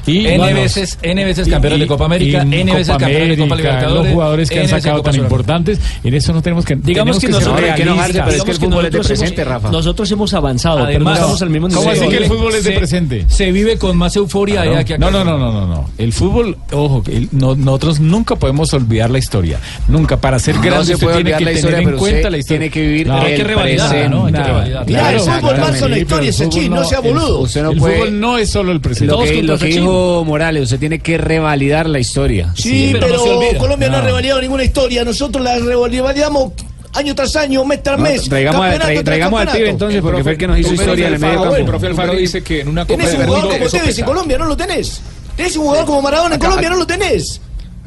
Y 0.07 0.27
N 0.27 0.53
veces- 0.53 0.99
N 1.03 1.25
veces 1.25 1.49
campeones 1.49 1.81
de 1.81 1.87
Copa 1.87 2.05
América, 2.05 2.45
y 2.45 2.55
N 2.61 2.73
veces 2.75 2.89
campeones 2.97 3.29
de 3.31 3.37
Copa 3.43 3.55
América, 3.55 3.71
Libertadores, 3.71 4.05
Los 4.05 4.13
jugadores 4.13 4.49
que 4.51 4.55
N 4.57 4.65
han 4.65 4.69
sacado 4.83 5.03
tan 5.03 5.15
importantes. 5.15 5.79
En 6.03 6.15
eso 6.15 6.33
no 6.33 6.43
tenemos 6.43 6.65
que. 6.65 6.77
Digamos 6.77 7.19
tenemos 7.19 7.21
que 7.21 7.27
ser 7.27 7.35
nosotros, 7.35 7.61
realistas. 7.61 8.09
digamos 8.09 8.59
que 8.59 8.69
nosotros 8.69 9.11
hemos- 9.11 9.73
Nosotros 9.73 10.11
hemos 10.13 10.35
avanzado, 10.35 10.77
pero 10.77 10.87
no 10.87 10.95
Además, 10.95 11.19
estamos 11.19 11.43
al 11.43 11.51
mismo 11.51 11.69
nivel. 11.69 11.85
¿Cómo 12.15 12.19
así 12.19 12.19
que 12.19 12.25
el 12.25 12.31
fútbol 12.31 12.55
es 12.55 12.65
de 12.65 12.71
Se- 12.73 12.79
presente? 12.79 13.25
Se 13.29 13.53
vive 13.53 13.79
con 13.79 13.97
más 13.97 14.15
euforia 14.17 14.57
Claro. 14.63 14.71
allá 14.73 14.85
que 14.85 14.95
acá. 14.95 15.05
No, 15.05 15.11
no, 15.11 15.25
no, 15.25 15.39
no, 15.39 15.53
no, 15.53 15.67
no. 15.67 15.91
El 15.99 16.13
fútbol, 16.13 16.57
ojo, 16.73 17.03
el- 17.09 17.29
no- 17.33 17.55
nosotros 17.57 18.01
nunca 18.01 18.37
podemos 18.37 18.73
olvidar 18.75 19.11
la 19.11 19.19
historia. 19.19 19.59
Nunca. 19.89 20.17
Para 20.21 20.39
ser 20.39 20.55
No 20.57 20.63
grande 20.63 20.85
se 20.87 20.95
usted 20.95 21.07
puede 21.07 21.17
tiene 21.17 21.35
olvidar 21.35 21.39
que 21.39 21.45
la 21.45 21.51
tener 21.51 21.65
historia, 21.81 21.91
en 21.93 21.99
cuenta 21.99 22.31
la 22.31 22.39
historia. 22.39 22.59
tiene 22.59 22.71
que 22.73 22.81
vivir 22.83 23.07
No, 23.07 23.15
el 23.19 23.27
hay 23.27 23.37
que 23.37 23.45
presente. 23.45 24.09
¿no? 24.09 24.27
Hay 24.27 24.33
que 24.33 24.39
Nah, 24.39 24.47
revalidarla. 24.47 24.87
claro, 24.87 24.87
Claro, 24.87 25.17
el 25.17 25.21
fútbol 25.41 25.59
marca 25.59 25.89
la 25.89 25.99
historia, 25.99 26.31
ese 26.31 26.49
chin, 26.49 26.63
fútbol 26.65 26.81
no 26.81 26.85
sea 26.89 27.01
boludo. 27.01 27.45
El, 27.73 27.79
fútbol 27.79 28.21
no 28.21 28.39
es 28.39 28.51
solo 28.51 28.73
el 28.73 28.81
presente. 28.81 29.13
Lo 29.13 29.23
que, 29.23 29.43
lo 29.43 29.59
que 29.59 29.67
dijo 29.67 30.25
Morales, 30.25 30.63
usted 30.65 30.79
tiene 30.79 30.99
que 31.01 31.19
revalidar 31.19 31.89
la 31.89 31.99
historia. 31.99 32.53
Sí, 32.57 32.91
pero, 32.93 33.17
Colombia 33.59 33.89
no. 33.89 33.97
ha 33.97 34.01
revalidado 34.01 34.41
ninguna 34.41 34.65
historia. 34.65 35.05
Nosotros 35.05 35.43
la 35.45 35.59
revalidamos 35.59 36.53
año 36.95 37.15
tras 37.15 37.37
año, 37.37 37.65
mes 37.65 37.83
tras 37.83 37.99
mes. 37.99 38.29
traigamos 38.29 39.41
al 39.41 39.49
pibe 39.49 39.71
entonces, 39.71 40.01
porque 40.01 40.23
fue 40.23 40.33
el 40.33 40.39
que 40.39 40.47
nos 40.47 40.59
hizo 40.59 40.75
historia 40.75 41.09
en 41.09 41.15
el 41.15 41.21
medio 41.21 41.43
campo. 41.43 41.57
El 41.57 41.65
profe 41.65 41.87
Alfaro 41.89 42.15
dice 42.15 42.43
que 42.43 42.61
en 42.61 42.69
una 42.69 42.87
Tenés 42.87 43.15
un 43.15 43.27
jugador 43.27 43.59
como 43.59 43.69
Tevez 43.69 43.99
en 43.99 44.05
Colombia, 44.05 44.39
no 44.39 44.47
lo 44.47 44.57
tenés. 44.57 45.01
Tenés 45.37 45.57
un 45.57 45.65
jugador 45.65 45.87
como 45.87 46.03
Maradona 46.03 46.35
en 46.35 46.41
Colombia, 46.41 46.71
no 46.71 46.77
lo 46.77 46.87
tenés. 46.87 47.41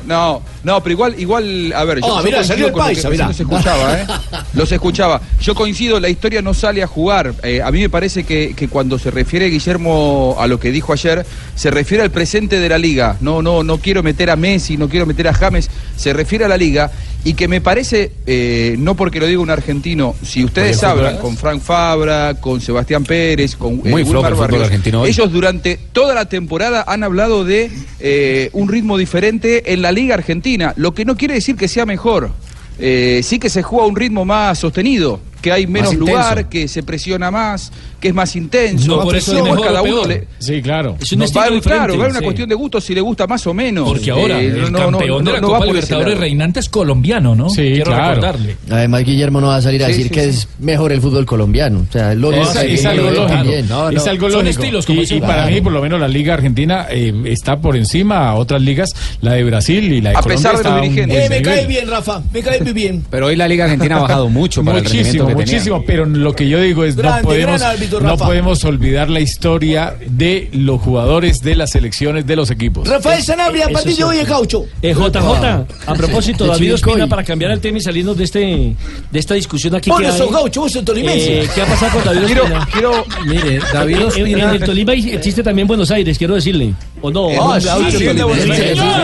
No, 0.05 0.41
no, 0.67 0.83
pero 0.83 0.91
igual, 0.93 1.15
igual, 1.17 1.73
a 1.73 1.83
ver, 1.85 2.01
yo, 2.01 2.05
Ah, 2.05 2.19
yo 2.19 2.23
mirá, 2.25 2.37
coincido 2.37 2.43
salió 2.43 2.65
el 2.67 2.71
con 2.73 2.79
lo 2.81 2.85
paisa, 2.87 3.01
que 3.03 3.11
mirá. 3.13 3.27
recién 3.27 3.47
los 3.47 3.57
escuchaba, 3.57 3.99
¿eh? 4.01 4.07
Los 4.53 4.71
escuchaba. 4.71 5.21
Yo 5.41 5.55
coincido, 5.55 5.99
la 5.99 6.09
historia 6.09 6.41
no 6.41 6.53
sale 6.53 6.83
a 6.83 6.87
jugar. 6.87 7.33
Eh, 7.43 7.61
a 7.63 7.71
mí 7.71 7.79
me 7.79 7.89
parece 7.89 8.23
que, 8.23 8.53
que 8.55 8.67
cuando 8.67 8.99
se 8.99 9.09
refiere 9.11 9.49
Guillermo 9.49 10.35
a 10.39 10.47
lo 10.47 10.59
que 10.59 10.71
dijo 10.71 10.93
ayer, 10.93 11.25
se 11.55 11.71
refiere 11.71 12.03
al 12.03 12.11
presente 12.11 12.59
de 12.59 12.69
la 12.69 12.77
liga. 12.77 13.17
No, 13.21 13.41
no, 13.41 13.63
no 13.63 13.77
quiero 13.77 14.03
meter 14.03 14.29
a 14.29 14.35
Messi, 14.35 14.77
no 14.77 14.89
quiero 14.89 15.05
meter 15.05 15.27
a 15.27 15.33
James, 15.33 15.69
se 15.95 16.11
refiere 16.13 16.45
a 16.45 16.47
la 16.47 16.57
liga. 16.57 16.91
Y 17.23 17.33
que 17.33 17.47
me 17.49 17.59
parece, 17.59 18.11
eh, 18.25 18.75
no 18.79 18.95
porque 18.95 19.19
lo 19.19 19.25
diga 19.25 19.41
un 19.41 19.49
argentino, 19.49 20.15
si 20.23 20.45
ustedes 20.45 20.81
hablan 20.83 21.17
con 21.17 21.35
Frank 21.35 21.61
Fabra, 21.61 22.35
con 22.39 22.61
Sebastián 22.61 23.03
Pérez, 23.03 23.55
con 23.57 23.77
Muy 23.77 24.03
flojo 24.05 24.21
Wilmar 24.27 24.31
el 24.31 24.37
Barrios, 24.37 24.63
argentino 24.63 25.01
hoy. 25.01 25.09
ellos 25.09 25.31
durante 25.33 25.77
toda 25.91 26.13
la 26.13 26.25
temporada 26.29 26.85
han 26.87 27.03
hablado 27.03 27.43
de 27.43 27.69
eh, 27.99 28.49
un 28.53 28.69
ritmo 28.69 28.97
diferente 28.97 29.73
en 29.73 29.81
la 29.81 29.91
Liga 29.91 30.13
Argentina, 30.13 30.56
lo 30.75 30.93
que 30.93 31.05
no 31.05 31.15
quiere 31.15 31.35
decir 31.35 31.55
que 31.55 31.67
sea 31.67 31.85
mejor. 31.85 32.31
Eh, 32.79 33.21
sí 33.23 33.39
que 33.39 33.49
se 33.49 33.63
juega 33.63 33.85
a 33.85 33.87
un 33.87 33.95
ritmo 33.95 34.23
más 34.23 34.59
sostenido, 34.59 35.19
que 35.41 35.51
hay 35.51 35.65
menos 35.65 35.95
lugar, 35.95 36.47
que 36.47 36.67
se 36.67 36.83
presiona 36.83 37.31
más, 37.31 37.71
que 37.99 38.09
es 38.09 38.13
más 38.13 38.35
intenso. 38.35 38.97
No 38.97 39.03
por 39.03 39.15
eso 39.15 39.35
es 39.37 39.43
mejor 39.43 39.61
cada 39.65 39.81
uno 39.81 40.05
le- 40.05 40.27
Sí, 40.39 40.61
claro. 40.61 40.95
No, 41.17 41.25
va, 41.25 41.59
claro, 41.61 41.97
va 41.97 42.07
una 42.07 42.21
cuestión 42.21 42.47
de 42.49 42.55
gusto 42.55 42.79
si 42.79 42.93
le 42.93 43.01
gusta 43.01 43.25
más 43.27 43.45
o 43.47 43.53
menos. 43.53 43.87
Porque 43.87 44.11
ahora 44.11 44.39
Eh, 44.41 44.47
el 44.47 44.71
no, 44.71 44.77
campeón 44.79 45.23
no, 45.23 45.31
de 45.31 45.37
la 45.37 45.41
Copa 45.41 45.65
Libertadores 45.65 46.17
reinante 46.17 46.59
es 46.59 46.69
colombiano, 46.69 47.35
¿no? 47.35 47.49
Sí, 47.49 47.61
Quiero 47.73 47.85
claro. 47.85 48.15
recordarle. 48.15 48.57
Además, 48.69 49.03
Guillermo 49.03 49.41
no 49.41 49.47
va 49.47 49.57
a 49.57 49.61
salir 49.61 49.83
a 49.83 49.87
Sí, 49.87 49.91
decir 49.93 50.07
sí, 50.07 50.09
que 50.13 50.23
sí. 50.23 50.29
es 50.29 50.47
mejor 50.59 50.91
el 50.91 51.01
fútbol 51.01 51.25
colombiano. 51.25 51.85
O 51.89 51.91
sea, 51.91 52.13
lo 52.13 52.31
Es, 52.31 52.55
es 52.55 52.85
algo 52.85 53.09
lógico. 53.09 53.51
es 53.91 54.07
algo 54.07 54.29
Son 54.29 54.43
lógico. 54.45 54.61
estilos, 54.61 54.85
como 54.85 55.01
y, 55.01 55.05
y 55.13 55.19
para 55.21 55.47
mí, 55.47 55.61
por 55.61 55.73
lo 55.73 55.81
menos, 55.81 55.99
la 55.99 56.07
Liga 56.07 56.33
Argentina 56.35 56.87
eh, 56.89 57.13
está 57.25 57.59
por 57.59 57.75
encima 57.75 58.29
a 58.29 58.35
otras 58.35 58.61
ligas, 58.61 58.93
la 59.21 59.33
de 59.33 59.43
Brasil 59.43 59.91
y 59.91 60.01
la 60.01 60.11
de 60.11 60.17
A 60.17 60.21
Colombia. 60.21 60.51
pesar 60.51 60.57
de 60.57 60.63
los 60.63 60.71
a 60.71 60.75
un 60.75 60.81
dirigentes. 60.81 61.25
Eh, 61.25 61.29
me 61.29 61.41
cae 61.41 61.65
bien, 61.67 61.89
Rafa. 61.89 62.21
Me 62.31 62.41
cae 62.41 62.61
muy 62.61 62.73
bien. 62.73 63.03
Pero 63.09 63.27
hoy 63.27 63.35
la 63.35 63.47
Liga 63.47 63.65
Argentina 63.65 63.97
ha 63.97 64.01
bajado 64.01 64.29
mucho 64.29 64.63
para 64.63 64.77
el 64.77 64.83
Muchísimo, 64.83 65.03
rendimiento 65.03 65.27
que 65.27 65.33
tenía. 65.45 65.53
muchísimo, 65.57 65.83
pero 65.85 66.05
lo 66.05 66.33
que 66.33 66.47
yo 66.47 66.59
digo 66.61 66.83
es 66.83 66.95
no 66.95 67.17
podemos 67.23 67.61
no 67.91 68.17
podemos 68.17 68.63
olvidar 68.65 69.09
la 69.09 69.19
historia 69.19 69.95
de 70.07 70.49
los 70.53 70.81
jugadores 70.81 71.41
de 71.41 71.55
las 71.55 71.71
selecciones 71.71 72.25
de 72.25 72.35
los 72.35 72.51
equipos. 72.51 72.87
Rafael 72.87 73.21
Sanabria, 73.23 73.63
a 73.65 73.69
Eso 73.69 73.73
partir 73.73 73.91
es 73.91 73.97
de 73.97 74.03
hoy 74.03 74.17
en 74.19 74.25
cierto. 74.25 74.33
Gaucho. 74.33 74.65
Eh, 74.81 74.93
JJ, 74.93 75.65
a 75.85 75.93
propósito, 75.95 76.45
David. 76.47 76.73
Ospina, 76.75 77.07
para 77.07 77.23
cambiar 77.23 77.51
el 77.51 77.59
tema 77.59 77.77
y 77.77 77.81
salirnos 77.81 78.17
de 78.17 78.23
este 78.23 78.75
de 79.11 79.19
esta 79.19 79.33
discusión 79.33 79.75
aquí 79.75 79.89
sos 80.17 80.31
gaucho, 80.31 80.61
vos 80.61 80.71
sos 80.71 80.83
tolimense. 80.85 81.41
eh, 81.43 81.47
¿Qué 81.53 81.61
ha 81.61 81.65
pasado 81.65 81.91
con 81.93 82.03
David 82.05 82.23
Ospina? 82.41 82.67
quiero- 82.71 83.05
Mire, 83.25 83.59
David 83.73 83.95
en- 83.95 84.01
en- 84.01 84.07
Ospina- 84.07 84.49
En, 84.49 84.55
el 84.55 84.63
Tolima 84.63 84.93
existe 84.93 85.43
también 85.43 85.67
Buenos 85.67 85.89
Aires, 85.91 86.17
quiero 86.17 86.35
decirle. 86.35 86.73
¿O 87.01 87.11
no? 87.11 87.29
Ah, 87.29 87.59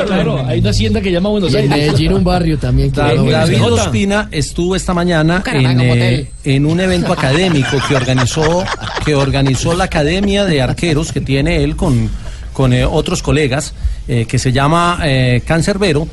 claro, 0.06 0.44
hay 0.48 0.60
una 0.60 0.70
hacienda 0.70 1.02
que 1.02 1.12
llama 1.12 1.30
Buenos 1.30 1.52
Y 1.54 1.58
en 1.58 1.72
Aires. 1.72 1.92
Medellín 1.92 2.14
un 2.14 2.24
barrio 2.24 2.58
también. 2.58 2.92
David. 2.92 3.62
Ospina 3.64 4.30
estuvo 4.32 4.76
esta 4.76 4.94
mañana 4.94 5.44
en, 5.46 5.82
eh. 5.82 6.28
En 6.44 6.66
un 6.66 6.80
evento 6.80 7.14
académico 7.14 7.78
que 7.88 7.96
organizó, 7.96 8.64
que 9.06 9.16
organizó 9.16 9.74
la 9.74 9.86
Academia 9.86 10.46
de 10.46 10.62
Arqueros 10.62 11.12
que 11.12 11.22
tiene 11.22 11.64
él 11.64 11.76
con, 11.76 12.10
con 12.52 12.74
eh, 12.74 12.86
otros 12.86 13.24
colegas, 13.24 13.74
eh, 14.08 14.26
que 14.26 14.40
se 14.40 14.52
llama 14.52 15.00
eh, 15.04 15.42
Cancerbero. 15.46 16.08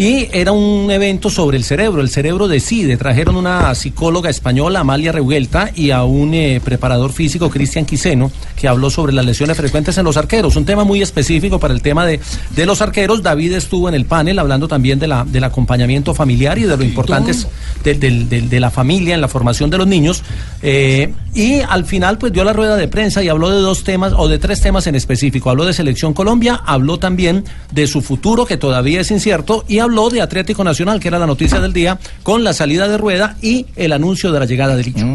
Y 0.00 0.30
era 0.32 0.52
un 0.52 0.90
evento 0.90 1.28
sobre 1.28 1.58
el 1.58 1.64
cerebro. 1.64 2.00
El 2.00 2.08
cerebro 2.08 2.48
decide. 2.48 2.96
Trajeron 2.96 3.36
una 3.36 3.74
psicóloga 3.74 4.30
española, 4.30 4.80
Amalia 4.80 5.12
Revuelta, 5.12 5.72
y 5.74 5.90
a 5.90 6.04
un 6.04 6.32
eh, 6.32 6.58
preparador 6.64 7.12
físico, 7.12 7.50
Cristian 7.50 7.84
Quiseno, 7.84 8.32
que 8.56 8.66
habló 8.66 8.88
sobre 8.88 9.12
las 9.12 9.26
lesiones 9.26 9.58
frecuentes 9.58 9.98
en 9.98 10.04
los 10.06 10.16
arqueros. 10.16 10.56
Un 10.56 10.64
tema 10.64 10.84
muy 10.84 11.02
específico 11.02 11.60
para 11.60 11.74
el 11.74 11.82
tema 11.82 12.06
de, 12.06 12.18
de 12.56 12.64
los 12.64 12.80
arqueros. 12.80 13.22
David 13.22 13.52
estuvo 13.52 13.90
en 13.90 13.94
el 13.94 14.06
panel 14.06 14.38
hablando 14.38 14.68
también 14.68 14.98
de 14.98 15.06
la, 15.06 15.22
del 15.22 15.44
acompañamiento 15.44 16.14
familiar 16.14 16.56
y 16.56 16.62
de 16.62 16.78
lo 16.78 16.82
importante 16.82 17.32
de 17.84 18.58
la 18.60 18.70
familia 18.70 19.14
en 19.14 19.20
la 19.20 19.28
formación 19.28 19.68
de 19.68 19.76
los 19.76 19.86
niños. 19.86 20.22
Eh, 20.62 21.12
y 21.34 21.60
al 21.60 21.84
final, 21.84 22.16
pues 22.16 22.32
dio 22.32 22.42
la 22.42 22.54
rueda 22.54 22.76
de 22.76 22.88
prensa 22.88 23.22
y 23.22 23.28
habló 23.28 23.50
de 23.50 23.60
dos 23.60 23.84
temas 23.84 24.14
o 24.16 24.28
de 24.28 24.38
tres 24.38 24.62
temas 24.62 24.86
en 24.86 24.94
específico. 24.94 25.50
Habló 25.50 25.66
de 25.66 25.74
Selección 25.74 26.14
Colombia, 26.14 26.58
habló 26.64 26.98
también 26.98 27.44
de 27.70 27.86
su 27.86 28.00
futuro, 28.00 28.46
que 28.46 28.56
todavía 28.56 29.02
es 29.02 29.10
incierto, 29.10 29.62
y 29.68 29.78
habló 29.80 29.89
de 29.90 30.20
Atlético 30.20 30.64
Nacional, 30.64 31.00
que 31.00 31.08
era 31.08 31.18
la 31.18 31.26
noticia 31.26 31.60
del 31.60 31.72
día, 31.72 31.98
con 32.22 32.44
la 32.44 32.52
salida 32.52 32.88
de 32.88 32.96
rueda 32.96 33.36
y 33.42 33.66
el 33.76 33.92
anuncio 33.92 34.32
de 34.32 34.38
la 34.40 34.46
llegada 34.46 34.76
de 34.76 34.84
Licho. 34.84 35.06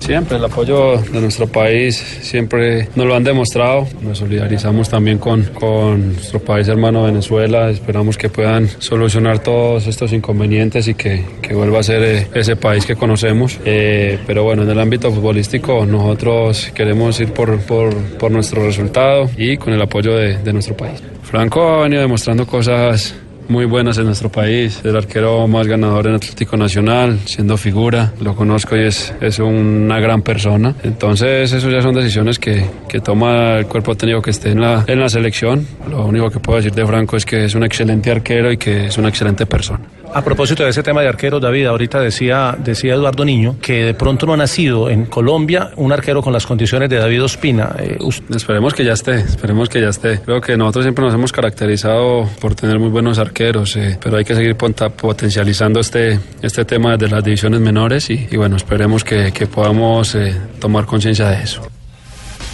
Siempre 0.00 0.38
el 0.38 0.44
apoyo 0.44 0.96
de 0.96 1.20
nuestro 1.20 1.46
país, 1.46 1.96
siempre 2.22 2.88
nos 2.94 3.06
lo 3.06 3.14
han 3.14 3.24
demostrado. 3.24 3.86
Nos 4.00 4.16
solidarizamos 4.16 4.88
también 4.88 5.18
con, 5.18 5.42
con 5.52 6.14
nuestro 6.14 6.40
país 6.40 6.66
hermano 6.66 7.02
Venezuela. 7.02 7.68
Esperamos 7.68 8.16
que 8.16 8.30
puedan 8.30 8.70
solucionar 8.78 9.40
todos 9.40 9.86
estos 9.86 10.14
inconvenientes 10.14 10.88
y 10.88 10.94
que, 10.94 11.26
que 11.42 11.52
vuelva 11.52 11.80
a 11.80 11.82
ser 11.82 12.02
eh, 12.02 12.26
ese 12.32 12.56
país 12.56 12.86
que 12.86 12.96
conocemos. 12.96 13.58
Eh, 13.66 14.18
pero 14.26 14.44
bueno, 14.44 14.62
en 14.62 14.70
el 14.70 14.80
ámbito 14.80 15.12
futbolístico 15.12 15.84
nosotros 15.84 16.70
queremos 16.74 17.20
ir 17.20 17.34
por, 17.34 17.58
por, 17.60 17.94
por 17.94 18.30
nuestro 18.30 18.64
resultado 18.64 19.28
y 19.36 19.58
con 19.58 19.74
el 19.74 19.82
apoyo 19.82 20.16
de, 20.16 20.38
de 20.38 20.52
nuestro 20.54 20.74
país. 20.74 21.02
Franco 21.30 21.74
ha 21.74 21.82
venido 21.82 22.00
demostrando 22.00 22.46
cosas 22.46 23.14
muy 23.48 23.66
buenas 23.66 23.98
en 23.98 24.06
nuestro 24.06 24.30
país. 24.30 24.80
El 24.82 24.96
arquero 24.96 25.46
más 25.46 25.66
ganador 25.66 26.06
en 26.06 26.14
Atlético 26.14 26.56
Nacional, 26.56 27.18
siendo 27.26 27.58
figura. 27.58 28.12
Lo 28.20 28.34
conozco 28.34 28.76
y 28.76 28.80
es, 28.80 29.12
es 29.20 29.38
una 29.38 30.00
gran 30.00 30.22
persona. 30.22 30.74
Entonces, 30.82 31.52
eso 31.52 31.70
ya 31.70 31.82
son 31.82 31.94
decisiones 31.94 32.38
que, 32.38 32.64
que 32.88 33.00
toma 33.00 33.58
el 33.58 33.66
cuerpo 33.66 33.94
técnico 33.94 34.22
que 34.22 34.30
esté 34.30 34.52
en 34.52 34.62
la, 34.62 34.84
en 34.86 35.00
la 35.00 35.08
selección. 35.10 35.66
Lo 35.90 36.06
único 36.06 36.30
que 36.30 36.40
puedo 36.40 36.56
decir 36.56 36.72
de 36.72 36.86
Franco 36.86 37.16
es 37.16 37.26
que 37.26 37.44
es 37.44 37.54
un 37.54 37.62
excelente 37.62 38.10
arquero 38.10 38.50
y 38.50 38.56
que 38.56 38.86
es 38.86 38.96
una 38.96 39.10
excelente 39.10 39.44
persona. 39.44 39.80
A 40.14 40.24
propósito 40.24 40.64
de 40.64 40.70
ese 40.70 40.82
tema 40.82 41.02
de 41.02 41.08
arqueros, 41.08 41.40
David, 41.40 41.66
ahorita 41.66 42.00
decía, 42.00 42.56
decía 42.58 42.94
Eduardo 42.94 43.24
Niño 43.24 43.56
que 43.60 43.84
de 43.84 43.94
pronto 43.94 44.26
no 44.26 44.32
ha 44.32 44.36
nacido 44.38 44.88
en 44.88 45.04
Colombia 45.04 45.70
un 45.76 45.92
arquero 45.92 46.22
con 46.22 46.32
las 46.32 46.46
condiciones 46.46 46.88
de 46.88 46.96
David 46.96 47.24
Ospina. 47.24 47.76
Eh, 47.78 47.98
Esperemos 48.34 48.72
que 48.72 48.84
ya 48.84 48.94
esté, 48.94 49.16
esperemos 49.16 49.68
que 49.68 49.80
ya 49.80 49.90
esté. 49.90 50.20
Creo 50.20 50.40
que 50.40 50.56
nosotros 50.56 50.86
siempre 50.86 51.04
nos 51.04 51.12
hemos 51.12 51.30
caracterizado 51.30 52.28
por 52.40 52.54
tener 52.54 52.78
muy 52.78 52.88
buenos 52.88 53.18
arqueros, 53.18 53.76
eh, 53.76 53.98
pero 54.02 54.16
hay 54.16 54.24
que 54.24 54.34
seguir 54.34 54.56
potencializando 54.56 55.80
este, 55.80 56.18
este 56.40 56.64
tema 56.64 56.96
de 56.96 57.08
las 57.08 57.22
divisiones 57.22 57.60
menores 57.60 58.08
y, 58.08 58.28
y 58.30 58.36
bueno, 58.36 58.56
esperemos 58.56 59.04
que, 59.04 59.30
que 59.32 59.46
podamos 59.46 60.14
eh, 60.14 60.34
tomar 60.58 60.86
conciencia 60.86 61.28
de 61.28 61.42
eso. 61.42 61.62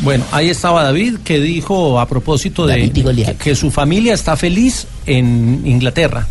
Bueno, 0.01 0.25
ahí 0.33 0.51
estaba 0.51 0.83
David 0.83 1.19
que 1.25 1.39
dijo 1.39 2.01
a 2.01 2.09
propósito 2.09 2.67
de 2.67 2.91
que, 2.91 3.37
que 3.37 3.55
su 3.55 3.71
familia 3.71 4.13
está 4.13 4.37
feliz 4.37 4.89
en 5.07 5.63
Inglaterra 5.65 6.27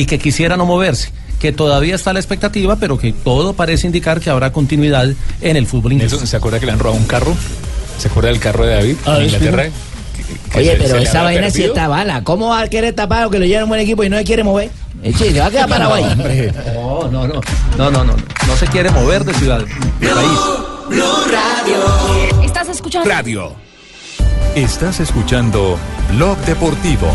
y 0.00 0.06
que 0.06 0.18
quisiera 0.18 0.56
no 0.56 0.64
moverse, 0.64 1.10
que 1.40 1.50
todavía 1.52 1.94
está 1.96 2.12
la 2.12 2.20
expectativa, 2.20 2.76
pero 2.76 2.96
que 2.98 3.12
todo 3.12 3.52
parece 3.54 3.86
indicar 3.88 4.20
que 4.20 4.30
habrá 4.30 4.52
continuidad 4.52 5.08
en 5.40 5.56
el 5.56 5.66
fútbol 5.66 5.92
inglés. 5.94 6.12
¿se 6.12 6.36
acuerda 6.36 6.60
que 6.60 6.66
le 6.66 6.72
han 6.72 6.78
robado 6.78 6.96
un 7.00 7.06
carro? 7.06 7.34
¿Se 7.98 8.06
acuerda 8.08 8.28
del 8.30 8.38
carro 8.38 8.64
de 8.64 8.74
David 8.74 8.96
Ah, 9.06 9.16
en 9.16 9.22
¿es 9.24 9.32
Inglaterra? 9.34 9.62
mismo? 9.64 9.78
Que- 10.16 10.50
que 10.52 10.58
Oye, 10.58 10.70
se- 10.70 10.76
pero 10.76 10.96
se 10.98 11.02
esa 11.02 11.22
vaina 11.22 11.50
sí 11.50 11.64
está 11.64 11.88
bala. 11.88 12.22
¿Cómo 12.22 12.48
va 12.50 12.60
a 12.60 12.68
querer 12.68 12.94
tapar 12.94 13.28
que 13.30 13.38
lo 13.40 13.44
lleven 13.44 13.64
un 13.64 13.68
buen 13.70 13.80
equipo 13.80 14.04
y 14.04 14.08
no 14.08 14.16
se 14.18 14.24
quiere 14.24 14.44
mover? 14.44 14.70
Eh, 15.02 15.12
se 15.16 15.38
va 15.40 15.46
a 15.46 15.50
quedar 15.50 15.68
parado 15.68 15.94
ahí. 15.94 16.04
No, 16.74 17.08
no, 17.10 17.26
no, 17.26 17.40
no, 17.76 17.90
no, 17.90 18.04
no, 18.04 18.14
no 18.14 18.56
se 18.56 18.66
quiere 18.68 18.90
mover 18.90 19.24
de 19.24 19.34
ciudad, 19.34 19.60
de 20.00 20.08
país. 20.08 20.38
Estás 22.44 22.68
escuchando 22.68 23.08
Radio. 23.08 23.52
Estás 24.54 25.00
escuchando 25.00 25.76
Blog 26.14 26.38
Deportivo. 26.46 27.08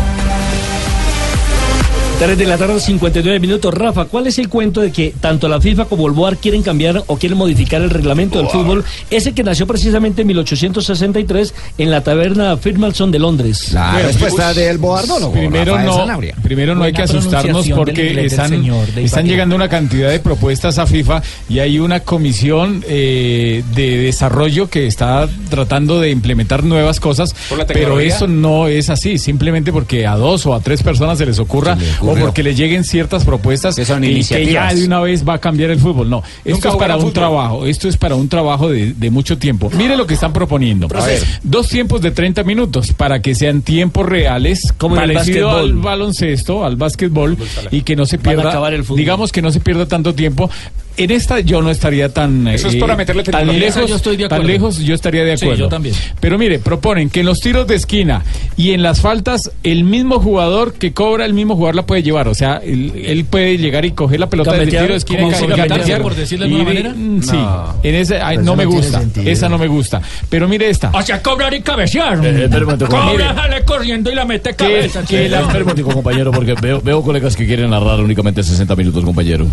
3 2.18 2.38
de 2.38 2.46
la 2.46 2.56
tarde, 2.56 2.78
59 2.78 3.40
minutos. 3.40 3.74
Rafa, 3.74 4.04
¿cuál 4.04 4.26
es 4.26 4.38
el 4.38 4.48
cuento 4.48 4.80
de 4.80 4.92
que 4.92 5.14
tanto 5.20 5.48
la 5.48 5.60
FIFA 5.60 5.86
como 5.86 6.06
el 6.06 6.12
BOAR 6.12 6.36
quieren 6.36 6.62
cambiar 6.62 7.02
o 7.06 7.16
quieren 7.16 7.36
modificar 7.36 7.82
el 7.82 7.90
reglamento 7.90 8.38
del 8.38 8.48
fútbol? 8.48 8.84
Ese 9.10 9.32
que 9.32 9.42
nació 9.42 9.66
precisamente 9.66 10.22
en 10.22 10.28
1863 10.28 11.54
en 11.78 11.90
la 11.90 12.02
taberna 12.02 12.56
Firmalson 12.56 13.10
de 13.10 13.18
Londres. 13.18 13.72
La 13.72 13.98
respuesta 13.98 14.54
del 14.54 14.78
boardólogo. 14.78 15.32
Primero 15.32 15.76
Rafael 15.76 16.06
no, 16.06 16.42
primero 16.42 16.74
no 16.74 16.84
hay 16.84 16.92
que 16.92 17.02
asustarnos 17.02 17.68
porque 17.68 18.08
inglés 18.08 18.32
están, 18.32 18.50
señor 18.50 18.86
llegando 19.24 19.56
una 19.56 19.68
cantidad 19.68 20.10
de 20.10 20.20
propuestas 20.20 20.78
a 20.78 20.86
FIFA 20.86 21.22
y 21.48 21.58
hay 21.58 21.78
una 21.78 22.00
comisión 22.00 22.84
eh, 22.86 23.64
de 23.74 23.98
desarrollo 23.98 24.68
que 24.68 24.86
está 24.86 25.28
tratando 25.50 26.00
de 26.00 26.10
implementar 26.10 26.62
nuevas 26.62 27.00
cosas, 27.00 27.34
¿Por 27.48 27.58
la 27.58 27.66
pero 27.66 28.00
eso 28.00 28.26
no 28.26 28.68
es 28.68 28.90
así, 28.90 29.18
simplemente 29.18 29.72
porque 29.72 30.06
a 30.06 30.16
dos 30.16 30.46
o 30.46 30.54
a 30.54 30.60
tres 30.60 30.82
personas 30.82 31.18
se 31.18 31.26
les 31.26 31.38
ocurra 31.38 31.76
o 32.12 32.14
porque 32.16 32.42
le 32.42 32.54
lleguen 32.54 32.84
ciertas 32.84 33.24
propuestas 33.24 33.74
Que 33.76 33.84
son 33.84 34.02
que, 34.02 34.22
que 34.22 34.46
ya 34.52 34.72
de 34.72 34.84
una 34.84 35.00
vez 35.00 35.26
va 35.26 35.34
a 35.34 35.38
cambiar 35.38 35.70
el 35.70 35.78
fútbol. 35.78 36.08
No, 36.10 36.22
esto 36.44 36.68
es 36.68 36.76
para 36.76 36.94
un 36.96 37.00
fútbol. 37.02 37.12
trabajo, 37.14 37.66
esto 37.66 37.88
es 37.88 37.96
para 37.96 38.14
un 38.14 38.28
trabajo 38.28 38.68
de, 38.68 38.92
de 38.94 39.10
mucho 39.10 39.38
tiempo. 39.38 39.70
Mire 39.76 39.96
lo 39.96 40.06
que 40.06 40.14
están 40.14 40.32
proponiendo. 40.32 40.88
A 40.94 41.04
ver. 41.06 41.22
Dos 41.42 41.68
tiempos 41.68 42.00
de 42.02 42.10
30 42.10 42.42
minutos 42.44 42.92
para 42.92 43.20
que 43.22 43.34
sean 43.34 43.62
tiempos 43.62 44.06
reales, 44.06 44.72
Como 44.76 44.96
parecido 44.96 45.50
al 45.50 45.74
baloncesto, 45.74 46.64
al 46.64 46.76
básquetbol, 46.76 47.36
y 47.70 47.82
que 47.82 47.96
no 47.96 48.06
se 48.06 48.16
Van 48.18 48.26
a 48.26 48.30
pierda, 48.30 48.50
acabar 48.50 48.74
el 48.74 48.84
fútbol. 48.84 48.98
digamos 48.98 49.32
que 49.32 49.42
no 49.42 49.50
se 49.50 49.60
pierda 49.60 49.86
tanto 49.86 50.14
tiempo. 50.14 50.50
En 50.96 51.10
esta 51.10 51.40
yo 51.40 51.60
no 51.60 51.70
estaría 51.70 52.08
tan 52.14 52.46
Eso 52.46 52.68
es 52.68 52.76
para 52.76 52.94
meterle 52.94 53.24
tan 53.24 53.46
lejos, 53.58 53.88
Yo 53.90 53.96
estoy 53.96 54.16
de 54.16 54.28
tan 54.28 54.36
acuerdo. 54.42 54.52
lejos 54.52 54.78
yo 54.78 54.94
estaría 54.94 55.24
de 55.24 55.36
Sí, 55.36 55.44
acuerdo. 55.46 55.64
yo 55.64 55.68
también. 55.68 55.92
Pero 56.20 56.38
mire, 56.38 56.60
proponen 56.60 57.10
que 57.10 57.20
en 57.20 57.26
los 57.26 57.40
tiros 57.40 57.66
de 57.66 57.74
esquina 57.74 58.22
y 58.56 58.70
en 58.70 58.82
las 58.84 59.00
faltas 59.00 59.50
el 59.64 59.82
mismo 59.82 60.20
jugador 60.20 60.74
que 60.74 60.92
cobra 60.92 61.24
el 61.24 61.34
mismo 61.34 61.56
jugador 61.56 61.74
la 61.74 61.86
puede 61.86 61.93
llevar, 62.02 62.28
o 62.28 62.34
sea, 62.34 62.60
él, 62.64 62.92
él 63.06 63.24
puede 63.24 63.56
llegar 63.58 63.84
y 63.84 63.92
coger 63.92 64.20
la 64.20 64.28
pelota 64.28 64.52
del 64.54 64.68
tiro 64.68 64.82
de 64.88 64.96
esquina 64.96 65.20
y 65.20 65.22
como 65.24 65.32
ca- 65.32 65.38
si 65.38 65.44
y 65.44 65.48
gambetear, 65.48 65.68
gambetear, 65.78 66.02
por 66.02 66.14
decirlo 66.14 66.44
de 66.46 66.50
alguna 66.52 66.64
manera. 66.64 66.90
mm, 66.96 67.22
Sí, 67.22 67.32
No. 67.36 67.74
en 67.82 67.94
ese 67.94 68.20
ay, 68.20 68.36
Pues 68.36 68.46
no 68.46 68.56
me 68.56 68.64
no 68.64 68.70
tiene 68.70 68.82
gusta, 68.86 69.00
sentido. 69.00 69.30
esa 69.30 69.48
no 69.48 69.58
me 69.58 69.66
gusta. 69.66 70.02
Pero 70.28 70.48
mire 70.48 70.68
esta. 70.70 70.90
O 70.92 71.02
sea, 71.02 71.22
cobrar 71.22 71.52
y 71.54 71.60
cabecear. 71.62 72.24
Eh, 72.24 72.44
espera 72.44 72.58
un 72.58 72.64
momento, 72.64 72.86
Cobra, 72.88 73.06
mire. 73.12 73.24
sale 73.34 73.64
corriendo 73.64 74.10
y 74.10 74.14
la 74.14 74.24
mete 74.24 74.54
cabeza. 74.54 75.02
que 75.04 75.28
la- 75.28 75.40
Espera 75.40 75.58
un 75.58 75.62
momentico, 75.64 75.90
compañero, 75.92 76.30
porque 76.32 76.54
veo, 76.60 76.80
veo 76.80 77.02
colegas 77.02 77.36
que 77.36 77.46
quieren 77.46 77.70
narrar 77.70 78.00
únicamente 78.00 78.42
60 78.42 78.74
minutos, 78.76 79.04
compañero. 79.04 79.46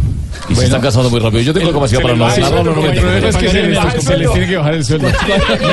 Y 0.49 0.55
se 0.55 0.65
están 0.65 0.81
cansando 0.81 1.09
muy 1.09 1.19
rápido. 1.19 1.41
Yo 1.41 1.53
tengo 1.53 1.67
El- 1.69 1.73
capacidad 1.73 2.01
para 2.01 2.15
narrar. 2.15 2.37
el 2.37 2.41
narrar 2.43 2.63
sueldo, 2.63 2.71
los 2.81 2.85
el 2.85 2.95
90 2.95 3.01
problema 3.01 3.29
es 3.29 3.35
que 3.35 3.49
se 3.49 4.17
les, 4.17 4.31
tiene 4.31 4.47
que 4.47 4.57
bajar 4.57 4.73
el 4.73 4.85
sueldo. 4.85 5.07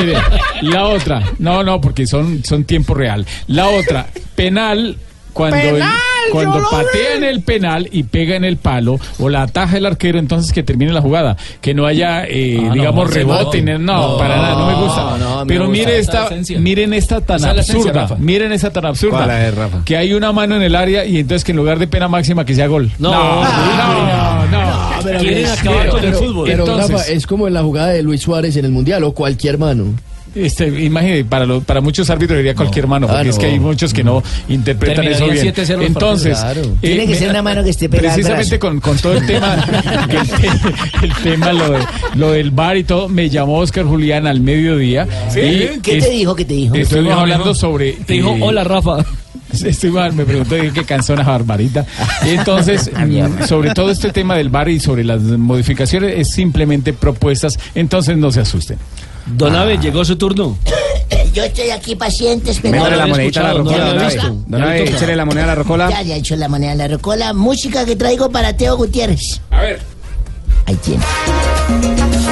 Mire, 0.00 0.18
la 0.62 0.84
otra, 0.86 1.22
no, 1.38 1.62
no, 1.64 1.80
porque 1.80 2.06
son, 2.06 2.42
son 2.44 2.64
tiempo 2.64 2.94
real. 2.94 3.24
La 3.46 3.68
otra, 3.68 4.06
penal 4.34 4.96
cuando, 5.32 5.56
el- 5.58 5.74
¡Penal! 5.74 5.94
Cuando 6.32 6.54
¡Yo 6.54 6.60
lo 6.60 6.70
patea 6.70 7.14
en 7.16 7.24
el 7.24 7.42
penal 7.42 7.88
y 7.92 8.02
pega 8.04 8.36
en 8.36 8.44
el 8.44 8.56
palo 8.56 8.98
o 9.18 9.28
la 9.28 9.42
ataja 9.42 9.76
el 9.76 9.86
arquero, 9.86 10.18
entonces 10.18 10.52
que 10.52 10.62
termine 10.62 10.92
la 10.92 11.00
jugada. 11.00 11.36
Que 11.60 11.74
no 11.74 11.86
haya, 11.86 12.24
eh, 12.26 12.58
Ah, 12.68 12.72
digamos, 12.74 13.08
no, 13.08 13.14
rebote. 13.14 13.62
no. 13.62 13.78
No, 13.78 14.08
no, 14.12 14.16
para 14.18 14.36
nada, 14.36 14.54
no 14.58 14.66
me 14.66 14.74
gusta. 14.84 15.16
no, 15.18 15.44
me 15.44 15.46
Pero 15.46 15.66
gusta 15.66 15.78
mire 15.78 15.98
esta, 15.98 16.28
miren 16.58 16.92
esta 16.94 17.20
tan 17.20 17.36
esencia, 17.58 17.90
absurda. 17.90 18.16
Miren 18.18 18.52
esta 18.52 18.70
tan 18.70 18.86
absurda. 18.86 19.24
¿Cuál 19.24 19.30
es, 19.42 19.54
Rafa? 19.54 19.84
Que 19.84 19.96
hay 19.96 20.12
una 20.14 20.32
mano 20.32 20.56
en 20.56 20.62
el 20.62 20.74
área 20.74 21.04
y 21.04 21.18
entonces 21.18 21.44
que 21.44 21.52
en 21.52 21.56
lugar 21.58 21.78
de 21.78 21.86
pena 21.86 22.08
máxima 22.08 22.44
que 22.44 22.54
sea 22.54 22.66
gol. 22.66 22.90
No, 22.98 23.12
no, 23.12 24.46
no. 24.46 25.18
Quieren 25.20 25.46
acabar 25.46 25.88
con 25.88 26.04
el 26.04 26.14
fútbol. 26.14 26.48
Pero 26.48 26.64
Entonces- 26.66 26.90
Rafa, 26.90 27.04
es 27.12 27.26
como 27.26 27.46
en 27.48 27.54
la 27.54 27.62
jugada 27.62 27.88
de 27.88 28.02
Luis 28.02 28.20
Suárez 28.22 28.56
en 28.56 28.64
el 28.64 28.70
Mundial 28.72 29.04
o 29.04 29.12
cualquier 29.12 29.58
mano. 29.58 29.84
Este, 30.34 30.66
imagínate, 30.84 31.24
para, 31.24 31.46
lo- 31.46 31.60
para 31.62 31.80
muchos 31.80 32.08
árbitros 32.10 32.36
diría 32.38 32.54
cualquier 32.54 32.86
mano, 32.86 33.06
porque 33.06 33.28
Ah, 33.28 33.30
es 33.30 33.38
que 33.38 33.46
hay 33.46 33.58
muchos 33.58 33.92
que 33.92 34.04
no 34.04 34.22
interpretan 34.48 35.04
eso 35.06 35.26
bien. 35.28 35.46
7-0 35.54 35.76
los 35.78 35.86
Entonces. 35.86 36.38
Claro. 36.38 36.62
Tiene 36.80 37.04
que 37.06 37.12
me- 37.12 37.16
ser 37.16 37.30
una 37.30 37.42
mano 37.42 37.64
que 37.64 37.70
esté 37.70 37.88
pegada 37.88 38.14
Precisamente 38.14 38.58
con, 38.58 38.80
con 38.80 38.96
todo 38.98 39.14
el 39.14 39.26
tema, 39.26 39.54
el, 40.10 40.28
te- 40.28 41.06
el 41.06 41.12
tema 41.22 41.52
lo, 41.52 41.70
de- 41.70 41.84
lo 42.14 42.32
del 42.32 42.50
bar 42.50 42.76
y 42.76 42.84
todo, 42.84 43.08
me 43.08 43.28
llamó 43.30 43.58
Oscar 43.58 43.84
Julián 43.84 44.26
al 44.26 44.40
mediodía. 44.40 45.06
y 45.34 45.80
¿Qué 45.80 45.98
es- 45.98 46.04
te 46.04 46.10
dijo? 46.10 46.34
¿Qué 46.36 46.44
te 46.44 46.54
dijo? 46.54 46.74
Estuvimos 46.74 47.14
hablando 47.18 47.54
sobre. 47.54 47.92
Te 47.92 48.12
dijo, 48.14 48.30
eh, 48.34 48.38
hola 48.42 48.64
Rafa. 48.64 48.98
Estuvimos- 49.52 50.12
me 50.14 50.24
preguntó 50.26 50.54
dije, 50.56 50.72
qué 50.74 50.84
canción 50.84 51.20
es 51.20 51.26
barbarita. 51.26 51.86
Y 52.26 52.30
entonces, 52.30 52.90
mm, 52.96 53.44
sobre 53.46 53.72
todo 53.72 53.90
este 53.90 54.10
tema 54.10 54.36
del 54.36 54.50
bar 54.50 54.68
y 54.68 54.78
sobre 54.78 55.04
las 55.04 55.22
modificaciones, 55.22 56.14
es 56.18 56.30
simplemente 56.30 56.92
propuestas, 56.92 57.58
entonces 57.74 58.16
no 58.18 58.30
se 58.30 58.40
asusten. 58.40 58.76
Don 59.36 59.54
Abe, 59.54 59.78
llegó 59.78 60.04
su 60.04 60.16
turno. 60.16 60.56
Yo 61.32 61.44
estoy 61.44 61.70
aquí 61.70 61.94
paciente 61.94 62.50
esperando. 62.50 62.90
la 62.90 63.06
monedita 63.06 63.40
a 63.40 63.42
la 63.44 63.52
no 63.52 63.58
rocola, 63.58 63.94
lo 63.94 64.22
don. 64.22 64.44
Don 64.48 64.62
Abe, 64.62 64.82
échale 64.90 65.14
la 65.16 65.24
moneda 65.24 65.44
a 65.44 65.48
la 65.48 65.54
rocola. 65.54 65.90
Ya, 65.90 66.02
ya 66.02 66.14
he 66.16 66.18
hecho 66.18 66.36
la 66.36 66.48
moneda 66.48 66.72
en 66.72 66.78
la 66.78 66.88
rocola. 66.88 67.32
Música 67.32 67.84
que 67.84 67.96
traigo 67.96 68.30
para 68.30 68.56
Teo 68.56 68.76
Gutiérrez. 68.76 69.40
A 69.50 69.60
ver. 69.60 69.80
Ahí 70.66 70.74
tiene. 70.76 71.04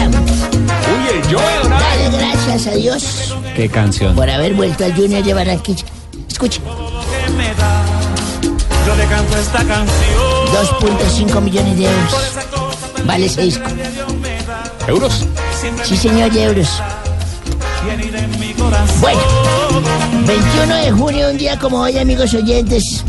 Uy, 0.00 1.30
yo, 1.30 1.38
don 1.62 1.72
Abe. 1.72 1.82
Dale 1.84 2.16
gracias 2.18 2.66
a 2.66 2.70
Dios 2.76 3.34
Qué 3.56 3.68
canción. 3.68 4.14
por 4.14 4.28
haber 4.28 4.54
vuelto 4.54 4.84
al 4.84 4.94
Junior 4.94 5.22
de 5.22 5.34
Barranquilla. 5.34 5.84
Escucha. 6.28 6.60
Yo 8.86 8.96
le 8.96 9.04
canto 9.06 9.36
esta 9.36 9.58
canción. 9.58 9.88
2.5 10.80 11.40
millones 11.42 11.76
de 11.78 11.84
euros. 11.84 12.14
Vale 13.06 13.26
ese 13.26 13.42
disco. 13.42 13.64
¿Euros? 14.86 15.26
Sí, 15.84 15.96
señor, 15.96 16.30
de 16.32 16.42
euros. 16.44 16.68
Bueno, 19.00 19.20
21 20.26 20.74
de 20.74 20.90
junio, 20.92 21.30
un 21.30 21.38
día 21.38 21.58
como 21.58 21.80
hoy, 21.80 21.98
amigos 21.98 22.34
oyentes. 22.34 23.04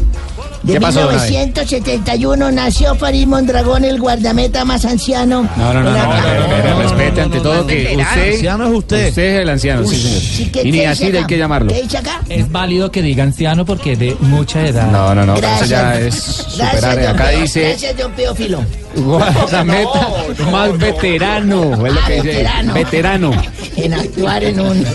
De 0.64 0.74
¿Qué 0.74 0.82
pasó, 0.82 1.02
don 1.02 1.16
Abe? 1.18 1.28
1971 1.30 2.52
nació 2.52 2.94
Farid 2.96 3.26
Mondragón, 3.26 3.84
el 3.84 4.00
guardameta 4.00 4.64
más 4.64 4.86
anciano. 4.86 5.50
No, 5.58 5.74
no, 5.74 5.82
no, 5.82 5.92
la 5.92 6.06
no, 6.06 6.82
respete 6.84 7.22
ante 7.22 7.40
todo 7.40 7.66
que 7.66 7.96
usted, 7.98 8.32
Anciano 8.34 8.68
es 8.68 8.74
usted. 8.74 9.10
Usted 9.10 9.24
es 9.36 9.42
el 9.42 9.50
anciano, 9.50 9.88
sí, 9.88 9.96
Sí, 9.96 10.02
señor. 10.38 10.52
¿qué- 10.52 10.62
Y 10.62 10.66
ni 10.66 10.72
dice 10.74 10.88
así 10.88 11.06
acá? 11.08 11.18
hay 11.18 11.26
que 11.26 11.38
llamarlo. 11.40 11.74
¿Qué 11.74 11.82
dice 11.82 11.98
acá? 11.98 12.22
Es 12.30 12.52
válido 12.52 12.92
que 12.92 13.02
diga 13.02 13.24
anciano 13.24 13.66
porque 13.66 13.96
de 13.96 14.16
mucha 14.20 14.66
edad. 14.68 14.92
No, 14.92 15.16
no, 15.16 15.26
no, 15.26 15.34
eso 15.34 15.42
Gracias. 15.42 15.70
ya 15.70 15.96
es 16.00 16.46
Gracias, 16.58 16.82
superar. 16.82 17.02
don 17.02 17.10
Acá 17.16 17.24
Peo- 17.32 17.42
dice 17.42 17.62
Gracias, 17.70 17.98
don 17.98 18.66
guardameta 19.04 20.08
más 20.52 20.78
veterano. 20.78 21.86
Es 21.88 21.94
lo 21.94 22.00
Ah, 22.00 22.04
que 22.08 22.14
dice. 22.16 22.28
veterano. 22.28 22.74
Veterano. 22.74 23.32
En 23.78 23.94
actuar 23.94 24.44
en 24.44 24.60
un, 24.60 24.86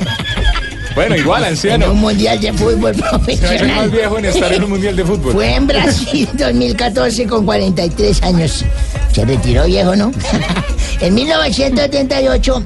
Bueno, 0.97 1.15
igual, 1.17 1.43
en 1.45 1.49
anciano. 1.51 1.93
un 1.93 2.01
mundial 2.01 2.41
de 2.41 2.53
fútbol 2.53 2.91
Es 2.95 3.01
más 3.01 3.11
profesional. 3.13 3.91
viejo 3.91 4.19
en 4.19 4.25
estar 4.25 4.53
en 4.53 4.65
un 4.65 4.71
mundial 4.71 4.97
de 4.97 5.05
fútbol. 5.05 5.33
Fue 5.33 5.55
en 5.55 5.67
Brasil 5.69 6.29
2014 6.39 7.27
con 7.29 7.45
43 7.47 8.23
años. 8.25 8.65
Se 9.13 9.25
retiró 9.25 9.67
viejo, 9.67 9.95
¿no? 9.95 10.11
en 11.01 11.15
1978, 11.15 12.63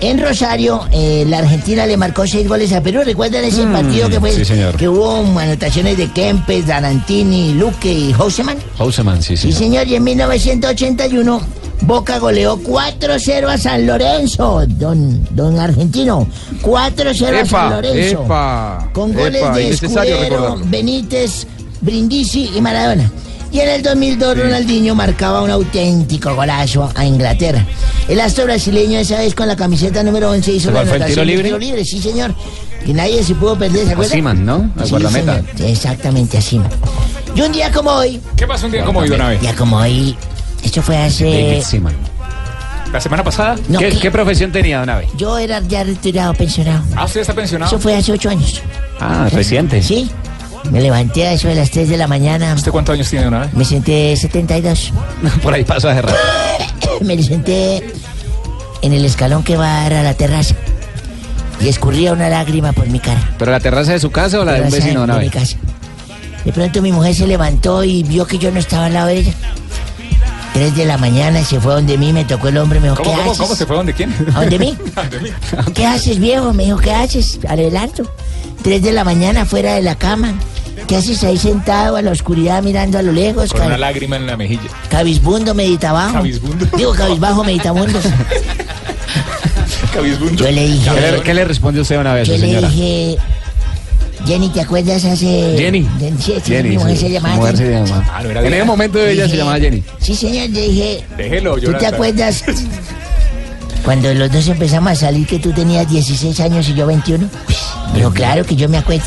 en 0.00 0.20
Rosario, 0.20 0.82
eh, 0.92 1.24
la 1.28 1.38
Argentina 1.38 1.86
le 1.86 1.96
marcó 1.96 2.26
seis 2.26 2.46
goles 2.48 2.72
a 2.72 2.82
Perú. 2.82 3.00
¿Recuerdan 3.04 3.44
ese 3.44 3.64
partido 3.66 4.08
que 4.10 4.20
fue? 4.20 4.32
sí, 4.32 4.44
señor. 4.44 4.76
Que 4.76 4.88
hubo 4.88 5.16
anotaciones 5.38 5.96
de 5.96 6.08
Kempes, 6.10 6.66
Danantini, 6.66 7.54
Luque 7.54 7.90
y 7.92 8.12
Houseman. 8.12 8.58
Houseman, 8.76 9.22
sí, 9.22 9.36
Sí, 9.36 9.52
señor. 9.52 9.58
señor, 9.58 9.88
y 9.88 9.94
en 9.94 10.04
1981 10.04 11.40
Boca 11.86 12.18
goleó 12.18 12.56
4-0 12.58 13.46
a 13.48 13.58
San 13.58 13.86
Lorenzo, 13.86 14.62
don, 14.66 15.22
don 15.34 15.58
argentino. 15.58 16.26
4-0 16.62 17.40
a 17.42 17.44
San 17.46 17.70
Lorenzo. 17.70 18.22
epa, 18.24 18.88
Con 18.92 19.12
goles 19.12 19.42
epa, 19.42 19.56
de 19.56 19.68
Escudero. 19.70 20.56
Benítez, 20.64 21.46
Brindisi 21.82 22.50
y 22.56 22.60
Maradona. 22.60 23.10
Y 23.52 23.60
en 23.60 23.68
el 23.68 23.82
2002 23.82 24.38
Ronaldinho 24.38 24.94
marcaba 24.94 25.42
un 25.42 25.50
auténtico 25.50 26.34
golazo 26.34 26.90
a 26.94 27.04
Inglaterra. 27.04 27.64
El 28.08 28.20
astro 28.20 28.44
brasileño 28.44 28.98
esa 28.98 29.18
vez 29.18 29.34
con 29.34 29.46
la 29.46 29.54
camiseta 29.54 30.02
número 30.02 30.30
11 30.30 30.52
hizo 30.52 30.70
la 30.70 30.78
¿Cuál 30.80 30.86
fue 30.88 30.96
el 30.96 31.02
anotación 31.02 31.26
tiro 31.26 31.36
libre? 31.36 31.48
tiro 31.48 31.58
libre, 31.58 31.84
sí 31.84 32.00
señor. 32.02 32.34
Que 32.84 32.92
nadie 32.92 33.22
se 33.22 33.34
pudo 33.34 33.56
perder, 33.56 33.86
¿se 33.86 33.92
acuerdan? 33.92 34.44
¿no? 34.44 34.70
Al 34.76 34.84
Sí, 34.84 34.90
guardameta. 34.90 35.42
señor. 35.54 35.70
Exactamente, 35.70 36.38
así. 36.38 36.60
Y 37.34 37.40
un 37.42 37.52
día 37.52 37.70
como 37.70 37.90
hoy, 37.92 38.20
¿Qué 38.36 38.46
pasó 38.46 38.66
un 38.66 38.72
día 38.72 38.84
como 38.84 39.00
hoy, 39.00 39.08
don 39.08 39.20
Abe? 39.20 39.36
un 39.36 39.40
día 39.42 39.54
como 39.54 39.76
hoy, 39.76 40.16
esto 40.64 40.82
fue 40.82 40.96
hace... 40.96 41.24
David 41.24 41.62
Seaman. 41.62 41.94
¿La 42.92 43.00
semana 43.00 43.24
pasada? 43.24 43.56
No, 43.68 43.78
¿Qué, 43.80 43.90
¿qué? 43.90 43.98
qué 43.98 44.10
profesión 44.10 44.52
tenía, 44.52 44.78
don 44.78 44.88
Abe? 44.88 45.08
Yo 45.16 45.36
era 45.36 45.60
ya 45.60 45.82
retirado, 45.82 46.32
pensionado. 46.34 46.84
Ah, 46.96 47.04
¿usted 47.04 47.22
está 47.22 47.34
pensionado? 47.34 47.68
Eso 47.68 47.80
fue 47.80 47.96
hace 47.96 48.12
ocho 48.12 48.30
años. 48.30 48.62
Ah, 49.00 49.28
reciente. 49.32 49.82
Sí. 49.82 50.10
Me 50.70 50.80
levanté 50.80 51.26
a 51.26 51.32
eso 51.32 51.48
de 51.48 51.56
las 51.56 51.70
3 51.70 51.88
de 51.88 51.96
la 51.96 52.06
mañana. 52.06 52.54
¿Usted 52.54 52.70
cuántos 52.70 52.94
años 52.94 53.10
tiene, 53.10 53.24
don 53.24 53.34
Abe? 53.34 53.50
Me 53.52 53.64
senté 53.64 54.16
72. 54.16 54.92
Por 55.42 55.52
ahí 55.52 55.64
pasó 55.64 55.88
hace 55.88 56.02
rato. 56.02 56.16
Me 57.00 57.20
senté 57.22 57.84
en 58.82 58.92
el 58.92 59.04
escalón 59.04 59.42
que 59.42 59.56
va 59.56 59.78
a 59.78 59.82
dar 59.82 59.94
a 59.94 60.02
la 60.02 60.14
terraza. 60.14 60.54
Y 61.60 61.68
escurría 61.68 62.12
una 62.12 62.28
lágrima 62.28 62.72
por 62.72 62.86
mi 62.88 62.98
cara. 62.98 63.20
¿Pero 63.38 63.50
la 63.50 63.60
terraza 63.60 63.92
de 63.92 64.00
su 64.00 64.10
casa 64.10 64.40
o 64.40 64.44
la 64.44 64.54
de 64.54 64.62
un 64.62 64.70
vecino, 64.70 65.06
don 65.06 65.18
de 65.18 65.24
mi 65.24 65.30
casa. 65.30 65.56
De 66.44 66.52
pronto 66.52 66.82
mi 66.82 66.92
mujer 66.92 67.14
se 67.14 67.26
levantó 67.26 67.82
y 67.84 68.02
vio 68.02 68.26
que 68.26 68.38
yo 68.38 68.50
no 68.50 68.58
estaba 68.58 68.86
al 68.86 68.92
lado 68.92 69.06
de 69.08 69.18
ella. 69.18 69.32
3 70.54 70.76
de 70.76 70.84
la 70.86 70.96
mañana 70.98 71.40
y 71.40 71.44
se 71.44 71.60
fue 71.60 71.74
donde 71.74 71.98
mí, 71.98 72.12
me 72.12 72.24
tocó 72.24 72.46
el 72.48 72.56
hombre, 72.58 72.78
me 72.78 72.88
dijo, 72.88 73.02
¿Cómo, 73.02 73.10
¿qué 73.10 73.16
cómo, 73.18 73.30
haces? 73.32 73.42
cómo 73.42 73.54
se 73.56 73.66
fue? 73.66 73.76
¿Dónde 73.76 73.92
quién? 73.92 74.14
¿A 74.34 74.40
dónde 74.40 74.58
mí? 74.60 74.78
¿Qué 75.74 75.84
haces, 75.84 76.20
viejo? 76.20 76.52
Me 76.52 76.64
dijo, 76.64 76.78
¿qué 76.78 76.92
haces? 76.92 77.40
Adelanto. 77.48 78.04
Tres 78.62 78.80
de 78.82 78.92
la 78.92 79.02
mañana 79.04 79.44
fuera 79.44 79.74
de 79.74 79.82
la 79.82 79.96
cama. 79.96 80.32
¿Qué 80.86 80.96
haces 80.96 81.24
ahí 81.24 81.38
sentado 81.38 81.96
a 81.96 82.02
la 82.02 82.12
oscuridad 82.12 82.62
mirando 82.62 82.98
a 82.98 83.02
lo 83.02 83.10
lejos? 83.10 83.52
Con 83.52 83.62
una 83.62 83.76
lágrima 83.76 84.16
en 84.16 84.26
la 84.26 84.36
mejilla. 84.36 84.62
Cabizbundo, 84.90 85.54
meditabajo. 85.54 86.14
Cabizbundo. 86.14 86.66
Digo, 86.76 86.92
cabizbajo, 86.94 87.42
meditabundo. 87.42 87.98
Cabizbundo. 89.92 90.44
Yo 90.44 90.50
le 90.50 90.66
dije... 90.68 90.90
¿Qué 90.94 91.00
le, 91.00 91.22
qué 91.22 91.34
le 91.34 91.44
respondió 91.44 91.82
usted 91.82 91.98
una 91.98 92.14
vez, 92.14 92.28
Yo 92.28 92.38
le 92.38 92.60
dije... 92.60 93.18
Jenny, 94.26 94.48
¿te 94.48 94.60
acuerdas 94.62 95.04
hace... 95.04 95.54
Jenny. 95.58 95.86
Jen- 96.00 96.18
sí, 96.18 96.34
sí, 96.42 96.52
Jenny, 96.52 96.70
mi 96.70 96.78
mujer 96.78 96.96
sí, 96.96 97.02
se 97.02 97.10
llamaba 97.10 97.36
mujer 97.36 97.56
Jenny. 97.58 97.68
se 97.86 97.92
llamaba. 97.92 98.12
Ah, 98.16 98.22
no 98.22 98.30
era 98.30 98.40
En 98.46 98.54
ese 98.54 98.64
momento 98.64 98.98
ella 99.06 99.22
se 99.24 99.32
Dije- 99.32 99.36
llamaba 99.38 99.58
Jenny. 99.58 99.82
Sí, 100.00 100.14
señor, 100.14 100.48
le 100.50 100.60
dije... 100.68 101.04
Déjelo, 101.16 101.56
¿Tú 101.58 101.72
te 101.74 101.86
acuerdas 101.86 102.42
cuando 103.84 104.14
los 104.14 104.32
dos 104.32 104.48
empezamos 104.48 104.92
a 104.92 104.94
salir 104.96 105.26
que 105.26 105.38
tú 105.38 105.52
tenías 105.52 105.88
16 105.90 106.40
años 106.40 106.68
y 106.70 106.74
yo 106.74 106.86
21? 106.86 107.28
Dijo, 107.94 108.10
claro 108.12 108.44
que 108.44 108.56
yo 108.56 108.68
me 108.68 108.78
acuerdo. 108.78 109.04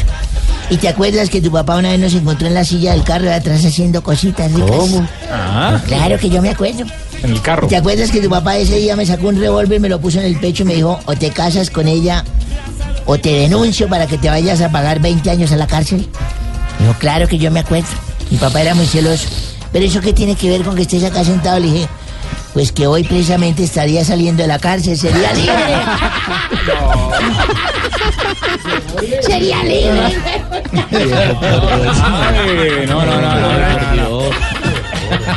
¿Y 0.69 0.77
te 0.77 0.88
acuerdas 0.89 1.30
que 1.30 1.41
tu 1.41 1.49
papá 1.52 1.77
una 1.77 1.91
vez 1.91 1.99
nos 1.99 2.14
encontró 2.14 2.45
en 2.48 2.53
la 2.53 2.64
silla 2.65 2.91
del 2.91 3.03
carro 3.03 3.26
de 3.26 3.34
atrás 3.34 3.64
haciendo 3.65 4.03
cositas 4.03 4.52
ricas? 4.52 4.69
¿Cómo? 4.69 5.07
Ah, 5.31 5.81
Claro 5.88 6.19
que 6.19 6.30
yo 6.30 6.41
me 6.41 6.49
acuerdo. 6.49 6.84
en 7.23 7.31
el 7.31 7.41
carro. 7.41 7.68
¿Te 7.68 7.77
acuerdas 7.77 8.11
que 8.11 8.22
tu 8.22 8.30
papá 8.30 8.57
ese 8.57 8.76
día 8.76 8.95
me 8.95 9.06
sacó 9.06 9.30
un 9.30 9.39
revólver, 9.39 9.80
me 9.80 9.89
lo 9.89 9.99
puso 9.99 10.19
en 10.19 10.26
el 10.26 10.38
pecho 10.39 10.64
y 10.64 10.65
me 10.68 10.76
dijo, 10.76 10.99
o 11.06 11.15
te 11.15 11.31
casas 11.31 11.69
con 11.72 11.88
ella 11.88 12.23
o 13.07 13.17
te 13.17 13.31
denuncio 13.31 13.88
para 13.88 14.05
que 14.05 14.17
te 14.17 14.29
vayas 14.29 14.61
a 14.61 14.69
pagar 14.69 14.99
20 14.99 15.29
años 15.31 15.51
a 15.51 15.55
la 15.55 15.65
cárcel? 15.65 16.07
Dijo, 16.79 16.93
claro 16.99 17.27
que 17.27 17.39
yo 17.39 17.49
me 17.49 17.61
acuerdo. 17.61 17.88
Mi 18.29 18.38
papá 18.38 18.61
era 18.61 18.75
muy 18.75 18.85
celoso. 18.85 19.27
Pero 19.71 19.85
eso 19.85 20.01
qué 20.01 20.13
tiene 20.13 20.35
que 20.35 20.49
ver 20.49 20.61
con 20.61 20.75
que 20.75 20.84
estés 20.84 21.03
acá 21.03 21.23
sentado, 21.23 21.57
le 21.59 21.71
dije. 21.71 21.88
Pues 22.53 22.71
que 22.71 22.85
hoy 22.88 23.03
precisamente 23.03 23.63
estaría 23.63 24.03
saliendo 24.03 24.41
de 24.41 24.47
la 24.47 24.59
cárcel, 24.59 24.97
sería 24.97 25.34
libre. 25.34 25.53
sería 29.21 29.63
libre. 29.63 30.17
Ay, 32.03 32.85
no, 32.88 33.05
no, 33.05 33.21
no, 33.21 33.39
no, 33.39 33.95
no, 33.95 34.19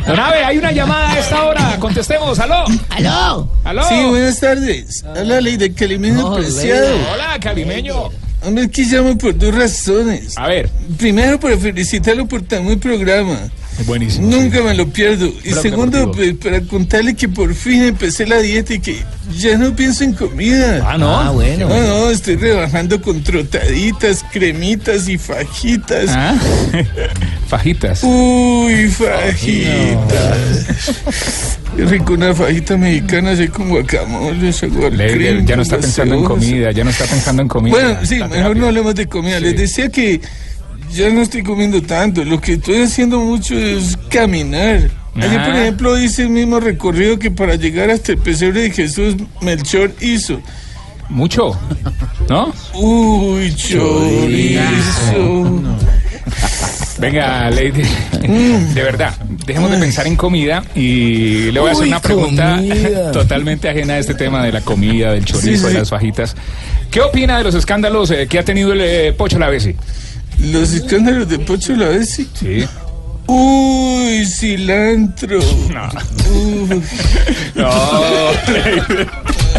no. 0.07 0.23
Abe, 0.23 0.45
hay 0.45 0.59
una 0.59 0.73
llamada 0.73 1.13
a 1.13 1.19
esta 1.19 1.45
hora. 1.45 1.60
Contestemos. 1.81 2.39
¿Aló? 2.39 2.65
¿Aló? 2.91 3.49
¿Aló? 3.65 3.83
Sí, 3.89 3.95
buenas 4.09 4.39
tardes. 4.39 5.05
Habla 5.05 5.41
ley 5.41 5.57
de 5.57 5.73
Calimeño 5.73 6.35
Preciado. 6.35 6.95
Hola, 7.13 7.39
calimeño. 7.41 8.11
Hombre, 8.43 8.65
aquí 8.65 8.85
llamo 8.85 9.17
por 9.19 9.37
dos 9.37 9.55
razones. 9.55 10.37
A 10.37 10.47
ver. 10.47 10.71
Primero, 10.99 11.41
para 11.41 11.57
felicitarlo 11.57 12.27
por 12.27 12.43
tan 12.43 12.65
buen 12.65 12.79
programa. 12.79 13.39
Buenísimo. 13.87 14.31
Nunca 14.31 14.63
me 14.63 14.75
lo 14.75 14.89
pierdo. 14.89 15.33
Y 15.45 15.51
segundo, 15.53 15.99
deportivo. 15.99 16.37
pues, 16.39 16.53
para 16.53 16.61
contarle 16.63 17.15
que 17.15 17.29
por 17.29 17.55
fin 17.55 17.83
empecé 17.83 18.27
la 18.27 18.39
dieta 18.39 18.75
y 18.75 18.81
que 18.81 18.97
ya 19.39 19.57
no 19.57 19.75
pienso 19.75 20.05
en 20.05 20.13
comida. 20.13 20.85
Ah, 20.87 20.99
¿no? 20.99 21.19
Ah, 21.19 21.31
bueno. 21.31 21.69
No, 21.69 21.81
no, 21.81 22.11
estoy 22.11 22.37
rebajando 22.37 23.01
con 23.01 23.23
trotaditas, 23.23 24.25
cremitas 24.33 25.09
y 25.09 25.19
fajitas. 25.19 26.11
Ah, 26.11 26.37
Fajitas. 27.49 28.01
Uy, 28.05 28.89
fajitas. 28.89 29.99
Qué 31.77 31.85
rico 31.85 32.15
una 32.15 32.35
fajita 32.35 32.77
mexicana 32.77 33.33
así 33.33 33.49
con 33.49 33.69
guacamole, 33.69 34.53
ya 35.45 35.57
no 35.57 35.63
está 35.63 35.79
pensando 35.79 36.15
en 36.15 36.25
comida, 36.25 36.71
ya 36.73 36.85
no 36.85 36.91
está 36.91 37.05
pensando 37.07 37.43
en 37.43 37.49
comida. 37.49 37.75
Bueno, 37.75 37.99
sí, 38.05 38.21
mejor 38.31 38.57
no 38.57 38.67
hablemos 38.67 38.95
de 38.95 39.07
comida. 39.07 39.41
Les 39.41 39.57
decía 39.57 39.89
que 39.89 40.21
ya 40.93 41.11
no 41.11 41.23
estoy 41.23 41.43
comiendo 41.43 41.81
tanto. 41.83 42.25
Lo 42.25 42.41
que 42.41 42.55
estoy 42.55 42.83
haciendo 42.83 43.21
mucho 43.21 43.57
es 43.59 43.97
caminar. 44.09 44.91
Allí, 45.17 45.37
por 45.37 45.57
ejemplo, 45.57 45.99
hice 45.99 46.23
el 46.23 46.31
mismo 46.31 46.61
recorrido 46.61 47.19
que 47.19 47.31
para 47.31 47.57
llegar 47.57 47.91
hasta 47.91 48.13
el 48.13 48.19
pesebre 48.19 48.63
de 48.63 48.71
Jesús 48.71 49.17
Melchor 49.41 49.93
hizo. 50.01 50.41
Mucho, 51.09 51.59
¿no? 52.29 52.53
Uy, 52.75 53.53
chorizo. 53.57 55.61
Venga, 56.99 57.51
Lady, 57.51 57.83
de 58.75 58.83
verdad, 58.83 59.19
dejemos 59.47 59.71
de 59.71 59.79
pensar 59.79 60.07
en 60.07 60.17
comida 60.17 60.63
y 60.75 61.51
le 61.51 61.59
voy 61.59 61.71
a 61.71 61.73
hacer 61.73 61.87
una 61.89 62.01
pregunta 62.01 62.57
comida. 62.57 63.13
totalmente 63.13 63.69
ajena 63.71 63.95
a 63.95 63.99
este 63.99 64.15
tema 64.15 64.45
de 64.45 64.53
la 64.53 64.61
comida, 64.61 65.13
del 65.13 65.25
chorizo, 65.25 65.51
Sí, 65.51 65.57
sí. 65.57 65.67
de 65.73 65.79
las 65.81 65.89
fajitas. 65.91 66.37
¿Qué 66.91 67.01
opina 67.01 67.39
de 67.39 67.45
los 67.45 67.55
escándalos 67.55 68.11
eh, 68.11 68.27
que 68.29 68.39
ha 68.39 68.45
tenido 68.45 68.73
el 68.73 68.81
eh, 68.83 69.13
Pocho 69.15 69.39
Lavesi? 69.39 69.75
Los 70.39 70.73
escándalos 70.73 71.29
de 71.29 71.39
Pocho 71.39 71.75
la 71.75 71.89
vez 71.89 72.15
Sí. 72.15 72.65
Uy, 73.27 74.27
cilantro. 74.27 75.41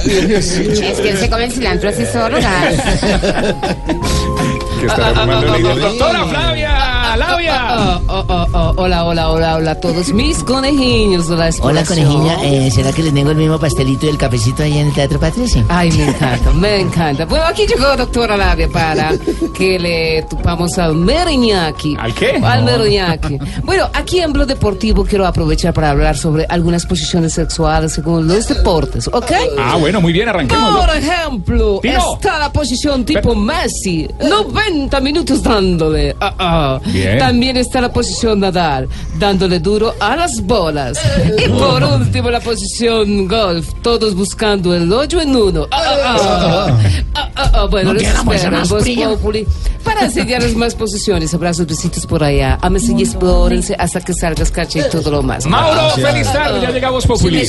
Es 0.06 1.00
que 1.00 1.10
él 1.10 1.18
se 1.18 1.30
come 1.30 1.46
el 1.46 1.52
cilantro 1.52 1.90
así 1.90 2.04
solo, 2.12 2.38
¿Qué 4.82 4.88
está 4.88 5.14
fumando 5.14 5.48
Lady? 5.48 5.80
Doctora 5.80 6.26
Flavia, 6.26 7.14
Flavia. 7.16 8.02
Oh, 8.08 8.26
oh, 8.28 8.48
oh, 8.54 8.74
Hola, 8.78 9.06
hola, 9.06 9.30
hola, 9.30 9.56
hola 9.58 9.72
a 9.72 9.80
todos 9.80 10.10
mis 10.14 10.44
conejillos 10.44 11.28
de 11.30 11.36
la 11.38 11.50
Hola, 11.62 11.84
conejilla. 11.86 12.38
Eh, 12.44 12.72
¿Será 12.72 12.92
que 12.92 13.04
les 13.04 13.14
tengo 13.14 13.32
el 13.32 13.38
mismo 13.38 13.60
pastelito 13.60 14.06
y 14.06 14.10
el 14.10 14.18
cafecito 14.18 14.64
ahí 14.64 14.78
en 14.80 14.88
el 14.88 14.94
Teatro 14.94 15.20
Patricio? 15.20 15.64
Ay, 15.70 15.92
me 15.92 16.06
encanta, 16.10 16.52
me 16.54 16.80
encanta. 16.82 17.26
Bueno, 17.26 17.46
aquí 17.46 17.66
llegó 17.68 17.96
doctora 17.96 18.36
Labia 18.38 18.68
para 18.70 19.12
que 19.56 19.78
le 19.80 20.24
tupamos 20.24 20.78
al 20.80 20.96
meriñaki. 20.96 21.96
¿Al 22.00 22.14
qué? 22.16 22.42
Al 22.44 22.66
No. 22.66 22.72
meriñaki. 22.72 23.38
Bueno, 23.64 23.88
aquí 23.94 24.20
en 24.20 24.34
Blog 24.34 24.48
Deportivo 24.48 25.06
quiero 25.06 25.28
aprovechar 25.28 25.74
para 25.74 25.92
hablar 25.92 26.18
sobre 26.18 26.46
algunas 26.50 26.86
posiciones 26.86 27.34
sexuales 27.34 27.94
según 27.94 28.28
los 28.28 28.48
deportes, 28.48 29.08
¿ok? 29.08 29.32
Ah, 29.60 29.76
bueno, 29.80 30.02
muy 30.02 30.12
bien, 30.14 30.28
arranquemos. 30.30 30.86
Por 30.86 30.96
ejemplo, 30.96 31.80
Tino. 31.82 32.14
está 32.16 32.40
la 32.40 32.52
posición 32.52 33.06
tipo 33.06 33.36
Messi, 33.36 34.08
90 34.20 34.71
minutos 35.02 35.44
dándole. 35.44 36.16
Ah. 36.20 36.80
Bien. 36.86 37.18
También 37.20 37.58
está 37.58 37.82
la 37.82 37.92
posición 37.92 38.40
Nadal, 38.40 38.88
dándole 39.18 39.60
duro 39.60 39.94
a 40.00 40.16
las 40.16 40.42
bolas. 40.42 41.00
Y 41.38 41.50
por 41.50 41.84
último, 42.00 42.30
la 42.30 42.40
posición 42.40 43.28
golf, 43.28 43.70
todos 43.82 44.16
buscando 44.16 44.74
el 44.76 44.92
hoyo 44.92 45.22
en 45.22 45.36
uno. 45.36 45.68
Ah. 45.72 46.78
Bueno, 47.70 47.94
No 47.94 48.00
les 48.00 48.08
espero 48.08 48.58
Voz. 48.68 48.84
Populi 49.18 49.48
para 49.84 50.06
enseñarles 50.06 50.56
más 50.56 50.76
posiciones. 50.76 51.34
Abrazos, 51.34 51.66
besitos 51.68 52.06
por 52.06 52.24
allá. 52.24 52.58
Ámense 52.62 52.94
y 52.98 53.02
explórense 53.02 53.76
hasta 53.78 54.02
que 54.02 54.14
salgas 54.14 54.52
caché 54.52 54.80
y 54.80 54.90
todo 54.90 55.12
lo 55.12 55.24
más. 55.24 55.46
Mauro, 55.46 55.90
feliz 55.92 56.32
tarde, 56.32 56.62
ya 56.62 56.72
llegamos 56.72 57.06
Populi. 57.06 57.46